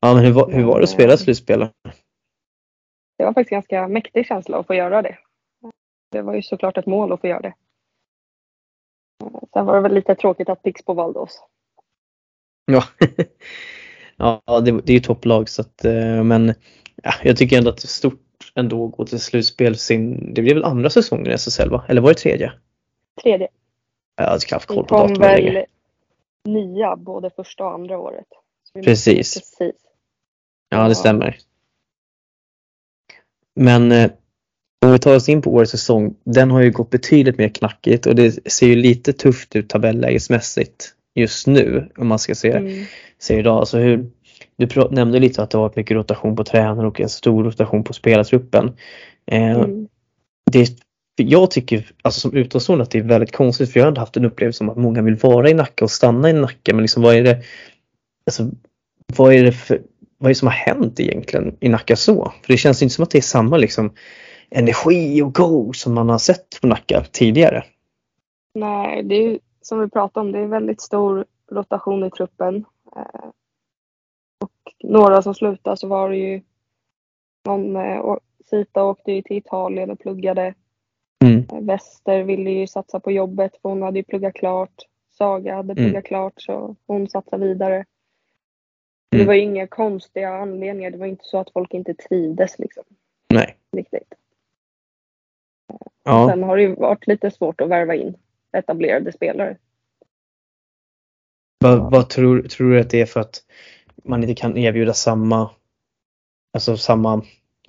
Ja, 0.00 0.14
men 0.14 0.24
hur 0.24 0.32
var, 0.32 0.50
hur 0.50 0.64
var 0.64 0.78
det 0.78 0.84
att 0.84 0.90
spela 0.90 1.12
eh, 1.12 1.16
slutspel? 1.16 1.60
Det 3.18 3.24
var 3.24 3.32
faktiskt 3.32 3.50
ganska 3.50 3.88
mäktig 3.88 4.26
känsla 4.26 4.58
att 4.58 4.66
få 4.66 4.74
göra 4.74 5.02
det. 5.02 5.18
Det 6.10 6.22
var 6.22 6.34
ju 6.34 6.42
såklart 6.42 6.76
ett 6.76 6.86
mål 6.86 7.12
att 7.12 7.20
få 7.20 7.26
göra 7.26 7.40
det. 7.40 7.54
Sen 9.52 9.66
var 9.66 9.74
det 9.74 9.80
väl 9.80 9.94
lite 9.94 10.14
tråkigt 10.14 10.48
att 10.48 10.62
Pixbo 10.62 10.94
valde 10.94 11.18
oss. 11.18 11.42
Ja, 12.66 12.84
ja 14.16 14.60
det, 14.60 14.70
det 14.70 14.92
är 14.92 14.94
ju 14.94 15.00
topplag 15.00 15.48
så 15.48 15.62
att, 15.62 15.84
eh, 15.84 16.22
men 16.24 16.54
ja, 17.02 17.12
jag 17.22 17.36
tycker 17.36 17.58
ändå 17.58 17.70
att 17.70 17.76
det 17.76 17.84
är 17.84 17.88
stort 17.88 18.52
ändå 18.54 18.86
att 18.86 18.92
gå 18.92 19.06
till 19.06 19.20
slutspel 19.20 19.76
sin, 19.76 20.34
det 20.34 20.42
blir 20.42 20.54
väl 20.54 20.64
andra 20.64 20.90
säsongen 20.90 21.26
i 21.26 21.34
SSL 21.34 21.70
va? 21.70 21.84
Eller 21.88 22.00
var 22.00 22.08
det 22.08 22.14
tredje? 22.14 22.52
Tredje. 23.22 23.48
Jag 24.16 24.26
har 24.26 24.34
inte 24.34 24.54
haft 24.54 24.66
koll 24.66 24.84
på 24.84 24.96
datumet 24.96 25.18
längre. 25.20 25.52
väl 25.52 25.66
nya 26.46 26.96
både 26.96 27.30
första 27.30 27.64
och 27.64 27.72
andra 27.72 27.98
året. 27.98 28.26
Precis. 28.84 29.34
precis. 29.34 29.76
Ja, 30.68 30.88
det 30.88 30.94
stämmer. 30.94 31.38
Men 33.54 33.92
eh, 33.92 34.10
om 34.84 34.92
vi 34.92 34.98
tar 34.98 35.16
oss 35.16 35.28
in 35.28 35.42
på 35.42 35.50
årets 35.50 35.70
säsong, 35.70 36.14
den 36.24 36.50
har 36.50 36.60
ju 36.60 36.70
gått 36.70 36.90
betydligt 36.90 37.38
mer 37.38 37.48
knackigt 37.48 38.06
och 38.06 38.14
det 38.14 38.52
ser 38.52 38.66
ju 38.66 38.76
lite 38.76 39.12
tufft 39.12 39.56
ut 39.56 39.68
tabellägesmässigt 39.68 40.92
just 41.14 41.46
nu 41.46 41.92
om 41.96 42.08
man 42.08 42.18
ska 42.18 42.34
se, 42.34 42.52
mm. 42.52 42.84
se 43.18 43.38
idag. 43.38 43.58
Alltså 43.58 43.78
hur, 43.78 44.10
du 44.56 44.88
nämnde 44.90 45.18
lite 45.18 45.42
att 45.42 45.50
det 45.50 45.58
har 45.58 45.62
varit 45.62 45.76
mycket 45.76 45.94
rotation 45.94 46.36
på 46.36 46.44
tränare 46.44 46.86
och 46.86 47.00
en 47.00 47.08
stor 47.08 47.44
rotation 47.44 47.84
på 47.84 47.92
spelartruppen. 47.92 48.76
Eh, 49.26 49.50
mm. 49.50 49.88
det, 50.50 50.68
jag 51.22 51.50
tycker 51.50 51.90
alltså 52.02 52.20
som 52.20 52.36
utomstående 52.36 52.82
att 52.82 52.90
det 52.90 52.98
är 52.98 53.02
väldigt 53.02 53.36
konstigt 53.36 53.72
för 53.72 53.80
jag 53.80 53.84
har 53.84 53.88
inte 53.88 54.00
haft 54.00 54.16
en 54.16 54.24
upplevelse 54.24 54.64
om 54.64 54.70
att 54.70 54.76
många 54.76 55.02
vill 55.02 55.16
vara 55.16 55.50
i 55.50 55.54
Nacka 55.54 55.84
och 55.84 55.90
stanna 55.90 56.30
i 56.30 56.32
Nacka 56.32 56.74
men 56.74 56.82
liksom 56.82 57.02
vad 57.02 57.14
är 57.14 57.22
det 57.22 57.42
alltså, 58.26 58.50
vad 59.16 59.34
är 59.34 59.44
det 59.44 59.52
för 59.52 59.82
vad 60.18 60.26
är 60.26 60.30
det 60.30 60.38
som 60.38 60.48
har 60.48 60.54
hänt 60.54 61.00
egentligen 61.00 61.56
i 61.60 61.68
Nacka 61.68 61.96
så? 61.96 62.32
För 62.42 62.52
det 62.52 62.56
känns 62.56 62.82
inte 62.82 62.94
som 62.94 63.02
att 63.02 63.10
det 63.10 63.18
är 63.18 63.22
samma 63.22 63.56
liksom 63.56 63.92
energi 64.50 65.22
och 65.22 65.34
go 65.34 65.72
som 65.72 65.94
man 65.94 66.08
har 66.08 66.18
sett 66.18 66.60
på 66.60 66.66
Nacka 66.66 67.04
tidigare. 67.12 67.64
Nej, 68.54 69.02
det 69.02 69.14
är 69.14 69.38
som 69.62 69.80
vi 69.80 69.88
pratade 69.88 70.26
om, 70.26 70.32
det 70.32 70.38
är 70.38 70.46
väldigt 70.46 70.80
stor 70.80 71.24
rotation 71.50 72.04
i 72.04 72.10
truppen. 72.10 72.64
Eh, 72.96 73.30
och 74.40 74.72
några 74.84 75.22
som 75.22 75.34
slutade 75.34 75.76
så 75.76 75.86
var 75.86 76.10
det 76.10 76.16
ju 76.16 76.42
någon, 77.46 77.76
eh, 77.76 78.16
Sita 78.50 78.84
åkte 78.84 79.12
ju 79.12 79.22
till 79.22 79.36
Italien 79.36 79.90
och 79.90 79.98
pluggade. 79.98 80.54
Mm. 81.24 81.46
Eh, 82.04 82.24
ville 82.24 82.50
ju 82.50 82.66
satsa 82.66 83.00
på 83.00 83.12
jobbet 83.12 83.52
för 83.62 83.68
hon 83.68 83.82
hade 83.82 83.98
ju 83.98 84.04
pluggat 84.04 84.34
klart. 84.34 84.74
Saga 85.10 85.54
hade 85.54 85.72
mm. 85.72 85.76
pluggat 85.76 85.92
mm. 85.92 86.02
klart 86.02 86.34
så 86.36 86.76
hon 86.86 87.08
satsade 87.08 87.48
vidare. 87.48 87.74
Mm. 87.74 87.86
Det 89.10 89.24
var 89.24 89.34
ju 89.34 89.40
inga 89.40 89.66
konstiga 89.66 90.28
anledningar. 90.28 90.90
Det 90.90 90.98
var 90.98 91.06
inte 91.06 91.24
så 91.24 91.38
att 91.38 91.52
folk 91.52 91.74
inte 91.74 91.94
trivdes 91.94 92.58
liksom. 92.58 92.84
Nej. 93.34 93.56
Riktigt. 93.72 94.14
Ja. 96.04 96.28
Sen 96.30 96.42
har 96.42 96.56
det 96.56 96.62
ju 96.62 96.74
varit 96.74 97.06
lite 97.06 97.30
svårt 97.30 97.60
att 97.60 97.68
värva 97.68 97.94
in 97.94 98.16
etablerade 98.52 99.12
spelare. 99.12 99.56
Vad, 101.58 101.90
vad 101.90 102.08
tror, 102.08 102.42
tror 102.42 102.70
du 102.70 102.80
att 102.80 102.90
det 102.90 103.00
är 103.00 103.06
för 103.06 103.20
att 103.20 103.44
man 104.04 104.22
inte 104.22 104.34
kan 104.34 104.56
erbjuda 104.56 104.94
samma, 104.94 105.50
alltså 106.52 106.76
samma 106.76 107.22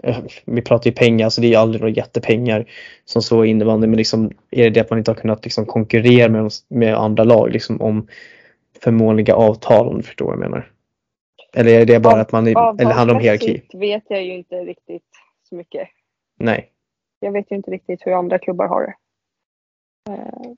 vi 0.45 0.61
pratar 0.61 0.89
ju 0.89 0.95
pengar, 0.95 1.29
så 1.29 1.41
det 1.41 1.47
är 1.47 1.49
ju 1.49 1.55
aldrig 1.55 1.81
några 1.81 1.93
jättepengar 1.93 2.71
som 3.05 3.21
så 3.21 3.45
innebandy, 3.45 3.87
men 3.87 3.97
liksom 3.97 4.31
är 4.51 4.63
det 4.63 4.69
det 4.69 4.79
att 4.79 4.89
man 4.89 4.99
inte 4.99 5.11
har 5.11 5.15
kunnat 5.15 5.43
liksom 5.43 5.65
konkurrera 5.65 6.29
med, 6.29 6.51
med 6.67 6.95
andra 6.95 7.23
lag 7.23 7.51
liksom 7.51 7.81
om 7.81 8.07
förmånliga 8.79 9.35
avtal 9.35 9.87
om 9.87 9.97
du 9.97 10.03
förstår 10.03 10.25
vad 10.25 10.33
jag 10.33 10.39
menar? 10.39 10.71
Eller 11.53 11.81
är 11.81 11.85
det 11.85 11.99
bara 11.99 12.13
Av, 12.13 12.19
att 12.19 12.31
man, 12.31 12.47
är, 12.47 12.81
eller 12.81 12.93
handlar 12.93 13.15
om 13.15 13.21
hierarki? 13.21 13.61
vet 13.73 14.03
jag 14.07 14.23
ju 14.23 14.33
inte 14.33 14.55
riktigt 14.55 15.07
så 15.49 15.55
mycket. 15.55 15.89
Nej. 16.39 16.71
Jag 17.19 17.31
vet 17.31 17.51
ju 17.51 17.55
inte 17.55 17.71
riktigt 17.71 18.07
hur 18.07 18.11
andra 18.11 18.39
klubbar 18.39 18.67
har 18.67 18.81
det. 18.81 18.93
Eh, 20.13 20.51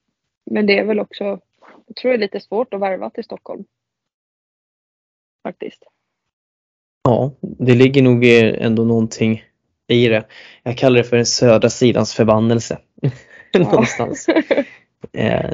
men 0.45 0.65
det 0.65 0.79
är 0.79 0.85
väl 0.85 0.99
också, 0.99 1.23
jag 1.85 1.95
tror 1.95 2.11
det 2.11 2.17
är 2.17 2.19
lite 2.19 2.39
svårt 2.39 2.73
att 2.73 2.81
värva 2.81 3.09
till 3.09 3.23
Stockholm. 3.23 3.65
Faktiskt. 5.43 5.83
Ja, 7.09 7.31
det 7.41 7.75
ligger 7.75 8.01
nog 8.01 8.25
ändå 8.25 8.83
någonting 8.83 9.43
i 9.87 10.07
det. 10.07 10.23
Jag 10.63 10.77
kallar 10.77 10.97
det 10.97 11.03
för 11.03 11.15
den 11.15 11.25
södra 11.25 11.69
sidans 11.69 12.13
förbannelse. 12.13 12.77
Någonstans. 13.57 14.27
Eh, 15.13 15.51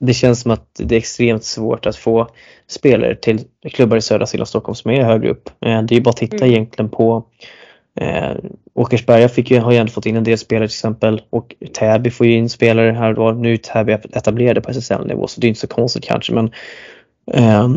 det 0.00 0.14
känns 0.14 0.40
som 0.40 0.50
att 0.50 0.70
det 0.78 0.94
är 0.94 0.98
extremt 0.98 1.44
svårt 1.44 1.86
att 1.86 1.96
få 1.96 2.28
spelare 2.66 3.14
till 3.14 3.40
klubbar 3.70 3.96
i 3.96 4.00
södra 4.00 4.26
sidan 4.26 4.46
Stockholm 4.46 4.74
som 4.74 4.90
är 4.90 5.02
högre 5.02 5.30
upp. 5.30 5.50
Eh, 5.66 5.82
det 5.82 5.96
är 5.96 6.00
bara 6.00 6.10
att 6.10 6.16
titta 6.16 6.36
mm. 6.36 6.50
egentligen 6.50 6.90
på 6.90 7.24
eh, 8.00 8.36
Åkersberga 8.74 9.28
fick 9.28 9.50
ju, 9.50 9.58
har 9.58 9.72
ju 9.72 9.78
ändå 9.78 9.92
fått 9.92 10.06
in 10.06 10.16
en 10.16 10.24
del 10.24 10.38
spelare 10.38 10.68
till 10.68 10.74
exempel 10.74 11.22
och 11.30 11.54
Täby 11.74 12.10
får 12.10 12.26
ju 12.26 12.32
in 12.32 12.48
spelare 12.48 12.92
här 12.92 13.14
då. 13.14 13.32
Nu 13.32 13.52
är 13.52 13.56
Täby 13.56 13.92
etablerade 13.92 14.60
på 14.60 14.70
SSL-nivå 14.70 15.26
så 15.26 15.40
det 15.40 15.46
är 15.46 15.48
inte 15.48 15.60
så 15.60 15.66
konstigt 15.66 16.04
kanske 16.04 16.32
men 16.32 16.50
eh, 17.32 17.68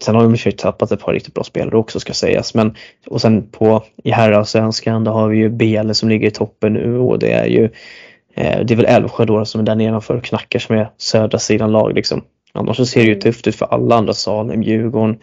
Sen 0.00 0.14
har 0.14 0.22
de 0.22 0.34
i 0.34 0.50
och 0.50 0.58
tappat 0.58 0.92
ett 0.92 1.00
par 1.00 1.12
riktigt 1.12 1.34
bra 1.34 1.44
spelare 1.44 1.76
också 1.76 2.00
ska 2.00 2.12
sägas. 2.12 2.54
Men, 2.54 2.74
och 3.06 3.20
sen 3.20 3.50
på 3.50 3.84
i 4.04 4.10
herrallsvenskan 4.10 5.04
då 5.04 5.10
har 5.10 5.28
vi 5.28 5.38
ju 5.38 5.48
Bele 5.48 5.94
som 5.94 6.08
ligger 6.08 6.28
i 6.28 6.30
toppen 6.30 6.72
nu 6.72 6.98
och 6.98 7.18
det 7.18 7.32
är 7.32 7.46
ju 7.46 7.64
eh, 8.34 8.60
det 8.64 8.74
är 8.74 8.76
väl 8.76 8.86
Älvsjö 8.86 9.24
då 9.24 9.44
som 9.44 9.60
är 9.60 9.64
där 9.64 9.74
nedanför 9.74 10.14
och 10.14 10.24
knackar 10.24 10.58
som 10.58 10.76
är 10.76 10.90
södra 10.98 11.38
sidan 11.38 11.72
lag 11.72 11.94
liksom. 11.94 12.22
Annars 12.52 12.76
så 12.76 12.86
ser 12.86 13.00
det 13.00 13.06
ju 13.06 13.12
mm. 13.12 13.20
tufft 13.20 13.46
ut 13.46 13.56
för 13.56 13.66
alla 13.66 13.96
andra 13.96 14.12
Salem, 14.12 14.62
Djurgården, 14.62 15.18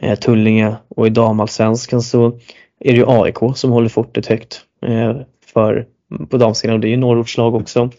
eh, 0.00 0.18
Tullinge 0.18 0.74
och 0.88 1.06
i 1.06 1.10
damallsvenskan 1.10 2.02
så 2.02 2.26
är 2.80 2.92
det 2.92 2.96
ju 2.96 3.04
AIK 3.08 3.36
som 3.54 3.70
håller 3.70 3.88
fortet 3.88 4.26
högt 4.26 4.60
eh, 4.86 5.16
för, 5.52 5.86
på 6.30 6.36
damsidan 6.36 6.74
och 6.74 6.80
det 6.80 6.88
är 6.88 6.90
ju 6.90 6.96
norrortslag 6.96 7.54
också. 7.54 7.90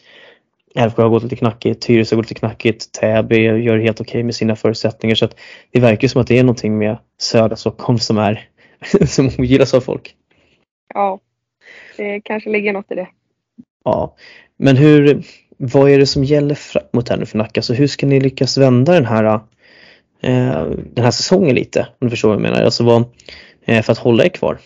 Älvsjö 0.75 1.01
har 1.01 1.09
gått 1.09 1.23
lite 1.23 1.35
knackigt, 1.35 1.81
Tyresö 1.81 2.15
gått 2.15 2.29
lite 2.29 2.39
knackigt, 2.39 2.91
Täby 2.91 3.37
gör 3.37 3.77
helt 3.77 4.01
okej 4.01 4.11
okay 4.11 4.23
med 4.23 4.35
sina 4.35 4.55
förutsättningar 4.55 5.15
så 5.15 5.25
att 5.25 5.39
det 5.71 5.79
verkar 5.79 6.07
som 6.07 6.21
att 6.21 6.27
det 6.27 6.39
är 6.39 6.43
någonting 6.43 6.77
med 6.77 6.97
södra 7.17 7.55
Stockholm 7.55 7.99
som 7.99 8.17
är 8.17 8.49
som 9.05 9.29
ogillas 9.37 9.73
av 9.73 9.81
folk. 9.81 10.15
Ja, 10.93 11.19
det 11.97 12.21
kanske 12.21 12.49
ligger 12.49 12.73
något 12.73 12.91
i 12.91 12.95
det. 12.95 13.07
Ja, 13.83 14.15
men 14.57 14.77
hur, 14.77 15.23
vad 15.57 15.89
är 15.89 15.99
det 15.99 16.05
som 16.05 16.23
gäller 16.23 16.55
framåt 16.55 17.09
här 17.09 17.17
nu 17.17 17.25
för 17.25 17.37
Nacka? 17.37 17.61
Så 17.61 17.73
hur 17.73 17.87
ska 17.87 18.05
ni 18.05 18.19
lyckas 18.19 18.57
vända 18.57 18.93
den 18.93 19.05
här, 19.05 19.25
eh, 20.21 20.65
den 20.93 21.03
här 21.03 21.11
säsongen 21.11 21.55
lite? 21.55 21.79
Om 21.79 22.07
du 22.07 22.09
förstår 22.09 22.29
vad 22.29 22.35
jag 22.35 22.41
menar. 22.41 22.63
Alltså 22.63 22.83
vad, 22.83 23.03
eh, 23.65 23.81
för 23.81 23.91
att 23.91 23.97
hålla 23.97 24.25
er 24.25 24.29
kvar. 24.29 24.57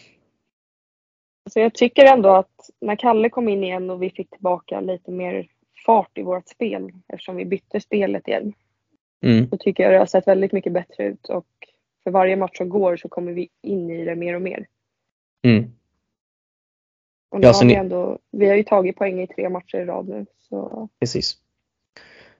Alltså 1.45 1.59
jag 1.59 1.73
tycker 1.73 2.05
ändå 2.05 2.29
att 2.29 2.69
när 2.81 2.95
Kalle 2.95 3.29
kom 3.29 3.49
in 3.49 3.63
igen 3.63 3.89
och 3.89 4.03
vi 4.03 4.09
fick 4.09 4.29
tillbaka 4.29 4.79
lite 4.79 5.11
mer 5.11 5.47
fart 5.87 6.17
i 6.17 6.21
vårt 6.21 6.47
spel 6.47 6.91
eftersom 7.07 7.35
vi 7.35 7.45
bytte 7.45 7.79
spelet 7.79 8.27
igen. 8.27 8.53
Mm. 9.25 9.49
Så 9.49 9.57
tycker 9.57 9.83
jag 9.83 9.93
det 9.93 9.99
har 9.99 10.05
sett 10.05 10.27
väldigt 10.27 10.51
mycket 10.51 10.73
bättre 10.73 11.03
ut 11.03 11.29
och 11.29 11.47
för 12.03 12.11
varje 12.11 12.35
match 12.35 12.57
som 12.57 12.69
går 12.69 12.97
så 12.97 13.09
kommer 13.09 13.31
vi 13.31 13.49
in 13.63 13.89
i 13.89 14.05
det 14.05 14.15
mer 14.15 14.35
och 14.35 14.41
mer. 14.41 14.67
Mm. 15.45 15.63
Och 17.29 17.43
ja, 17.43 17.51
har 17.51 17.59
vi, 17.59 17.65
ni... 17.65 17.73
ändå, 17.73 18.19
vi 18.31 18.49
har 18.49 18.55
ju 18.55 18.63
tagit 18.63 18.95
poäng 18.95 19.21
i 19.21 19.27
tre 19.27 19.49
matcher 19.49 19.77
i 19.77 19.85
rad 19.85 20.07
nu. 20.07 20.25
Så... 20.49 20.89
Precis. 20.99 21.37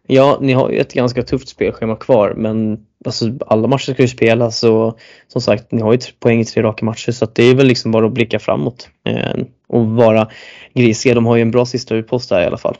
Ja, 0.08 0.38
ni 0.41 0.54
har 0.54 0.70
ju 0.70 0.78
ett 0.78 0.93
ganska 0.93 1.24
tufft 1.24 1.48
spelschema 1.48 1.95
kvar 1.95 2.34
men 2.38 2.86
alltså, 3.06 3.26
alla 3.48 3.68
matcher 3.68 3.93
ska 3.93 4.02
ju 4.02 4.08
spelas 4.08 4.64
och 4.64 5.00
som 5.28 5.41
sagt, 5.41 5.72
ni 5.72 5.82
har 5.82 5.93
ju 5.93 6.00
poäng 6.20 6.39
i 6.39 6.45
tre 6.45 6.64
raka 6.64 6.86
matcher 6.86 7.12
så 7.12 7.26
att 7.26 7.36
det 7.36 7.43
är 7.43 7.56
väl 7.56 7.68
liksom 7.68 7.91
bara 7.91 8.06
att 8.06 8.14
blicka 8.14 8.39
framåt 8.39 8.89
eh, 9.04 9.43
och 9.68 9.88
vara 9.88 10.28
grisiga. 10.74 11.16
De 11.16 11.26
har 11.26 11.36
ju 11.36 11.41
en 11.41 11.52
bra 11.52 11.66
sista 11.66 11.95
utpost 11.95 12.30
där 12.30 12.41
i 12.41 12.45
alla 12.45 12.58
fall. 12.58 12.78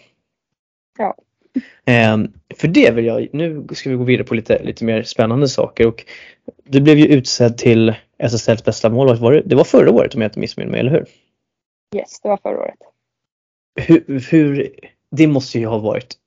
Ja. 0.98 1.16
Eh, 1.86 2.18
för 2.56 2.68
det 2.68 2.92
vill 2.92 3.06
jag, 3.06 3.28
nu 3.34 3.68
ska 3.72 3.90
vi 3.90 3.96
gå 3.96 4.04
vidare 4.04 4.28
på 4.28 4.36
lite, 4.36 4.64
lite 4.64 4.86
mer 4.86 5.04
spännande 5.04 5.48
saker 5.48 5.88
och 5.88 6.06
du 6.64 6.82
blev 6.82 6.98
ju 6.98 7.06
utsedd 7.06 7.58
till 7.58 7.96
SSLs 8.20 8.66
bästa 8.66 8.90
målvakt. 8.90 9.22
Var 9.22 9.32
det, 9.32 9.42
det 9.46 9.56
var 9.56 9.64
förra 9.64 9.92
året 9.92 10.16
om 10.16 10.22
jag 10.22 10.30
inte 10.30 10.40
missminner 10.40 10.72
mig, 10.72 10.80
eller 10.80 10.92
hur? 10.92 11.06
Yes, 11.96 12.20
det 12.24 12.30
var 12.30 12.38
förra 12.38 12.60
året. 12.60 12.76
Hur, 13.82 14.24
hur, 14.32 14.70
det 15.12 15.28
måste 15.28 15.60
ju 15.60 15.66
ha 15.66 15.78
varit 15.78 16.18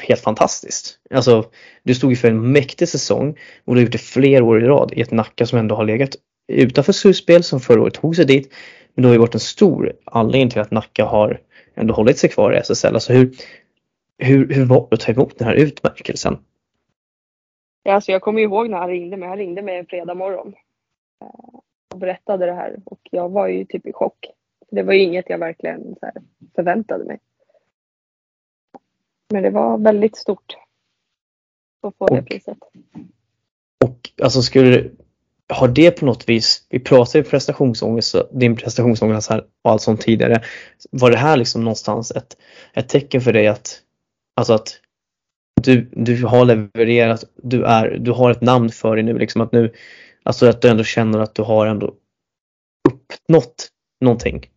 helt 0.00 0.20
fantastiskt. 0.20 0.98
Alltså, 1.14 1.44
du 1.82 1.94
stod 1.94 2.10
ju 2.10 2.16
för 2.16 2.28
en 2.28 2.52
mäktig 2.52 2.88
säsong 2.88 3.38
och 3.64 3.74
du 3.74 3.80
har 3.80 3.84
gjort 3.84 3.92
det 3.92 3.98
fler 3.98 4.42
år 4.42 4.62
i 4.62 4.66
rad 4.66 4.92
i 4.96 5.00
ett 5.00 5.10
Nacka 5.10 5.46
som 5.46 5.58
ändå 5.58 5.74
har 5.74 5.84
legat 5.84 6.10
utanför 6.52 6.92
slutspel 6.92 7.42
som 7.42 7.60
förra 7.60 7.82
året 7.82 7.94
tog 7.94 8.16
sig 8.16 8.24
dit. 8.24 8.52
Men 8.94 9.02
det 9.02 9.08
har 9.08 9.14
ju 9.14 9.20
varit 9.20 9.34
en 9.34 9.40
stor 9.40 9.92
anledning 10.04 10.50
till 10.50 10.60
att 10.60 10.70
Nacka 10.70 11.04
har 11.04 11.40
ändå 11.74 11.94
hållit 11.94 12.18
sig 12.18 12.30
kvar 12.30 12.52
i 12.52 12.56
SSL. 12.56 12.94
Alltså 12.94 13.12
hur, 13.12 13.32
hur, 14.20 14.54
hur 14.54 14.64
var 14.64 14.86
det 14.90 14.94
att 14.94 15.00
ta 15.00 15.12
emot 15.12 15.38
den 15.38 15.48
här 15.48 15.54
utmärkelsen? 15.54 16.38
Ja, 17.82 17.92
alltså 17.92 18.12
jag 18.12 18.22
kommer 18.22 18.42
ihåg 18.42 18.70
när 18.70 18.78
han 18.78 18.88
ringde 18.88 19.16
mig. 19.16 19.28
Han 19.28 19.38
ringde 19.38 19.62
mig 19.62 19.78
en 19.78 19.86
fredag 19.86 20.14
morgon 20.14 20.54
eh, 21.20 21.60
och 21.92 21.98
berättade 21.98 22.46
det 22.46 22.52
här 22.52 22.76
och 22.84 23.00
jag 23.10 23.28
var 23.28 23.48
ju 23.48 23.64
typ 23.64 23.86
i 23.86 23.92
chock. 23.92 24.26
Det 24.70 24.82
var 24.82 24.92
ju 24.92 25.00
inget 25.00 25.30
jag 25.30 25.38
verkligen 25.38 25.96
förväntade 26.54 27.04
mig. 27.04 27.18
Men 29.28 29.42
det 29.42 29.50
var 29.50 29.78
väldigt 29.78 30.16
stort 30.16 30.56
att 31.82 31.96
få 31.96 32.04
och, 32.04 32.16
det 32.16 32.22
priset. 32.22 32.58
Och 33.84 34.10
alltså 34.22 34.42
skulle 34.42 34.90
har 35.50 35.68
det 35.68 35.90
på 35.90 36.04
något 36.04 36.28
vis, 36.28 36.66
vi 36.68 36.80
pratade 36.80 37.18
ju 37.18 37.24
prestationsångest, 37.24 38.14
din 38.32 38.56
prestationsångest 38.56 39.30
här 39.30 39.44
och 39.62 39.70
allt 39.70 39.82
sånt 39.82 40.00
tidigare. 40.00 40.42
Var 40.90 41.10
det 41.10 41.16
här 41.16 41.36
liksom 41.36 41.64
någonstans 41.64 42.10
ett, 42.10 42.36
ett 42.74 42.88
tecken 42.88 43.20
för 43.20 43.32
dig 43.32 43.46
att, 43.46 43.80
alltså 44.40 44.52
att 44.52 44.80
du, 45.62 45.90
du 45.92 46.24
har 46.26 46.44
levererat, 46.44 47.24
du, 47.36 47.64
är, 47.64 47.98
du 47.98 48.10
har 48.10 48.30
ett 48.30 48.40
namn 48.40 48.70
för 48.70 48.96
dig 48.96 49.04
nu 49.04 49.18
liksom 49.18 49.40
att 49.40 49.52
nu, 49.52 49.72
alltså 50.22 50.46
att 50.46 50.62
du 50.62 50.68
ändå 50.68 50.84
känner 50.84 51.18
att 51.18 51.34
du 51.34 51.42
har 51.42 51.66
ändå 51.66 51.94
uppnått 52.88 53.68
någonting? 54.00 54.50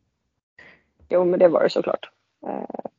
Jo 1.10 1.26
men 1.26 1.40
det 1.40 1.48
var 1.48 1.64
det 1.64 1.70
såklart. 1.70 2.10
Eh, 2.48 2.90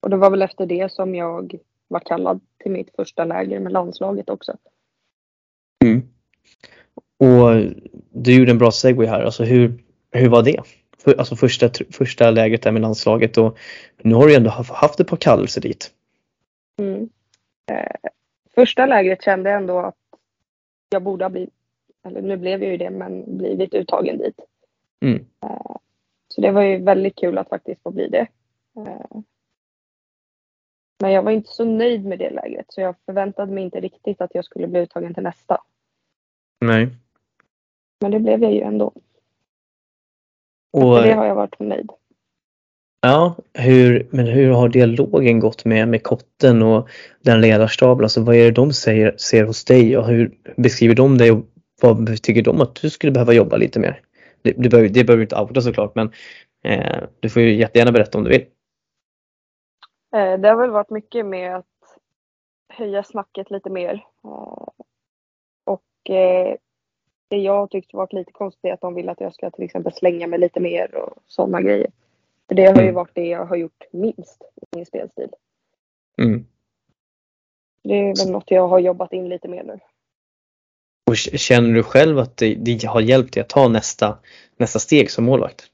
och 0.00 0.10
det 0.10 0.16
var 0.16 0.30
väl 0.30 0.42
efter 0.42 0.66
det 0.66 0.92
som 0.92 1.14
jag 1.14 1.58
var 1.88 2.00
kallad 2.00 2.40
till 2.62 2.72
mitt 2.72 2.96
första 2.96 3.24
läger 3.24 3.60
med 3.60 3.72
landslaget 3.72 4.30
också. 4.30 4.56
Mm. 5.84 6.02
Och 7.18 7.74
du 8.10 8.38
gjorde 8.38 8.50
en 8.50 8.58
bra 8.58 8.70
segway 8.70 9.06
här, 9.06 9.22
alltså 9.22 9.44
hur, 9.44 9.84
hur 10.10 10.28
var 10.28 10.42
det? 10.42 10.60
För, 10.98 11.14
alltså 11.18 11.36
första, 11.36 11.70
första 11.90 12.30
lägret 12.30 12.62
där 12.62 12.72
med 12.72 12.82
landslaget 12.82 13.38
och 13.38 13.58
nu 14.02 14.14
har 14.14 14.26
du 14.26 14.34
ändå 14.34 14.50
haft 14.50 15.00
ett 15.00 15.08
par 15.08 15.16
kallelser 15.16 15.60
dit. 15.60 15.94
Mm. 16.78 17.08
Eh, 17.70 18.10
första 18.54 18.86
lägret 18.86 19.22
kände 19.22 19.50
jag 19.50 19.60
ändå 19.60 19.78
att 19.78 19.96
jag 20.88 21.02
borde 21.02 21.24
ha 21.24 21.30
blivit, 21.30 21.54
eller 22.04 22.22
nu 22.22 22.36
blev 22.36 22.62
jag 22.62 22.72
ju 22.72 22.76
det, 22.76 22.90
men 22.90 23.38
blivit 23.38 23.74
uttagen 23.74 24.18
dit. 24.18 24.40
Mm. 25.00 25.26
Eh, 25.42 25.76
så 26.28 26.40
det 26.40 26.50
var 26.50 26.62
ju 26.62 26.78
väldigt 26.78 27.16
kul 27.16 27.38
att 27.38 27.48
faktiskt 27.48 27.82
få 27.82 27.90
bli 27.90 28.08
det. 28.08 28.26
Eh, 28.76 29.20
men 31.00 31.12
jag 31.12 31.22
var 31.22 31.30
inte 31.30 31.50
så 31.50 31.64
nöjd 31.64 32.04
med 32.04 32.18
det 32.18 32.30
lägret 32.30 32.66
så 32.68 32.80
jag 32.80 32.94
förväntade 33.06 33.52
mig 33.52 33.64
inte 33.64 33.80
riktigt 33.80 34.20
att 34.20 34.34
jag 34.34 34.44
skulle 34.44 34.68
bli 34.68 34.80
uttagen 34.80 35.14
till 35.14 35.22
nästa. 35.22 35.62
Nej. 36.60 36.88
Men 38.00 38.10
det 38.10 38.20
blev 38.20 38.42
jag 38.42 38.52
ju 38.52 38.60
ändå. 38.60 38.92
Och 40.70 41.02
det 41.02 41.12
har 41.12 41.26
jag 41.26 41.34
varit 41.34 41.58
nöjd. 41.58 41.90
Ja, 43.00 43.36
hur, 43.54 44.08
men 44.10 44.26
hur 44.26 44.50
har 44.50 44.68
dialogen 44.68 45.40
gått 45.40 45.64
med, 45.64 45.88
med 45.88 46.02
kotten 46.02 46.62
och 46.62 46.88
den 47.20 47.40
ledarstaben? 47.40 48.04
Alltså 48.04 48.22
vad 48.22 48.36
är 48.36 48.44
det 48.44 48.50
de 48.50 48.72
säger, 48.72 49.16
ser 49.16 49.44
hos 49.44 49.64
dig 49.64 49.98
och 49.98 50.06
hur 50.06 50.38
beskriver 50.56 50.94
de 50.94 51.18
dig 51.18 51.30
och 51.30 51.44
vad 51.82 52.22
tycker 52.22 52.42
de 52.42 52.60
att 52.60 52.74
du 52.74 52.90
skulle 52.90 53.12
behöva 53.12 53.32
jobba 53.32 53.56
lite 53.56 53.80
mer? 53.80 54.00
Det, 54.42 54.52
det, 54.52 54.68
behöver, 54.68 54.88
det 54.88 55.04
behöver 55.04 55.16
du 55.16 55.22
inte 55.22 55.40
outa 55.40 55.60
såklart 55.60 55.94
men 55.94 56.12
eh, 56.64 57.02
du 57.20 57.28
får 57.28 57.42
ju 57.42 57.54
jättegärna 57.54 57.92
berätta 57.92 58.18
om 58.18 58.24
du 58.24 58.30
vill. 58.30 58.46
Eh, 60.16 60.40
det 60.40 60.48
har 60.48 60.56
väl 60.56 60.70
varit 60.70 60.90
mycket 60.90 61.26
med 61.26 61.56
att 61.56 61.66
höja 62.68 63.02
snacket 63.02 63.50
lite 63.50 63.70
mer. 63.70 63.94
Eh, 64.24 64.68
och 65.64 66.10
eh, 66.10 66.56
det 67.30 67.36
jag 67.36 67.70
tyckte 67.70 67.96
var 67.96 68.08
lite 68.10 68.32
konstigt 68.32 68.64
är 68.64 68.72
att 68.72 68.80
de 68.80 68.94
vill 68.94 69.08
att 69.08 69.20
jag 69.20 69.34
ska 69.34 69.50
till 69.50 69.64
exempel 69.64 69.92
slänga 69.92 70.26
mig 70.26 70.38
lite 70.38 70.60
mer 70.60 70.94
och 70.94 71.22
sådana 71.26 71.62
grejer. 71.62 71.90
För 72.48 72.54
det 72.54 72.66
har 72.66 72.74
ju 72.74 72.82
mm. 72.82 72.94
varit 72.94 73.14
det 73.14 73.26
jag 73.26 73.44
har 73.44 73.56
gjort 73.56 73.84
minst 73.90 74.42
i 74.56 74.76
min 74.76 74.86
spelstil. 74.86 75.28
Mm. 76.22 76.46
Det 77.82 77.94
är 77.94 78.24
väl 78.24 78.32
något 78.32 78.50
jag 78.50 78.68
har 78.68 78.78
jobbat 78.78 79.12
in 79.12 79.28
lite 79.28 79.48
mer 79.48 79.62
nu. 79.62 79.78
Och 81.06 81.16
känner 81.16 81.74
du 81.74 81.82
själv 81.82 82.18
att 82.18 82.36
det, 82.36 82.54
det 82.54 82.84
har 82.84 83.00
hjälpt 83.00 83.34
dig 83.34 83.40
att 83.40 83.48
ta 83.48 83.68
nästa, 83.68 84.18
nästa 84.56 84.78
steg 84.78 85.10
som 85.10 85.24
målvakt? 85.24 85.70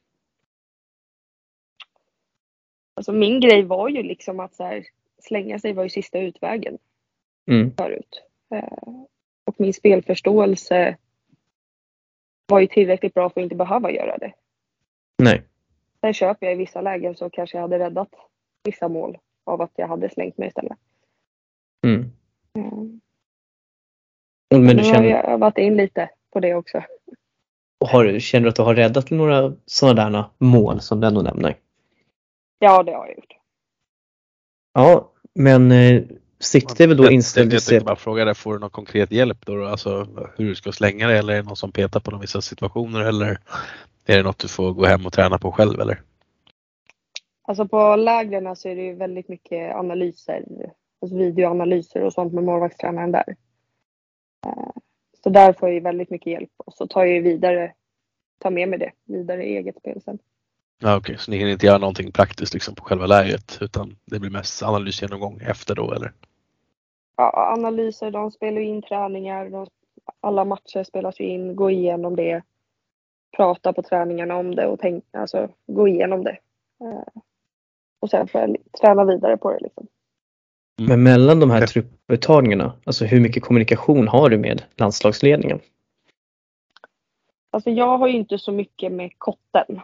Alltså 2.94 3.12
min 3.12 3.40
grej 3.40 3.62
var 3.62 3.88
ju 3.88 4.02
liksom 4.02 4.40
att 4.40 4.58
här, 4.58 4.86
slänga 5.18 5.58
sig 5.58 5.72
var 5.72 5.82
ju 5.82 5.90
sista 5.90 6.18
utvägen 6.18 6.78
Mm. 7.46 7.74
förut. 7.76 8.22
Eh, 8.54 9.04
och 9.44 9.54
min 9.58 9.74
spelförståelse 9.74 10.96
var 12.46 12.60
ju 12.60 12.66
tillräckligt 12.66 13.14
bra 13.14 13.30
för 13.30 13.40
att 13.40 13.44
inte 13.44 13.56
behöva 13.56 13.90
göra 13.90 14.18
det. 14.18 14.32
Nej. 15.22 15.42
Sen 16.04 16.14
köper 16.14 16.46
jag 16.46 16.54
i 16.54 16.58
vissa 16.58 16.80
lägen 16.80 17.14
så 17.14 17.30
kanske 17.30 17.56
jag 17.56 17.62
hade 17.62 17.78
räddat 17.78 18.08
vissa 18.64 18.88
mål 18.88 19.18
av 19.44 19.60
att 19.60 19.70
jag 19.76 19.88
hade 19.88 20.10
slängt 20.10 20.38
mig 20.38 20.48
istället. 20.48 20.78
Mm. 21.86 22.12
Mm. 22.58 23.00
Men 24.50 24.66
du 24.66 24.74
nu 24.74 24.82
har 24.82 24.94
känner, 24.94 25.08
jag 25.08 25.24
övat 25.24 25.58
in 25.58 25.76
lite 25.76 26.10
på 26.32 26.40
det 26.40 26.54
också. 26.54 26.82
har, 27.84 28.18
känner 28.18 28.42
du 28.42 28.48
att 28.48 28.56
du 28.56 28.62
har 28.62 28.74
räddat 28.74 29.10
några 29.10 29.52
sådana 29.66 30.10
där 30.10 30.24
mål 30.38 30.80
som 30.80 31.00
du 31.00 31.06
ändå 31.06 31.22
nämner? 31.22 31.56
Ja, 32.58 32.82
det 32.82 32.92
har 32.92 33.06
jag 33.06 33.16
gjort. 33.16 33.36
Ja, 34.72 35.12
men 35.34 35.72
eh, 35.72 36.02
siktet 36.38 36.80
är 36.80 36.86
väl 36.86 36.96
då 36.96 37.10
inställt 37.10 37.52
Jag, 37.52 37.62
tänkte 37.62 37.84
bara 37.84 37.96
fråga 37.96 38.24
dig, 38.24 38.34
får 38.34 38.52
du 38.52 38.58
någon 38.58 38.70
konkret 38.70 39.12
hjälp 39.12 39.46
då? 39.46 39.64
Alltså 39.64 40.06
hur 40.36 40.48
du 40.48 40.54
ska 40.54 40.72
slänga 40.72 41.08
det 41.08 41.18
eller 41.18 41.32
är 41.32 41.36
det 41.36 41.48
någon 41.48 41.56
som 41.56 41.72
petar 41.72 42.00
på 42.00 42.10
de 42.10 42.20
vissa 42.20 42.40
situationer 42.40 43.00
eller 43.00 43.38
är 44.06 44.16
det 44.16 44.22
något 44.22 44.38
du 44.38 44.48
får 44.48 44.72
gå 44.72 44.84
hem 44.84 45.06
och 45.06 45.12
träna 45.12 45.38
på 45.38 45.52
själv 45.52 45.80
eller? 45.80 46.02
Alltså 47.42 47.68
på 47.68 47.96
lägren 47.96 48.56
så 48.56 48.68
är 48.68 48.76
det 48.76 48.82
ju 48.82 48.94
väldigt 48.94 49.28
mycket 49.28 49.74
analyser, 49.74 50.44
alltså 51.02 51.16
videoanalyser 51.16 52.02
och 52.02 52.12
sånt 52.12 52.32
med 52.32 52.44
målvaktstränaren 52.44 53.12
där. 53.12 53.36
Eh, 54.46 54.70
Så 55.22 55.30
där 55.30 55.52
får 55.52 55.68
jag 55.68 55.74
ju 55.74 55.80
väldigt 55.80 56.10
mycket 56.10 56.32
hjälp 56.32 56.50
och 56.56 56.74
så 56.74 56.86
tar 56.86 57.04
jag 57.04 57.14
ju 57.14 57.20
vidare, 57.20 57.72
tar 58.38 58.50
med 58.50 58.68
mig 58.68 58.78
det 58.78 58.92
vidare 59.04 59.44
i 59.44 59.56
eget 59.56 59.76
spel 59.76 60.00
sen. 60.00 60.18
Ja, 60.78 60.96
Okej, 60.96 61.18
så 61.18 61.30
ni 61.30 61.36
hinner 61.36 61.52
inte 61.52 61.66
göra 61.66 61.78
någonting 61.78 62.12
praktiskt 62.12 62.54
liksom 62.54 62.74
på 62.74 62.84
själva 62.84 63.06
lägret 63.06 63.58
utan 63.60 63.96
det 64.04 64.18
blir 64.20 64.30
mest 64.30 64.62
analysgenomgång 64.62 65.40
efter 65.40 65.74
då 65.74 65.92
eller? 65.92 66.12
Ja, 67.16 67.52
analyser, 67.58 68.10
de 68.10 68.30
spelar 68.30 68.60
ju 68.60 68.66
in 68.66 68.82
träningar, 68.82 69.50
de, 69.50 69.66
alla 70.20 70.44
matcher 70.44 70.84
spelas 70.84 71.20
ju 71.20 71.24
in, 71.24 71.56
gå 71.56 71.70
igenom 71.70 72.16
det, 72.16 72.42
prata 73.36 73.72
på 73.72 73.82
träningarna 73.82 74.36
om 74.36 74.54
det 74.54 74.66
och 74.66 74.80
tänk, 74.80 75.04
alltså 75.12 75.48
gå 75.66 75.88
igenom 75.88 76.24
det. 76.24 76.38
Eh, 76.80 77.20
Och 78.00 78.10
sen 78.10 78.28
får 78.28 78.40
jag 78.40 78.56
träna 78.80 79.04
vidare 79.04 79.36
på 79.36 79.50
det 79.52 79.58
liksom. 79.60 79.86
Men 80.88 81.02
mellan 81.02 81.40
de 81.40 81.50
här 81.50 81.66
trupputtagningarna, 81.66 82.72
alltså 82.84 83.04
hur 83.04 83.20
mycket 83.20 83.42
kommunikation 83.42 84.08
har 84.08 84.30
du 84.30 84.38
med 84.38 84.62
landslagsledningen? 84.76 85.60
Alltså 87.50 87.70
jag 87.70 87.98
har 87.98 88.08
ju 88.08 88.14
inte 88.14 88.38
så 88.38 88.52
mycket 88.52 88.92
med 88.92 89.10
kotten. 89.18 89.80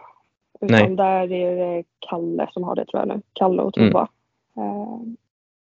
Utan 0.61 0.77
Nej. 0.87 0.95
där 0.95 1.31
är 1.31 1.55
det 1.55 1.83
Kalle 1.99 2.47
som 2.51 2.63
har 2.63 2.75
det 2.75 2.85
tror 2.85 2.99
jag 3.01 3.07
nu. 3.07 3.21
Kalle 3.33 3.61
och 3.61 3.77
Mm. 3.77 3.91
Tova. 3.91 4.07
Eh, 4.57 4.99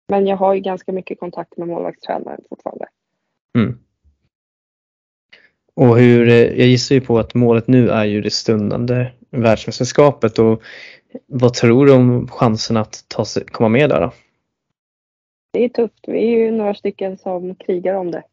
Men 0.08 0.28
jag 0.28 0.38
har 0.38 0.54
ju 0.54 0.60
ganska 0.60 0.92
mycket 0.92 1.20
kontakt 1.20 1.58
med 1.58 1.68
målvaktstränaren 1.68 2.42
fortfarande. 2.50 2.86
Mm. 3.58 3.80
Och 5.80 5.98
hur, 5.98 6.28
eh, 6.28 6.36
jag 6.36 6.68
gissar 6.68 6.96
ju 6.96 7.02
på 7.02 7.20
att 7.20 7.34
målet 7.34 7.68
nu 7.68 7.90
är 7.90 8.06
ju 8.06 8.22
det 8.22 8.30
stundande 8.32 9.12
världsmästerskapet 9.30 10.40
och 10.40 10.62
vad 11.28 11.54
tror 11.54 11.86
du 11.86 11.94
om 11.94 12.28
chansen 12.28 12.78
att 12.78 13.06
ta 13.08 13.26
sig, 13.26 13.46
komma 13.46 13.70
med 13.70 13.90
där 13.90 14.02
då? 14.02 14.12
Det 15.54 15.64
är 15.64 15.70
tufft. 15.70 16.04
Vi 16.08 16.18
är 16.18 16.38
ju 16.38 16.52
några 16.52 16.74
stycken 16.74 17.18
som 17.18 17.56
krigar 17.56 17.96
om 17.96 18.12
det. 18.12 18.24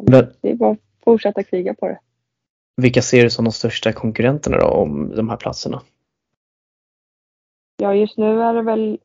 Men 0.00 0.32
Det 0.40 0.50
är 0.50 0.54
bara 0.54 0.70
att 0.70 0.78
fortsätta 1.04 1.42
kriga 1.42 1.74
på 1.74 1.88
det. 1.88 2.00
Vilka 2.76 3.02
ser 3.02 3.22
du 3.22 3.30
som 3.30 3.44
de 3.44 3.52
största 3.52 3.92
konkurrenterna 3.92 4.58
då 4.58 4.66
om 4.66 5.16
de 5.16 5.28
här 5.28 5.36
platserna? 5.36 5.82
Ja, 7.76 7.94
just 7.94 8.18
nu 8.18 8.42
är 8.42 8.54
det 8.54 8.62
väl 8.62 8.98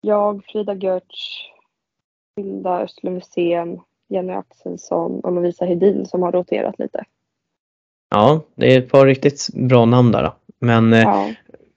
jag, 0.00 0.44
Frida 0.44 0.74
Görtz, 0.74 1.38
Hilda 2.36 2.80
Östlund 2.80 3.16
Wisén, 3.16 3.80
Jenny 4.08 4.32
Axelsson 4.32 5.20
och 5.20 5.32
Lovisa 5.32 5.64
Hedin 5.64 6.06
som 6.06 6.22
har 6.22 6.32
roterat 6.32 6.78
lite. 6.78 7.04
Ja, 8.10 8.40
det 8.54 8.74
är 8.74 8.78
ett 8.78 8.90
par 8.90 9.06
riktigt 9.06 9.48
bra 9.54 9.84
namn 9.84 10.12
där. 10.12 10.22
Då. 10.22 10.34
Men 10.58 10.92
eh, 10.92 11.00
Ja, 11.00 11.30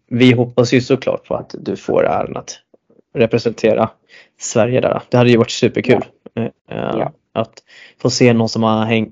vi 0.08 0.32
hoppas 0.34 0.74
ju 0.74 0.82
såklart 0.82 1.28
på 1.28 1.36
att 1.36 1.56
du 1.60 1.76
får 1.76 2.06
äran 2.06 2.38
att 2.38 2.60
representera 3.14 3.90
Sverige 4.40 4.82
där. 4.82 5.02
Det 5.10 5.18
hade 5.18 5.30
ju 5.30 5.38
varit 5.38 5.50
superkul. 5.50 6.06
Eh, 6.36 6.44
eh, 6.44 6.52
Ja. 6.70 7.12
Att 7.32 7.64
få 8.02 8.10
se 8.10 8.34
någon 8.34 8.50
som 8.50 8.64
har 8.64 8.86
häng, 8.86 9.12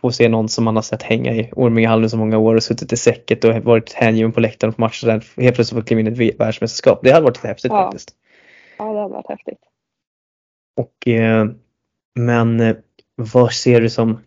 få 0.00 0.12
se 0.12 0.28
någon 0.28 0.48
som 0.48 0.64
man 0.64 0.74
har 0.76 0.82
sett 0.82 1.02
hänga 1.02 1.32
i 1.34 1.50
Ormingehallen 1.56 2.10
så 2.10 2.16
många 2.16 2.38
år 2.38 2.54
och 2.54 2.62
suttit 2.62 2.92
i 2.92 2.96
säcket 2.96 3.44
och 3.44 3.54
varit 3.54 3.92
hängiven 3.92 4.32
på 4.32 4.40
läktaren 4.40 4.74
på 4.74 4.80
matcher 4.80 5.06
där 5.06 5.42
helt 5.42 5.54
plötsligt 5.54 5.80
få 5.80 5.86
kliva 5.86 6.00
in 6.00 6.20
i 6.22 6.28
ett 6.28 6.40
världsmästerskap. 6.40 7.00
Det 7.02 7.10
hade 7.10 7.24
varit 7.24 7.44
häftigt 7.44 7.72
Ja. 7.72 7.82
faktiskt. 7.82 8.10
ja 8.78 8.84
det 8.92 9.00
hade 9.00 9.14
varit 9.14 9.28
häftigt. 9.28 9.58
Och, 10.76 11.08
eh, 11.08 11.46
men 12.14 12.60
eh, 12.60 12.76
vad 13.16 13.52
ser 13.52 13.80
du 13.80 13.90
som 13.90 14.20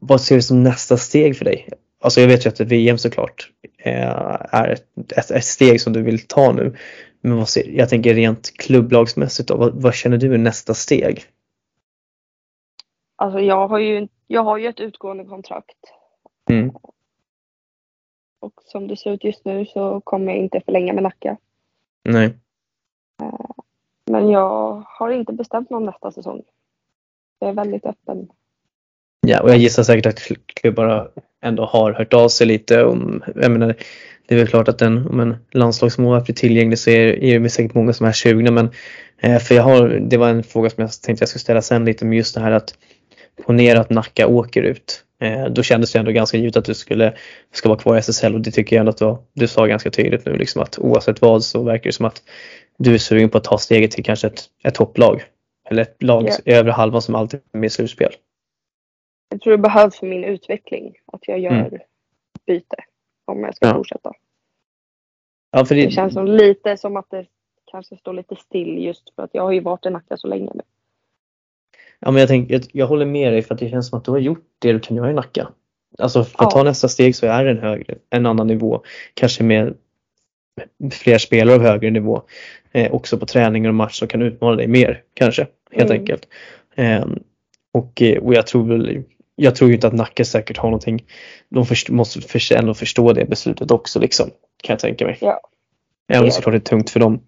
vad 0.00 0.20
ser 0.20 0.34
du 0.34 0.42
som 0.42 0.62
nästa 0.62 0.96
steg 0.96 1.36
för 1.36 1.44
dig? 1.44 1.68
Alltså 2.00 2.20
jag 2.20 2.28
vet 2.28 2.46
ju 2.46 2.48
att 2.48 2.60
VM 2.60 2.98
såklart 2.98 3.52
eh, 3.78 4.36
är 4.50 4.68
ett, 4.68 5.12
ett, 5.16 5.30
ett 5.30 5.44
steg 5.44 5.80
som 5.80 5.92
du 5.92 6.02
vill 6.02 6.26
ta 6.26 6.52
nu. 6.52 6.76
Men 7.20 7.36
vad 7.36 7.48
ser, 7.48 7.68
jag 7.68 7.88
tänker 7.88 8.14
rent 8.14 8.56
klubblagsmässigt 8.56 9.48
då, 9.48 9.56
vad, 9.56 9.82
vad 9.82 9.94
känner 9.94 10.18
du 10.18 10.34
är 10.34 10.38
nästa 10.38 10.74
steg? 10.74 11.24
Alltså 13.16 13.40
jag 13.40 13.68
har 13.68 13.78
ju, 13.78 14.08
jag 14.26 14.44
har 14.44 14.58
ju 14.58 14.68
ett 14.68 14.80
utgående 14.80 15.24
kontrakt. 15.24 15.78
Mm. 16.50 16.70
Och 18.40 18.52
som 18.64 18.88
det 18.88 18.96
ser 18.96 19.10
ut 19.10 19.24
just 19.24 19.44
nu 19.44 19.66
så 19.66 20.00
kommer 20.00 20.32
jag 20.32 20.42
inte 20.42 20.60
förlänga 20.60 20.92
med 20.92 21.02
Nacka. 21.02 21.36
Nej. 22.04 22.38
Men 24.10 24.30
jag 24.30 24.82
har 24.86 25.10
inte 25.10 25.32
bestämt 25.32 25.70
mig 25.70 25.76
om 25.76 25.84
nästa 25.84 26.12
säsong. 26.12 26.42
Jag 27.38 27.50
är 27.50 27.54
väldigt 27.54 27.86
öppen. 27.86 28.28
Ja, 29.26 29.40
och 29.42 29.50
jag 29.50 29.58
gissar 29.58 29.82
säkert 29.82 30.06
att 30.06 30.20
klubbarna 30.46 31.08
ändå 31.42 31.64
har 31.64 31.92
hört 31.92 32.14
av 32.14 32.28
sig 32.28 32.46
lite 32.46 32.84
om, 32.84 33.22
jag 33.34 33.50
menar, 33.50 33.74
det 34.28 34.34
är 34.34 34.38
väl 34.38 34.48
klart 34.48 34.68
att 34.68 34.82
en, 34.82 35.08
om 35.08 35.20
en 35.20 35.36
landslagsmålvakt 35.52 36.26
blir 36.26 36.34
tillgänglig 36.34 36.78
så 36.78 36.90
är, 36.90 37.24
är 37.24 37.40
det 37.40 37.50
säkert 37.50 37.74
många 37.74 37.92
som 37.92 38.06
är 38.06 38.12
sugna 38.12 38.50
men 38.50 38.70
eh, 39.18 39.38
för 39.38 39.54
jag 39.54 39.62
har, 39.62 39.88
det 39.88 40.16
var 40.16 40.28
en 40.28 40.42
fråga 40.42 40.70
som 40.70 40.82
jag 40.82 40.90
tänkte 40.90 41.22
jag 41.22 41.28
skulle 41.28 41.40
ställa 41.40 41.62
sen 41.62 41.84
lite 41.84 42.04
om 42.04 42.12
just 42.12 42.34
det 42.34 42.40
här 42.40 42.50
att 42.50 42.74
ponera 43.46 43.80
att 43.80 43.90
Nacka 43.90 44.26
åker 44.26 44.62
ut. 44.62 45.04
Eh, 45.20 45.46
då 45.46 45.62
kändes 45.62 45.92
det 45.92 45.98
ändå 45.98 46.10
ganska 46.10 46.36
givet 46.36 46.56
att 46.56 46.64
du 46.64 46.74
skulle 46.74 47.14
ska 47.52 47.68
vara 47.68 47.78
kvar 47.78 47.96
i 47.96 47.98
SSL 47.98 48.34
och 48.34 48.40
det 48.40 48.50
tycker 48.50 48.76
jag 48.76 48.80
ändå 48.80 48.90
att 48.90 48.98
du, 48.98 49.16
du 49.32 49.46
sa 49.46 49.66
ganska 49.66 49.90
tydligt 49.90 50.26
nu 50.26 50.36
liksom 50.36 50.62
att 50.62 50.78
oavsett 50.78 51.20
vad 51.20 51.44
så 51.44 51.62
verkar 51.62 51.88
det 51.88 51.94
som 51.94 52.06
att 52.06 52.22
du 52.78 52.94
är 52.94 52.98
sugen 52.98 53.30
på 53.30 53.38
att 53.38 53.44
ta 53.44 53.58
steget 53.58 53.90
till 53.90 54.04
kanske 54.04 54.26
ett, 54.26 54.50
ett 54.64 54.74
topplag. 54.74 55.22
Eller 55.70 55.82
ett 55.82 56.02
lag 56.02 56.28
i 56.44 56.52
övre 56.52 56.72
halvan 56.72 57.02
som 57.02 57.14
alltid 57.14 57.40
är 57.52 57.58
med 57.58 57.66
i 57.66 57.70
slutspel. 57.70 58.12
Jag 59.30 59.40
tror 59.40 59.50
det 59.50 59.58
behövs 59.58 59.98
för 59.98 60.06
min 60.06 60.24
utveckling 60.24 60.94
att 61.12 61.28
jag 61.28 61.38
gör 61.38 61.50
Mm. 61.52 61.78
byte. 62.46 62.76
Om 63.24 63.40
jag 63.44 63.56
ska 63.56 63.66
Ja. 63.66 63.74
fortsätta. 63.74 64.12
Ja, 65.50 65.64
för 65.64 65.74
Det 65.74 65.84
det, 65.84 65.90
känns 65.90 66.14
som 66.14 66.26
lite 66.26 66.76
som 66.76 66.96
att 66.96 67.10
det 67.10 67.26
kanske 67.64 67.96
står 67.96 68.12
lite 68.12 68.36
still 68.36 68.84
just 68.84 69.14
för 69.14 69.22
att 69.22 69.30
jag 69.32 69.42
har 69.42 69.52
ju 69.52 69.60
varit 69.60 69.86
i 69.86 69.90
Nacka 69.90 70.16
så 70.16 70.26
länge 70.28 70.50
nu. 70.54 70.60
Ja, 72.00 72.10
men 72.10 72.20
jag, 72.20 72.28
tänker, 72.28 72.54
jag, 72.54 72.62
jag 72.72 72.86
håller 72.86 73.06
med 73.06 73.32
dig 73.32 73.42
för 73.42 73.54
att 73.54 73.60
det 73.60 73.70
känns 73.70 73.88
som 73.88 73.98
att 73.98 74.04
du 74.04 74.10
har 74.10 74.18
gjort 74.18 74.44
det 74.58 74.72
du 74.72 74.80
kan 74.80 74.96
göra 74.96 75.10
i 75.10 75.14
Nacka. 75.14 75.48
Alltså 75.98 76.24
för 76.24 76.44
att 76.44 76.44
Ja. 76.44 76.50
ta 76.50 76.62
nästa 76.62 76.88
steg 76.88 77.16
så 77.16 77.26
är 77.26 77.44
det 77.44 77.50
en, 77.50 77.58
högre, 77.58 77.94
en 78.10 78.26
annan 78.26 78.46
nivå. 78.46 78.82
Kanske 79.14 79.44
med 79.44 79.76
fler 80.92 81.18
spelare 81.18 81.54
av 81.56 81.62
högre 81.62 81.90
nivå. 81.90 82.22
Eh, 82.72 82.92
också 82.92 83.18
på 83.18 83.26
träningar 83.26 83.68
och 83.68 83.74
match 83.74 83.98
som 83.98 84.08
kan 84.08 84.22
utmana 84.22 84.56
dig 84.56 84.66
mer 84.66 85.02
kanske. 85.14 85.46
Helt 85.72 85.90
Mm. 85.90 86.00
enkelt. 86.00 86.28
Ehm, 86.76 87.18
och, 87.72 88.02
eh, 88.02 88.18
och 88.18 88.34
jag 88.34 88.46
tror 88.46 88.64
väl 88.68 89.02
jag 89.40 89.56
tror 89.56 89.68
ju 89.70 89.74
inte 89.74 89.86
att 89.86 89.92
Nacka 89.92 90.24
säkert 90.24 90.56
har 90.56 90.68
någonting. 90.68 91.04
De 91.48 91.66
först, 91.66 91.88
måste 91.88 92.20
för, 92.20 92.52
ändå 92.56 92.74
förstå 92.74 93.12
det 93.12 93.24
beslutet 93.24 93.70
också 93.70 94.00
liksom. 94.00 94.30
Kan 94.62 94.72
jag 94.72 94.78
tänka 94.78 95.04
mig. 95.04 95.18
Ja. 95.20 95.40
Även 96.08 96.22
om 96.22 96.26
det 96.26 96.32
såklart 96.32 96.54
är 96.54 96.58
tungt 96.58 96.90
för 96.90 97.00
dem. 97.00 97.20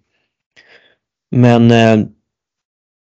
Men 1.35 1.71
eh, 1.71 2.05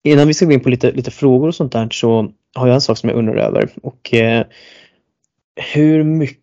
innan 0.04 0.28
vi 0.28 0.34
ska 0.34 0.46
gå 0.46 0.52
in 0.52 0.60
på 0.60 0.70
lite, 0.70 0.92
lite 0.92 1.12
frågor 1.12 1.48
och 1.48 1.56
sånt 1.56 1.72
där 1.72 1.88
så 1.92 2.32
har 2.56 2.68
jag 2.68 2.74
en 2.76 2.82
sak 2.82 2.98
som 2.98 3.10
jag 3.10 3.18
undrar 3.18 3.36
över. 3.36 3.70
Och, 3.82 4.14
eh, 4.14 4.46
hur 5.74 6.04
mycket 6.04 6.43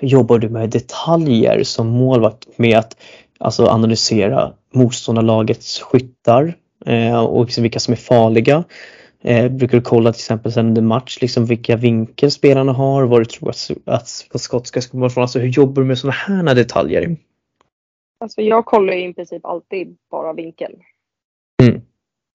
jobbar 0.00 0.38
du 0.38 0.48
med 0.48 0.70
detaljer 0.70 1.62
som 1.62 1.88
målvakt 1.88 2.58
med 2.58 2.78
att 2.78 2.96
alltså, 3.38 3.66
analysera 3.66 4.52
motståndarlagets 4.74 5.80
skyttar 5.80 6.54
eh, 6.86 7.24
och 7.24 7.44
liksom 7.44 7.62
vilka 7.62 7.80
som 7.80 7.92
är 7.92 7.96
farliga? 7.96 8.64
Eh, 9.20 9.48
brukar 9.48 9.78
du 9.78 9.82
kolla 9.82 10.12
till 10.12 10.20
exempel 10.20 10.52
sen 10.52 10.66
under 10.66 10.82
match 10.82 11.18
liksom 11.20 11.46
vilka 11.46 11.76
vinkel 11.76 12.30
spelarna 12.30 12.72
har, 12.72 13.04
vad 13.04 13.20
du 13.20 13.24
tror 13.24 13.50
att, 13.50 13.70
att, 13.84 14.26
att 14.34 14.40
skott 14.40 14.66
ska 14.66 14.80
komma 14.80 15.06
ifrån? 15.06 15.22
Alltså 15.22 15.38
hur 15.38 15.48
jobbar 15.48 15.82
du 15.82 15.88
med 15.88 15.98
sådana 15.98 16.16
här 16.16 16.54
detaljer? 16.54 17.16
Alltså 18.20 18.42
jag 18.42 18.64
kollar 18.64 18.92
ju 18.92 19.08
i 19.08 19.14
princip 19.14 19.44
alltid 19.44 19.96
bara 20.10 20.32
vinkeln. 20.32 20.74
Mm. 21.62 21.74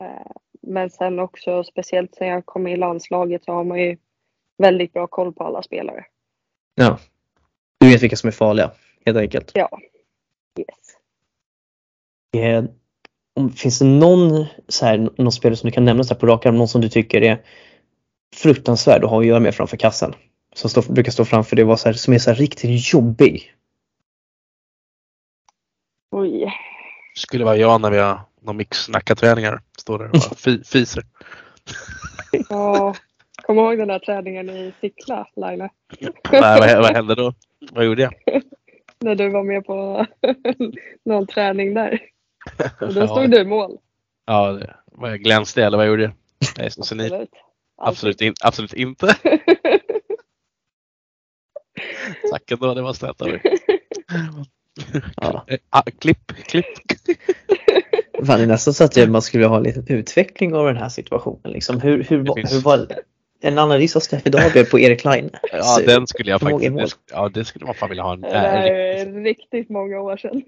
Eh, 0.04 0.32
Men 0.62 0.90
sen 0.90 1.20
också 1.20 1.64
speciellt 1.64 2.16
sen 2.16 2.28
jag 2.28 2.46
kom 2.46 2.68
i 2.68 2.78
landslaget 2.78 3.44
så 3.44 3.52
har 3.52 3.64
man 3.64 3.80
ju 3.80 3.98
väldigt 4.58 4.94
bra 4.94 5.08
koll 5.08 5.34
på 5.34 5.44
alla 5.44 5.62
spelare. 5.62 6.06
Ja. 6.80 7.00
Du 7.80 7.90
vet 7.90 8.04
vilka 8.04 8.16
som 8.16 8.28
är 8.28 8.32
farliga 8.32 8.72
helt 9.06 9.18
enkelt. 9.18 9.52
Ja. 9.54 9.80
Yes. 10.60 10.68
Eh, 12.44 12.64
om, 13.36 13.52
finns 13.52 13.80
det 13.80 13.86
någon, 13.86 14.46
så 14.68 14.86
här, 14.86 15.10
någon 15.18 15.32
spelare 15.32 15.58
som 15.58 15.70
du 15.70 15.74
kan 15.74 15.86
nämna 15.86 16.04
så 16.04 16.14
här 16.14 16.20
på 16.20 16.28
rak 16.28 16.46
arm, 16.46 16.58
någon 16.58 16.68
som 16.68 16.82
du 16.82 16.90
tycker 16.90 17.22
är 17.22 17.46
fruktansvärd 18.36 19.04
att 19.04 19.10
ha 19.10 19.20
att 19.20 19.26
göra 19.26 19.40
med 19.40 19.56
framför 19.56 19.78
kassen? 19.78 20.14
Som 20.56 20.70
står, 20.70 20.82
brukar 20.82 21.12
stå 21.12 21.26
framför 21.26 21.56
dig 21.56 21.66
och 21.66 21.80
som 21.80 22.14
är 22.14 22.20
så 22.20 22.30
här 22.30 22.38
riktigt 22.38 22.94
jobbig. 22.94 23.54
Oj. 26.12 26.54
Skulle 27.16 27.46
vara 27.46 27.58
jag 27.58 27.82
när 27.82 27.92
vi 27.92 27.98
har 27.98 28.22
någon 28.42 28.58
mix-snacka-träningar. 28.58 29.62
Står 29.80 30.00
där 30.00 30.06
och 30.06 30.12
bara 30.12 30.36
fi, 30.38 30.64
fiser. 30.64 31.04
Ja, 32.50 32.96
kom 33.50 33.58
ihåg 33.60 33.78
den 33.78 33.88
där 33.88 34.00
träningen 34.00 34.50
i 34.50 34.74
Sickla, 34.82 35.28
Laila? 35.36 35.70
Nej, 36.00 36.12
vad, 36.32 36.78
vad 36.78 36.96
hände 36.96 37.16
då? 37.16 37.34
Vad 37.72 37.86
gjorde 37.86 38.02
jag? 38.02 38.14
När 39.00 39.16
du 39.16 39.30
var 39.30 39.44
med 39.44 39.66
på 39.66 40.06
någon 41.06 41.28
träning 41.28 41.74
där. 41.74 42.00
Och 42.82 42.94
då 42.94 43.08
stod 43.08 43.24
Ja. 43.24 43.28
du 43.28 43.40
i 43.40 43.46
mål. 43.46 43.78
Ja, 44.26 44.52
det, 44.52 44.76
vad 44.86 45.12
jag 45.12 45.20
glänste 45.20 45.64
eller 45.64 45.78
vad 45.78 45.88
gjorde 45.88 46.04
jag? 46.04 46.12
Nej, 46.58 46.72
så 46.72 46.96
ni, 46.96 47.04
Absolut. 47.06 47.30
absolut, 47.78 48.22
in, 48.22 48.34
absolut 48.44 48.74
inte. 48.74 49.16
Tack 52.32 52.52
ändå, 52.52 52.74
det 52.74 52.82
var 52.82 52.94
snällt 52.94 53.22
av 53.22 53.28
er. 53.28 53.42
Ja. 55.22 55.46
Eh, 55.48 55.58
ah, 55.70 55.82
klipp, 56.00 56.28
klipp. 56.28 56.66
Fan, 58.26 58.38
det 58.38 58.44
är 58.44 58.48
nästan 58.48 58.74
så 58.74 58.84
att 58.84 59.10
man 59.10 59.22
skulle 59.22 59.46
ha 59.46 59.58
en 59.58 59.64
liten 59.64 59.86
utveckling 59.88 60.54
av 60.56 60.66
den 60.66 60.78
här 60.78 60.90
situationen. 60.90 61.52
Liksom, 61.54 61.82
hur, 61.82 62.04
hur, 62.04 62.18
var- 62.18 62.54
hur 62.54 62.62
var 62.62 62.88
en 63.42 63.58
analys 63.58 63.96
av 63.96 64.00
Steffi 64.00 64.30
Dahlberg 64.30 64.66
på 64.66 64.80
Erik 64.80 65.06
Line? 65.06 65.30
Ja, 65.52 65.80
den 65.86 66.08
skulle 66.08 66.32
jag 66.32 66.42
faktiskt, 66.42 66.98
ja 67.12 67.30
det 67.30 67.46
skulle 67.46 67.66
man 67.66 67.76
fan 67.76 67.90
vilja 67.90 68.04
ha 68.04 68.14
en, 68.14 68.22
Det 68.22 68.28
äh, 68.28 68.42
där 68.42 68.64
riktigt- 68.64 69.16
är 69.18 69.24
riktigt 69.24 69.70
många 69.70 70.00
år 70.00 70.18
sedan. 70.18 70.42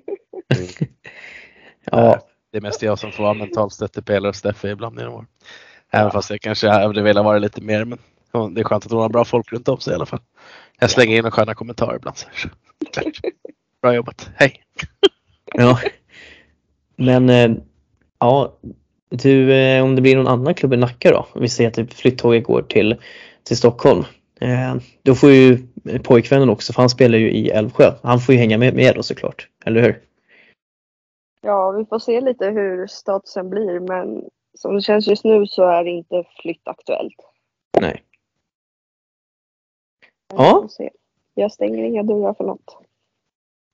Ja, 1.91 2.19
Det 2.51 2.57
är 2.57 2.61
mest 2.61 2.81
jag 2.81 2.99
som 2.99 3.11
får 3.11 3.23
vara 3.23 3.33
mental 3.33 3.71
stöttepelare 3.71 4.29
och 4.29 4.35
Steffi 4.35 4.67
ibland 4.67 4.99
genom 4.99 5.13
år. 5.13 5.25
Även 5.91 6.11
fast 6.11 6.29
jag 6.29 6.41
kanske 6.41 6.69
hade 6.69 7.01
velat 7.01 7.25
vara 7.25 7.37
lite 7.37 7.61
mer 7.61 7.85
men 7.85 7.99
det 8.53 8.61
är 8.61 8.63
skönt 8.63 8.85
att 8.85 8.91
hon 8.91 9.01
har 9.01 9.09
bra 9.09 9.25
folk 9.25 9.51
runt 9.51 9.67
om 9.67 9.79
sig 9.79 9.91
i 9.91 9.95
alla 9.95 10.05
fall. 10.05 10.19
Jag 10.79 10.89
slänger 10.89 11.17
in 11.17 11.25
en 11.25 11.31
sköna 11.31 11.53
kommentarer 11.55 11.95
ibland. 11.95 12.17
Bra 13.81 13.93
jobbat, 13.95 14.29
hej! 14.35 14.63
ja. 15.53 15.79
Men 16.95 17.29
eh, 17.29 17.51
ja, 18.19 18.57
du, 19.11 19.53
eh, 19.53 19.83
om 19.83 19.95
det 19.95 20.01
blir 20.01 20.15
någon 20.15 20.27
annan 20.27 20.53
klubb 20.53 20.73
i 20.73 20.77
Nacka 20.77 21.11
då? 21.11 21.27
Vi 21.35 21.49
säger 21.49 21.67
att 21.67 21.73
typ 21.73 21.93
flyttåget 21.93 22.43
går 22.43 22.61
till, 22.61 22.95
till 23.43 23.57
Stockholm. 23.57 24.03
Eh, 24.41 24.75
Då 25.03 25.15
får 25.15 25.31
ju 25.31 25.57
pojkvännen 26.03 26.49
också, 26.49 26.73
för 26.73 26.81
han 26.81 26.89
spelar 26.89 27.17
ju 27.17 27.31
i 27.31 27.49
Älvsjö. 27.49 27.93
Han 28.03 28.19
får 28.19 28.35
ju 28.35 28.39
hänga 28.39 28.57
med, 28.57 28.75
med 28.75 28.95
då 28.95 29.03
såklart, 29.03 29.47
eller 29.65 29.81
hur? 29.81 30.01
Ja, 31.41 31.71
vi 31.71 31.85
får 31.85 31.99
se 31.99 32.21
lite 32.21 32.45
hur 32.45 32.87
statusen 32.87 33.49
blir 33.49 33.79
men 33.79 34.23
som 34.57 34.75
det 34.75 34.81
känns 34.81 35.07
just 35.07 35.23
nu 35.23 35.47
så 35.47 35.63
är 35.63 35.83
det 35.83 35.89
inte 35.89 36.23
flytt 36.41 36.67
aktuellt. 36.67 37.15
Nej. 37.79 38.03
Ja. 40.33 40.67
Jag 41.33 41.51
stänger 41.51 41.83
inga 41.83 42.03
dörrar 42.03 42.33
för 42.33 42.43
något. 42.43 42.77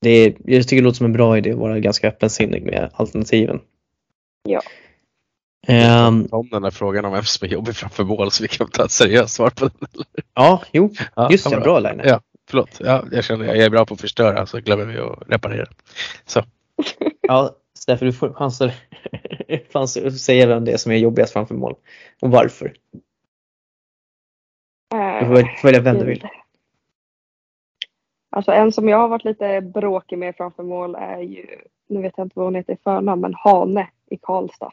Det 0.02 0.10
är, 0.10 0.36
jag 0.46 0.68
tycker 0.68 0.82
det 0.82 0.86
låter 0.86 0.98
som 0.98 1.06
en 1.06 1.14
bra 1.14 1.38
idé 1.38 1.52
att 1.52 1.58
vara 1.58 1.80
ganska 1.80 2.08
öppensinnig 2.08 2.64
med 2.66 2.90
alternativen. 2.94 3.60
Ja. 4.44 4.62
Ehm, 5.68 6.28
Om 6.32 6.50
den 6.50 6.64
här 6.64 6.72
frågan 6.72 7.06
om 7.06 7.14
vem 7.14 7.24
som 7.24 7.48
är 7.48 7.52
jobbig 7.52 7.76
framför 7.76 8.04
mål 8.04 8.32
så 8.32 8.44
vi 8.44 8.48
kan 8.48 8.70
ta 8.70 8.86
ett 8.86 8.92
seriöst 8.92 9.36
svar 9.36 9.50
på 9.50 9.66
den. 9.66 10.04
ja, 10.34 10.62
jo, 10.72 10.94
just 11.30 11.46
ja, 11.46 11.58
det, 11.58 11.62
bra 11.62 11.80
Line. 11.80 12.02
Ja, 12.04 12.22
förlåt. 12.50 12.80
Ja, 12.80 13.04
jag 13.12 13.24
känner 13.24 13.46
jag 13.46 13.58
är 13.58 13.70
bra 13.70 13.86
på 13.86 13.94
att 13.94 14.02
förstöra 14.02 14.46
så 14.46 14.60
glömmer 14.60 14.86
vi 14.86 15.00
att 15.00 15.24
reparera. 15.28 15.68
Så. 16.26 16.44
Ja, 17.22 17.56
Stefan, 17.78 18.06
du 18.06 18.14
får 18.14 18.34
chanser, 18.34 18.74
chanser 19.74 20.08
att 20.08 20.18
säga 20.18 20.48
vem 20.48 20.66
det 20.66 20.72
är 20.72 20.78
som 20.78 20.92
är 20.92 20.96
jobbigast 20.96 21.34
framför 21.34 21.56
mål 21.56 21.76
och 22.22 22.32
varför. 22.32 22.74
Du 25.20 25.26
får 25.26 25.64
välja 25.64 25.82
vem 25.82 25.98
du 25.98 26.06
vill. 26.06 26.28
Alltså 28.30 28.52
en 28.52 28.72
som 28.72 28.90
jag 28.90 28.98
har 28.98 29.08
varit 29.08 29.26
lite 29.26 29.62
bråkig 29.62 30.18
med 30.18 30.36
framför 30.36 30.64
mål 30.64 30.96
är 30.96 31.20
ju, 31.20 31.46
nu 31.90 32.02
vet 32.02 32.14
jag 32.18 32.26
inte 32.26 32.40
vad 32.40 32.46
hon 32.46 32.56
heter 32.56 32.74
i 32.74 32.78
förnamn, 32.84 33.22
men 33.22 33.34
Hane 33.34 33.90
i 34.10 34.18
Karlstad. 34.18 34.72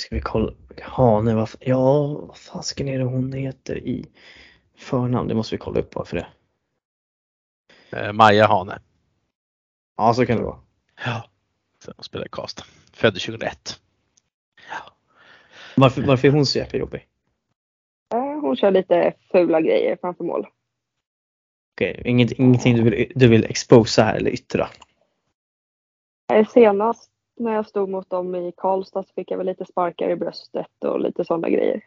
Ska 0.00 0.14
vi 0.14 0.20
kolla? 0.20 0.52
Hane, 0.82 1.34
vad, 1.34 1.50
ja, 1.60 2.06
vad 2.08 2.36
fasken 2.36 2.88
är 2.88 2.98
det 2.98 3.04
hon 3.04 3.32
heter 3.32 3.78
i 3.78 4.06
förnamn? 4.76 5.28
Det 5.28 5.34
måste 5.34 5.54
vi 5.54 5.58
kolla 5.58 5.80
upp 5.80 5.90
bara 5.90 6.04
för 6.04 6.16
det. 6.16 6.26
Eh, 7.98 8.12
Maja 8.12 8.46
Hane. 8.46 8.78
Ja, 9.96 10.14
så 10.14 10.26
kan 10.26 10.36
det 10.36 10.42
vara. 10.42 10.60
Ja. 11.04 11.30
Så 11.84 11.92
hon 11.96 12.04
spelar 12.04 12.26
i 12.26 12.28
Karlstad. 12.28 12.64
Född 12.92 13.14
2001. 13.14 13.80
Varför, 15.76 16.02
varför 16.02 16.28
är 16.28 16.32
hon 16.32 16.46
så 16.46 16.58
jäkla 16.58 16.78
jobbig? 16.78 17.06
Hon 18.40 18.56
kör 18.56 18.70
lite 18.70 19.14
fula 19.32 19.60
grejer 19.60 19.98
framför 20.00 20.24
mål. 20.24 20.46
Okej, 21.74 22.02
inget, 22.04 22.32
ingenting 22.32 22.76
du 22.76 22.82
vill, 22.82 23.12
du 23.14 23.28
vill 23.28 23.44
exposa 23.44 24.02
här 24.02 24.14
eller 24.16 24.30
yttra? 24.30 24.68
Eh, 26.32 26.48
Senast 26.48 27.10
när 27.36 27.54
jag 27.54 27.66
stod 27.66 27.88
mot 27.88 28.10
dem 28.10 28.34
i 28.34 28.52
Karlstad 28.56 29.02
så 29.02 29.12
fick 29.14 29.30
jag 29.30 29.38
väl 29.38 29.46
lite 29.46 29.64
sparkar 29.64 30.10
i 30.10 30.16
bröstet 30.16 30.66
och 30.84 31.00
lite 31.00 31.24
sådana 31.24 31.48
grejer. 31.48 31.80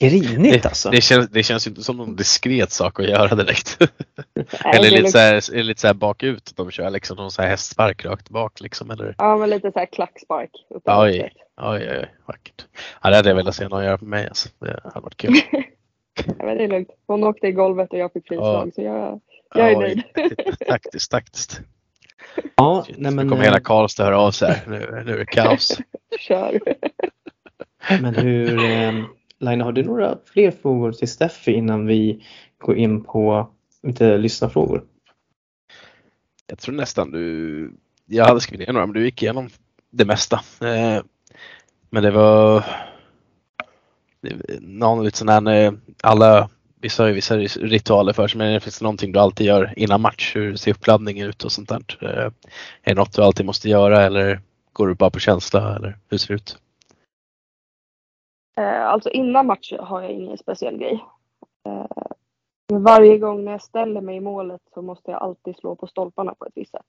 Grinigt 0.00 0.62
Det, 0.62 0.68
alltså? 0.68 0.90
det, 0.90 1.00
känns, 1.00 1.28
det 1.30 1.42
känns 1.42 1.66
ju 1.66 1.68
inte 1.70 1.82
som 1.82 1.96
någon 1.96 2.16
diskret 2.16 2.72
sak 2.72 3.00
att 3.00 3.08
göra 3.08 3.34
direkt. 3.34 3.78
Nej, 4.34 4.46
eller 4.64 4.90
lite 4.90 5.02
luk- 5.02 5.10
så, 5.10 5.18
här, 5.18 5.54
är 5.54 5.62
lite 5.62 5.80
så 5.80 5.86
här 5.86 5.94
bakut. 5.94 6.52
De 6.56 6.70
kör 6.70 6.90
liksom 6.90 7.16
någon 7.16 7.30
så 7.30 7.42
här 7.42 7.48
hästspark 7.48 8.04
rakt 8.04 8.30
bak 8.30 8.60
liksom. 8.60 8.90
Eller, 8.90 9.14
Ja, 9.18 9.36
men 9.36 9.50
lite 9.50 9.72
så 9.72 9.78
här 9.78 9.86
klackspark. 9.86 10.50
Oj. 10.70 10.80
oj, 10.84 11.32
oj, 11.56 11.88
oj, 11.90 12.10
vackert. 12.26 12.66
Ja, 13.02 13.10
det 13.10 13.16
hade 13.16 13.28
jag 13.28 13.36
velat 13.36 13.54
se 13.54 13.68
någon 13.68 13.84
göra 13.84 13.98
på 13.98 14.04
mig. 14.04 14.28
Alltså. 14.28 14.48
Det 14.58 14.80
hade 14.84 15.00
varit 15.00 15.16
kul. 15.16 15.34
Ja, 16.26 16.44
men 16.46 16.56
det 16.58 16.64
är 16.64 16.68
lugnt. 16.68 16.88
Hon 17.06 17.24
åkte 17.24 17.46
i 17.46 17.52
golvet 17.52 17.92
och 17.92 17.98
jag 17.98 18.12
fick 18.12 18.28
frislag 18.28 18.72
så 18.74 18.82
jag, 18.82 19.20
jag 19.54 19.72
är 19.72 19.76
nöjd. 19.76 20.02
Taktiskt, 20.68 21.10
taktiskt. 21.10 21.60
Ja, 22.56 22.84
Shit, 22.86 22.98
nej 22.98 23.10
nu 23.10 23.16
men, 23.16 23.28
kommer 23.28 23.42
eh, 23.42 23.48
hela 23.48 23.60
Karlstad 23.60 24.04
höra 24.04 24.18
av 24.18 24.30
sig 24.30 24.52
här. 24.52 24.62
Nu, 24.66 25.02
nu 25.04 25.12
är 25.12 25.18
det 25.18 25.26
kaos. 25.26 25.78
Kör. 26.18 26.60
men 28.00 28.14
hur, 28.14 28.64
eh, 28.64 29.04
Laina, 29.38 29.64
har 29.64 29.72
du 29.72 29.82
några 29.82 30.18
fler 30.24 30.50
frågor 30.50 30.92
till 30.92 31.08
Steffi 31.08 31.52
innan 31.52 31.86
vi 31.86 32.24
går 32.58 32.76
in 32.76 33.04
på 33.04 33.50
lite 33.82 34.18
lyssnarfrågor? 34.18 34.84
Jag 36.46 36.58
tror 36.58 36.74
nästan 36.74 37.10
du, 37.10 37.72
jag 38.06 38.24
hade 38.24 38.40
skrivit 38.40 38.66
ner 38.66 38.72
några 38.72 38.86
men 38.86 38.94
du 38.94 39.04
gick 39.04 39.22
igenom 39.22 39.48
det 39.90 40.04
mesta. 40.04 40.40
Eh, 40.60 41.02
men 41.90 42.02
det 42.02 42.10
var 42.10 42.64
någon 44.60 45.04
lite 45.04 45.18
sån 45.18 45.28
här, 45.28 45.64
eh, 45.64 45.72
alla, 46.02 46.48
vissa 46.86 47.02
har 47.02 47.08
ju 47.08 47.14
vissa 47.14 47.36
ritualer 47.36 48.12
för 48.12 48.28
sig 48.28 48.38
men 48.38 48.52
det 48.52 48.60
finns 48.60 48.82
någonting 48.82 49.12
du 49.12 49.18
alltid 49.18 49.46
gör 49.46 49.72
innan 49.76 50.00
match. 50.00 50.36
Hur 50.36 50.56
ser 50.56 50.70
uppladdningen 50.70 51.28
ut 51.28 51.44
och 51.44 51.52
sånt 51.52 51.68
där? 51.68 51.82
Eh, 52.00 52.30
är 52.82 52.94
det 52.94 52.94
något 52.94 53.12
du 53.16 53.22
alltid 53.22 53.46
måste 53.46 53.68
göra 53.68 54.02
eller 54.02 54.40
går 54.72 54.88
du 54.88 54.94
bara 54.94 55.10
på 55.10 55.18
känsla 55.18 55.76
eller 55.76 55.98
hur 56.10 56.18
ser 56.18 56.28
det 56.28 56.34
ut? 56.34 56.58
Eh, 58.56 58.86
Alltså 58.86 59.10
innan 59.10 59.46
match 59.46 59.72
har 59.78 60.02
jag 60.02 60.10
ingen 60.10 60.38
speciell 60.38 60.76
grej. 60.78 61.04
Eh, 61.68 61.86
Men 62.72 62.82
varje 62.82 63.18
gång 63.18 63.44
när 63.44 63.52
jag 63.52 63.62
ställer 63.62 64.00
mig 64.00 64.16
i 64.16 64.20
målet 64.20 64.60
så 64.74 64.82
måste 64.82 65.10
jag 65.10 65.22
alltid 65.22 65.56
slå 65.56 65.76
på 65.76 65.86
stolparna 65.86 66.34
på 66.34 66.46
ett 66.46 66.52
visst 66.54 66.70
sätt. 66.70 66.86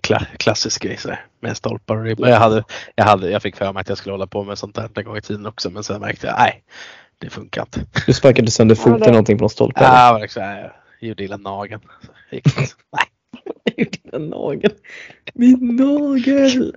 Kla 0.00 0.18
klassisk 0.18 0.82
grej 0.82 0.96
så 0.96 1.08
här, 1.08 1.26
med 1.40 1.56
stolpar 1.56 1.96
och 1.96 2.04
ribba. 2.04 2.28
Jag, 2.28 2.38
hade, 2.38 2.64
jag, 2.94 3.04
hade, 3.04 3.30
jag 3.30 3.42
fick 3.42 3.56
för 3.56 3.72
mig 3.72 3.80
att 3.80 3.88
jag 3.88 3.98
skulle 3.98 4.12
hålla 4.12 4.26
på 4.26 4.44
med 4.44 4.58
sånt 4.58 4.74
där 4.74 4.90
en 4.94 5.04
gång 5.04 5.16
i 5.16 5.20
tiden 5.20 5.46
också 5.46 5.70
men 5.70 5.84
sen 5.84 6.00
märkte 6.00 6.26
jag 6.26 6.36
nej, 6.38 6.62
det 7.22 7.30
funkar 7.30 7.62
inte. 7.62 7.80
Du 8.06 8.12
sparkade 8.12 8.50
sönder 8.50 8.74
Ja, 8.76 8.82
foten 8.82 9.00
det- 9.00 9.06
någonting 9.10 9.38
på 9.38 9.42
någon 9.42 9.50
stolpe? 9.50 9.80
eller? 9.80 9.96
Ja, 10.06 10.12
men 10.12 10.22
liksom, 10.22 10.42
jag 10.42 10.70
gjorde 11.00 11.24
illa 11.24 11.36
nageln. 11.36 11.80
Det 12.30 12.36
gick 12.36 12.46
inte. 12.46 12.60
Nej. 12.92 13.88
Din 14.12 14.28
nagel. 14.30 14.70
Min 15.34 15.76
nagel! 15.76 16.76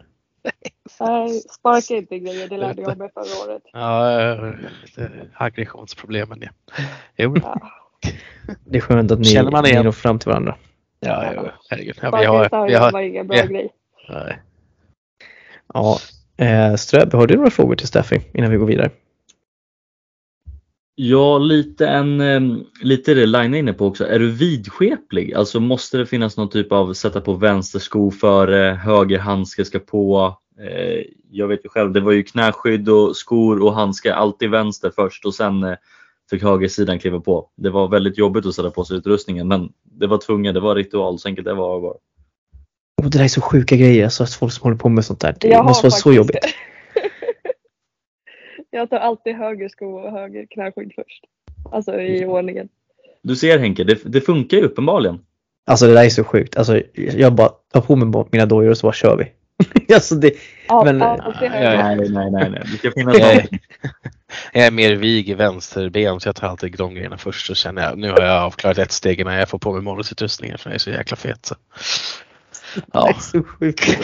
Nej, 1.00 1.42
sparka 1.50 1.96
inte 1.96 2.20
grejer, 2.20 2.48
det 2.50 2.58
lärde 2.58 2.82
jag 2.82 2.98
mig 2.98 3.10
förra 3.14 3.52
året. 3.52 3.62
Ja, 3.74 4.54
aggressionsproblemen 5.34 6.40
ja. 6.42 6.50
Jo, 7.18 7.36
Ja. 7.44 7.72
Det 8.66 8.78
är 8.78 8.82
skönt 8.82 9.12
att 9.12 9.20
ni, 9.20 9.26
Känner 9.26 9.52
man 9.52 9.64
ni 9.64 9.70
igen. 9.70 9.86
når 9.86 9.92
fram 9.92 10.20
till 10.20 10.30
varandra. 10.30 10.56
ja, 11.00 11.34
ja 11.34 11.52
herregud. 11.70 11.96
Ja, 12.02 12.06
vi 12.06 12.24
Sparka 12.26 12.30
har, 12.58 12.68
vi 12.68 12.74
har, 12.74 12.92
var 12.92 13.02
ingen 13.02 13.28
bra 13.28 13.38
ja. 13.38 13.46
grej. 13.46 13.70
nej. 14.10 14.40
Ja, 15.74 15.98
eh, 16.38 16.76
Ströby, 16.76 17.18
har 17.18 17.28
du 17.28 17.36
några 17.36 17.50
frågor 17.50 17.76
till 17.76 17.88
Steffi 17.88 18.22
innan 18.34 18.52
vi 18.52 18.58
går 18.58 18.66
vidare? 18.66 18.90
Ja, 20.98 21.38
lite 21.38 21.88
en, 21.88 22.66
lite 22.82 23.14
det 23.14 23.26
Line 23.26 23.54
är 23.54 23.60
inne 23.60 23.74
på 23.74 23.86
också. 23.88 24.08
Är 24.08 24.20
du 24.20 24.32
vidskeplig? 24.32 25.34
Alltså 25.34 25.60
måste 25.60 25.98
det 25.98 26.06
finnas 26.06 26.38
någon 26.38 26.50
typ 26.50 26.72
av 26.72 26.94
sätta 26.94 27.22
på 27.22 27.34
vänster 27.34 27.80
sko 27.80 28.12
före, 28.12 28.80
höger 28.84 29.20
handske 29.20 29.66
ska 29.66 29.80
på. 29.80 30.38
Eh, 30.60 31.04
jag 31.32 31.48
vet 31.48 31.66
ju 31.66 31.70
själv, 31.70 31.92
det 31.92 32.00
var 32.00 32.12
ju 32.12 32.24
knäskydd 32.24 32.90
och 32.90 33.18
skor 33.18 33.64
och 33.64 33.74
handskar 33.74 34.14
alltid 34.14 34.50
vänster 34.50 34.92
först 34.96 35.26
och 35.26 35.34
sen 35.34 35.64
eh, 35.64 35.76
fick 36.30 36.44
högersidan 36.44 37.00
kliva 37.00 37.20
på. 37.20 37.50
Det 37.58 37.70
var 37.70 37.88
väldigt 37.88 38.18
jobbigt 38.18 38.46
att 38.46 38.56
sätta 38.56 38.72
på 38.72 38.86
sig 38.86 38.98
utrustningen 38.98 39.48
men 39.48 39.70
det 40.00 40.08
var 40.08 40.18
tvunget, 40.18 40.54
det 40.54 40.60
var 40.60 40.76
ritual, 40.76 41.20
så 41.20 41.28
enkelt 41.28 41.46
det 41.46 41.54
var 41.54 41.82
bara. 41.82 41.96
Och 43.04 43.10
det 43.12 43.18
där 43.18 43.24
är 43.24 43.28
så 43.28 43.42
sjuka 43.42 43.76
grejer, 43.76 44.04
alltså 44.04 44.24
att 44.24 44.34
folk 44.34 44.54
som 44.54 44.64
håller 44.64 44.78
på 44.78 44.90
med 44.90 45.06
sånt 45.06 45.20
där. 45.20 45.36
Det 45.40 45.48
Jag 45.48 45.66
måste 45.66 45.86
vara 45.86 45.92
så 45.92 46.14
jobbigt. 46.14 46.42
det. 46.42 46.75
Jag 48.76 48.90
tar 48.90 48.98
alltid 48.98 49.36
höger 49.36 49.70
sko 49.70 50.00
och 50.00 50.12
höger 50.12 50.46
knäskydd 50.46 50.92
först. 50.96 51.24
Alltså 51.72 52.02
i 52.02 52.26
ordningen. 52.26 52.70
Du 53.22 53.36
ser 53.36 53.60
Henke, 53.60 53.84
det, 53.84 54.02
det 54.06 54.22
funkar 54.22 54.58
ju 54.58 54.64
uppenbarligen. 54.64 55.20
Alltså 55.68 55.88
det 55.88 55.94
där 55.94 56.06
är 56.06 56.10
så 56.10 56.24
sjukt. 56.24 56.58
Alltså 56.58 56.82
jag 56.94 57.34
bara 57.34 57.50
tar 57.74 57.82
på 57.82 57.96
mig 57.96 58.26
mina 58.32 58.46
dojor 58.46 58.70
och 58.70 58.78
så 58.78 58.88
bara 58.88 58.94
kör 58.94 59.18
vi. 59.18 59.32
alltså 59.94 60.16
det, 60.16 60.34
Ja, 60.68 60.84
Men, 60.84 61.00
ja, 61.00 61.28
och 61.28 61.34
det. 61.40 61.50
Nej, 61.50 62.10
nej, 62.10 62.32
nej, 62.32 62.50
nej. 62.50 62.62
Det 62.72 62.78
ska 62.78 62.92
finnas 62.92 63.18
Jag 63.18 63.34
är, 63.34 63.48
jag 64.54 64.66
är 64.66 64.72
mer 64.72 64.96
vig 64.96 65.30
i 65.30 65.34
vänsterben 65.34 66.20
så 66.20 66.28
jag 66.28 66.36
tar 66.36 66.48
alltid 66.48 66.78
de 66.78 66.94
grejerna 66.96 67.18
först 67.18 67.48
så 67.48 67.56
känner 67.56 67.82
jag 67.84 67.98
nu 67.98 68.12
har 68.12 68.22
jag 68.22 68.44
avklarat 68.44 68.78
ett 68.78 68.92
steg 68.92 69.20
innan 69.20 69.34
jag 69.34 69.50
får 69.50 69.60
på 69.60 69.74
mig 69.74 69.82
målvaktsutrustningen 69.82 70.58
för 70.58 70.70
jag 70.70 70.76
är 70.76 70.80
så 70.80 70.90
jäkla 70.90 71.18
fet. 71.18 71.46
Så. 71.46 71.56
det 72.76 72.82
Ja, 72.94 73.10
är 73.10 73.14
så 73.14 73.44
sjukt. 73.44 73.98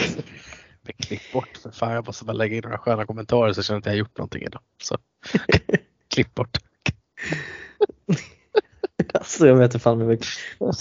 Men 0.82 0.92
klipp 0.98 1.32
bort 1.32 1.56
för 1.62 1.70
fan. 1.70 1.92
Jag 1.92 2.06
måste 2.06 2.24
bara 2.24 2.32
lägga 2.32 2.56
in 2.56 2.62
några 2.64 2.78
sköna 2.78 3.06
kommentarer 3.06 3.52
så 3.52 3.62
känner 3.62 3.76
jag 3.76 3.80
att 3.80 3.86
jag 3.86 3.92
har 3.92 3.98
gjort 3.98 4.18
någonting 4.18 4.42
idag. 4.42 4.60
Så. 4.82 4.98
klipp 6.14 6.34
bort. 6.34 6.58
alltså 9.14 9.46
jag 9.46 9.54
vet 9.54 9.64
inte 9.64 9.78
fan 9.78 9.92
om 9.92 10.00
jag 10.00 10.06
vill 10.06 10.20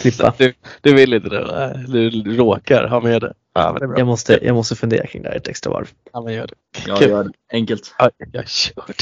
klippa. 0.01 0.33
Du, 0.37 0.53
du 0.81 0.95
vill 0.95 1.13
inte 1.13 1.29
det? 1.29 1.47
Nej, 1.51 1.85
Du 1.87 2.37
råkar 2.37 2.87
ha 2.87 3.01
med 3.01 3.21
det. 3.21 3.33
Ja, 3.53 3.71
men 3.71 3.79
det 3.79 3.85
är 3.85 3.87
bra. 3.87 3.97
Jag 3.97 4.07
måste, 4.07 4.39
jag 4.41 4.55
måste 4.55 4.75
fundera 4.75 5.07
kring 5.07 5.23
det 5.23 5.29
här 5.29 5.35
ett 5.35 5.47
extra 5.47 5.71
varv. 5.71 5.89
Ja, 6.13 6.21
men 6.21 6.33
gör 6.33 6.47
det. 6.47 6.55
Ja, 6.87 7.01
gör 7.03 7.23
det. 7.23 7.31
Enkelt. 7.51 7.95
Ja, 7.97 8.09
jag 8.31 8.49
kör 8.49 8.83
det. 8.87 8.93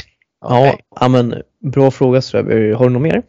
Ja, 0.41 0.69
Okej. 0.69 0.85
ja 0.99 1.07
men 1.07 1.41
bra 1.59 1.91
fråga 1.91 2.21
Ströby. 2.21 2.71
Har 2.71 2.85
du 2.85 2.89
något 2.91 3.01
mer? 3.01 3.23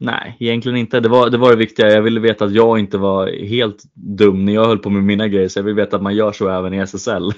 Nej, 0.00 0.36
egentligen 0.40 0.78
inte. 0.78 1.00
Det 1.00 1.08
var, 1.08 1.30
det 1.30 1.38
var 1.38 1.50
det 1.50 1.56
viktiga. 1.56 1.90
Jag 1.90 2.02
ville 2.02 2.20
veta 2.20 2.44
att 2.44 2.52
jag 2.54 2.78
inte 2.78 2.98
var 2.98 3.26
helt 3.46 3.82
dum 3.94 4.44
när 4.44 4.52
jag 4.52 4.64
höll 4.64 4.78
på 4.78 4.90
med 4.90 5.02
mina 5.02 5.28
grejer. 5.28 5.48
Så 5.48 5.58
jag 5.58 5.64
vill 5.64 5.74
veta 5.74 5.96
att 5.96 6.02
man 6.02 6.16
gör 6.16 6.32
så 6.32 6.48
även 6.48 6.74
i 6.74 6.78
SSL. 6.78 7.32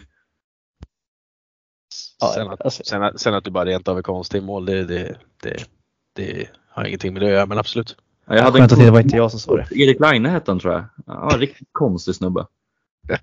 Sen, 2.35 2.49
att, 2.49 2.61
alltså- 2.61 2.83
sen, 2.85 3.03
att, 3.03 3.21
sen 3.21 3.35
att 3.35 3.45
du 3.45 3.51
bara 3.51 3.65
rent 3.65 3.89
av 3.89 3.99
är 3.99 4.03
konstig 4.03 4.39
i 4.39 4.41
mål, 4.41 4.67
det, 4.67 4.85
det, 4.85 5.17
det, 5.43 5.65
det 6.17 6.49
har 6.69 6.85
ingenting 6.85 7.13
med 7.13 7.23
det 7.23 7.27
att 7.27 7.33
göra, 7.33 7.47
men 7.47 7.59
absolut. 7.59 7.97
Ja, 8.27 8.37
Jag 8.37 8.43
hade 8.43 8.59
Skönt 8.59 8.73
att 8.73 8.79
det 8.79 8.91
var 8.91 9.01
inte 9.01 9.17
jag 9.17 9.31
som 9.31 9.41
sa 9.41 9.57
det. 9.57 9.67
Erik 9.71 10.01
Leine 10.01 10.29
hette 10.29 10.51
han 10.51 10.59
tror 10.61 10.73
jag. 10.73 10.85
Ja, 11.07 11.37
riktigt 11.39 11.69
konstig 11.73 12.15
snubbe. 12.15 12.47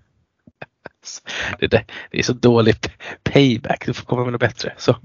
Det, 1.59 1.67
det, 1.67 1.85
det 2.11 2.19
är 2.19 2.23
så 2.23 2.33
dålig 2.33 2.75
payback, 3.23 3.85
du 3.85 3.93
får 3.93 4.05
komma 4.05 4.23
med 4.23 4.31
något 4.31 4.41
bättre. 4.41 4.73
Så. 4.77 4.95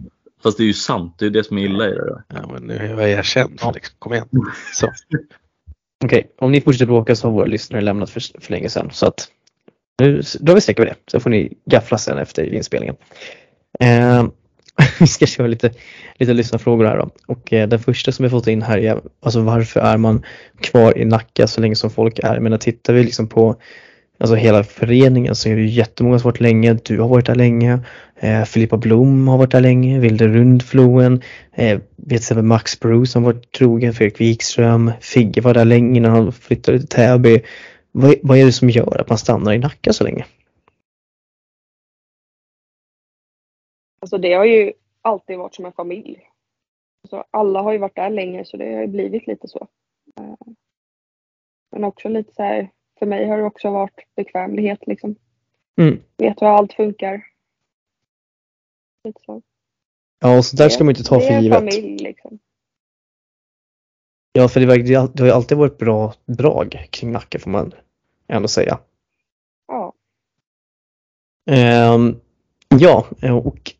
Fast 0.43 0.59
det 0.59 0.65
är 0.65 0.67
ju 0.67 0.75
sant. 0.75 1.15
Det 1.19 1.27
är 1.27 1.31
det 1.31 1.45
som 1.45 1.59
är 1.59 1.63
illa 1.63 1.89
i 1.89 1.91
det. 1.91 2.07
Då. 2.07 2.23
Ja, 2.29 2.51
men 2.53 2.63
nu 2.63 2.75
är 2.77 3.07
jag 3.07 3.25
känd 3.25 3.61
för 3.61 3.73
liksom. 3.73 3.97
Kom 3.99 4.13
igen. 4.13 4.29
Okej, 6.05 6.31
om 6.39 6.53
ni 6.53 6.61
fortsätter 6.61 6.87
bråka 6.87 7.17
så 7.17 7.27
har 7.27 7.33
våra 7.33 7.47
lyssnare 7.47 7.81
lämnat 7.83 8.11
för, 8.11 8.41
för 8.41 8.53
länge 8.53 8.69
sedan. 8.69 8.91
Så 8.93 9.07
att 9.07 9.29
nu 9.99 10.23
drar 10.41 10.55
vi 10.55 10.61
streck 10.61 10.79
över 10.79 10.91
det. 10.91 10.97
Så 11.11 11.21
får 11.21 11.31
ni 11.31 11.53
gaffla 11.71 11.99
sen 11.99 12.19
efter 12.19 12.55
inspelningen. 12.55 12.97
Eh, 13.81 14.27
vi 15.01 15.07
ska 15.07 15.27
köra 15.27 15.47
lite, 15.47 15.71
lite 16.15 16.33
lyssnarfrågor 16.33 16.85
här 16.85 16.97
då. 16.97 17.11
Och 17.27 17.53
eh, 17.53 17.69
den 17.69 17.79
första 17.79 18.13
som 18.13 18.23
vi 18.23 18.31
fått 18.31 18.47
in 18.47 18.63
här 18.63 18.79
är 18.79 19.01
alltså 19.21 19.41
varför 19.41 19.81
är 19.81 19.97
man 19.97 20.25
kvar 20.61 20.99
i 20.99 21.05
Nacka 21.05 21.47
så 21.47 21.61
länge 21.61 21.77
som 21.77 21.91
folk 21.91 22.19
är? 22.19 22.35
Jag 22.35 22.43
menar 22.43 22.59
tittar 22.59 22.93
vi 22.93 23.03
liksom 23.03 23.29
på 23.29 23.57
alltså 24.23 24.35
hela 24.35 24.65
föreningen 24.65 25.35
så 25.35 25.49
är 25.49 25.57
det 25.57 25.61
ju 25.63 25.69
jättemånga 25.69 26.19
som 26.19 26.29
varit 26.29 26.41
länge. 26.41 26.79
Du 26.85 27.01
har 27.01 27.09
varit 27.09 27.27
där 27.27 27.35
länge. 27.35 27.79
Eh, 28.17 28.45
Filippa 28.45 28.77
Blom 28.77 29.29
har 29.29 29.39
varit 29.39 29.51
där 29.51 29.61
länge. 29.61 29.99
Vilde 29.99 30.29
Rundfloen. 30.29 31.23
Eh, 31.53 31.79
vet 31.79 32.07
till 32.07 32.17
exempel 32.17 32.45
Max 32.45 32.81
Bruce 32.81 33.13
som 33.13 33.23
varit 33.23 33.53
trogen. 33.53 33.93
Fredrik 33.93 34.21
Wikström. 34.21 34.93
Figge 35.01 35.41
var 35.41 35.55
där 35.55 35.65
länge 35.65 35.97
innan 35.97 36.13
han 36.13 36.33
flyttade 36.33 36.79
till 36.79 36.89
Täby. 36.89 37.43
Vad, 37.93 38.15
vad 38.23 38.39
är 38.39 38.45
det 38.45 38.53
som 38.53 38.71
gör 38.71 39.01
att 39.01 39.09
man 39.09 39.19
stannar 39.19 39.53
i 39.53 39.59
Nacka 39.59 39.93
så 39.93 40.05
länge? 40.05 40.27
Alltså 44.01 44.19
det 44.19 44.33
har 44.33 44.45
ju 44.45 44.73
alltid 45.03 45.39
varit 45.39 45.55
som 45.55 45.65
en 45.67 45.73
familj. 45.73 46.29
Alltså 47.05 47.25
alla 47.31 47.63
har 47.63 47.73
ju 47.73 47.79
varit 47.79 47.97
där 47.97 48.11
länge 48.11 48.45
så 48.45 48.57
det 48.57 48.75
har 48.75 48.81
ju 48.81 48.87
blivit 48.87 49.27
lite 49.27 49.49
så. 49.49 49.69
Eh, 50.21 50.53
men 51.73 51.85
också 51.85 52.09
lite 52.09 52.35
så 52.35 52.43
här, 52.43 52.71
för 53.03 53.07
mig 53.07 53.29
har 53.29 53.39
det 53.39 53.45
också 53.45 53.71
varit 53.71 54.15
bekvämlighet 54.17 54.79
liksom. 54.87 55.15
Mm. 55.81 56.03
Vet 56.17 56.43
hur 56.43 56.47
allt 56.47 56.73
funkar. 56.73 57.27
Så. 59.27 59.43
Ja, 60.21 60.39
och 60.39 60.45
så 60.45 60.57
där 60.57 60.69
ska 60.69 60.85
man 60.85 60.91
inte 60.91 61.05
ta 61.05 61.21
för 61.21 61.41
givet. 61.41 61.59
familj 61.59 61.97
liksom. 61.99 62.39
Ja, 64.33 64.49
för 64.49 64.61
det, 64.61 64.67
verkar- 64.67 64.85
det 64.85 64.95
har- 64.95 65.27
ju 65.27 65.31
alltid 65.33 65.59
varit 65.59 65.79
bra 65.79 66.15
drag 66.25 66.87
kring 66.91 67.13
Nacka 67.13 67.39
får 67.39 67.51
man 67.51 67.73
ändå 68.29 68.49
säga. 68.49 68.79
Ja. 69.69 69.93
Ehm, 71.51 72.21
ja, 72.81 73.07
och 73.45 73.73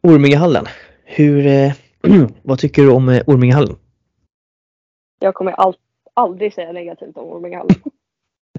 Ormingehallen. 0.00 0.64
Hur, 1.04 1.46
eh, 1.46 1.72
vad 2.42 2.58
tycker 2.58 2.82
du 2.82 2.90
om 2.92 3.08
eh, 3.08 3.22
Ormingehallen? 3.26 3.76
Jag 5.18 5.34
kommer 5.34 5.52
all, 5.52 5.76
aldrig 6.14 6.54
säga 6.54 6.72
negativt 6.72 7.16
om 7.16 7.28
Ormingehallen. 7.28 7.76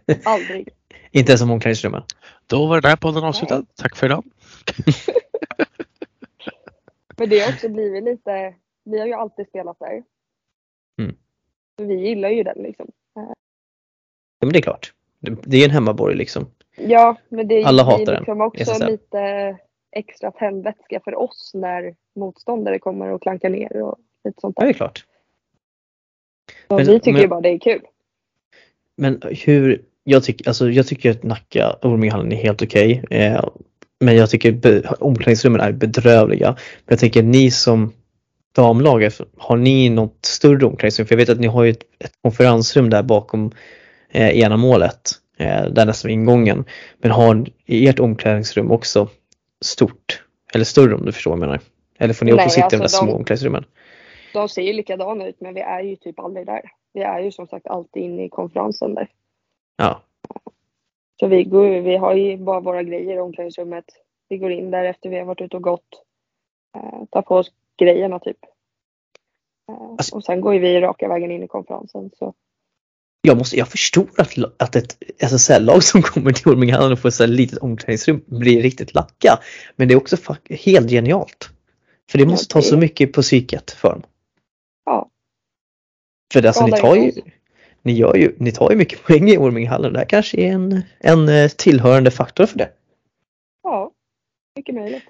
aldrig. 0.24 0.70
Inte 1.12 1.32
ens 1.32 1.42
om 1.42 1.52
omklädningsrummen. 1.52 2.04
Då 2.48 2.68
var 2.68 2.82
den 2.82 2.90
här 2.90 2.98
podden 2.98 3.24
avslutad. 3.24 3.66
Tack 3.76 3.96
för 3.96 4.06
idag. 4.06 4.24
Men 7.18 7.30
det 7.30 7.40
har 7.40 7.54
också 7.54 7.70
blivit 7.70 8.04
lite, 8.04 8.56
vi 8.84 9.00
har 9.00 9.08
ju 9.08 9.14
alltid 9.14 9.48
spelat 9.48 9.80
där. 9.80 10.04
Mm. 11.02 11.16
Vi 11.78 11.96
gillar 11.96 12.30
ju 12.30 12.44
den 12.44 12.58
liksom. 12.58 12.92
Ja, 13.14 14.46
men 14.46 14.54
det 14.54 14.60
är 14.60 14.62
klart. 14.62 14.94
Det, 15.20 15.58
är 15.58 15.66
en 15.66 15.72
hemmaborg 15.72 16.16
liksom. 16.16 16.52
Ja, 16.76 17.18
men 17.30 17.48
det 17.48 17.64
Alla 17.64 17.84
blir 17.84 17.92
hatar 17.92 18.06
den, 18.06 18.16
liksom 18.22 18.42
också 18.42 18.62
SSL. 18.62 18.88
lite 18.92 19.58
extra 19.92 20.32
tändvätska 20.32 21.00
för 21.04 21.16
oss 21.16 21.52
när 21.54 21.96
motståndare 22.16 22.80
kommer 22.80 23.10
och 23.10 23.22
klankar 23.22 23.50
ner 23.50 23.82
och 23.82 23.98
lite 24.24 24.42
sånt 24.42 24.56
Ja, 24.58 24.62
det 24.64 24.68
där. 24.68 24.74
är 24.74 24.78
klart. 24.78 25.06
Så 26.68 26.76
men- 26.76 26.86
vi 26.86 27.00
tycker 27.00 27.12
men- 27.14 27.22
ju 27.22 27.28
bara 27.28 27.42
det 27.42 27.50
är 27.50 27.60
kul. 27.60 27.82
Men 28.96 29.22
hur, 29.46 29.86
jag 30.10 30.24
tycker, 30.24 30.48
alltså 30.48 30.70
jag 30.70 30.88
tycker 30.88 31.12
att 31.12 31.24
Nacka 31.24 31.76
Ormingehallen 31.82 32.32
är 32.32 32.36
helt 32.36 32.62
okej. 32.62 33.04
Eh, 33.10 33.46
men 34.00 34.16
jag 34.16 34.30
tycker 34.30 34.52
be, 34.52 34.82
omklädningsrummen 35.00 35.62
är 35.62 35.72
bedrövliga. 35.72 36.48
Men 36.50 36.94
jag 36.94 37.00
tänker 37.00 37.24
ni 37.24 37.52
som 37.52 37.94
damlag, 38.56 39.10
har 39.38 39.58
ni 39.58 39.90
något 39.90 40.26
större 40.26 40.66
omklädningsrum? 40.66 41.08
För 41.08 41.16
jag 41.16 41.18
vet 41.18 41.30
att 41.30 41.40
ni 41.40 41.48
har 41.48 41.64
ju 41.64 41.70
ett, 41.72 41.84
ett 42.00 42.12
konferensrum 42.22 42.90
där 42.90 43.04
bakom 43.04 43.52
eh, 44.12 44.40
ena 44.40 44.58
målet. 44.58 45.12
Eh, 45.38 45.66
där 45.66 45.86
nästan 45.86 46.12
ingången. 46.12 46.66
Men 46.98 47.12
har 47.12 47.46
ert 47.66 48.00
omklädningsrum 48.00 48.72
också 48.72 49.08
stort? 49.62 50.24
Eller 50.54 50.66
större 50.66 50.96
om 50.96 51.06
du 51.06 51.12
förstår 51.12 51.32
vad 51.32 51.40
jag 51.40 51.48
menar? 51.48 51.60
Eller 52.00 52.14
får 52.14 52.26
ni 52.26 52.34
också 52.34 52.44
Nej, 52.44 52.50
sitta 52.50 52.68
i 52.68 52.70
de 52.70 52.76
där 52.78 52.84
alltså 52.84 52.98
små 52.98 53.08
de- 53.12 53.16
omklädningsrummen? 53.18 53.64
De 54.34 54.50
ser 54.50 54.62
ju 54.62 54.74
likadana 54.74 55.28
ut 55.28 55.42
men 55.42 55.54
vi 55.54 55.62
är 55.62 55.82
ju 55.82 55.96
typ 55.96 56.20
aldrig 56.20 56.46
där. 56.46 56.62
Vi 56.94 57.02
är 57.02 57.20
ju 57.20 57.32
som 57.32 57.48
sagt 57.48 57.68
alltid 57.68 58.04
inne 58.04 58.26
i 58.26 58.30
konferensen 58.30 58.94
där. 58.94 59.08
Ja. 59.78 60.04
Så 61.20 61.28
vi, 61.28 61.44
går, 61.44 61.70
vi 61.82 61.98
har 61.98 62.14
ju 62.16 62.38
bara 62.38 62.60
våra 62.60 62.84
grejer 62.84 63.16
i 63.16 63.20
omklädningsrummet. 63.20 63.86
Vi 64.30 64.38
går 64.38 64.52
in 64.52 64.72
där 64.72 64.84
efter 64.86 65.10
vi 65.10 65.18
har 65.18 65.26
varit 65.26 65.42
ute 65.42 65.58
och 65.58 65.64
gått. 65.64 66.04
Eh, 66.78 67.06
tar 67.12 67.22
på 67.22 67.36
oss 67.36 67.52
grejerna 67.80 68.20
typ. 68.20 68.38
Eh, 69.70 69.76
Alltså- 69.76 70.16
och 70.16 70.24
sen 70.24 70.42
går 70.42 70.54
vi 70.54 70.80
raka 70.82 71.08
vägen 71.08 71.32
in 71.32 71.44
i 71.44 71.48
konferensen. 71.48 72.10
Så. 72.20 72.34
jag, 73.22 73.38
måste, 73.38 73.58
jag 73.58 73.68
förstår 73.68 74.08
att, 74.18 74.34
att 74.58 74.76
ett 74.76 74.98
SSL-lag 75.18 75.84
som 75.84 76.02
kommer 76.02 76.32
till 76.32 76.52
Ormingehallen 76.52 76.92
och 76.92 77.00
får 77.00 77.10
ett 77.10 77.30
litet 77.30 77.58
omklädningsrum 77.60 78.24
blir 78.26 78.62
riktigt 78.62 78.94
lacka. 78.94 79.40
Men 79.76 79.88
det 79.88 79.94
är 79.94 79.98
också 79.98 80.18
helt 80.50 80.90
genialt. 80.90 81.50
För 82.12 82.18
det 82.18 82.24
Ja, 82.24 82.30
måste 82.30 82.54
ta 82.54 82.60
det- 82.60 82.66
så 82.66 82.78
mycket 82.78 83.14
på 83.14 83.22
psyket 83.22 83.72
för 83.72 83.90
dem. 83.90 84.04
Ja. 84.86 85.10
För 86.34 86.42
det, 86.42 86.48
alltså, 86.48 86.66
ni, 86.66 86.72
tar 86.72 86.96
ju, 86.96 87.12
ni, 87.88 87.94
gör 87.94 88.16
ju, 88.16 88.36
ni 88.38 88.52
tar 88.52 88.72
ju 88.72 88.76
mycket 88.76 89.04
poäng 89.04 89.30
i 89.30 89.38
Ormingehallen. 89.38 89.94
Det 89.94 90.00
här 90.00 90.06
kanske 90.06 90.38
är 90.38 90.52
en, 90.52 90.82
en 91.00 91.30
eh, 91.30 91.48
tillhörande 91.48 92.12
faktor 92.12 92.46
för 92.46 92.58
det. 92.58 92.70
Ja, 93.64 93.92
mycket 94.56 94.76
möjligt. 94.76 95.04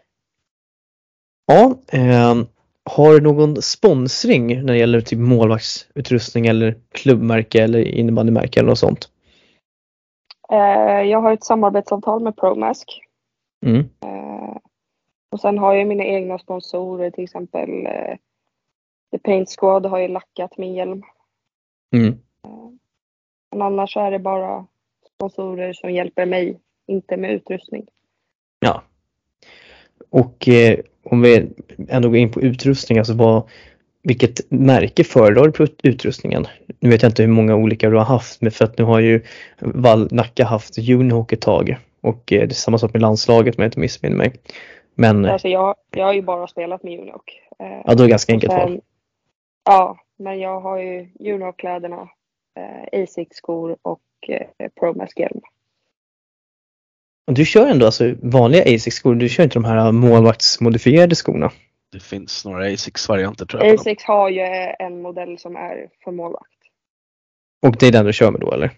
Ja, 1.46 1.76
ehm, 1.92 2.46
har 2.84 3.14
du 3.14 3.22
någon 3.22 3.62
sponsring 3.62 4.48
när 4.48 4.74
det 4.74 4.80
gäller 4.80 5.02
typ 5.02 5.20
målvaktsutrustning 5.20 6.48
eller 6.48 6.76
klubbmärke 6.92 7.64
eller 7.64 7.80
innebandymärke 7.80 8.60
eller 8.60 8.70
något 8.70 8.80
sånt? 8.80 9.10
Eh, 10.52 11.02
jag 11.02 11.22
har 11.22 11.34
ett 11.34 11.44
samarbetsavtal 11.44 12.24
med 12.24 12.36
ProMask. 12.36 13.02
Mm. 13.66 13.80
Eh, 13.80 14.58
och 15.32 15.40
sen 15.40 15.58
har 15.58 15.74
jag 15.74 15.88
mina 15.88 16.04
egna 16.04 16.40
sponsorer 16.40 17.12
till 17.12 17.24
exempel 17.24 17.86
eh, 17.86 18.16
The 19.12 19.18
Paint 19.18 19.50
Squad 19.50 19.86
har 19.86 20.00
ju 20.00 20.08
lackat 20.08 20.58
min 20.58 20.74
hjälm. 20.74 21.04
Mm. 21.96 22.20
Men 23.58 23.68
annars 23.68 23.98
är 23.98 24.12
det 24.12 24.20
bara 24.20 24.66
sponsorer 25.16 25.74
som 25.74 25.92
hjälper 25.92 26.26
mig, 26.26 26.60
inte 26.88 27.18
med 27.18 27.32
utrustning. 27.32 27.86
Ja. 28.60 28.84
Och 30.10 30.48
eh, 30.48 30.80
om 31.04 31.22
vi 31.22 31.50
ändå 31.90 32.10
går 32.10 32.18
in 32.18 32.32
på 32.32 32.42
utrustning, 32.42 32.98
alltså 32.98 33.14
vad, 33.14 33.50
vilket 34.04 34.52
märke 34.52 35.04
föredrar 35.04 35.46
du 35.46 35.52
på 35.52 35.68
utrustningen? 35.84 36.46
Nu 36.80 36.90
vet 36.90 37.02
jag 37.02 37.10
inte 37.10 37.24
hur 37.24 37.30
många 37.30 37.56
olika 37.56 37.90
du 37.90 37.98
har 37.98 38.06
haft, 38.06 38.42
men 38.42 38.52
för 38.52 38.66
att 38.66 38.78
nu 38.78 38.84
har 38.84 39.00
ju 39.00 39.24
Val 39.60 40.08
Nacka 40.12 40.46
haft 40.46 40.78
Unihawk 40.78 41.34
ett 41.34 41.42
tag 41.42 41.78
och 42.02 42.34
eh, 42.34 42.40
det 42.40 42.44
är 42.44 42.50
samma 42.50 42.78
sak 42.78 42.94
med 42.94 43.02
landslaget 43.02 43.58
om 43.58 43.62
jag 43.62 43.68
inte 43.68 43.80
missminner 43.80 44.18
mig. 44.18 44.34
Men, 44.96 45.26
alltså 45.26 45.48
jag, 45.48 45.76
jag 45.92 46.06
har 46.06 46.14
ju 46.14 46.22
bara 46.22 46.48
spelat 46.48 46.84
med 46.84 47.00
Unihawk. 47.00 47.42
Eh, 47.60 47.82
ja, 47.86 47.94
då 47.94 48.04
är 48.04 48.08
det 48.08 48.10
ganska 48.10 48.34
enkelt 48.34 48.54
val. 48.54 48.82
Ja, 49.66 49.98
men 50.18 50.40
jag 50.40 50.62
har 50.62 50.78
ju 50.78 51.10
Unihawk-kläderna, 51.20 52.10
eh, 52.58 53.02
Asics-skor 53.04 53.78
och 53.82 54.02
eh, 54.28 54.70
ProMask-hjälm. 54.80 55.42
Du 57.32 57.46
kör 57.46 57.68
ändå 57.68 57.86
alltså 57.86 58.16
vanliga 58.22 58.62
Asics-skor, 58.62 59.16
du 59.16 59.30
kör 59.30 59.44
inte 59.44 59.54
de 59.56 59.66
här 59.66 59.92
målvaktsmodifierade 59.92 61.16
skorna? 61.16 61.52
Det 61.92 62.00
finns 62.00 62.46
några 62.46 62.66
Asics-varianter 62.66 63.46
tror 63.46 63.66
jag. 63.66 63.76
Asics 63.76 64.04
har 64.04 64.30
ju 64.30 64.42
en 64.80 65.02
modell 65.02 65.38
som 65.38 65.56
är 65.56 65.90
för 66.04 66.12
målvakt. 66.12 66.52
Och 67.62 67.78
det 67.80 67.88
är 67.88 67.92
den 67.92 68.06
du 68.06 68.14
kör 68.14 68.32
med 68.32 68.42
då 68.42 68.52
eller? 68.52 68.72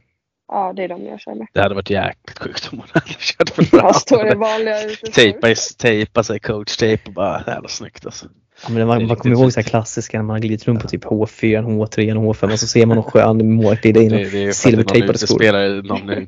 Ja, 0.48 0.74
det 0.76 0.84
är 0.84 0.88
de 0.88 1.06
jag 1.06 1.20
kör 1.20 1.36
med. 1.36 1.48
Det 1.54 1.62
hade 1.62 1.76
varit 1.76 1.90
jäkligt 1.90 2.40
sjukt 2.40 2.70
om 2.72 2.78
man 2.78 2.88
hade 2.94 3.16
kört 3.20 3.58
med 3.58 3.68
några 3.74 3.86
andra. 3.86 3.94
står 3.94 4.24
det 4.24 4.36
vanliga 4.36 4.76
tejpa, 5.14 5.56
tejpa 5.78 6.24
sig 6.24 6.40
coach-tejp 6.40 7.08
och 7.08 7.14
bara, 7.14 7.44
jävla 7.48 7.68
snyggt 7.68 8.06
alltså. 8.06 8.26
Ja, 8.64 8.70
men 8.70 8.88
man, 8.88 9.08
man 9.08 9.16
kommer 9.16 9.36
ihåg 9.36 9.54
så 9.54 9.60
här 9.60 9.68
klassiska 9.68 10.18
när 10.18 10.24
man 10.24 10.34
har 10.34 10.40
glidit 10.40 10.68
runt 10.68 10.82
på 10.82 10.88
typ 10.88 11.06
H4, 11.06 11.64
H3, 11.64 12.14
H5 12.14 12.52
och 12.52 12.60
så 12.60 12.68
ser 12.68 12.86
man 12.86 12.96
någon 12.96 13.12
skön 13.12 13.54
målglida 13.54 14.02
in 14.02 14.14
och 14.14 14.56
silvertejpade 14.56 15.18
skor. 15.18 15.36
Spelare, 15.36 15.82
någon 15.82 16.28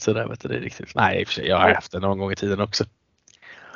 sig 0.00 0.14
där. 0.14 0.28
Vet 0.28 0.40
du, 0.40 0.48
det 0.48 0.56
är 0.56 0.60
riktigt. 0.60 0.94
Nej, 0.94 1.20
i 1.20 1.24
och 1.24 1.28
för 1.28 1.34
sig, 1.34 1.46
jag 1.46 1.56
har 1.56 1.74
haft 1.74 1.92
det 1.92 1.98
någon 1.98 2.18
gång 2.18 2.32
i 2.32 2.36
tiden 2.36 2.60
också. 2.60 2.84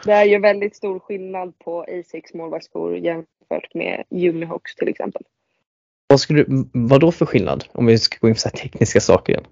Det 0.05 0.13
är 0.13 0.25
ju 0.25 0.39
väldigt 0.39 0.77
stor 0.77 0.99
skillnad 0.99 1.59
på 1.59 1.83
Asics 1.83 2.35
målvaktsskor 2.35 2.97
jämfört 2.97 3.75
med 3.75 4.05
Unihawks 4.11 4.75
till 4.75 4.89
exempel. 4.89 5.23
Vad, 6.07 6.21
skulle, 6.21 6.45
vad 6.73 7.01
då 7.01 7.13
för 7.13 7.27
skillnad? 7.27 7.65
Om 7.73 7.87
vi 7.87 7.99
ska 7.99 8.17
gå 8.21 8.29
in 8.29 8.35
på 8.35 8.41
så 8.41 8.49
tekniska 8.49 9.01
saker 9.01 9.33
igen. 9.33 9.45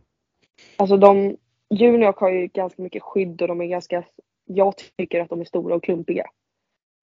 Alltså 0.76 0.97
de, 0.97 1.37
Unihawk 1.70 2.18
har 2.18 2.31
ju 2.31 2.47
ganska 2.47 2.83
mycket 2.83 3.03
skydd 3.03 3.43
och 3.43 3.49
de 3.49 3.61
är 3.61 3.66
ganska, 3.66 4.05
jag 4.45 4.74
tycker 4.97 5.20
att 5.20 5.28
de 5.28 5.41
är 5.41 5.45
stora 5.45 5.74
och 5.74 5.85
klumpiga. 5.85 6.26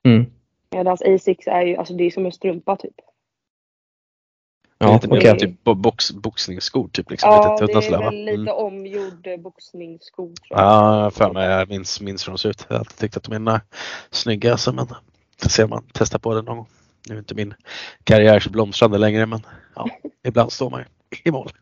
Mm. 0.05 0.25
Medan 0.71 0.97
Asics 1.05 1.47
är 1.47 1.61
ju, 1.61 1.75
alltså 1.75 1.93
det 1.93 2.03
är 2.03 2.11
som 2.11 2.25
en 2.25 2.31
strumpa 2.31 2.75
typ. 2.75 2.95
Ja, 4.79 4.93
lite 4.93 5.07
okay. 5.07 5.39
typ 5.39 5.63
box, 5.63 6.11
boxningsskor 6.11 6.87
typ. 6.87 7.11
Liksom, 7.11 7.29
ja, 7.29 7.57
lite 7.61 7.79
det 7.79 7.87
är 7.87 7.99
väl 7.99 8.25
lite 8.25 8.51
mm. 8.51 8.53
omgjord 8.53 9.27
boxningsskor. 9.39 10.31
Ja, 10.49 11.11
för 11.13 11.33
mig. 11.33 11.49
Jag 11.49 11.69
minns, 11.69 12.01
minns 12.01 12.27
hur 12.27 12.31
de 12.31 12.37
ser 12.37 12.49
ut. 12.49 12.65
Jag 12.69 12.75
har 12.75 12.79
alltid 12.79 12.97
tyckt 12.97 13.17
att 13.17 13.23
de 13.23 13.47
är 13.47 13.61
snygga 14.11 14.51
alltså, 14.51 14.73
men 14.73 14.87
får 15.41 15.49
se 15.49 15.63
om 15.63 15.69
man 15.69 15.85
testar 15.93 16.19
på 16.19 16.33
det 16.33 16.41
någon 16.41 16.57
gång. 16.57 16.67
Nu 17.09 17.15
är 17.15 17.19
inte 17.19 17.35
min 17.35 17.53
karriär 18.03 18.39
så 18.39 18.49
blomstrande 18.49 18.97
längre 18.97 19.25
men 19.25 19.39
ja, 19.75 19.89
ibland 20.23 20.51
står 20.51 20.69
man 20.69 20.83
i 21.23 21.31
mål. 21.31 21.51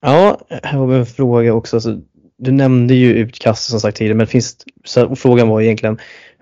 ja, 0.00 0.40
här 0.48 0.78
har 0.78 0.86
vi 0.86 0.96
en 0.96 1.06
fråga 1.06 1.54
också. 1.54 1.76
Alltså, 1.76 2.00
du 2.38 2.52
nämnde 2.52 2.94
ju 2.94 3.12
utkastet 3.12 3.70
som 3.70 3.80
sagt 3.80 3.96
tidigare 3.96 4.16
men 4.16 4.26
finns, 4.26 4.56
så 4.84 5.16
frågan 5.16 5.48
var 5.48 5.60
egentligen 5.60 5.98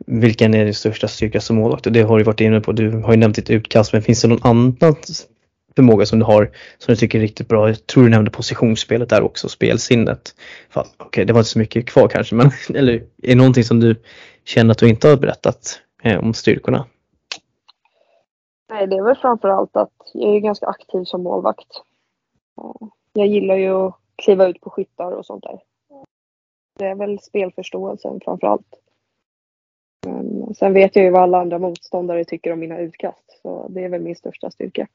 vilken 0.06 0.54
är 0.54 0.64
din 0.64 0.74
största 0.74 1.08
styrka 1.08 1.40
som 1.40 1.56
målvakt? 1.56 1.86
Och 1.86 1.92
det 1.92 2.02
har 2.02 2.18
du 2.18 2.24
varit 2.24 2.40
inne 2.40 2.60
på. 2.60 2.72
Du 2.72 2.90
har 2.90 3.12
ju 3.12 3.16
nämnt 3.16 3.36
ditt 3.36 3.50
utkast 3.50 3.92
men 3.92 4.02
finns 4.02 4.22
det 4.22 4.28
någon 4.28 4.42
annan 4.42 4.76
förmåga 5.76 6.06
som 6.06 6.18
du 6.18 6.24
har 6.24 6.50
som 6.78 6.92
du 6.92 6.96
tycker 6.96 7.18
är 7.18 7.22
riktigt 7.22 7.48
bra? 7.48 7.68
Jag 7.68 7.86
tror 7.86 8.04
du 8.04 8.10
nämnde 8.10 8.30
positionsspelet 8.30 9.08
där 9.08 9.22
också, 9.22 9.48
spelsinnet. 9.48 10.34
Okej, 10.74 10.90
okay, 11.06 11.24
det 11.24 11.32
var 11.32 11.40
inte 11.40 11.50
så 11.50 11.58
mycket 11.58 11.86
kvar 11.86 12.08
kanske 12.08 12.34
men 12.34 12.50
eller 12.74 12.92
är 12.94 13.02
det 13.16 13.34
någonting 13.34 13.64
som 13.64 13.80
du 13.80 13.96
känner 14.44 14.70
att 14.70 14.78
du 14.78 14.88
inte 14.88 15.08
har 15.08 15.16
berättat 15.16 15.80
eh, 16.02 16.18
om 16.18 16.34
styrkorna? 16.34 16.86
Nej, 18.70 18.86
det 18.86 18.96
är 18.96 19.04
väl 19.04 19.16
framförallt 19.16 19.76
att 19.76 19.92
jag 20.14 20.36
är 20.36 20.40
ganska 20.40 20.66
aktiv 20.66 21.04
som 21.04 21.22
målvakt. 21.22 21.68
Eh, 22.58 22.88
jag 23.12 23.26
gillar 23.26 23.56
ju 23.56 23.70
att 23.70 23.94
kliva 24.16 24.46
ut 24.46 24.60
på 24.60 24.70
skyttar 24.70 25.12
och 25.12 25.26
sånt 25.26 25.42
där. 25.42 25.58
Det 26.78 26.84
är 26.84 26.94
väl 26.94 27.18
spelförståelsen 27.20 28.20
framför 28.24 28.46
allt. 28.46 28.66
Men 30.06 30.54
sen 30.54 30.72
vet 30.72 30.96
jag 30.96 31.04
ju 31.04 31.10
vad 31.10 31.22
alla 31.22 31.40
andra 31.40 31.58
motståndare 31.58 32.24
tycker 32.24 32.52
om 32.52 32.58
mina 32.60 32.78
utkast. 32.78 33.40
Så 33.42 33.68
det 33.68 33.84
är 33.84 33.88
väl 33.88 34.02
min 34.02 34.16
största 34.16 34.50
styrka. 34.50 34.86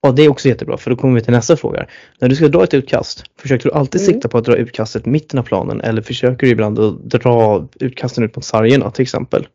Ja, 0.00 0.12
det 0.12 0.22
är 0.22 0.28
också 0.28 0.48
jättebra 0.48 0.76
för 0.76 0.90
då 0.90 0.96
kommer 0.96 1.14
vi 1.14 1.20
till 1.20 1.32
nästa 1.32 1.56
fråga. 1.56 1.86
När 2.20 2.28
du 2.28 2.36
ska 2.36 2.48
dra 2.48 2.64
ett 2.64 2.74
utkast, 2.74 3.24
försöker 3.40 3.68
du 3.68 3.74
alltid 3.74 4.00
mm. 4.00 4.12
sikta 4.12 4.28
på 4.28 4.38
att 4.38 4.44
dra 4.44 4.56
utkastet 4.56 5.06
mitten 5.06 5.38
av 5.38 5.42
planen 5.42 5.80
eller 5.80 6.02
försöker 6.02 6.46
du 6.46 6.52
ibland 6.52 6.78
att 6.78 7.00
dra 7.00 7.68
utkasten 7.80 8.24
ut 8.24 8.36
mot 8.36 8.44
sargerna 8.44 8.90
till 8.90 9.02
exempel? 9.02 9.48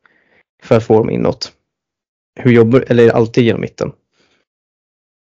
För 0.63 0.77
att 0.77 0.83
få 0.83 0.97
dem 0.97 1.09
inåt. 1.09 1.53
Hur 2.39 2.51
jobbar 2.51 2.85
eller 2.87 3.03
är 3.03 3.07
det 3.07 3.13
alltid 3.13 3.43
genom 3.43 3.61
mitten? 3.61 3.91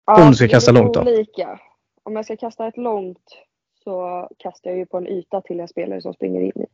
Ja, 0.06 0.24
Om 0.24 0.30
du 0.30 0.36
ska 0.36 0.48
kasta 0.48 0.72
långt 0.72 0.94
då? 0.94 1.00
Olika. 1.00 1.60
Om 2.02 2.16
jag 2.16 2.24
ska 2.24 2.36
kasta 2.36 2.68
ett 2.68 2.76
långt 2.76 3.47
så 3.84 4.28
kastar 4.38 4.70
jag 4.70 4.78
ju 4.78 4.86
på 4.86 4.96
en 4.96 5.06
yta 5.06 5.40
till 5.40 5.60
en 5.60 5.68
spelare 5.68 6.02
som 6.02 6.14
springer 6.14 6.40
in 6.40 6.62
i. 6.62 6.66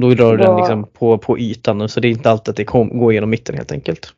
Då 0.00 0.10
rör 0.10 0.36
du 0.36 0.44
den 0.44 0.56
liksom 0.56 0.86
på, 0.86 1.18
på 1.18 1.38
ytan 1.38 1.88
så 1.88 2.00
det 2.00 2.08
är 2.08 2.10
inte 2.10 2.30
alltid 2.30 2.52
att 2.52 2.56
det 2.56 2.64
kom, 2.64 2.98
går 2.98 3.12
genom 3.12 3.30
mitten 3.30 3.56
helt 3.56 3.72
enkelt. 3.72 4.14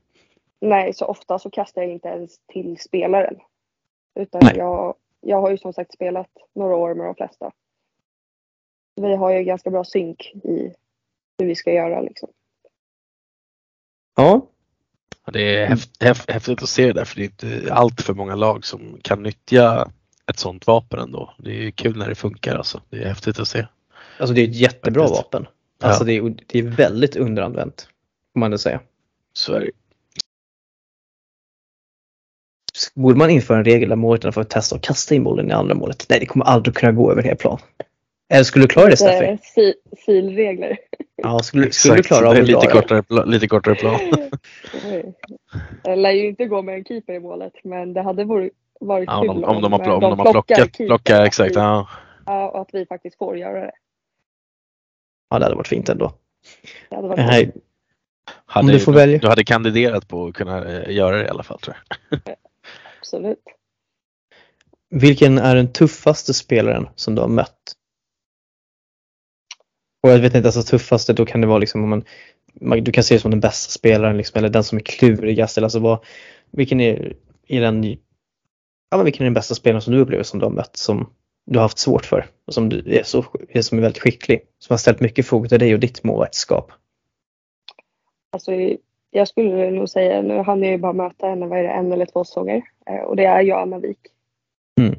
Nej, 0.61 0.95
så 0.95 1.05
ofta 1.07 1.39
så 1.39 1.51
kastar 1.51 1.83
jag 1.83 1.91
inte 1.91 2.09
ens 2.09 2.39
till 2.47 2.79
spelaren. 2.79 3.37
Utan 4.15 4.41
jag, 4.55 4.95
jag 5.21 5.41
har 5.41 5.51
ju 5.51 5.59
som 5.59 5.73
sagt 5.73 5.93
spelat 5.93 6.31
några 6.55 6.77
år 6.77 6.95
med 6.95 7.07
de 7.07 7.15
flesta. 7.15 7.53
Vi 8.95 9.17
har 9.17 9.31
ju 9.31 9.45
ganska 9.45 9.71
bra 9.71 9.85
synk 9.85 10.33
i 10.35 10.73
hur 11.39 11.47
vi 11.47 11.55
ska 11.55 11.73
göra 11.73 12.01
liksom. 12.01 12.29
Ja. 14.17 14.47
Det 15.33 15.57
är 15.57 15.67
häftigt 16.33 16.63
att 16.63 16.69
se 16.69 16.87
det 16.87 16.93
där 16.93 17.05
för 17.05 17.17
det 17.17 17.23
är 17.23 17.25
inte 17.25 17.75
allt 17.75 18.01
för 18.01 18.15
många 18.15 18.35
lag 18.35 18.65
som 18.65 18.99
kan 19.03 19.23
nyttja 19.23 19.91
ett 20.31 20.39
sånt 20.39 20.67
vapen 20.67 20.99
ändå. 20.99 21.35
Det 21.39 21.67
är 21.67 21.71
kul 21.71 21.99
när 21.99 22.09
det 22.09 22.15
funkar 22.15 22.57
alltså. 22.57 22.83
Det 22.91 22.97
är 22.97 23.09
häftigt 23.09 23.39
att 23.39 23.49
se. 23.49 23.67
Alltså 24.19 24.35
det 24.35 24.41
är 24.41 24.49
ett 24.49 24.57
jättebra 24.57 25.03
Faktiskt. 25.03 25.25
vapen. 25.25 25.47
Alltså 25.83 26.03
ja. 26.03 26.07
det, 26.07 26.17
är, 26.17 26.35
det 26.47 26.59
är 26.59 26.63
väldigt 26.63 27.17
underanvänt. 27.17 27.89
Får 28.33 28.41
man 28.41 28.51
det 28.51 28.59
säga. 28.59 28.81
Så 29.33 29.55
är 29.55 29.61
det. 29.61 29.71
Borde 32.95 33.19
man 33.19 33.31
införa 33.31 33.59
en 33.59 33.65
regel 33.65 33.89
där 33.89 34.31
för 34.31 34.41
att 34.41 34.51
testa 34.51 34.77
att 34.77 34.83
kasta 34.83 35.15
in 35.15 35.25
bollen 35.25 35.51
i 35.51 35.53
andra 35.53 35.75
målet? 35.75 36.07
Nej, 36.09 36.21
det 36.21 36.27
kommer 36.27 36.45
aldrig 36.45 36.75
kunna 36.75 36.93
gå 36.93 37.13
över 37.13 37.23
hela 37.23 37.37
plan. 37.37 37.59
Eller 38.29 38.45
skulle 38.45 38.65
du 38.65 38.69
klara 38.69 38.89
det 38.89 38.97
Steffi? 38.97 39.75
Filregler. 40.07 40.79
Ja, 41.17 41.39
skulle, 41.39 41.73
skulle 41.73 41.97
du 41.97 42.03
klara 42.03 42.29
av 42.29 42.35
det? 42.35 42.43
Lite 42.43 42.67
kortare, 42.67 43.27
lite 43.27 43.49
kortare 43.49 43.75
plan. 43.75 44.01
det 45.85 45.97
lär 45.97 46.11
ju 46.11 46.29
inte 46.29 46.45
gå 46.45 46.63
med 46.63 46.75
en 46.75 46.85
keeper 46.85 47.13
i 47.13 47.21
målet, 47.21 47.53
men 47.65 47.93
det 47.93 48.03
hade 48.03 48.25
varit, 48.25 48.53
varit 48.81 49.07
ja, 49.07 49.21
kul 49.21 49.31
om, 49.31 49.45
om, 49.45 49.63
de, 49.63 49.73
har, 49.73 49.91
om 49.91 50.01
de, 50.01 50.19
har 50.19 50.33
plockat, 50.33 50.73
plockat 50.73 51.27
exakt. 51.27 51.55
Ja. 51.55 51.89
ja, 52.27 52.49
och 52.49 52.61
att 52.61 52.69
vi 52.73 52.87
faktiskt 52.87 53.19
får 53.19 53.39
göra 53.39 53.61
det. 53.61 53.73
Ja, 55.31 55.39
det 55.39 55.45
hade 55.45 55.57
varit 55.57 55.69
fint 55.69 55.89
ändå. 55.89 56.13
Det 56.89 56.97
hade 56.97 57.09
varit 57.09 57.27
Nej. 57.27 57.53
Hade, 58.47 58.73
du, 58.73 58.81
får 58.81 58.93
du, 58.93 58.99
välja. 58.99 59.19
du 59.19 59.29
hade 59.29 59.45
kandiderat 59.45 60.09
på 60.09 60.27
att 60.27 60.35
kunna 60.35 60.65
eh, 60.65 60.95
göra 60.95 61.17
det 61.17 61.25
i 61.25 61.29
alla 61.29 61.43
fall 61.43 61.59
tror 61.59 61.77
jag. 61.89 62.21
Absolut. 62.99 63.43
Vilken 64.91 65.39
är 65.39 65.57
den 65.57 65.73
tuffaste 65.73 66.35
spelaren 66.35 66.89
som 66.95 67.15
du 67.15 67.21
har 67.21 67.29
mött? 67.29 67.73
Och 70.03 70.11
jag 70.11 70.19
vet 70.19 70.35
inte, 70.35 70.49
alltså 70.49 70.63
tuffaste 70.63 71.13
då 71.13 71.27
kan 71.27 71.41
det 71.41 71.47
vara 71.47 71.59
liksom 71.59 71.85
om 71.85 72.05
man, 72.61 72.85
du 72.85 72.93
kan 72.93 73.05
se 73.05 73.15
det 73.15 73.21
som 73.21 73.31
den 73.31 73.41
bästa 73.41 73.71
spelaren 73.71 74.17
liksom, 74.17 74.39
eller 74.39 74.49
den 74.49 74.65
som 74.65 74.79
är 74.79 74.83
klurigast. 74.83 75.57
Eller 75.57 75.67
alltså 75.67 75.79
vad, 75.79 76.05
vilken 76.51 76.81
är, 76.81 77.17
är 77.47 77.61
den, 77.61 77.97
ja, 78.91 78.97
men 78.97 79.05
vilken 79.05 79.23
är 79.23 79.27
den 79.27 79.35
bästa 79.35 79.55
spelaren 79.55 79.83
som 79.83 79.93
du 79.93 80.01
upplever 80.01 80.25
som 80.25 80.41
du 80.41 80.47
har 80.47 80.53
mött 80.53 80.77
som 80.77 81.11
du 81.47 81.59
har 81.59 81.63
haft 81.63 81.79
svårt 81.79 82.05
för 82.05 82.27
och 82.47 82.55
som 82.55 82.69
du 82.69 82.97
är, 82.97 83.03
så, 83.03 83.25
är, 83.49 83.63
som 83.63 83.79
är 83.79 83.83
väldigt 83.83 84.03
skicklig? 84.03 84.41
Som 84.59 84.75
har 84.75 84.79
ställt 84.79 85.01
mycket 85.01 85.27
frågor 85.27 85.49
till 85.49 85.59
dig 85.59 85.75
och 85.75 85.81
ditt 85.81 86.05
målvaktsskap. 86.05 86.73
Alltså, 88.31 88.53
jag 89.11 89.29
skulle 89.29 89.71
nog 89.71 89.89
säga, 89.89 90.23
nu 90.23 90.39
hann 90.39 90.63
jag 90.63 90.73
ju 90.73 90.79
bara 90.79 90.93
möta 90.93 91.27
henne, 91.27 91.47
vad 91.47 91.59
är 91.59 91.63
det, 91.63 91.69
en 91.69 91.93
eller 91.93 92.07
två 92.07 92.25
säsonger. 92.25 92.63
Eh, 92.87 93.01
och 93.01 93.17
det 93.17 93.25
är 93.25 93.41
Joanna 93.41 93.79
Wik. 93.79 93.99
Mm. 94.81 94.95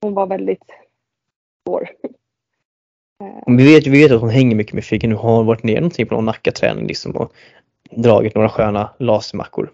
Hon 0.00 0.14
var 0.14 0.26
väldigt 0.26 0.64
svår. 1.66 1.88
Vi 3.46 3.74
vet, 3.74 3.86
vi 3.86 4.02
vet 4.02 4.12
att 4.12 4.20
hon 4.20 4.30
hänger 4.30 4.56
mycket 4.56 4.74
med 4.74 4.84
Figge 4.84 5.08
nu. 5.08 5.14
Har 5.14 5.36
hon 5.36 5.46
varit 5.46 5.62
ner 5.62 5.74
någonting 5.74 6.06
på 6.06 6.14
någon 6.14 6.24
Nacka-träning 6.24 6.86
liksom 6.86 7.16
och 7.16 7.32
dragit 7.90 8.34
några 8.34 8.48
sköna 8.48 8.90
lasermackor? 8.98 9.72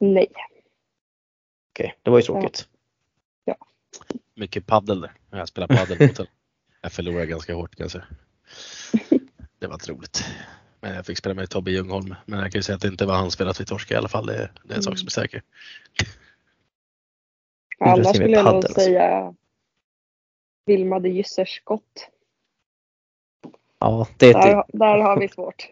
Nej. 0.00 0.28
Okej, 1.76 1.94
det 2.02 2.10
var 2.10 2.18
ju 2.18 2.22
tråkigt. 2.22 2.68
Ja. 3.44 3.56
ja. 3.58 3.66
Mycket 4.34 4.66
paddel 4.66 5.00
där. 5.00 5.12
Jag 5.30 5.48
spelar 5.48 5.68
paddel 5.68 6.08
mot 6.08 6.28
Jag 6.80 6.92
förlorade 6.92 7.26
ganska 7.26 7.54
hårt 7.54 7.76
kan 7.76 7.84
jag 7.84 7.90
säga. 7.90 8.04
Det 9.58 9.66
var 9.66 9.74
inte 9.74 9.92
roligt. 9.92 10.24
Men 10.80 10.94
jag 10.94 11.06
fick 11.06 11.18
spela 11.18 11.34
med 11.34 11.50
Tobbe 11.50 11.70
Ljungholm. 11.70 12.14
Men 12.24 12.38
jag 12.38 12.52
kan 12.52 12.58
ju 12.58 12.62
säga 12.62 12.76
att 12.76 12.82
det 12.82 12.88
inte 12.88 13.06
var 13.06 13.14
han 13.14 13.30
spelat 13.30 13.60
vid 13.60 13.66
torska 13.66 13.94
i 13.94 13.96
alla 13.96 14.08
fall. 14.08 14.26
Det, 14.26 14.32
det 14.32 14.38
är 14.38 14.48
en 14.64 14.70
mm. 14.70 14.82
sak 14.82 14.98
som 14.98 15.06
är 15.06 15.10
säker. 15.10 15.42
Annars 17.80 18.16
skulle 18.16 18.36
jag 18.36 18.54
nog 18.54 18.64
säga 18.64 19.34
Vilma 20.66 21.00
de 21.00 21.08
Gysser 21.08 21.44
Skott. 21.44 22.08
Ja, 23.78 24.08
det 24.16 24.26
är, 24.26 24.32
Där, 24.32 24.64
där 24.68 24.98
har 24.98 25.20
vi 25.20 25.28
svårt. 25.28 25.68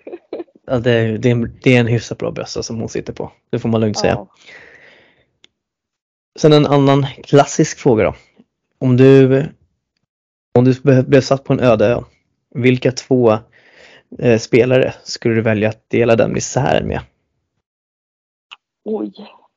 ja, 0.66 0.78
det, 0.78 0.90
är, 0.90 1.18
det, 1.18 1.30
är, 1.30 1.50
det 1.62 1.76
är 1.76 1.80
en 1.80 1.86
hyfsat 1.86 2.18
bra 2.18 2.30
bössa 2.30 2.62
som 2.62 2.80
hon 2.80 2.88
sitter 2.88 3.12
på. 3.12 3.32
Det 3.50 3.58
får 3.58 3.68
man 3.68 3.80
lugnt 3.80 3.98
säga. 3.98 4.26
Sen 6.38 6.52
en 6.52 6.66
annan 6.66 7.06
klassisk 7.06 7.78
fråga 7.78 8.04
då. 8.04 8.14
Om 8.78 8.96
du, 8.96 9.42
om 10.58 10.64
du 10.64 11.02
blev 11.02 11.20
satt 11.20 11.44
på 11.44 11.52
en 11.52 11.60
öde 11.60 11.86
ö, 11.86 12.02
vilka 12.54 12.92
två 12.92 13.38
eh, 14.18 14.38
spelare 14.38 14.94
skulle 15.04 15.34
du 15.34 15.42
välja 15.42 15.68
att 15.68 15.90
dela 15.90 16.16
den 16.16 16.32
misären 16.32 16.88
med? 16.88 17.00
Oj, 18.84 19.12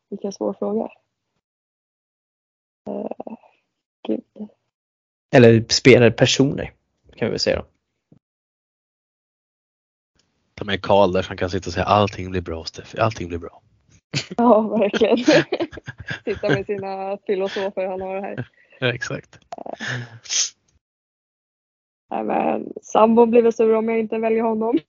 vilken 0.09 0.31
svår 0.31 0.53
fråga. 0.53 0.89
Uh, 2.89 3.37
gud. 4.07 4.49
Eller 5.31 5.65
spelare, 5.69 6.11
personer 6.11 6.73
kan 7.15 7.27
vi 7.27 7.29
väl 7.29 7.39
säga 7.39 7.55
då. 7.55 7.65
Ta 10.53 10.65
med 10.65 10.81
Karl 10.81 11.11
där 11.11 11.21
som 11.21 11.37
kan 11.37 11.49
sitta 11.49 11.69
och 11.69 11.73
säga 11.73 11.85
allting 11.85 12.31
blir 12.31 12.41
bra 12.41 12.65
Steffi, 12.65 12.99
allting 12.99 13.27
blir 13.27 13.37
bra. 13.37 13.61
Ja, 14.37 14.61
verkligen. 14.61 15.17
Sitta 16.25 16.49
med 16.49 16.65
sina 16.65 17.17
filosofer 17.27 17.85
han 17.87 18.01
har 18.01 18.21
här. 18.21 18.47
Ja, 18.79 18.93
exakt. 18.93 19.39
Nej, 22.09 22.23
men 22.23 22.73
sambon 22.81 23.31
blir 23.31 23.41
väl 23.41 23.53
sur 23.53 23.75
om 23.75 23.89
jag 23.89 23.99
inte 23.99 24.17
väljer 24.17 24.43
honom. 24.43 24.79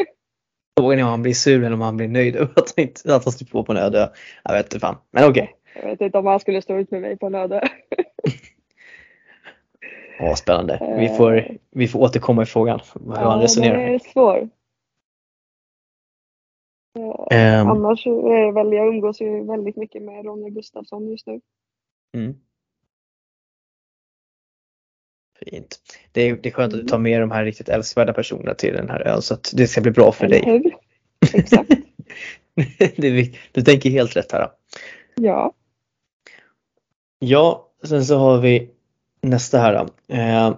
Frågan 0.80 0.98
är 0.98 1.02
om 1.02 1.08
han 1.08 1.22
blir 1.22 1.34
sur 1.34 1.64
eller 1.64 1.72
om 1.72 1.80
han 1.80 1.96
blir 1.96 2.08
nöjd 2.08 2.36
över 2.36 2.52
att 2.56 2.72
han 2.76 2.84
inte 2.84 3.16
att 3.16 3.24
han 3.24 3.32
står 3.32 3.46
på 3.46 3.64
på 3.64 3.72
en 3.72 3.78
öde. 3.78 4.10
Jag 4.44 4.52
vet 4.52 4.66
inte 4.66 4.80
fan. 4.80 4.96
Men 5.10 5.30
okej. 5.30 5.54
Jag 5.74 5.90
vet 5.90 6.00
inte 6.00 6.18
om 6.18 6.26
han 6.26 6.40
skulle 6.40 6.62
stå 6.62 6.78
ut 6.78 6.90
med 6.90 7.00
mig 7.00 7.18
på 7.18 7.26
en 7.26 7.34
öde. 7.34 7.68
Ja, 10.18 10.36
spännande. 10.36 10.96
Vi 10.98 11.08
får, 11.08 11.56
vi 11.70 11.88
får 11.88 12.00
återkomma 12.00 12.42
i 12.42 12.46
frågan 12.46 12.80
hur 13.06 13.14
han 13.14 13.40
resonerar. 13.40 13.78
Den 13.78 13.94
är 13.94 13.98
svår. 13.98 14.48
Ehm, 17.30 17.68
Annars 17.68 18.06
är 18.06 18.52
väl, 18.52 18.72
jag 18.72 18.88
umgås 18.88 19.20
ju 19.20 19.44
väldigt 19.44 19.76
mycket 19.76 20.02
med 20.02 20.24
Ronja 20.24 20.48
Gustafsson 20.48 21.10
just 21.10 21.26
nu. 21.26 21.40
mm. 22.14 22.36
Fint. 25.44 25.80
Det 26.12 26.28
är, 26.28 26.36
det 26.36 26.48
är 26.48 26.52
skönt 26.52 26.74
att 26.74 26.80
du 26.80 26.86
tar 26.86 26.98
med 26.98 27.20
de 27.20 27.30
här 27.30 27.44
riktigt 27.44 27.68
älskvärda 27.68 28.12
personerna 28.12 28.54
till 28.54 28.74
den 28.74 28.90
här 28.90 29.08
ön 29.08 29.22
så 29.22 29.34
att 29.34 29.52
det 29.54 29.66
ska 29.66 29.80
bli 29.80 29.90
bra 29.90 30.12
för 30.12 30.28
dig. 30.28 30.42
hur? 30.44 30.76
Exakt. 31.34 31.70
det 32.96 33.34
du 33.52 33.62
tänker 33.62 33.90
helt 33.90 34.16
rätt 34.16 34.32
här. 34.32 34.40
Då. 34.40 34.52
Ja. 35.22 35.52
Ja, 37.18 37.70
sen 37.84 38.04
så 38.04 38.16
har 38.16 38.40
vi 38.40 38.70
nästa 39.20 39.58
här. 39.58 39.74
Då. 39.74 40.14
Eh, 40.14 40.56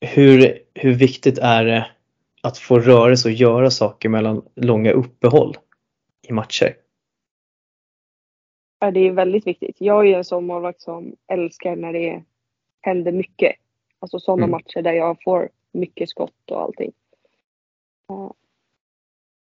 hur, 0.00 0.58
hur 0.74 0.94
viktigt 0.94 1.38
är 1.38 1.64
det 1.64 1.86
att 2.46 2.58
få 2.58 2.78
rörelse 2.78 3.28
och 3.28 3.32
göra 3.34 3.70
saker 3.70 4.08
mellan 4.08 4.42
långa 4.54 4.92
uppehåll 4.92 5.56
i 6.28 6.32
matcher? 6.32 6.76
Ja, 8.78 8.90
Det 8.90 9.00
är 9.00 9.12
väldigt 9.12 9.46
viktigt. 9.46 9.76
Jag 9.78 10.08
är 10.08 10.16
en 10.16 10.24
sån 10.24 10.46
målvakt 10.46 10.80
som 10.80 11.16
älskar 11.32 11.76
när 11.76 11.92
det 11.92 12.22
händer 12.80 13.12
mycket. 13.12 13.56
Alltså 13.98 14.20
sådana 14.20 14.42
Mm. 14.42 14.50
matcher 14.50 14.82
där 14.82 14.92
jag 14.92 15.16
får 15.24 15.48
mycket 15.72 16.08
skott 16.08 16.50
och 16.50 16.62
allting. 16.62 16.92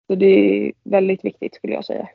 Så 0.07 0.14
det 0.14 0.26
är 0.26 0.72
väldigt 0.82 1.24
viktigt 1.24 1.55
skulle 1.55 1.72
jag 1.72 1.84
säga. 1.84 2.09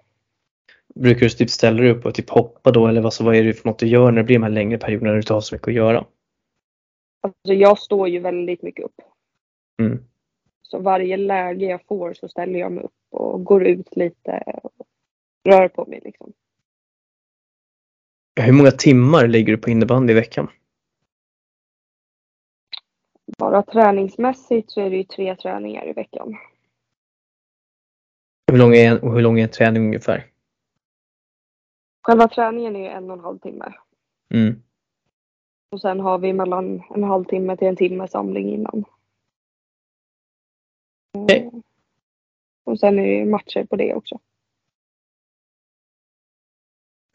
Brukar 0.95 1.19
du 1.19 1.29
typ 1.29 1.49
ställa 1.49 1.81
dig 1.81 1.91
upp 1.91 2.05
och 2.05 2.15
typ 2.15 2.29
hoppa 2.29 2.71
då 2.71 2.87
eller 2.87 3.01
vad, 3.01 3.13
så, 3.13 3.23
vad 3.23 3.35
är 3.35 3.43
det 3.43 3.53
för 3.53 3.69
något 3.69 3.79
du 3.79 3.87
gör 3.87 4.11
när 4.11 4.17
det 4.17 4.23
blir 4.23 4.35
de 4.35 4.43
här 4.43 4.49
längre 4.49 4.77
perioderna 4.77 5.07
när 5.09 5.13
du 5.13 5.19
inte 5.19 5.33
har 5.33 5.41
så 5.41 5.55
mycket 5.55 5.67
att 5.67 5.73
göra? 5.73 6.05
Alltså 7.21 7.53
jag 7.53 7.79
står 7.79 8.07
ju 8.09 8.19
väldigt 8.19 8.61
mycket 8.61 8.85
upp. 8.85 9.01
Mm. 9.79 10.03
Så 10.67 10.79
varje 10.79 11.17
läge 11.17 11.65
jag 11.65 11.85
får 11.87 12.13
så 12.13 12.27
ställer 12.27 12.59
jag 12.59 12.71
mig 12.71 12.83
upp 12.83 12.91
och 13.09 13.43
går 13.43 13.67
ut 13.67 13.95
lite 13.95 14.43
och 14.63 14.71
rör 15.43 15.67
på 15.67 15.85
mig 15.85 16.01
liksom. 16.03 16.33
Hur 18.41 18.53
många 18.53 18.71
timmar 18.71 19.27
lägger 19.27 19.51
du 19.51 19.57
på 19.57 19.69
innebandy 19.69 20.13
i 20.13 20.15
veckan? 20.15 20.47
Bara 23.37 23.63
träningsmässigt 23.63 24.71
så 24.71 24.81
är 24.81 24.89
det 24.89 24.97
ju 24.97 25.03
tre 25.03 25.35
träningar 25.35 25.89
i 25.89 25.93
veckan. 25.93 26.37
Hur 28.51 28.57
lång 28.57 28.75
är 28.75 28.91
en, 28.91 28.99
och 28.99 29.13
hur 29.13 29.21
lång 29.21 29.39
är 29.39 29.43
en 29.43 29.49
träning 29.49 29.85
ungefär? 29.85 30.25
Själva 32.01 32.27
träningen 32.27 32.75
är 32.75 32.79
ju 32.79 32.87
en 32.87 33.09
och 33.09 33.17
en 33.17 33.23
halv 33.23 33.39
timme. 33.39 33.73
Mm. 34.29 34.61
Och 35.71 35.81
sen 35.81 35.99
har 35.99 36.17
vi 36.17 36.33
mellan 36.33 36.83
en 36.95 37.03
halvtimme 37.03 37.57
till 37.57 37.67
en 37.67 37.75
timme 37.75 38.07
samling 38.07 38.49
innan. 38.49 38.85
Okej. 41.15 41.51
Och 42.65 42.79
sen 42.79 42.99
är 42.99 43.03
det 43.03 43.13
ju 43.13 43.25
matcher 43.25 43.65
på 43.69 43.75
det 43.75 43.93
också. 43.93 44.19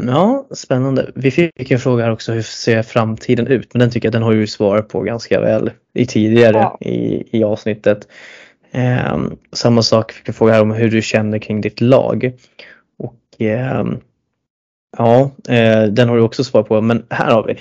Ja, 0.02 0.46
spännande. 0.50 1.12
Vi 1.14 1.30
fick 1.30 1.70
en 1.70 1.78
fråga 1.78 2.04
här 2.04 2.12
också, 2.12 2.32
hur 2.32 2.42
ser 2.42 2.82
framtiden 2.82 3.46
ut? 3.46 3.74
Men 3.74 3.80
den 3.80 3.90
tycker 3.90 4.06
jag 4.06 4.12
den 4.12 4.22
har 4.22 4.32
du 4.32 4.46
svarat 4.46 4.88
på 4.88 5.00
ganska 5.00 5.40
väl 5.40 5.70
i 5.92 6.06
tidigare 6.06 6.56
Ja. 6.56 6.78
i, 6.80 7.24
i 7.38 7.44
avsnittet. 7.44 8.08
Ehm, 8.70 9.36
samma 9.52 9.82
sak 9.82 10.12
fick 10.12 10.28
vi 10.28 10.32
fråga 10.32 10.52
här 10.52 10.62
om 10.62 10.70
hur 10.70 10.90
du 10.90 11.02
känner 11.02 11.38
kring 11.38 11.60
ditt 11.60 11.80
lag. 11.80 12.32
Och 12.98 13.20
ehm, 13.38 13.96
ja, 14.98 15.30
eh, 15.48 15.82
den 15.82 16.08
har 16.08 16.16
du 16.16 16.22
också 16.22 16.44
svarat 16.44 16.68
på. 16.68 16.80
Men 16.80 17.06
här 17.10 17.32
har 17.32 17.46
vi. 17.46 17.58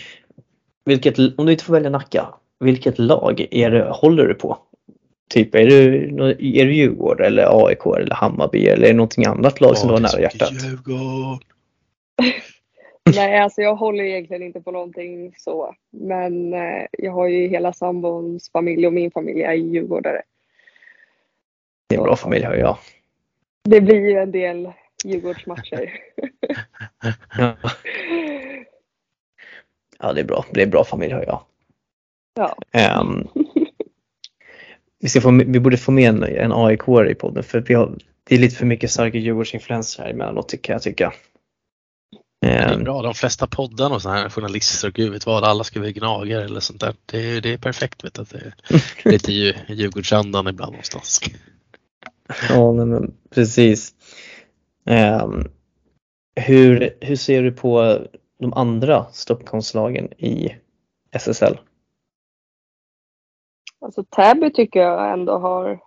Vilket, 0.86 1.20
om 1.38 1.46
du 1.46 1.52
inte 1.52 1.64
får 1.64 1.74
välja 1.74 1.90
Nacka, 1.90 2.28
vilket 2.60 3.00
lag 3.00 3.48
är 3.52 3.72
det, 3.72 3.90
håller 3.92 4.28
du 4.28 4.34
på? 4.34 4.58
Typ 5.30 5.56
är 5.56 5.66
du, 5.66 6.04
är 6.40 6.66
du 6.66 6.74
Djurgården 6.74 7.26
eller 7.26 7.66
AIK 7.66 7.86
eller 7.86 8.16
Hammarby 8.16 8.68
eller 8.68 8.84
är 8.84 8.88
det 8.88 8.98
någonting 8.98 9.26
annat 9.26 9.62
lag 9.62 9.78
som 9.78 9.88
du 9.88 9.94
har 9.94 10.02
nära 10.02 10.22
hjärtat? 10.22 10.52
Nej, 13.16 13.40
alltså 13.40 13.62
jag 13.62 13.76
håller 13.76 14.04
egentligen 14.04 14.44
inte 14.44 14.62
på 14.62 14.72
någonting 14.72 15.34
så. 15.38 15.76
Men 15.90 16.54
eh, 16.54 16.86
jag 16.92 17.12
har 17.12 17.28
ju 17.28 17.48
hela 17.48 17.74
sambons 17.74 18.52
familj 18.52 18.88
och 18.88 18.94
min 18.94 19.12
familj 19.12 19.42
är 19.42 19.54
djurgårdare. 19.54 20.22
Det 21.88 21.96
är 21.96 22.00
en 22.00 22.04
bra 22.04 22.16
familj 22.16 22.46
hör 22.46 22.56
jag. 22.56 22.78
Det 23.64 23.82
blir 23.82 24.10
ju 24.10 24.18
en 24.18 24.32
del 24.32 24.72
Djurgårdsmatcher. 25.06 25.94
Ja. 27.38 27.56
Ja, 30.00 30.14
det 30.14 30.22
är 30.22 30.26
bra. 30.26 30.46
Det 30.52 30.62
är 30.62 30.68
bra 30.68 30.84
familj 30.84 31.14
hör 31.14 31.26
jag. 31.26 31.42
Ja. 32.34 32.58
Ehm, 32.72 33.28
vi, 35.00 35.10
ska 35.10 35.22
få, 35.22 35.32
vi 35.32 35.60
borde 35.60 35.78
få 35.78 35.92
med 35.92 36.10
en, 36.10 36.24
en 36.24 36.52
aik 36.52 36.82
i 37.12 37.16
podden 37.16 37.44
för 37.44 37.60
vi 37.60 37.74
har, 37.74 37.98
det 38.24 38.36
är 38.36 38.40
lite 38.40 38.56
för 38.56 38.66
mycket 38.66 38.92
starka 38.92 39.18
Djurgårdsinfluenser 39.18 40.04
här 40.04 40.10
emellanåt 40.10 40.50
tycker 40.50 40.74
jag 40.74 40.82
tycka. 40.82 41.14
Det 42.42 42.48
är 42.48 42.74
Ehm, 42.74 42.84
bra. 42.84 43.02
De 43.02 43.14
flesta 43.14 43.48
poddarna 43.48 43.96
och 43.96 44.02
sådana 44.02 44.20
här 44.20 44.30
journalister 44.30 44.88
och 44.88 44.94
gud 44.94 45.12
vet 45.12 45.26
vad, 45.26 45.44
alla 45.44 45.64
ska 45.64 45.80
vara 45.80 45.92
gnagare 45.92 46.46
eller 46.46 46.60
sånt 46.60 46.80
där. 46.80 46.94
Det 47.06 47.18
är, 47.18 47.42
det 47.42 47.54
är 47.54 47.58
perfekt 47.58 48.04
vet 48.04 48.14
du. 48.14 48.22
att 48.22 48.30
Det 48.70 49.06
är 49.06 49.12
lite 49.12 49.32
Djur- 49.32 49.66
Djurgårdsandan 49.68 50.48
ibland 50.48 50.72
någonstans. 50.72 51.22
ja, 52.50 52.72
nej, 52.74 52.86
men 52.86 53.14
precis. 53.30 53.94
Ehm, 54.86 55.48
hur, 56.36 56.90
hur 57.02 57.16
ser 57.16 57.44
du 57.44 57.52
på 57.52 58.00
de 58.40 58.54
andra 58.54 59.06
Stockholmslagen 59.12 60.14
i 60.18 60.56
SSL? 61.12 61.58
Alltså 63.82 64.04
Täby 64.04 64.52
tycker 64.54 64.80
jag 64.80 65.14
ändå 65.14 65.38
har 65.38 65.80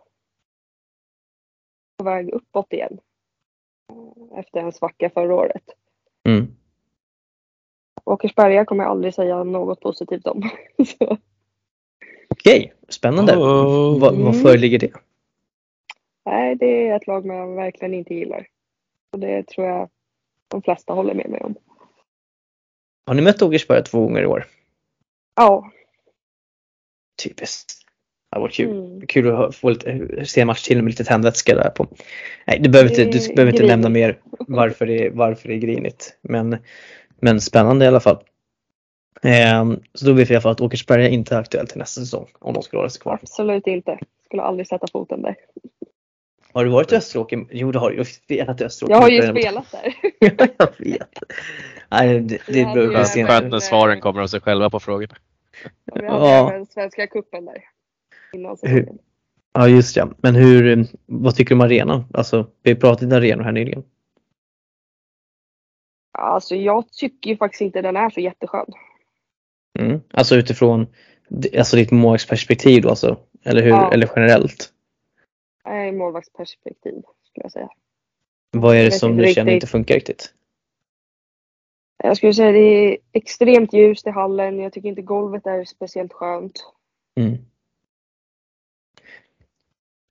på 1.99 2.05
väg 2.05 2.31
uppåt 2.31 2.73
igen. 2.73 3.01
Eh, 3.91 4.39
Efter 4.39 4.61
en 4.61 4.73
svacka 4.73 5.11
förra 5.11 5.35
året. 5.35 5.65
Mm. 6.29 6.57
Åkersberga 8.05 8.65
kommer 8.65 8.85
jag 8.85 8.91
aldrig 8.91 9.15
säga 9.15 9.45
något 9.45 9.81
positivt 9.81 10.27
om. 10.27 10.51
Okej, 12.29 12.75
spännande. 12.89 13.37
Oh. 13.37 14.01
Vad, 14.01 14.19
vad 14.19 14.43
föreligger 14.43 14.79
det? 14.79 14.93
nej, 16.25 16.57
det 16.57 16.89
är 16.89 16.97
ett 16.97 17.07
lag 17.07 17.27
man 17.27 17.55
verkligen 17.55 17.95
inte 17.95 18.15
gillar. 18.15 18.47
Och 19.13 19.19
det 19.19 19.47
tror 19.47 19.67
jag 19.67 19.91
de 20.49 20.63
flesta 20.63 20.93
håller 20.93 21.15
med 21.15 21.31
mig 21.31 21.41
om. 21.41 21.55
Har 23.07 23.15
ni 23.15 23.23
mött 23.23 23.43
Åkersberga 23.43 23.83
två 23.83 24.01
gånger 24.01 24.23
i 24.23 24.27
år? 24.27 24.47
Ja. 25.35 25.71
Typiskt. 27.23 27.82
Det 28.33 28.41
var 28.41 28.49
kul. 28.49 28.71
Mm. 28.71 29.07
Kul 29.07 29.35
att 29.35 29.57
få 29.57 29.71
lite, 29.71 30.25
se 30.25 30.41
en 30.41 30.47
match 30.47 30.63
till 30.63 30.83
med 30.83 30.91
lite 30.91 31.05
tändvätska 31.05 31.55
där 31.55 31.71
på. 31.71 31.87
Nej, 32.47 32.59
du 32.61 32.69
behöver 32.69 32.91
inte, 32.91 33.19
du 33.19 33.35
behöver 33.35 33.53
inte 33.53 33.67
nämna 33.67 33.89
mer 33.89 34.19
varför 34.31 34.87
det, 34.87 35.11
varför 35.11 35.49
det 35.49 35.55
är 35.55 35.59
grinigt. 35.59 36.17
Men, 36.23 36.57
men 37.21 37.41
spännande 37.41 37.85
i 37.85 37.89
alla 37.89 38.01
fall. 38.01 38.19
Ehm, 39.23 39.81
så 39.95 40.07
då 40.07 40.13
vet 40.13 40.31
vi 40.31 40.33
i 40.33 40.37
alla 40.37 40.43
fall 40.43 40.53
att 40.53 40.61
Åkersberga 40.61 41.09
inte 41.09 41.35
är 41.35 41.39
aktuellt 41.39 41.71
till 41.71 41.79
nästa 41.79 42.01
säsong 42.01 42.29
om 42.39 42.55
de 42.55 42.63
skulle 42.63 42.79
hålla 42.79 42.91
sig 42.91 43.01
kvar. 43.01 43.19
Absolut 43.23 43.67
inte. 43.67 43.99
Skulle 44.25 44.43
aldrig 44.43 44.67
sätta 44.67 44.87
foten 44.93 45.23
där. 45.23 45.35
Har 46.53 46.65
du 46.65 46.71
varit 46.71 46.93
i 46.93 46.97
Österåker? 46.97 47.47
Jo 47.51 47.73
det 47.73 47.79
har 47.79 47.91
du. 47.91 47.97
Jag 47.97 48.01
har 48.01 48.05
spelat 48.05 48.61
i 48.61 48.65
Österåker. 48.65 48.95
Jag 48.95 49.01
har 49.03 49.09
ju 49.09 49.23
spelat 49.23 49.73
där. 49.73 49.95
jag 50.59 50.69
vet. 50.79 51.19
Nej, 51.91 52.21
det, 52.21 52.39
det 52.47 52.63
hade 52.63 52.83
även- 52.83 53.07
sent. 53.07 53.29
Skönt 53.29 53.51
när 53.51 53.59
svaren 53.59 54.01
kommer 54.01 54.23
av 54.23 54.27
sig 54.27 54.41
själva 54.41 54.71
på 54.71 54.81
frågorna. 54.81 55.15
Och 55.93 56.01
vi 56.01 56.07
hade 56.07 56.27
Ja. 56.27 56.65
Svenska 56.71 57.07
cupen 57.07 57.45
där. 57.45 57.63
Innan 58.33 58.57
säsongen. 58.57 58.99
Ja 59.53 59.69
just 59.69 59.97
ja, 59.97 60.11
men 60.19 60.35
hur, 60.35 60.87
vad 61.07 61.35
tycker 61.35 61.49
du 61.49 61.55
om 61.55 61.61
arenan? 61.61 62.05
Alltså 62.15 62.47
vi 62.63 62.71
har 62.71 62.81
pratat 62.81 63.13
arenor 63.13 63.45
här 63.45 63.53
nyligen. 63.53 63.85
Alltså 66.13 66.55
jag 66.55 66.93
tycker 66.93 67.31
ju 67.31 67.37
faktiskt 67.37 67.61
inte 67.61 67.83
den 67.83 67.97
är 67.97 68.11
så 68.11 68.21
jätteskön. 68.21 68.67
Mm. 69.79 70.01
Alltså 70.11 70.37
utifrån 70.37 70.87
alltså 71.59 71.77
ditt 71.77 71.91
målvaktsperspektiv 71.91 72.83
då 72.83 72.89
alltså? 72.89 73.19
Eller 73.45 73.63
hur? 73.63 73.71
Ja. 73.71 73.93
Eller 73.93 74.11
generellt? 74.17 74.73
I 75.89 75.93
målvaktsperspektiv 75.93 77.03
skulle 77.25 77.45
jag 77.45 77.53
säga. 77.53 77.69
Vad 78.51 78.77
är 78.77 78.85
det 78.85 78.91
som 78.91 79.17
du 79.17 79.35
känner 79.35 79.53
inte 79.53 79.67
funkar 79.67 79.95
riktigt? 79.95 80.35
Jag 82.05 82.17
skulle 82.17 82.35
säga 82.35 82.53
det 82.53 82.59
är 82.59 82.99
extremt 83.13 83.73
ljust 83.73 84.07
i 84.07 84.11
hallen. 84.11 84.59
Jag 84.59 84.73
tycker 84.73 84.89
inte 84.89 85.03
golvet 85.03 85.47
är 85.47 85.65
speciellt 85.65 86.13
skönt. 86.13 86.65
Mm. 87.21 87.39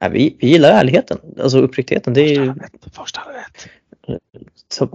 Ja, 0.04 0.10
vi, 0.10 0.38
vi 0.40 0.48
gillar 0.48 0.72
ärligheten, 0.72 1.18
alltså 1.40 1.60
uppriktigheten. 1.60 2.14
Det 2.14 2.22
är 2.22 2.34
ju, 2.34 2.54
Första 2.92 3.22
rätt. 3.22 3.70
så 4.68 4.90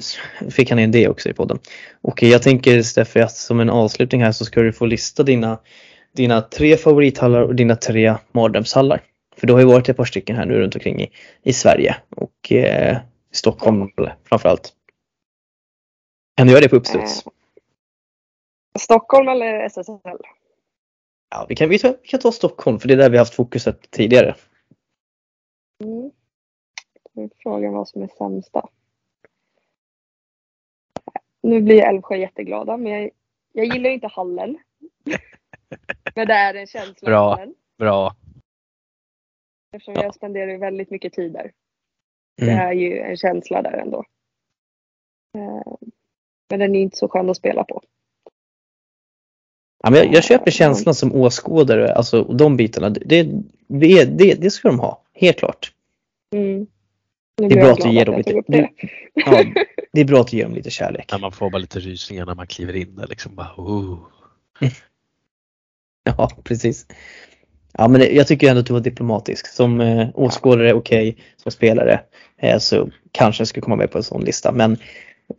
fick 0.50 0.70
han 0.70 0.78
in 0.78 0.90
det 0.92 1.08
också 1.08 1.28
i 1.28 1.32
podden. 1.32 1.58
Och 2.00 2.22
jag 2.22 2.42
tänker 2.42 2.82
Steffi 2.82 3.20
att 3.20 3.36
som 3.36 3.60
en 3.60 3.70
avslutning 3.70 4.22
här 4.22 4.32
så 4.32 4.44
ska 4.44 4.62
du 4.62 4.72
få 4.72 4.86
lista 4.86 5.22
dina, 5.22 5.58
dina 6.12 6.40
tre 6.40 6.76
favorithallar 6.76 7.40
och 7.40 7.54
dina 7.54 7.76
tre 7.76 8.14
mardrömshallar. 8.32 9.00
För 9.36 9.46
du 9.46 9.52
har 9.52 9.60
ju 9.60 9.66
varit 9.66 9.88
ett 9.88 9.96
par 9.96 10.04
stycken 10.04 10.36
här 10.36 10.46
nu 10.46 10.58
runt 10.58 10.74
omkring 10.74 11.00
i, 11.00 11.10
i 11.42 11.52
Sverige 11.52 11.96
och 12.10 12.52
eh, 12.52 12.96
i 13.32 13.36
Stockholm 13.36 13.90
framförallt. 14.28 14.72
Kan 16.36 16.46
du 16.46 16.52
göra 16.52 16.62
det 16.62 16.68
på 16.68 16.76
uppstuds? 16.76 17.26
Eh, 17.26 17.32
Stockholm 18.78 19.28
eller 19.28 19.66
SSL? 19.66 20.18
Ja, 21.30 21.46
vi 21.48 21.56
kan, 21.56 21.68
vi, 21.68 21.78
tar, 21.78 21.96
vi 22.02 22.08
kan 22.08 22.20
ta 22.20 22.32
Stockholm 22.32 22.80
för 22.80 22.88
det 22.88 22.94
är 22.94 22.98
där 22.98 23.10
vi 23.10 23.16
har 23.16 23.24
haft 23.24 23.34
fokuset 23.34 23.90
tidigare. 23.90 24.34
Mm. 25.84 26.10
Då 27.12 27.28
Frågan 27.42 27.72
vad 27.74 27.88
som 27.88 28.02
är 28.02 28.08
sämsta. 28.18 28.68
Nu 31.42 31.60
blir 31.62 31.82
Älvsjö 31.82 32.16
jätteglada 32.16 32.76
men 32.76 32.92
jag, 32.92 33.10
jag 33.52 33.66
gillar 33.66 33.90
inte 33.90 34.06
hallen. 34.06 34.58
men 36.14 36.26
det 36.26 36.34
är 36.34 36.54
en 36.54 36.66
känsla 36.66 37.06
Bra. 37.10 37.46
Bra. 37.78 38.16
Eftersom 39.72 39.94
Ja. 39.94 40.02
jag 40.02 40.14
spenderar 40.14 40.58
väldigt 40.58 40.90
mycket 40.90 41.12
tid 41.12 41.32
där. 41.32 41.52
Det 42.36 42.50
Mm. 42.52 42.66
är 42.68 42.72
ju 42.72 42.98
en 42.98 43.16
känsla 43.16 43.62
där 43.62 43.72
ändå. 43.72 44.04
Eh, 45.38 45.72
Men 46.50 46.58
den 46.60 46.74
är 46.76 46.80
inte 46.80 46.96
så 46.96 47.08
skön 47.08 47.30
att 47.30 47.36
spela 47.36 47.64
på. 47.64 47.82
Ja, 49.82 49.90
men 49.90 49.98
jag, 49.98 50.12
jag 50.14 50.24
köper 50.24 50.50
känslan 50.50 50.94
som 50.94 51.14
åskådare, 51.14 51.94
alltså 51.94 52.22
de 52.24 52.56
bitarna. 52.56 52.90
Det, 52.90 53.22
det, 53.68 54.04
det, 54.18 54.34
det 54.34 54.50
ska 54.50 54.68
de 54.68 54.80
ha, 54.80 55.02
helt 55.16 55.38
klart. 55.38 55.72
Mm. 56.34 56.66
Det 57.36 57.44
är 57.44 57.60
bra 57.60 57.72
att 57.72 57.80
du 57.80 57.90
ger 57.92 58.04
dem 58.04 58.16
lite, 58.16 58.42
det. 58.46 58.70
ja, 59.14 59.44
det 59.92 60.00
är 60.00 60.04
bra 60.04 60.20
att 60.20 60.28
du 60.28 60.36
ger 60.36 60.44
dem 60.44 60.54
lite 60.54 60.70
kärlek. 60.70 61.08
Ja, 61.12 61.18
man 61.18 61.32
får 61.32 61.50
bara 61.50 61.58
lite 61.58 61.78
rysningar 61.80 62.26
när 62.26 62.34
man 62.34 62.46
kliver 62.46 62.76
in 62.76 62.96
där 62.96 63.06
liksom. 63.06 63.34
Bara, 63.34 63.52
oh. 63.56 63.98
Ja, 66.04 66.30
precis. 66.44 66.86
Ja, 67.72 67.88
men 67.88 68.00
det- 68.00 68.12
jag 68.12 68.26
tycker 68.26 68.48
ändå 68.50 68.60
att 68.60 68.66
du 68.66 68.72
var 68.72 68.80
diplomatisk. 68.80 69.46
Som 69.46 69.80
eh, 69.80 70.08
åskådare, 70.14 70.74
okej. 70.74 71.16
Som 71.36 71.52
spelare 71.52 72.00
eh, 72.38 72.58
så 72.58 72.90
kanske 73.12 73.40
jag 73.40 73.48
skulle 73.48 73.62
komma 73.62 73.76
med 73.76 73.90
på 73.90 73.98
en 73.98 74.04
sån 74.04 74.24
lista. 74.24 74.52
Men 74.52 74.76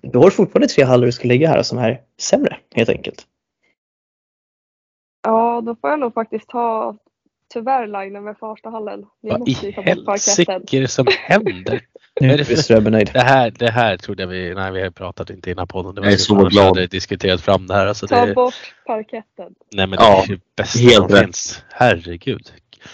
du 0.02 0.18
har 0.20 0.30
fortfarande 0.30 0.68
tre 0.68 0.84
hallar 0.84 1.06
du 1.06 1.12
ska 1.12 1.28
lägga 1.28 1.50
här 1.50 1.64
som 1.64 1.78
är 1.78 2.02
sämre, 2.20 2.58
helt 2.76 2.90
enkelt. 2.90 3.28
Ja, 5.24 5.62
då 5.62 5.76
får 5.76 5.90
jag 5.90 6.00
nog 6.00 6.14
faktiskt 6.14 6.50
ta 6.50 6.98
tyvärr 7.54 7.88
linen 7.88 8.24
med 8.24 8.38
Farstahallen. 8.38 9.06
Ni 9.24 9.30
Vad 9.30 9.40
måste 9.40 9.66
i 9.66 9.70
ju 9.70 9.74
ta 9.76 9.82
bort 9.82 10.06
parketten. 10.06 10.46
helsike 10.46 10.78
är 10.78 10.82
det 10.82 10.88
som 10.88 11.08
händer? 11.20 11.82
Nu 12.22 12.32
Är 12.32 12.38
det. 12.38 13.14
Det 13.14 13.20
här, 13.20 13.52
det 13.52 13.72
här 13.72 13.98
trodde 13.98 14.24
jag 14.24 14.28
vi, 14.28 14.56
nej 14.56 14.72
vi 14.72 14.82
har 14.82 14.90
pratat 14.90 15.30
inte 15.30 15.52
innan 15.52 15.68
podden. 15.68 15.96
Det 15.96 16.02
var 16.02 16.06
Jag 16.08 16.14
är 16.14 16.18
så 16.18 16.36
glad. 16.36 16.66
hade 16.66 16.88
diskuterat 16.88 17.42
fram 17.42 17.68
det 17.68 17.74
här. 17.74 17.88
Alltså 17.88 18.08
Ta 18.08 18.26
det, 18.26 18.34
bort 18.34 18.54
parketten. 18.86 19.54
nej 19.72 19.88
men 19.88 20.00
det 20.00 20.06
Ja, 20.06 20.24
är 20.24 20.28
ju 20.28 20.40
bästa 20.58 20.80
helt 20.80 20.96
som 20.96 21.08
rätt. 21.08 21.24
finns. 21.26 21.64
Herregud. 21.74 22.52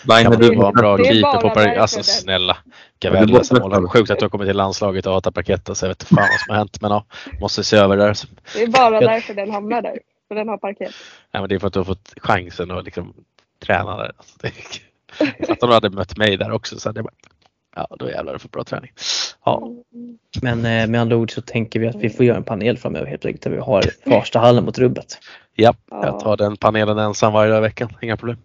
Är 0.10 0.30
man 0.30 0.40
du 0.40 0.56
vara 0.56 0.68
en 0.68 0.74
bra 0.74 0.98
Det 0.98 1.04
keeper 1.04 1.42
på 1.42 1.50
park? 1.50 1.56
därför 1.66 1.82
Alltså 1.82 2.04
snälla. 2.04 2.58
Gavella 3.00 3.38
det 3.38 3.44
som 3.46 3.62
håller. 3.62 3.88
Sjukt 3.88 4.12
att 4.12 4.20
du 4.20 4.26
har 4.26 4.30
kommit 4.30 4.48
till 4.48 4.58
landslaget 4.58 5.06
och 5.06 5.14
hatar 5.14 5.32
parketten 5.32 5.76
så 5.76 5.86
jag 5.86 5.90
vet 5.90 6.02
inte 6.04 6.16
fan 6.16 6.28
vad 6.32 6.40
som 6.40 6.52
har 6.54 6.58
hänt. 6.58 6.82
Men 6.82 6.92
ja, 6.92 7.06
måste 7.42 7.64
se 7.64 7.78
över 7.78 7.98
det 7.98 8.04
där. 8.06 8.18
Det 8.54 8.64
är 8.64 8.68
bara 8.68 9.00
därför 9.00 9.34
den 9.34 9.52
hamnar 9.52 9.82
där. 9.82 10.00
För 10.28 10.36
den 10.36 10.48
har 10.48 10.58
parkett. 10.58 10.94
Nej, 11.34 11.42
men 11.42 11.50
det 11.50 11.56
är 11.56 11.60
för 11.60 11.68
att 11.68 11.74
du 11.74 11.80
har 11.80 11.86
fått 11.86 12.14
chansen 12.18 12.72
att 12.72 12.86
liksom 12.86 13.14
träna 13.66 13.98
där. 13.98 14.12
Alltså, 14.18 14.38
det 14.42 14.48
är... 14.48 15.52
Att 15.52 15.60
de 15.60 15.70
hade 15.70 15.90
mött 15.90 16.18
mig 16.18 16.38
där 16.38 16.52
också 16.52 16.80
så 16.80 16.90
hade 16.90 16.98
jag 16.98 17.06
bara, 17.06 17.14
ja 17.76 17.96
då 18.00 18.10
jävlar 18.10 18.38
fått 18.38 18.52
bra 18.52 18.64
träning. 18.64 18.92
Ja, 19.46 19.70
Men 20.42 20.58
eh, 20.66 20.88
med 20.88 21.02
andra 21.02 21.16
ord 21.16 21.32
så 21.32 21.42
tänker 21.42 21.80
vi 21.80 21.88
att 21.88 21.96
vi 21.96 22.10
får 22.10 22.26
göra 22.26 22.38
en 22.38 22.44
panel 22.44 22.78
framöver 22.78 23.06
helt 23.08 23.26
enkelt. 23.26 23.44
Där 23.44 23.52
vi 23.52 23.58
har 23.58 23.84
Farstahallen 24.10 24.66
mot 24.66 24.78
rubbet. 24.78 25.18
ja, 25.56 25.74
Ja. 25.90 26.06
jag 26.06 26.20
tar 26.20 26.38
den 26.38 26.58
panelen 26.58 26.98
ensam 26.98 27.34
varje 27.34 27.52
dag 27.52 27.58
i 27.58 27.62
veckan. 27.62 27.90
Inga 28.02 28.18
problem. 28.18 28.38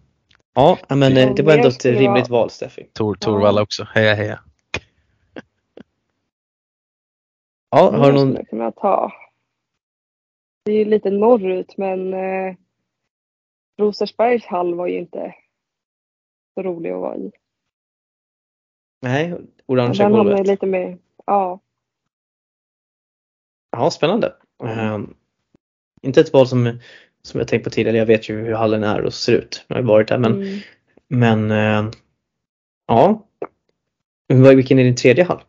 Ja, 0.55 0.77
men 0.89 1.17
eh, 1.17 1.33
det 1.35 1.43
var 1.43 1.53
ändå 1.53 1.67
ett 1.67 1.85
rimligt 1.85 2.29
val 2.29 2.49
Steffi. 2.49 2.89
Tor, 2.93 3.15
Torvalla 3.15 3.61
också. 3.61 3.87
Heja 3.93 4.13
heja. 4.13 4.39
Ja, 7.71 7.91
har 7.97 8.11
du 8.11 8.17
någon? 8.17 8.33
Det 10.65 10.71
är 10.71 10.75
ju 10.77 10.85
lite 10.85 11.09
norrut 11.09 11.77
men 11.77 12.13
eh, 12.13 12.55
Rosersbergs 13.79 14.45
hall 14.45 14.73
var 14.75 14.87
ju 14.87 14.99
inte 14.99 15.35
så 16.53 16.63
rolig 16.63 16.89
att 16.91 16.99
vara 17.01 17.17
i. 17.17 17.31
Nej, 19.01 19.33
orangea 19.65 19.93
Den 20.05 20.13
hamnar 20.15 20.23
golvet. 20.31 20.47
lite 20.47 20.65
mer, 20.65 20.97
ja. 21.25 21.59
Ja, 23.71 23.91
spännande. 23.91 24.35
Ehm, 24.63 25.13
inte 26.01 26.21
ett 26.21 26.33
val 26.33 26.47
som, 26.47 26.79
som 27.21 27.39
jag 27.39 27.47
tänkt 27.47 27.63
på 27.63 27.69
tidigare. 27.69 27.97
Jag 27.97 28.05
vet 28.05 28.29
ju 28.29 28.41
hur 28.41 28.53
hallen 28.53 28.83
är 28.83 29.01
och 29.01 29.13
ser 29.13 29.33
ut. 29.33 29.65
Jag 29.67 29.75
har 29.75 29.83
varit 29.83 30.07
där. 30.07 30.17
Men, 30.17 30.33
Mm. 30.33 30.59
men 31.07 31.51
eh, 31.87 31.91
ja. 32.87 33.25
Vilken 34.27 34.79
är 34.79 34.83
din 34.83 34.95
tredje 34.95 35.23
hall? 35.23 35.43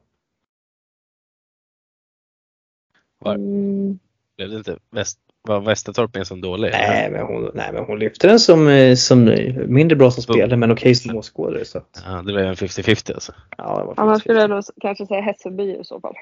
Var- 3.18 3.34
Mm. 3.34 3.98
Blev 4.36 4.50
det 4.50 4.56
inte 4.56 4.78
väst, 4.90 5.20
var 5.42 5.60
Västertorp 5.60 6.14
med 6.14 6.26
som 6.26 6.40
dålig? 6.40 6.70
Nej 6.72 7.10
men, 7.10 7.26
hon, 7.26 7.50
nej, 7.54 7.70
men 7.72 7.84
hon 7.84 7.98
lyfte 7.98 8.26
den 8.26 8.40
som, 8.40 8.68
eh, 8.68 8.94
som 8.94 9.24
mindre 9.66 9.96
bra 9.96 10.10
som 10.10 10.22
spelare 10.22 10.56
men 10.56 10.72
okej 10.72 10.94
som 10.94 11.16
åskådare. 11.16 11.64
Så 11.64 11.80
Ja, 12.06 12.10
det 12.16 12.22
blev 12.22 12.38
en 12.46 12.54
50-50 12.56 13.14
alltså. 13.14 13.32
ja, 13.58 13.78
det 13.78 13.84
var 13.84 13.94
Annars 13.96 14.14
fint. 14.16 14.20
skulle 14.22 14.40
jag 14.40 14.50
nog 14.50 14.64
kanske 14.80 15.06
säga 15.06 15.20
Hässelby 15.20 15.62
i 15.80 15.84
så 15.84 16.00
fall. 16.00 16.14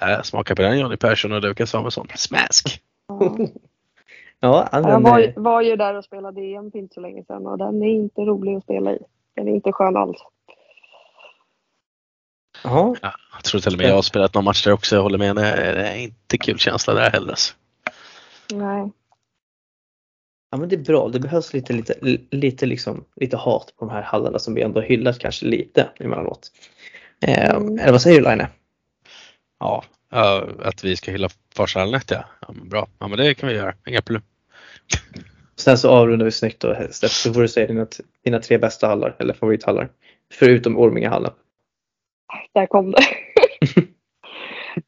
Äh, 0.00 0.22
smaka 0.22 0.56
på 0.56 0.62
den 0.62 0.78
Johnny 0.78 0.96
Persson 0.96 1.32
och 1.32 1.42
Lukas 1.42 1.70
Samuelsson. 1.70 2.08
Smask! 2.14 2.80
Ja. 4.40 4.68
Ja, 4.72 4.90
Jag 4.90 5.00
var, 5.00 5.20
eh, 5.20 5.32
var 5.36 5.62
ju 5.62 5.76
där 5.76 5.94
och 5.94 6.04
spelade 6.04 6.40
EM 6.40 6.70
för 6.70 6.78
inte 6.78 6.94
så 6.94 7.00
länge 7.00 7.24
sedan 7.24 7.46
och 7.46 7.58
den 7.58 7.82
är 7.82 7.86
inte 7.88 8.20
rolig 8.20 8.54
att 8.56 8.62
spela 8.62 8.92
i. 8.92 8.98
Den 9.36 9.48
är 9.48 9.52
inte 9.52 9.72
skön 9.72 9.96
alls. 9.96 10.16
Ja, 12.64 12.96
Ja, 13.02 13.14
jag 13.32 13.44
tror 13.44 13.60
till 13.60 13.72
och 13.72 13.78
med 13.78 13.88
jag 13.88 13.94
har 13.94 14.02
spelat 14.02 14.34
någon 14.34 14.44
match 14.44 14.64
där 14.64 14.72
också. 14.72 14.96
Jag 14.96 15.02
håller 15.02 15.18
med. 15.18 15.36
Det 15.36 15.88
är 15.88 15.96
inte 15.96 16.38
kul 16.38 16.58
känsla 16.58 16.94
där 16.94 17.10
heller. 17.10 17.36
Nej. 18.52 18.90
ja, 20.50 20.58
men 20.58 20.68
det 20.68 20.76
är 20.76 20.80
bra. 20.80 21.08
Det 21.08 21.20
behövs 21.20 21.52
lite, 21.52 21.72
lite, 21.72 21.94
lite, 22.30 22.66
liksom, 22.66 23.04
lite 23.16 23.36
hat 23.36 23.72
på 23.78 23.84
de 23.84 23.90
här 23.90 24.02
hallarna 24.02 24.38
som 24.38 24.54
vi 24.54 24.62
ändå 24.62 24.80
hyllat 24.80 25.18
kanske 25.18 25.46
lite 25.46 25.88
emellanåt. 26.00 26.50
Eh, 27.26 27.54
Mm. 27.54 27.78
Eller 27.78 27.92
vad 27.92 28.02
säger 28.02 28.20
du 28.20 28.28
Line? 28.28 28.46
Ja, 29.60 29.84
ja, 30.10 30.48
att 30.62 30.84
vi 30.84 30.96
ska 30.96 31.10
hylla 31.10 31.28
Farsahallen 31.54 32.00
ja. 32.08 32.24
ja 32.40 32.52
men 32.52 32.68
bra. 32.68 32.86
Ja 32.98 33.08
men 33.08 33.18
det 33.18 33.34
kan 33.34 33.48
vi 33.48 33.54
göra. 33.54 33.74
Inga 33.86 34.02
problem. 34.02 34.22
Sen 35.56 35.78
så 35.78 35.90
avrundar 35.90 36.24
vi 36.24 36.32
snyggt 36.32 36.60
då 36.60 36.76
Steff, 36.90 37.12
så 37.12 37.34
får 37.34 37.42
du 37.42 37.48
säga 37.48 37.66
dina, 37.66 37.86
dina 38.24 38.38
tre 38.38 38.58
bästa 38.58 38.86
hallar 38.86 39.16
eller 39.18 39.34
favorithallar. 39.34 39.88
Förutom 40.32 40.78
Ormingehallen. 40.78 41.32
Där 42.52 42.66
kom 42.66 42.90
det. 42.90 43.02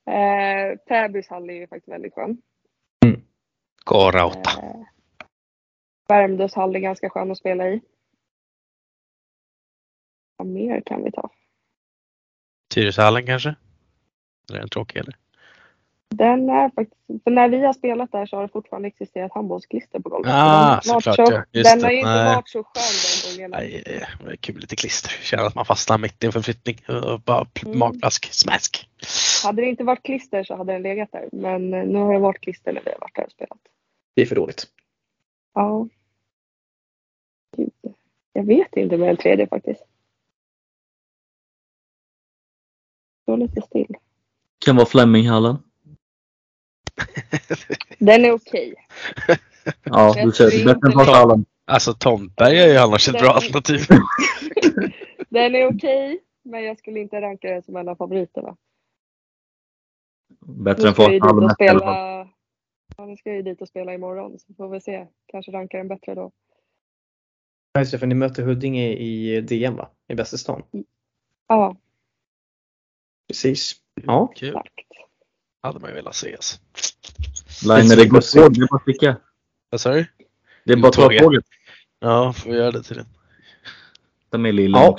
eh, 0.13 0.79
Täbys 0.89 1.29
hall 1.29 1.51
är 1.51 1.55
ju 1.55 1.67
faktiskt 1.67 1.89
väldigt 1.89 2.15
skön. 2.15 2.43
Gå 3.85 4.11
rauta. 4.11 4.51
Eh, 4.63 4.87
Värmdös 6.09 6.55
hall 6.55 6.77
är 6.77 6.81
ganska 6.81 7.11
skön 7.11 7.31
att 7.31 7.39
spela 7.39 7.69
i. 7.69 7.81
Vad 10.37 10.49
mer 10.49 10.81
kan 10.81 11.05
vi 11.05 11.13
ta? 11.13 11.31
Tyresöhallen 12.75 13.27
kanske? 13.27 13.55
Eller 14.49 14.59
är 14.59 14.61
den 14.61 14.69
tråkig 14.69 15.01
eller? 15.01 15.17
Den 16.09 16.49
är 16.51 16.71
faktiskt, 16.71 17.23
för 17.25 17.31
när 17.31 17.49
vi 17.49 17.65
har 17.67 17.73
spelat 17.73 18.13
där 18.13 18.27
så 18.27 18.37
har 18.37 18.43
det 18.43 18.49
fortfarande 18.49 18.89
existerat 18.89 19.33
handbollsklister 19.35 20.01
på 20.01 20.09
golvet. 20.09 20.33
Ah, 20.35 20.81
Så 20.83 20.89
den, 20.89 20.95
har 20.95 21.01
såklart, 21.01 21.19
varit 21.19 21.29
så, 21.29 21.35
ja. 21.35 21.45
Just 21.53 21.71
den 21.71 21.79
det. 21.79 21.85
har 21.87 21.93
inte 21.93 22.09
Nej. 22.11 22.35
varit 22.37 22.49
så 22.49 22.65
skön 22.65 22.73
de 23.25 23.37
gångerna. 23.37 23.57
Nej, 23.57 23.83
det 23.87 24.31
är 24.33 24.37
kul 24.37 24.59
lite 24.61 24.77
klister. 24.77 25.09
Känner 25.23 25.45
att 25.47 25.55
man 25.55 25.65
fastnar 25.65 25.99
mitt 25.99 26.25
i 26.25 26.27
en 26.27 26.33
förflyttning. 26.33 26.77
Och 26.89 27.21
bara 27.21 27.47
Mm. 27.67 27.79
magplask. 27.79 28.33
Smask! 28.33 28.89
Hade 29.45 29.63
det 29.63 29.69
inte 29.69 29.85
varit 29.85 30.03
klister 30.03 30.45
så 30.45 30.57
hade 30.57 30.73
den 30.73 30.83
legat 30.83 31.13
där. 31.13 31.29
Men 31.33 31.75
eh, 31.75 31.85
nu 31.85 31.99
har 31.99 32.13
det 32.13 32.19
varit 32.21 32.41
klister 32.41 32.73
när 32.73 32.83
vi 32.85 32.91
har 32.91 32.99
varit 33.01 33.15
där 33.15 33.25
och 33.25 33.33
spelat. 33.33 33.59
Det 34.15 34.23
är 34.23 34.27
för 34.27 34.35
dåligt. 34.37 34.67
Ja. 35.55 35.89
Gud. 37.57 37.73
Jag 38.33 38.45
vet 38.45 38.77
inte 38.77 38.97
med 38.97 39.09
den 39.09 39.17
tredje 39.17 39.47
faktiskt. 39.49 39.85
Står 43.23 43.37
lite 43.37 43.63
still. 43.63 43.95
Kan 44.65 44.77
vara 44.77 44.87
Fleminghallen. 44.87 45.57
Den 47.99 48.25
är 48.25 48.33
okej. 48.33 48.75
Ja, 49.83 50.15
Jag 50.17 50.27
du 50.27 50.31
det. 50.51 50.65
Bättre 50.65 51.01
än. 51.01 51.07
Fallen. 51.07 51.45
Alltså 51.65 51.95
Tomtberg 51.95 52.59
är 52.59 52.69
ju 52.73 52.77
annars 52.79 53.09
ett 53.09 53.15
bra 53.15 53.23
Den- 53.23 53.31
alternativ. 53.35 53.81
Den 55.29 55.55
är 55.55 55.67
okej, 55.77 56.21
men 56.45 56.65
jag 56.65 56.79
skulle 56.79 57.01
inte 57.01 57.21
ranka 57.21 57.49
den 57.51 57.63
som 57.63 57.77
en 57.77 57.89
av 57.89 57.97
favoriterna. 57.97 58.57
Bättre 60.47 60.83
Nu 60.83 60.89
än 60.89 60.95
Fallen. 60.95 61.45
och 61.45 61.53
spela. 61.53 62.29
Ja, 62.97 63.07
nu 63.07 63.17
ska 63.17 63.29
jag 63.31 63.37
ju 63.37 63.43
dit 63.43 63.63
och 63.63 63.69
spela 63.69 63.95
imorgon 63.95 64.39
så 64.39 64.55
får 64.55 64.69
vi 64.69 64.81
se. 64.81 65.07
Kanske 65.27 65.53
rankar 65.53 65.79
den 65.79 65.89
bättre 65.89 66.15
då. 66.15 66.33
Ja, 67.73 67.81
just 67.81 67.93
det, 67.93 67.99
för 67.99 68.07
ni 68.07 68.15
möter 68.15 68.43
Huddinge 68.43 68.89
i 68.89 69.41
DM 69.41 69.77
va? 69.77 69.91
I 70.09 70.15
bästa 70.15 70.37
stan. 70.37 70.63
Ja, 71.49 71.77
Precis. 73.29 73.77
Ja. 73.95 74.27
Kul. 74.37 74.49
exakt. 74.49 74.71
Hade 75.63 75.79
man 75.79 75.91
ju 75.91 75.97
velat 75.97 76.15
se. 76.15 76.33
Alltså. 76.35 76.59
Line, 77.69 77.89
det 77.89 78.07
går 78.07 78.21
tåg. 78.21 78.55
Det 78.55 78.63
är 78.63 78.69
bara 78.69 78.77
att 78.77 78.83
sticka. 78.83 79.17
Vad 79.71 79.81
sa 79.81 79.93
du? 79.93 80.07
Det 80.65 80.73
är 80.73 80.77
bara 80.77 80.89
att 80.89 80.95
ta 80.95 81.09
Tåget. 81.09 81.45
Ja, 82.01 82.33
får 82.33 82.51
vi 82.51 82.57
göra 82.57 82.71
det 82.71 82.83
till 82.83 82.97
det. 82.97 83.07
Ta 84.31 84.39
med 84.39 84.55
lilla. 84.55 84.79
Ja. 84.79 84.99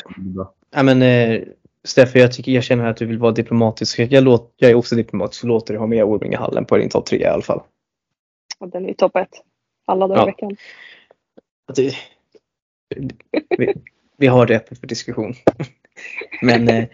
Ja, 0.71 0.84
men 0.84 1.01
eh, 1.01 1.41
Steffe, 1.84 2.19
jag, 2.19 2.31
tycker, 2.34 2.51
jag 2.51 2.63
känner 2.63 2.85
att 2.85 2.97
du 2.97 3.05
vill 3.05 3.17
vara 3.17 3.31
diplomatisk. 3.31 3.99
Jag, 3.99 4.23
låt, 4.23 4.53
jag 4.57 4.71
är 4.71 4.75
också 4.75 4.95
diplomatisk 4.95 5.43
och 5.43 5.47
låter 5.47 5.73
dig 5.73 5.79
ha 5.79 5.88
med 5.88 6.03
Ormingehallen 6.03 6.65
på 6.65 6.77
din 6.77 6.89
topp 6.89 7.05
tre 7.05 7.19
i 7.19 7.25
alla 7.25 7.41
fall. 7.41 7.61
Och 8.59 8.69
den 8.69 8.84
är 8.84 8.88
ju 8.88 8.93
topp 8.93 9.15
ett. 9.15 9.34
Alla 9.85 10.07
dagar 10.07 10.21
Ja. 10.21 10.23
i 10.23 10.25
veckan. 10.25 10.57
Det, 11.75 11.95
vi, 13.57 13.73
vi 14.17 14.27
har 14.27 14.45
det 14.45 14.55
öppet 14.55 14.79
för 14.79 14.88
diskussion. 14.88 15.34
Men 16.41 16.67
eh, 16.69 16.85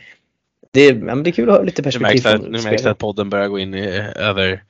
det, 0.73 0.81
är- 0.81 0.93
ja, 0.93 0.99
men 1.15 1.23
det 1.23 1.29
är 1.29 1.31
kul 1.31 1.49
att 1.49 1.55
ha 1.57 1.63
lite 1.63 1.83
perspektiv 1.83 2.23
nu 2.49 2.61
märks 2.63 2.83
det 2.83 2.91
att 2.91 2.97
podden 2.97 3.29
börjar 3.29 3.47
gå 3.47 3.59
in 3.59 3.73
i 3.73 3.87
över 4.15 4.63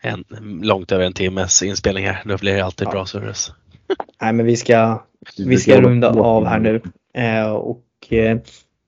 en, 0.00 0.24
långt 0.62 0.92
över 0.92 1.04
en 1.04 1.12
timmes 1.12 1.62
inspelning 1.62 2.06
här. 2.06 2.22
Då 2.24 2.36
blir 2.38 2.54
det 2.54 2.64
alltid 2.64 2.86
Ja. 2.86 2.92
bra 2.92 3.06
service. 3.06 3.52
Nej, 4.22 4.32
men 4.32 4.46
vi 4.46 4.56
ska, 4.56 5.02
vi 5.38 5.56
ska 5.56 5.80
runda 5.80 6.08
av 6.10 6.46
här 6.46 6.58
nu. 6.58 6.80
Eh, 7.14 7.52
och 7.52 7.84
eh, 8.10 8.38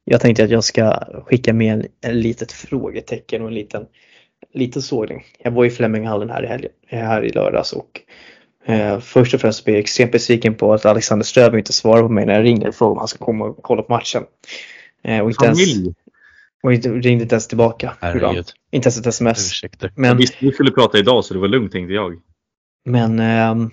jag 0.04 0.20
tänkte 0.20 0.44
att 0.44 0.50
jag 0.50 0.64
ska 0.64 0.98
skicka 1.26 1.52
med 1.52 1.72
en, 1.74 1.86
en 2.00 2.20
litet 2.20 2.52
frågetecken 2.52 3.42
och 3.42 3.48
en 3.48 3.54
liten, 3.54 3.86
liten 4.54 4.82
sågning. 4.82 5.24
Jag 5.38 5.50
var 5.50 5.64
i 5.64 5.70
Fleminghallen 5.70 6.30
här 6.30 6.44
i, 6.44 6.46
helgen, 6.46 6.70
här 6.88 7.24
i 7.24 7.28
lördags 7.30 7.72
och 7.72 8.00
eh, 8.66 9.00
först 9.00 9.34
och 9.34 9.40
främst 9.40 9.64
blir 9.64 9.74
jag 9.74 9.80
extremt 9.80 10.12
besviken 10.12 10.54
på 10.54 10.74
att 10.74 10.86
Alexander 10.86 11.24
Ström 11.24 11.58
inte 11.58 11.72
svarar 11.72 12.02
på 12.02 12.08
mig 12.08 12.26
när 12.26 12.34
jag 12.34 12.44
ringer 12.44 12.68
och 12.68 12.74
frågar 12.74 12.92
om 12.92 12.98
han 12.98 13.08
ska 13.08 13.24
komma 13.24 13.44
och 13.44 13.62
kolla 13.62 13.82
på 13.82 13.92
matchen. 13.92 14.22
Eh, 15.04 15.20
och, 15.20 15.30
inte 15.30 15.44
ens, 15.44 15.58
Familj. 15.58 15.94
Och 16.62 16.72
inte, 16.72 16.88
ringde 16.88 17.22
inte 17.22 17.34
ens 17.34 17.48
tillbaka. 17.48 17.96
Herregud. 18.00 18.46
Inte 18.70 18.86
ens 18.86 18.98
ett 18.98 19.06
sms. 19.06 19.38
Ursäkter. 19.52 19.92
Men... 19.96 20.08
Men, 20.10 20.16
Visst, 20.16 20.42
vi 20.42 20.52
skulle 20.52 20.70
prata 20.70 20.98
idag 20.98 21.24
så 21.24 21.34
det 21.34 21.40
var 21.40 21.48
lugnt 21.48 21.72
tänkte 21.72 21.94
jag. 21.94 22.20
men 22.84 23.18
ehm, 23.18 23.70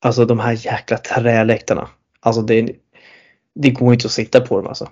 alltså 0.00 0.24
de 0.24 0.38
här 0.38 0.66
jäkla 0.66 0.98
träläktarna. 0.98 1.88
Alltså 2.20 2.42
det, 2.42 2.76
det 3.54 3.70
går 3.70 3.92
inte 3.94 4.06
att 4.06 4.12
sitta 4.12 4.40
på 4.40 4.56
dem 4.56 4.66
alltså. 4.66 4.90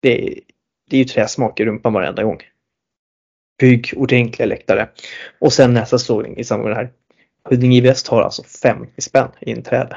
Det, 0.00 0.26
är- 0.28 0.40
det 0.90 0.96
är 0.96 0.98
ju 0.98 1.04
träsmak 1.04 1.60
i 1.60 1.64
rumpan 1.64 1.92
varenda 1.92 2.22
gång. 2.24 2.38
Bygg 3.60 3.92
ordentliga 3.96 4.46
läktare. 4.46 4.88
Och 5.38 5.52
sen 5.52 5.74
nästa 5.74 5.98
sågning 5.98 6.36
i 6.36 6.44
samband 6.44 6.68
med 6.68 6.76
det 6.76 6.80
här. 6.84 6.92
Huddinge 7.50 7.80
Väst 7.80 8.08
har 8.08 8.22
alltså 8.22 8.42
50 8.42 9.00
spänn 9.02 9.28
i 9.40 9.50
inträde. 9.50 9.96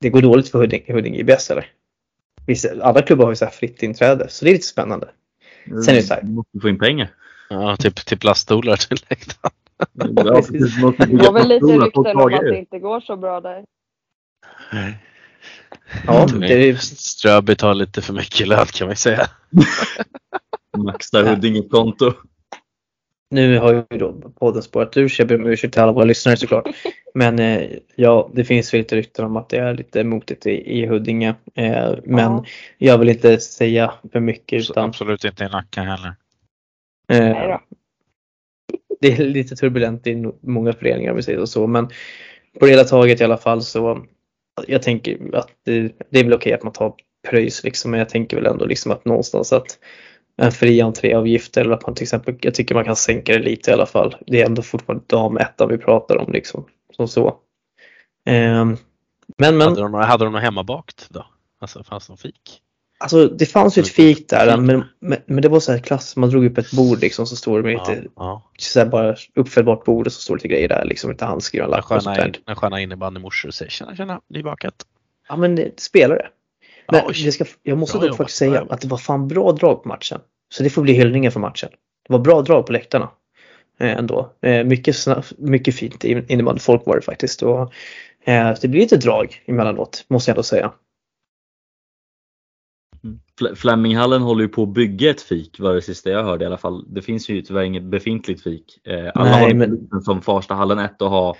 Det 0.00 0.10
går 0.10 0.22
dåligt 0.22 0.48
för 0.48 0.58
Huddinge, 0.58 0.92
Huddinge 0.92 1.18
IBS 1.18 1.50
eller? 1.50 1.66
Vissa, 2.46 2.68
alla 2.82 3.02
klubbar 3.02 3.24
har 3.24 3.32
ju 3.32 3.36
så 3.36 3.44
här 3.44 3.52
fritt 3.52 3.82
inträde 3.82 4.28
så 4.28 4.44
det 4.44 4.50
är 4.50 4.52
lite 4.52 4.66
spännande. 4.66 5.08
Sen 5.84 5.94
är 5.94 5.94
det 5.94 6.02
så 6.02 6.14
här. 6.14 6.22
Du 6.22 6.28
måste 6.32 6.60
få 6.60 6.68
in 6.68 6.78
pengar. 6.78 7.10
Ja, 7.48 7.76
typ, 7.76 8.06
typ 8.06 8.24
laststolar 8.24 8.76
till 8.76 8.98
läktaren. 9.08 9.52
Ja, 10.26 10.34
precis. 10.34 10.76
Det 10.98 11.06
går 11.06 11.32
väl 11.32 11.48
lite 11.48 11.66
rykten 11.66 12.16
om 12.16 12.34
att 12.34 12.40
det 12.40 12.58
inte 12.58 12.78
går 12.78 13.00
så 13.00 13.16
bra 13.16 13.40
där. 13.40 13.64
Ja, 16.06 16.28
Mm. 16.28 16.40
det 16.40 16.68
är, 16.68 16.74
Ströby 16.74 17.54
tar 17.56 17.74
lite 17.74 18.02
för 18.02 18.12
mycket 18.12 18.48
lön 18.48 18.66
kan 18.66 18.86
man 18.86 18.96
säga. 18.96 19.26
Maxar 20.78 21.24
Huddinge 21.24 21.68
konto. 21.68 22.12
Nu 23.30 23.58
har 23.58 23.72
ju 23.90 23.98
då 23.98 24.12
podden 24.12 24.62
spårat 24.62 24.96
ur 24.96 25.08
så 25.08 25.22
jag 25.22 25.28
ber 25.28 25.34
om 25.34 25.46
ursäkt 25.46 25.72
till 25.72 25.82
alla 25.82 25.92
våra 25.92 26.04
lyssnare 26.04 26.36
såklart. 26.36 26.68
Men 27.14 27.38
eh, 27.38 27.70
ja, 27.94 28.30
det 28.34 28.44
finns 28.44 28.74
väl 28.74 28.78
lite 28.78 28.96
rykten 28.96 29.24
om 29.24 29.36
att 29.36 29.48
det 29.48 29.56
är 29.56 29.74
lite 29.74 30.04
motigt 30.04 30.46
i, 30.46 30.80
i 30.80 30.86
Huddinge. 30.86 31.34
Eh, 31.54 31.94
men 32.04 32.32
Ja. 32.32 32.44
jag 32.78 32.98
vill 32.98 33.08
inte 33.08 33.40
säga 33.40 33.92
för 34.12 34.20
mycket 34.20 34.70
utan 34.70 34.84
Absolut 34.88 35.24
inte 35.24 35.44
i 35.44 35.48
Nacka 35.48 35.80
heller. 35.80 36.14
Nej 37.08 37.30
eh, 37.30 37.48
då. 37.48 37.60
det 39.00 39.12
är 39.12 39.24
lite 39.24 39.56
turbulent 39.56 40.06
i 40.06 40.32
många 40.40 40.72
föreningar 40.72 41.10
om 41.10 41.16
vi 41.16 41.22
säger 41.22 41.44
så. 41.44 41.66
Men 41.66 41.86
på 42.60 42.66
det 42.66 42.70
hela 42.70 42.84
taget 42.84 43.20
i 43.20 43.24
alla 43.24 43.38
fall 43.38 43.62
så 43.62 44.06
jag 44.66 44.82
tänker 44.82 45.34
att 45.36 45.48
det, 45.64 45.92
det 46.10 46.20
är 46.20 46.24
väl 46.24 46.34
okej 46.34 46.52
att 46.52 46.62
man 46.62 46.72
tar 46.72 46.94
pröjs 47.28 47.64
liksom. 47.64 47.90
Men 47.90 47.98
jag 48.00 48.08
tänker 48.08 48.36
väl 48.36 48.46
ändå 48.46 48.64
liksom 48.66 48.92
att 48.92 49.04
någonstans 49.04 49.52
att 49.52 49.78
en 50.40 50.52
fri 50.52 50.80
entréavgift 50.80 51.56
eller 51.56 51.70
att 51.70 51.86
man 51.86 51.94
till 51.94 52.02
exempel, 52.02 52.34
jag 52.40 52.54
tycker 52.54 52.74
man 52.74 52.84
kan 52.84 52.96
sänka 52.96 53.32
det 53.32 53.38
lite 53.38 53.70
i 53.70 53.74
alla 53.74 53.86
fall. 53.86 54.16
Det 54.26 54.40
är 54.40 54.46
ändå 54.46 54.62
fortfarande 54.62 55.04
damettan 55.06 55.68
vi 55.68 55.78
pratar 55.78 56.16
om 56.16 56.32
liksom. 56.32 56.64
Som 56.96 57.08
så. 57.08 57.36
Ehm, 58.26 58.76
men 59.38 59.56
men 59.58 59.68
Hade 59.68 59.80
de, 59.80 59.94
hade 59.94 60.24
de 60.24 60.32
något 60.32 60.42
hemmabakt 60.42 61.06
då? 61.10 61.26
Alltså 61.60 61.84
fanns 61.84 62.06
det 62.06 62.10
någon 62.10 62.18
fik? 62.18 62.62
alltså 63.00 63.28
det 63.28 63.46
fanns 63.46 63.78
ju 63.78 63.82
ett 63.82 63.88
fik 63.88 64.28
där 64.28 64.56
men, 64.56 64.84
men, 65.00 65.18
men 65.26 65.42
det 65.42 65.48
var 65.48 65.60
så 65.60 65.72
här 65.72 65.78
klass, 65.78 66.16
man 66.16 66.30
drog 66.30 66.44
upp 66.44 66.58
ett 66.58 66.72
bord 66.72 67.00
liksom 67.00 67.26
så 67.26 67.36
står 67.36 67.56
det 67.56 67.64
med 67.64 67.72
Ja, 67.72 67.90
lite 67.90 68.08
ja. 68.16 68.42
så 68.58 68.78
här 68.78 68.86
bara 68.86 69.16
uppfällbart 69.34 69.84
bord 69.84 70.06
och 70.06 70.12
så 70.12 70.20
står 70.20 70.34
det 70.34 70.38
lite 70.38 70.48
grejer 70.48 70.68
där 70.68 70.84
liksom, 70.84 71.10
lite 71.10 71.24
Den 71.24 71.70
lappar 71.70 71.96
och 71.96 72.02
sånt 72.02 72.16
sköna, 72.16 72.28
där. 72.28 72.50
in, 72.50 72.56
sköna 72.56 72.80
innebandymorsor 72.80 73.50
säger 73.50 73.70
tjena 73.70 73.96
tjena, 73.96 74.20
nybakat. 74.28 74.74
Ja 75.28 75.36
men 75.36 75.56
det, 75.56 75.80
spelare. 75.80 76.28
Men 76.92 77.00
Oj. 77.06 77.22
det 77.24 77.32
ska, 77.32 77.44
jag 77.62 77.78
måste 77.78 77.98
Bra 77.98 78.00
dock 78.00 78.06
jobbat, 78.08 78.16
faktiskt 78.16 78.38
säga 78.38 78.66
att 78.70 78.80
det 78.80 78.88
var 78.88 78.98
fan 78.98 79.28
bra 79.28 79.52
drag 79.52 79.82
på 79.82 79.88
matchen. 79.88 80.20
Så 80.52 80.62
det 80.62 80.70
får 80.70 80.82
bli 80.82 80.92
hyllningen 80.92 81.32
för 81.32 81.40
matchen. 81.40 81.68
Det 82.08 82.12
var 82.12 82.20
bra 82.20 82.42
drag 82.42 82.66
på 82.66 82.72
läktarna. 82.72 83.10
Eh, 83.80 83.96
ändå. 83.96 84.32
Eh, 84.42 84.64
mycket, 84.64 84.96
snabb, 84.96 85.24
mycket 85.38 85.74
fint 85.74 86.04
in- 86.04 86.24
innebandyfolk 86.28 86.82
var 86.86 86.96
det 86.96 87.02
faktiskt. 87.02 87.42
Och, 87.42 87.72
eh, 88.24 88.54
det 88.62 88.68
blir 88.68 88.80
lite 88.80 88.96
drag 88.96 89.42
emellanåt, 89.46 90.04
måste 90.08 90.30
jag 90.30 90.34
ändå 90.34 90.42
säga. 90.42 90.72
Fl- 93.40 93.54
Fleminghallen 93.54 94.22
håller 94.22 94.42
ju 94.42 94.48
på 94.48 94.62
att 94.62 94.68
bygga 94.68 95.10
ett 95.10 95.22
fik 95.22 95.60
var 95.60 95.74
det 95.74 95.82
sista 95.82 96.10
jag 96.10 96.24
hörde 96.24 96.44
i 96.44 96.46
alla 96.46 96.58
fall. 96.58 96.94
Det 96.94 97.02
finns 97.02 97.28
ju 97.28 97.42
tyvärr 97.42 97.62
inget 97.62 97.82
befintligt 97.82 98.42
fik. 98.42 98.78
Alla 99.14 99.30
Nej, 99.30 99.42
har 99.44 99.54
men- 99.54 100.02
som 100.02 100.22
Farstahallen 100.22 100.78
1 100.78 101.02
och 101.02 101.10
ha 101.10 101.36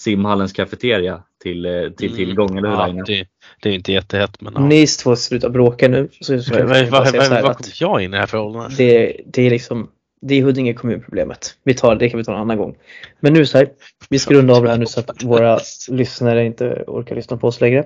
simhallens 0.00 0.52
kafeteria 0.52 1.22
till, 1.42 1.66
eh, 1.66 1.88
till 1.90 2.06
Mm. 2.06 2.16
tillgång, 2.16 2.58
eller 2.58 2.68
hur 2.68 2.98
Ja, 2.98 3.04
det, 3.06 3.26
det 3.62 3.68
är 3.68 3.72
inte 3.72 3.92
jättehett 3.92 4.40
men 4.40 4.52
ja. 4.56 4.60
Ni 4.60 4.86
två 4.86 5.16
slutar 5.16 5.48
bråka 5.48 5.88
nu 5.88 6.08
så 6.20 6.42
ska 6.42 6.64
Vad 6.64 7.56
kom 7.56 7.56
jag 7.80 8.02
in 8.02 8.10
i 8.10 8.12
det 8.12 8.18
här 8.20 8.26
förhållandet? 8.26 8.78
det, 8.78 9.20
det 9.26 9.42
är 9.42 9.50
liksom 9.50 9.90
det 10.26 10.34
är 10.34 10.42
Huddinge 10.42 10.74
kommunproblemet. 10.74 11.56
Vi 11.64 11.74
tar 11.74 11.96
det 11.96 12.08
kan 12.08 12.18
vi 12.18 12.24
ta 12.24 12.32
en 12.32 12.38
annan 12.40 12.58
gång. 12.58 12.76
Men 13.20 13.32
nu 13.32 13.46
så 13.46 13.58
här, 13.58 13.68
vi 14.08 14.18
ska 14.18 14.34
runda 14.34 14.54
av 14.54 14.62
det 14.62 14.70
här 14.70 14.78
nu 14.78 14.86
så 14.86 15.00
att 15.00 15.22
våra 15.22 15.58
lyssnare 15.88 16.44
inte 16.44 16.84
orkar 16.86 17.16
lyssna 17.16 17.36
på 17.36 17.46
oss 17.46 17.60
längre. 17.60 17.84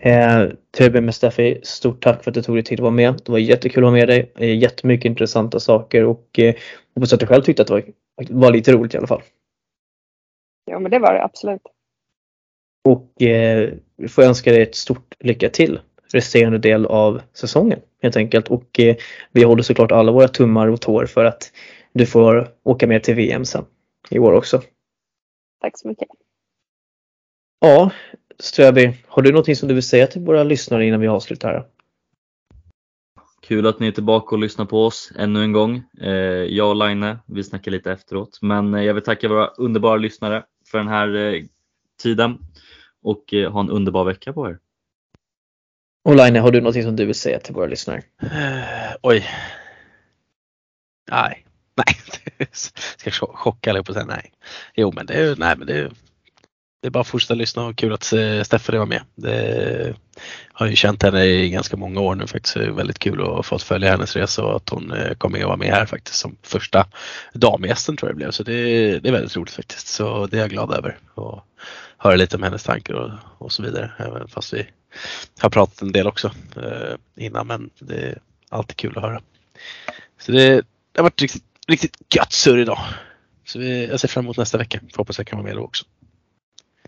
Eh, 0.00 0.46
till 0.76 0.86
att 0.86 0.92
börja 0.92 1.00
med 1.00 1.14
Steffi, 1.14 1.60
stort 1.62 2.02
tack 2.02 2.24
för 2.24 2.30
att 2.30 2.34
du 2.34 2.42
tog 2.42 2.56
dig 2.56 2.62
tid 2.62 2.78
att 2.78 2.82
vara 2.82 2.90
med. 2.90 3.14
Det 3.24 3.32
var 3.32 3.38
jättekul 3.38 3.84
att 3.84 3.90
ha 3.90 3.96
med 3.96 4.08
dig. 4.08 4.32
Eh, 4.38 4.58
jättemycket 4.58 5.04
intressanta 5.04 5.60
saker 5.60 6.04
och 6.04 6.38
eh, 6.38 6.54
hoppas 6.94 7.12
att 7.12 7.20
du 7.20 7.26
själv 7.26 7.42
tyckte 7.42 7.62
att 7.62 7.68
det 7.68 7.74
var, 7.74 7.84
var 8.30 8.52
lite 8.52 8.72
roligt 8.72 8.94
i 8.94 8.98
alla 8.98 9.06
fall. 9.06 9.22
Ja 10.64 10.78
men 10.78 10.90
det 10.90 10.98
var 10.98 11.14
det 11.14 11.24
absolut. 11.24 11.62
Och 12.84 13.22
eh, 13.22 13.74
vi 13.96 14.08
får 14.08 14.22
önska 14.22 14.52
dig 14.52 14.62
ett 14.62 14.74
stort 14.74 15.14
lycka 15.20 15.50
till 15.50 15.80
resterande 16.12 16.58
del 16.58 16.86
av 16.86 17.22
säsongen 17.32 17.80
helt 18.02 18.16
enkelt. 18.16 18.48
Och 18.48 18.80
eh, 18.80 18.96
vi 19.32 19.44
håller 19.44 19.62
såklart 19.62 19.92
alla 19.92 20.12
våra 20.12 20.28
tummar 20.28 20.68
och 20.68 20.80
tår 20.80 21.06
för 21.06 21.24
att 21.24 21.52
du 21.92 22.06
får 22.06 22.48
åka 22.62 22.86
med 22.86 23.02
till 23.02 23.14
VM 23.14 23.44
sen 23.44 23.64
i 24.10 24.18
år 24.18 24.32
också. 24.32 24.62
Tack 25.60 25.78
så 25.78 25.88
mycket. 25.88 26.08
Ja, 27.60 27.90
Ströby, 28.38 28.92
har 29.06 29.22
du 29.22 29.30
någonting 29.30 29.56
som 29.56 29.68
du 29.68 29.74
vill 29.74 29.82
säga 29.82 30.06
till 30.06 30.22
våra 30.22 30.44
lyssnare 30.44 30.86
innan 30.86 31.00
vi 31.00 31.08
avslutar 31.08 31.52
här? 31.52 31.64
Kul 33.42 33.66
att 33.66 33.80
ni 33.80 33.86
är 33.86 33.92
tillbaka 33.92 34.34
och 34.34 34.40
lyssnar 34.40 34.64
på 34.64 34.84
oss 34.84 35.12
ännu 35.18 35.42
en 35.42 35.52
gång. 35.52 35.82
Eh, 36.00 36.10
jag 36.44 36.68
och 36.68 36.76
Line, 36.76 37.18
vi 37.26 37.44
snackar 37.44 37.70
lite 37.70 37.92
efteråt. 37.92 38.38
Men 38.42 38.74
eh, 38.74 38.82
jag 38.82 38.94
vill 38.94 39.02
tacka 39.02 39.28
våra 39.28 39.46
underbara 39.46 39.96
lyssnare 39.96 40.44
för 40.74 40.78
den 40.78 40.88
här 40.88 41.14
eh, 41.14 41.44
tiden 42.02 42.38
och 43.02 43.34
eh, 43.34 43.52
ha 43.52 43.60
en 43.60 43.70
underbar 43.70 44.04
vecka 44.04 44.32
på 44.32 44.48
er. 44.48 44.58
Och 46.04 46.16
Line, 46.16 46.36
har 46.36 46.50
du 46.50 46.60
någonting 46.60 46.82
som 46.82 46.96
du 46.96 47.06
vill 47.06 47.14
säga 47.14 47.38
till 47.40 47.54
våra 47.54 47.66
lyssnare? 47.66 48.02
Eh, 48.22 48.96
oj. 49.02 49.26
Nej. 51.10 51.46
Nej. 51.76 52.48
Ska 52.96 53.10
chocka 53.10 53.70
eller 53.70 53.82
på 53.82 53.92
att 53.92 53.96
säga 53.96 54.06
nej. 54.06 54.32
Jo 54.74 54.92
men 54.94 55.06
det 55.06 55.14
är 55.14 55.22
ju, 55.22 55.34
nej 55.38 55.56
men 55.56 55.66
det 55.66 55.72
är 55.72 55.78
ju 55.78 55.90
det 56.84 56.88
är 56.88 56.90
bara 56.90 57.00
att 57.00 57.06
fortsätta 57.06 57.34
lyssna 57.34 57.66
och 57.66 57.76
kul 57.76 57.92
att 57.92 58.12
eh, 58.12 58.42
Stephanie 58.42 58.78
var 58.78 58.86
med. 58.86 59.02
Det 59.14 59.94
har 60.52 60.66
ju 60.66 60.76
känt 60.76 61.02
henne 61.02 61.24
i 61.24 61.50
ganska 61.50 61.76
många 61.76 62.00
år 62.00 62.14
nu 62.14 62.26
faktiskt. 62.26 62.54
Det 62.54 62.64
är 62.64 62.70
väldigt 62.70 62.98
kul 62.98 63.20
att 63.20 63.26
ha 63.26 63.42
fått 63.42 63.62
följa 63.62 63.90
hennes 63.90 64.16
resa 64.16 64.44
och 64.44 64.56
att 64.56 64.68
hon 64.68 64.92
eh, 64.92 65.08
kom 65.08 65.16
kommer 65.16 65.38
att 65.38 65.44
vara 65.44 65.56
med 65.56 65.68
här 65.68 65.86
faktiskt 65.86 66.18
som 66.18 66.36
första 66.42 66.86
damgästen 67.34 67.96
tror 67.96 68.08
jag 68.08 68.14
det 68.14 68.16
blev. 68.16 68.30
Så 68.30 68.42
det, 68.42 68.52
det 68.98 69.08
är 69.08 69.12
väldigt 69.12 69.36
roligt 69.36 69.54
faktiskt. 69.54 69.86
Så 69.86 70.26
det 70.26 70.36
är 70.36 70.40
jag 70.40 70.50
glad 70.50 70.74
över. 70.74 70.98
Och 71.14 71.46
höra 71.98 72.16
lite 72.16 72.36
om 72.36 72.42
hennes 72.42 72.62
tankar 72.62 72.94
och, 72.94 73.10
och 73.38 73.52
så 73.52 73.62
vidare. 73.62 73.92
Även 73.98 74.28
fast 74.28 74.52
vi 74.52 74.66
har 75.40 75.50
pratat 75.50 75.82
en 75.82 75.92
del 75.92 76.06
också 76.06 76.30
eh, 76.56 77.24
innan 77.24 77.46
men 77.46 77.70
det 77.78 77.96
är 77.96 78.18
alltid 78.48 78.76
kul 78.76 78.96
att 78.96 79.02
höra. 79.02 79.20
Så 80.20 80.32
det, 80.32 80.54
det 80.92 80.96
har 80.96 81.02
varit 81.02 81.22
riktigt, 81.22 81.44
riktigt 81.68 81.96
gött 82.14 82.32
surr 82.32 82.58
idag. 82.58 82.78
Så 83.44 83.58
vi, 83.58 83.86
jag 83.86 84.00
ser 84.00 84.08
fram 84.08 84.24
emot 84.24 84.36
nästa 84.36 84.58
vecka. 84.58 84.80
Får 84.92 84.98
hoppas 84.98 85.18
jag 85.18 85.26
kan 85.26 85.38
vara 85.38 85.46
med 85.46 85.56
då 85.56 85.62
också. 85.62 85.84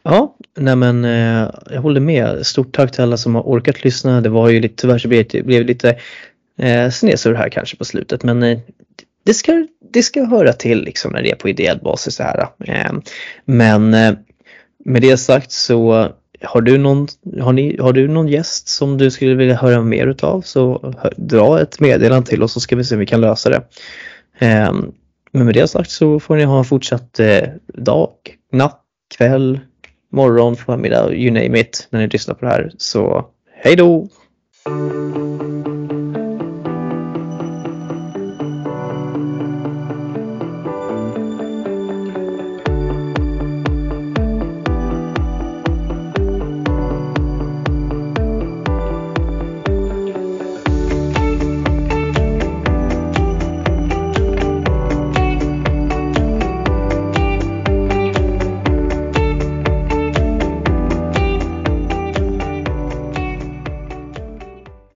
Ja, 0.08 0.36
nej 0.56 0.76
men 0.76 1.04
eh, 1.04 1.50
jag 1.70 1.82
håller 1.82 2.00
med. 2.00 2.46
Stort 2.46 2.74
tack 2.74 2.92
till 2.92 3.02
alla 3.02 3.16
som 3.16 3.34
har 3.34 3.42
orkat 3.42 3.84
lyssna. 3.84 4.20
Det 4.20 4.28
var 4.28 4.48
ju 4.48 4.60
lite, 4.60 4.74
tyvärr 4.76 4.98
så 4.98 5.08
blev 5.08 5.26
det 5.28 5.42
blev 5.42 5.66
lite 5.66 5.98
eh, 6.58 6.90
snesur 6.90 7.34
här 7.34 7.48
kanske 7.48 7.76
på 7.76 7.84
slutet 7.84 8.22
men 8.22 8.42
eh, 8.42 8.58
det, 9.24 9.34
ska, 9.34 9.66
det 9.92 10.02
ska 10.02 10.24
höra 10.24 10.52
till 10.52 10.84
liksom 10.84 11.12
när 11.12 11.22
det 11.22 11.30
är 11.30 11.36
på 11.36 11.48
ideell 11.48 11.78
basis 11.82 12.14
så 12.14 12.22
här. 12.22 12.48
Eh, 12.64 12.92
men 13.44 13.94
eh, 13.94 14.14
med 14.84 15.02
det 15.02 15.16
sagt 15.16 15.52
så 15.52 16.08
har 16.42 16.60
du, 16.60 16.78
någon, 16.78 17.08
har, 17.40 17.52
ni, 17.52 17.76
har 17.80 17.92
du 17.92 18.08
någon 18.08 18.28
gäst 18.28 18.68
som 18.68 18.98
du 18.98 19.10
skulle 19.10 19.34
vilja 19.34 19.54
höra 19.54 19.82
mer 19.82 20.06
utav 20.06 20.40
så 20.40 20.94
hör, 20.98 21.14
dra 21.16 21.60
ett 21.60 21.80
meddelande 21.80 22.28
till 22.28 22.42
oss 22.42 22.52
så 22.52 22.60
ska 22.60 22.76
vi 22.76 22.84
se 22.84 22.94
om 22.94 22.98
vi 22.98 23.06
kan 23.06 23.20
lösa 23.20 23.50
det. 23.50 23.62
Eh, 24.38 24.72
men 25.32 25.44
med 25.44 25.54
det 25.54 25.68
sagt 25.68 25.90
så 25.90 26.20
får 26.20 26.36
ni 26.36 26.44
ha 26.44 26.58
en 26.58 26.64
fortsatt 26.64 27.20
eh, 27.20 27.48
dag, 27.74 28.10
natt, 28.52 28.82
kväll, 29.16 29.60
morgon, 30.12 30.56
förmiddag, 30.56 31.12
you 31.14 31.30
name 31.30 31.60
it, 31.60 31.88
när 31.90 32.00
ni 32.00 32.06
lyssnar 32.06 32.34
på 32.34 32.44
det 32.44 32.50
här. 32.50 32.72
Så 32.78 33.26
hej 33.62 33.76
då! 33.76 34.08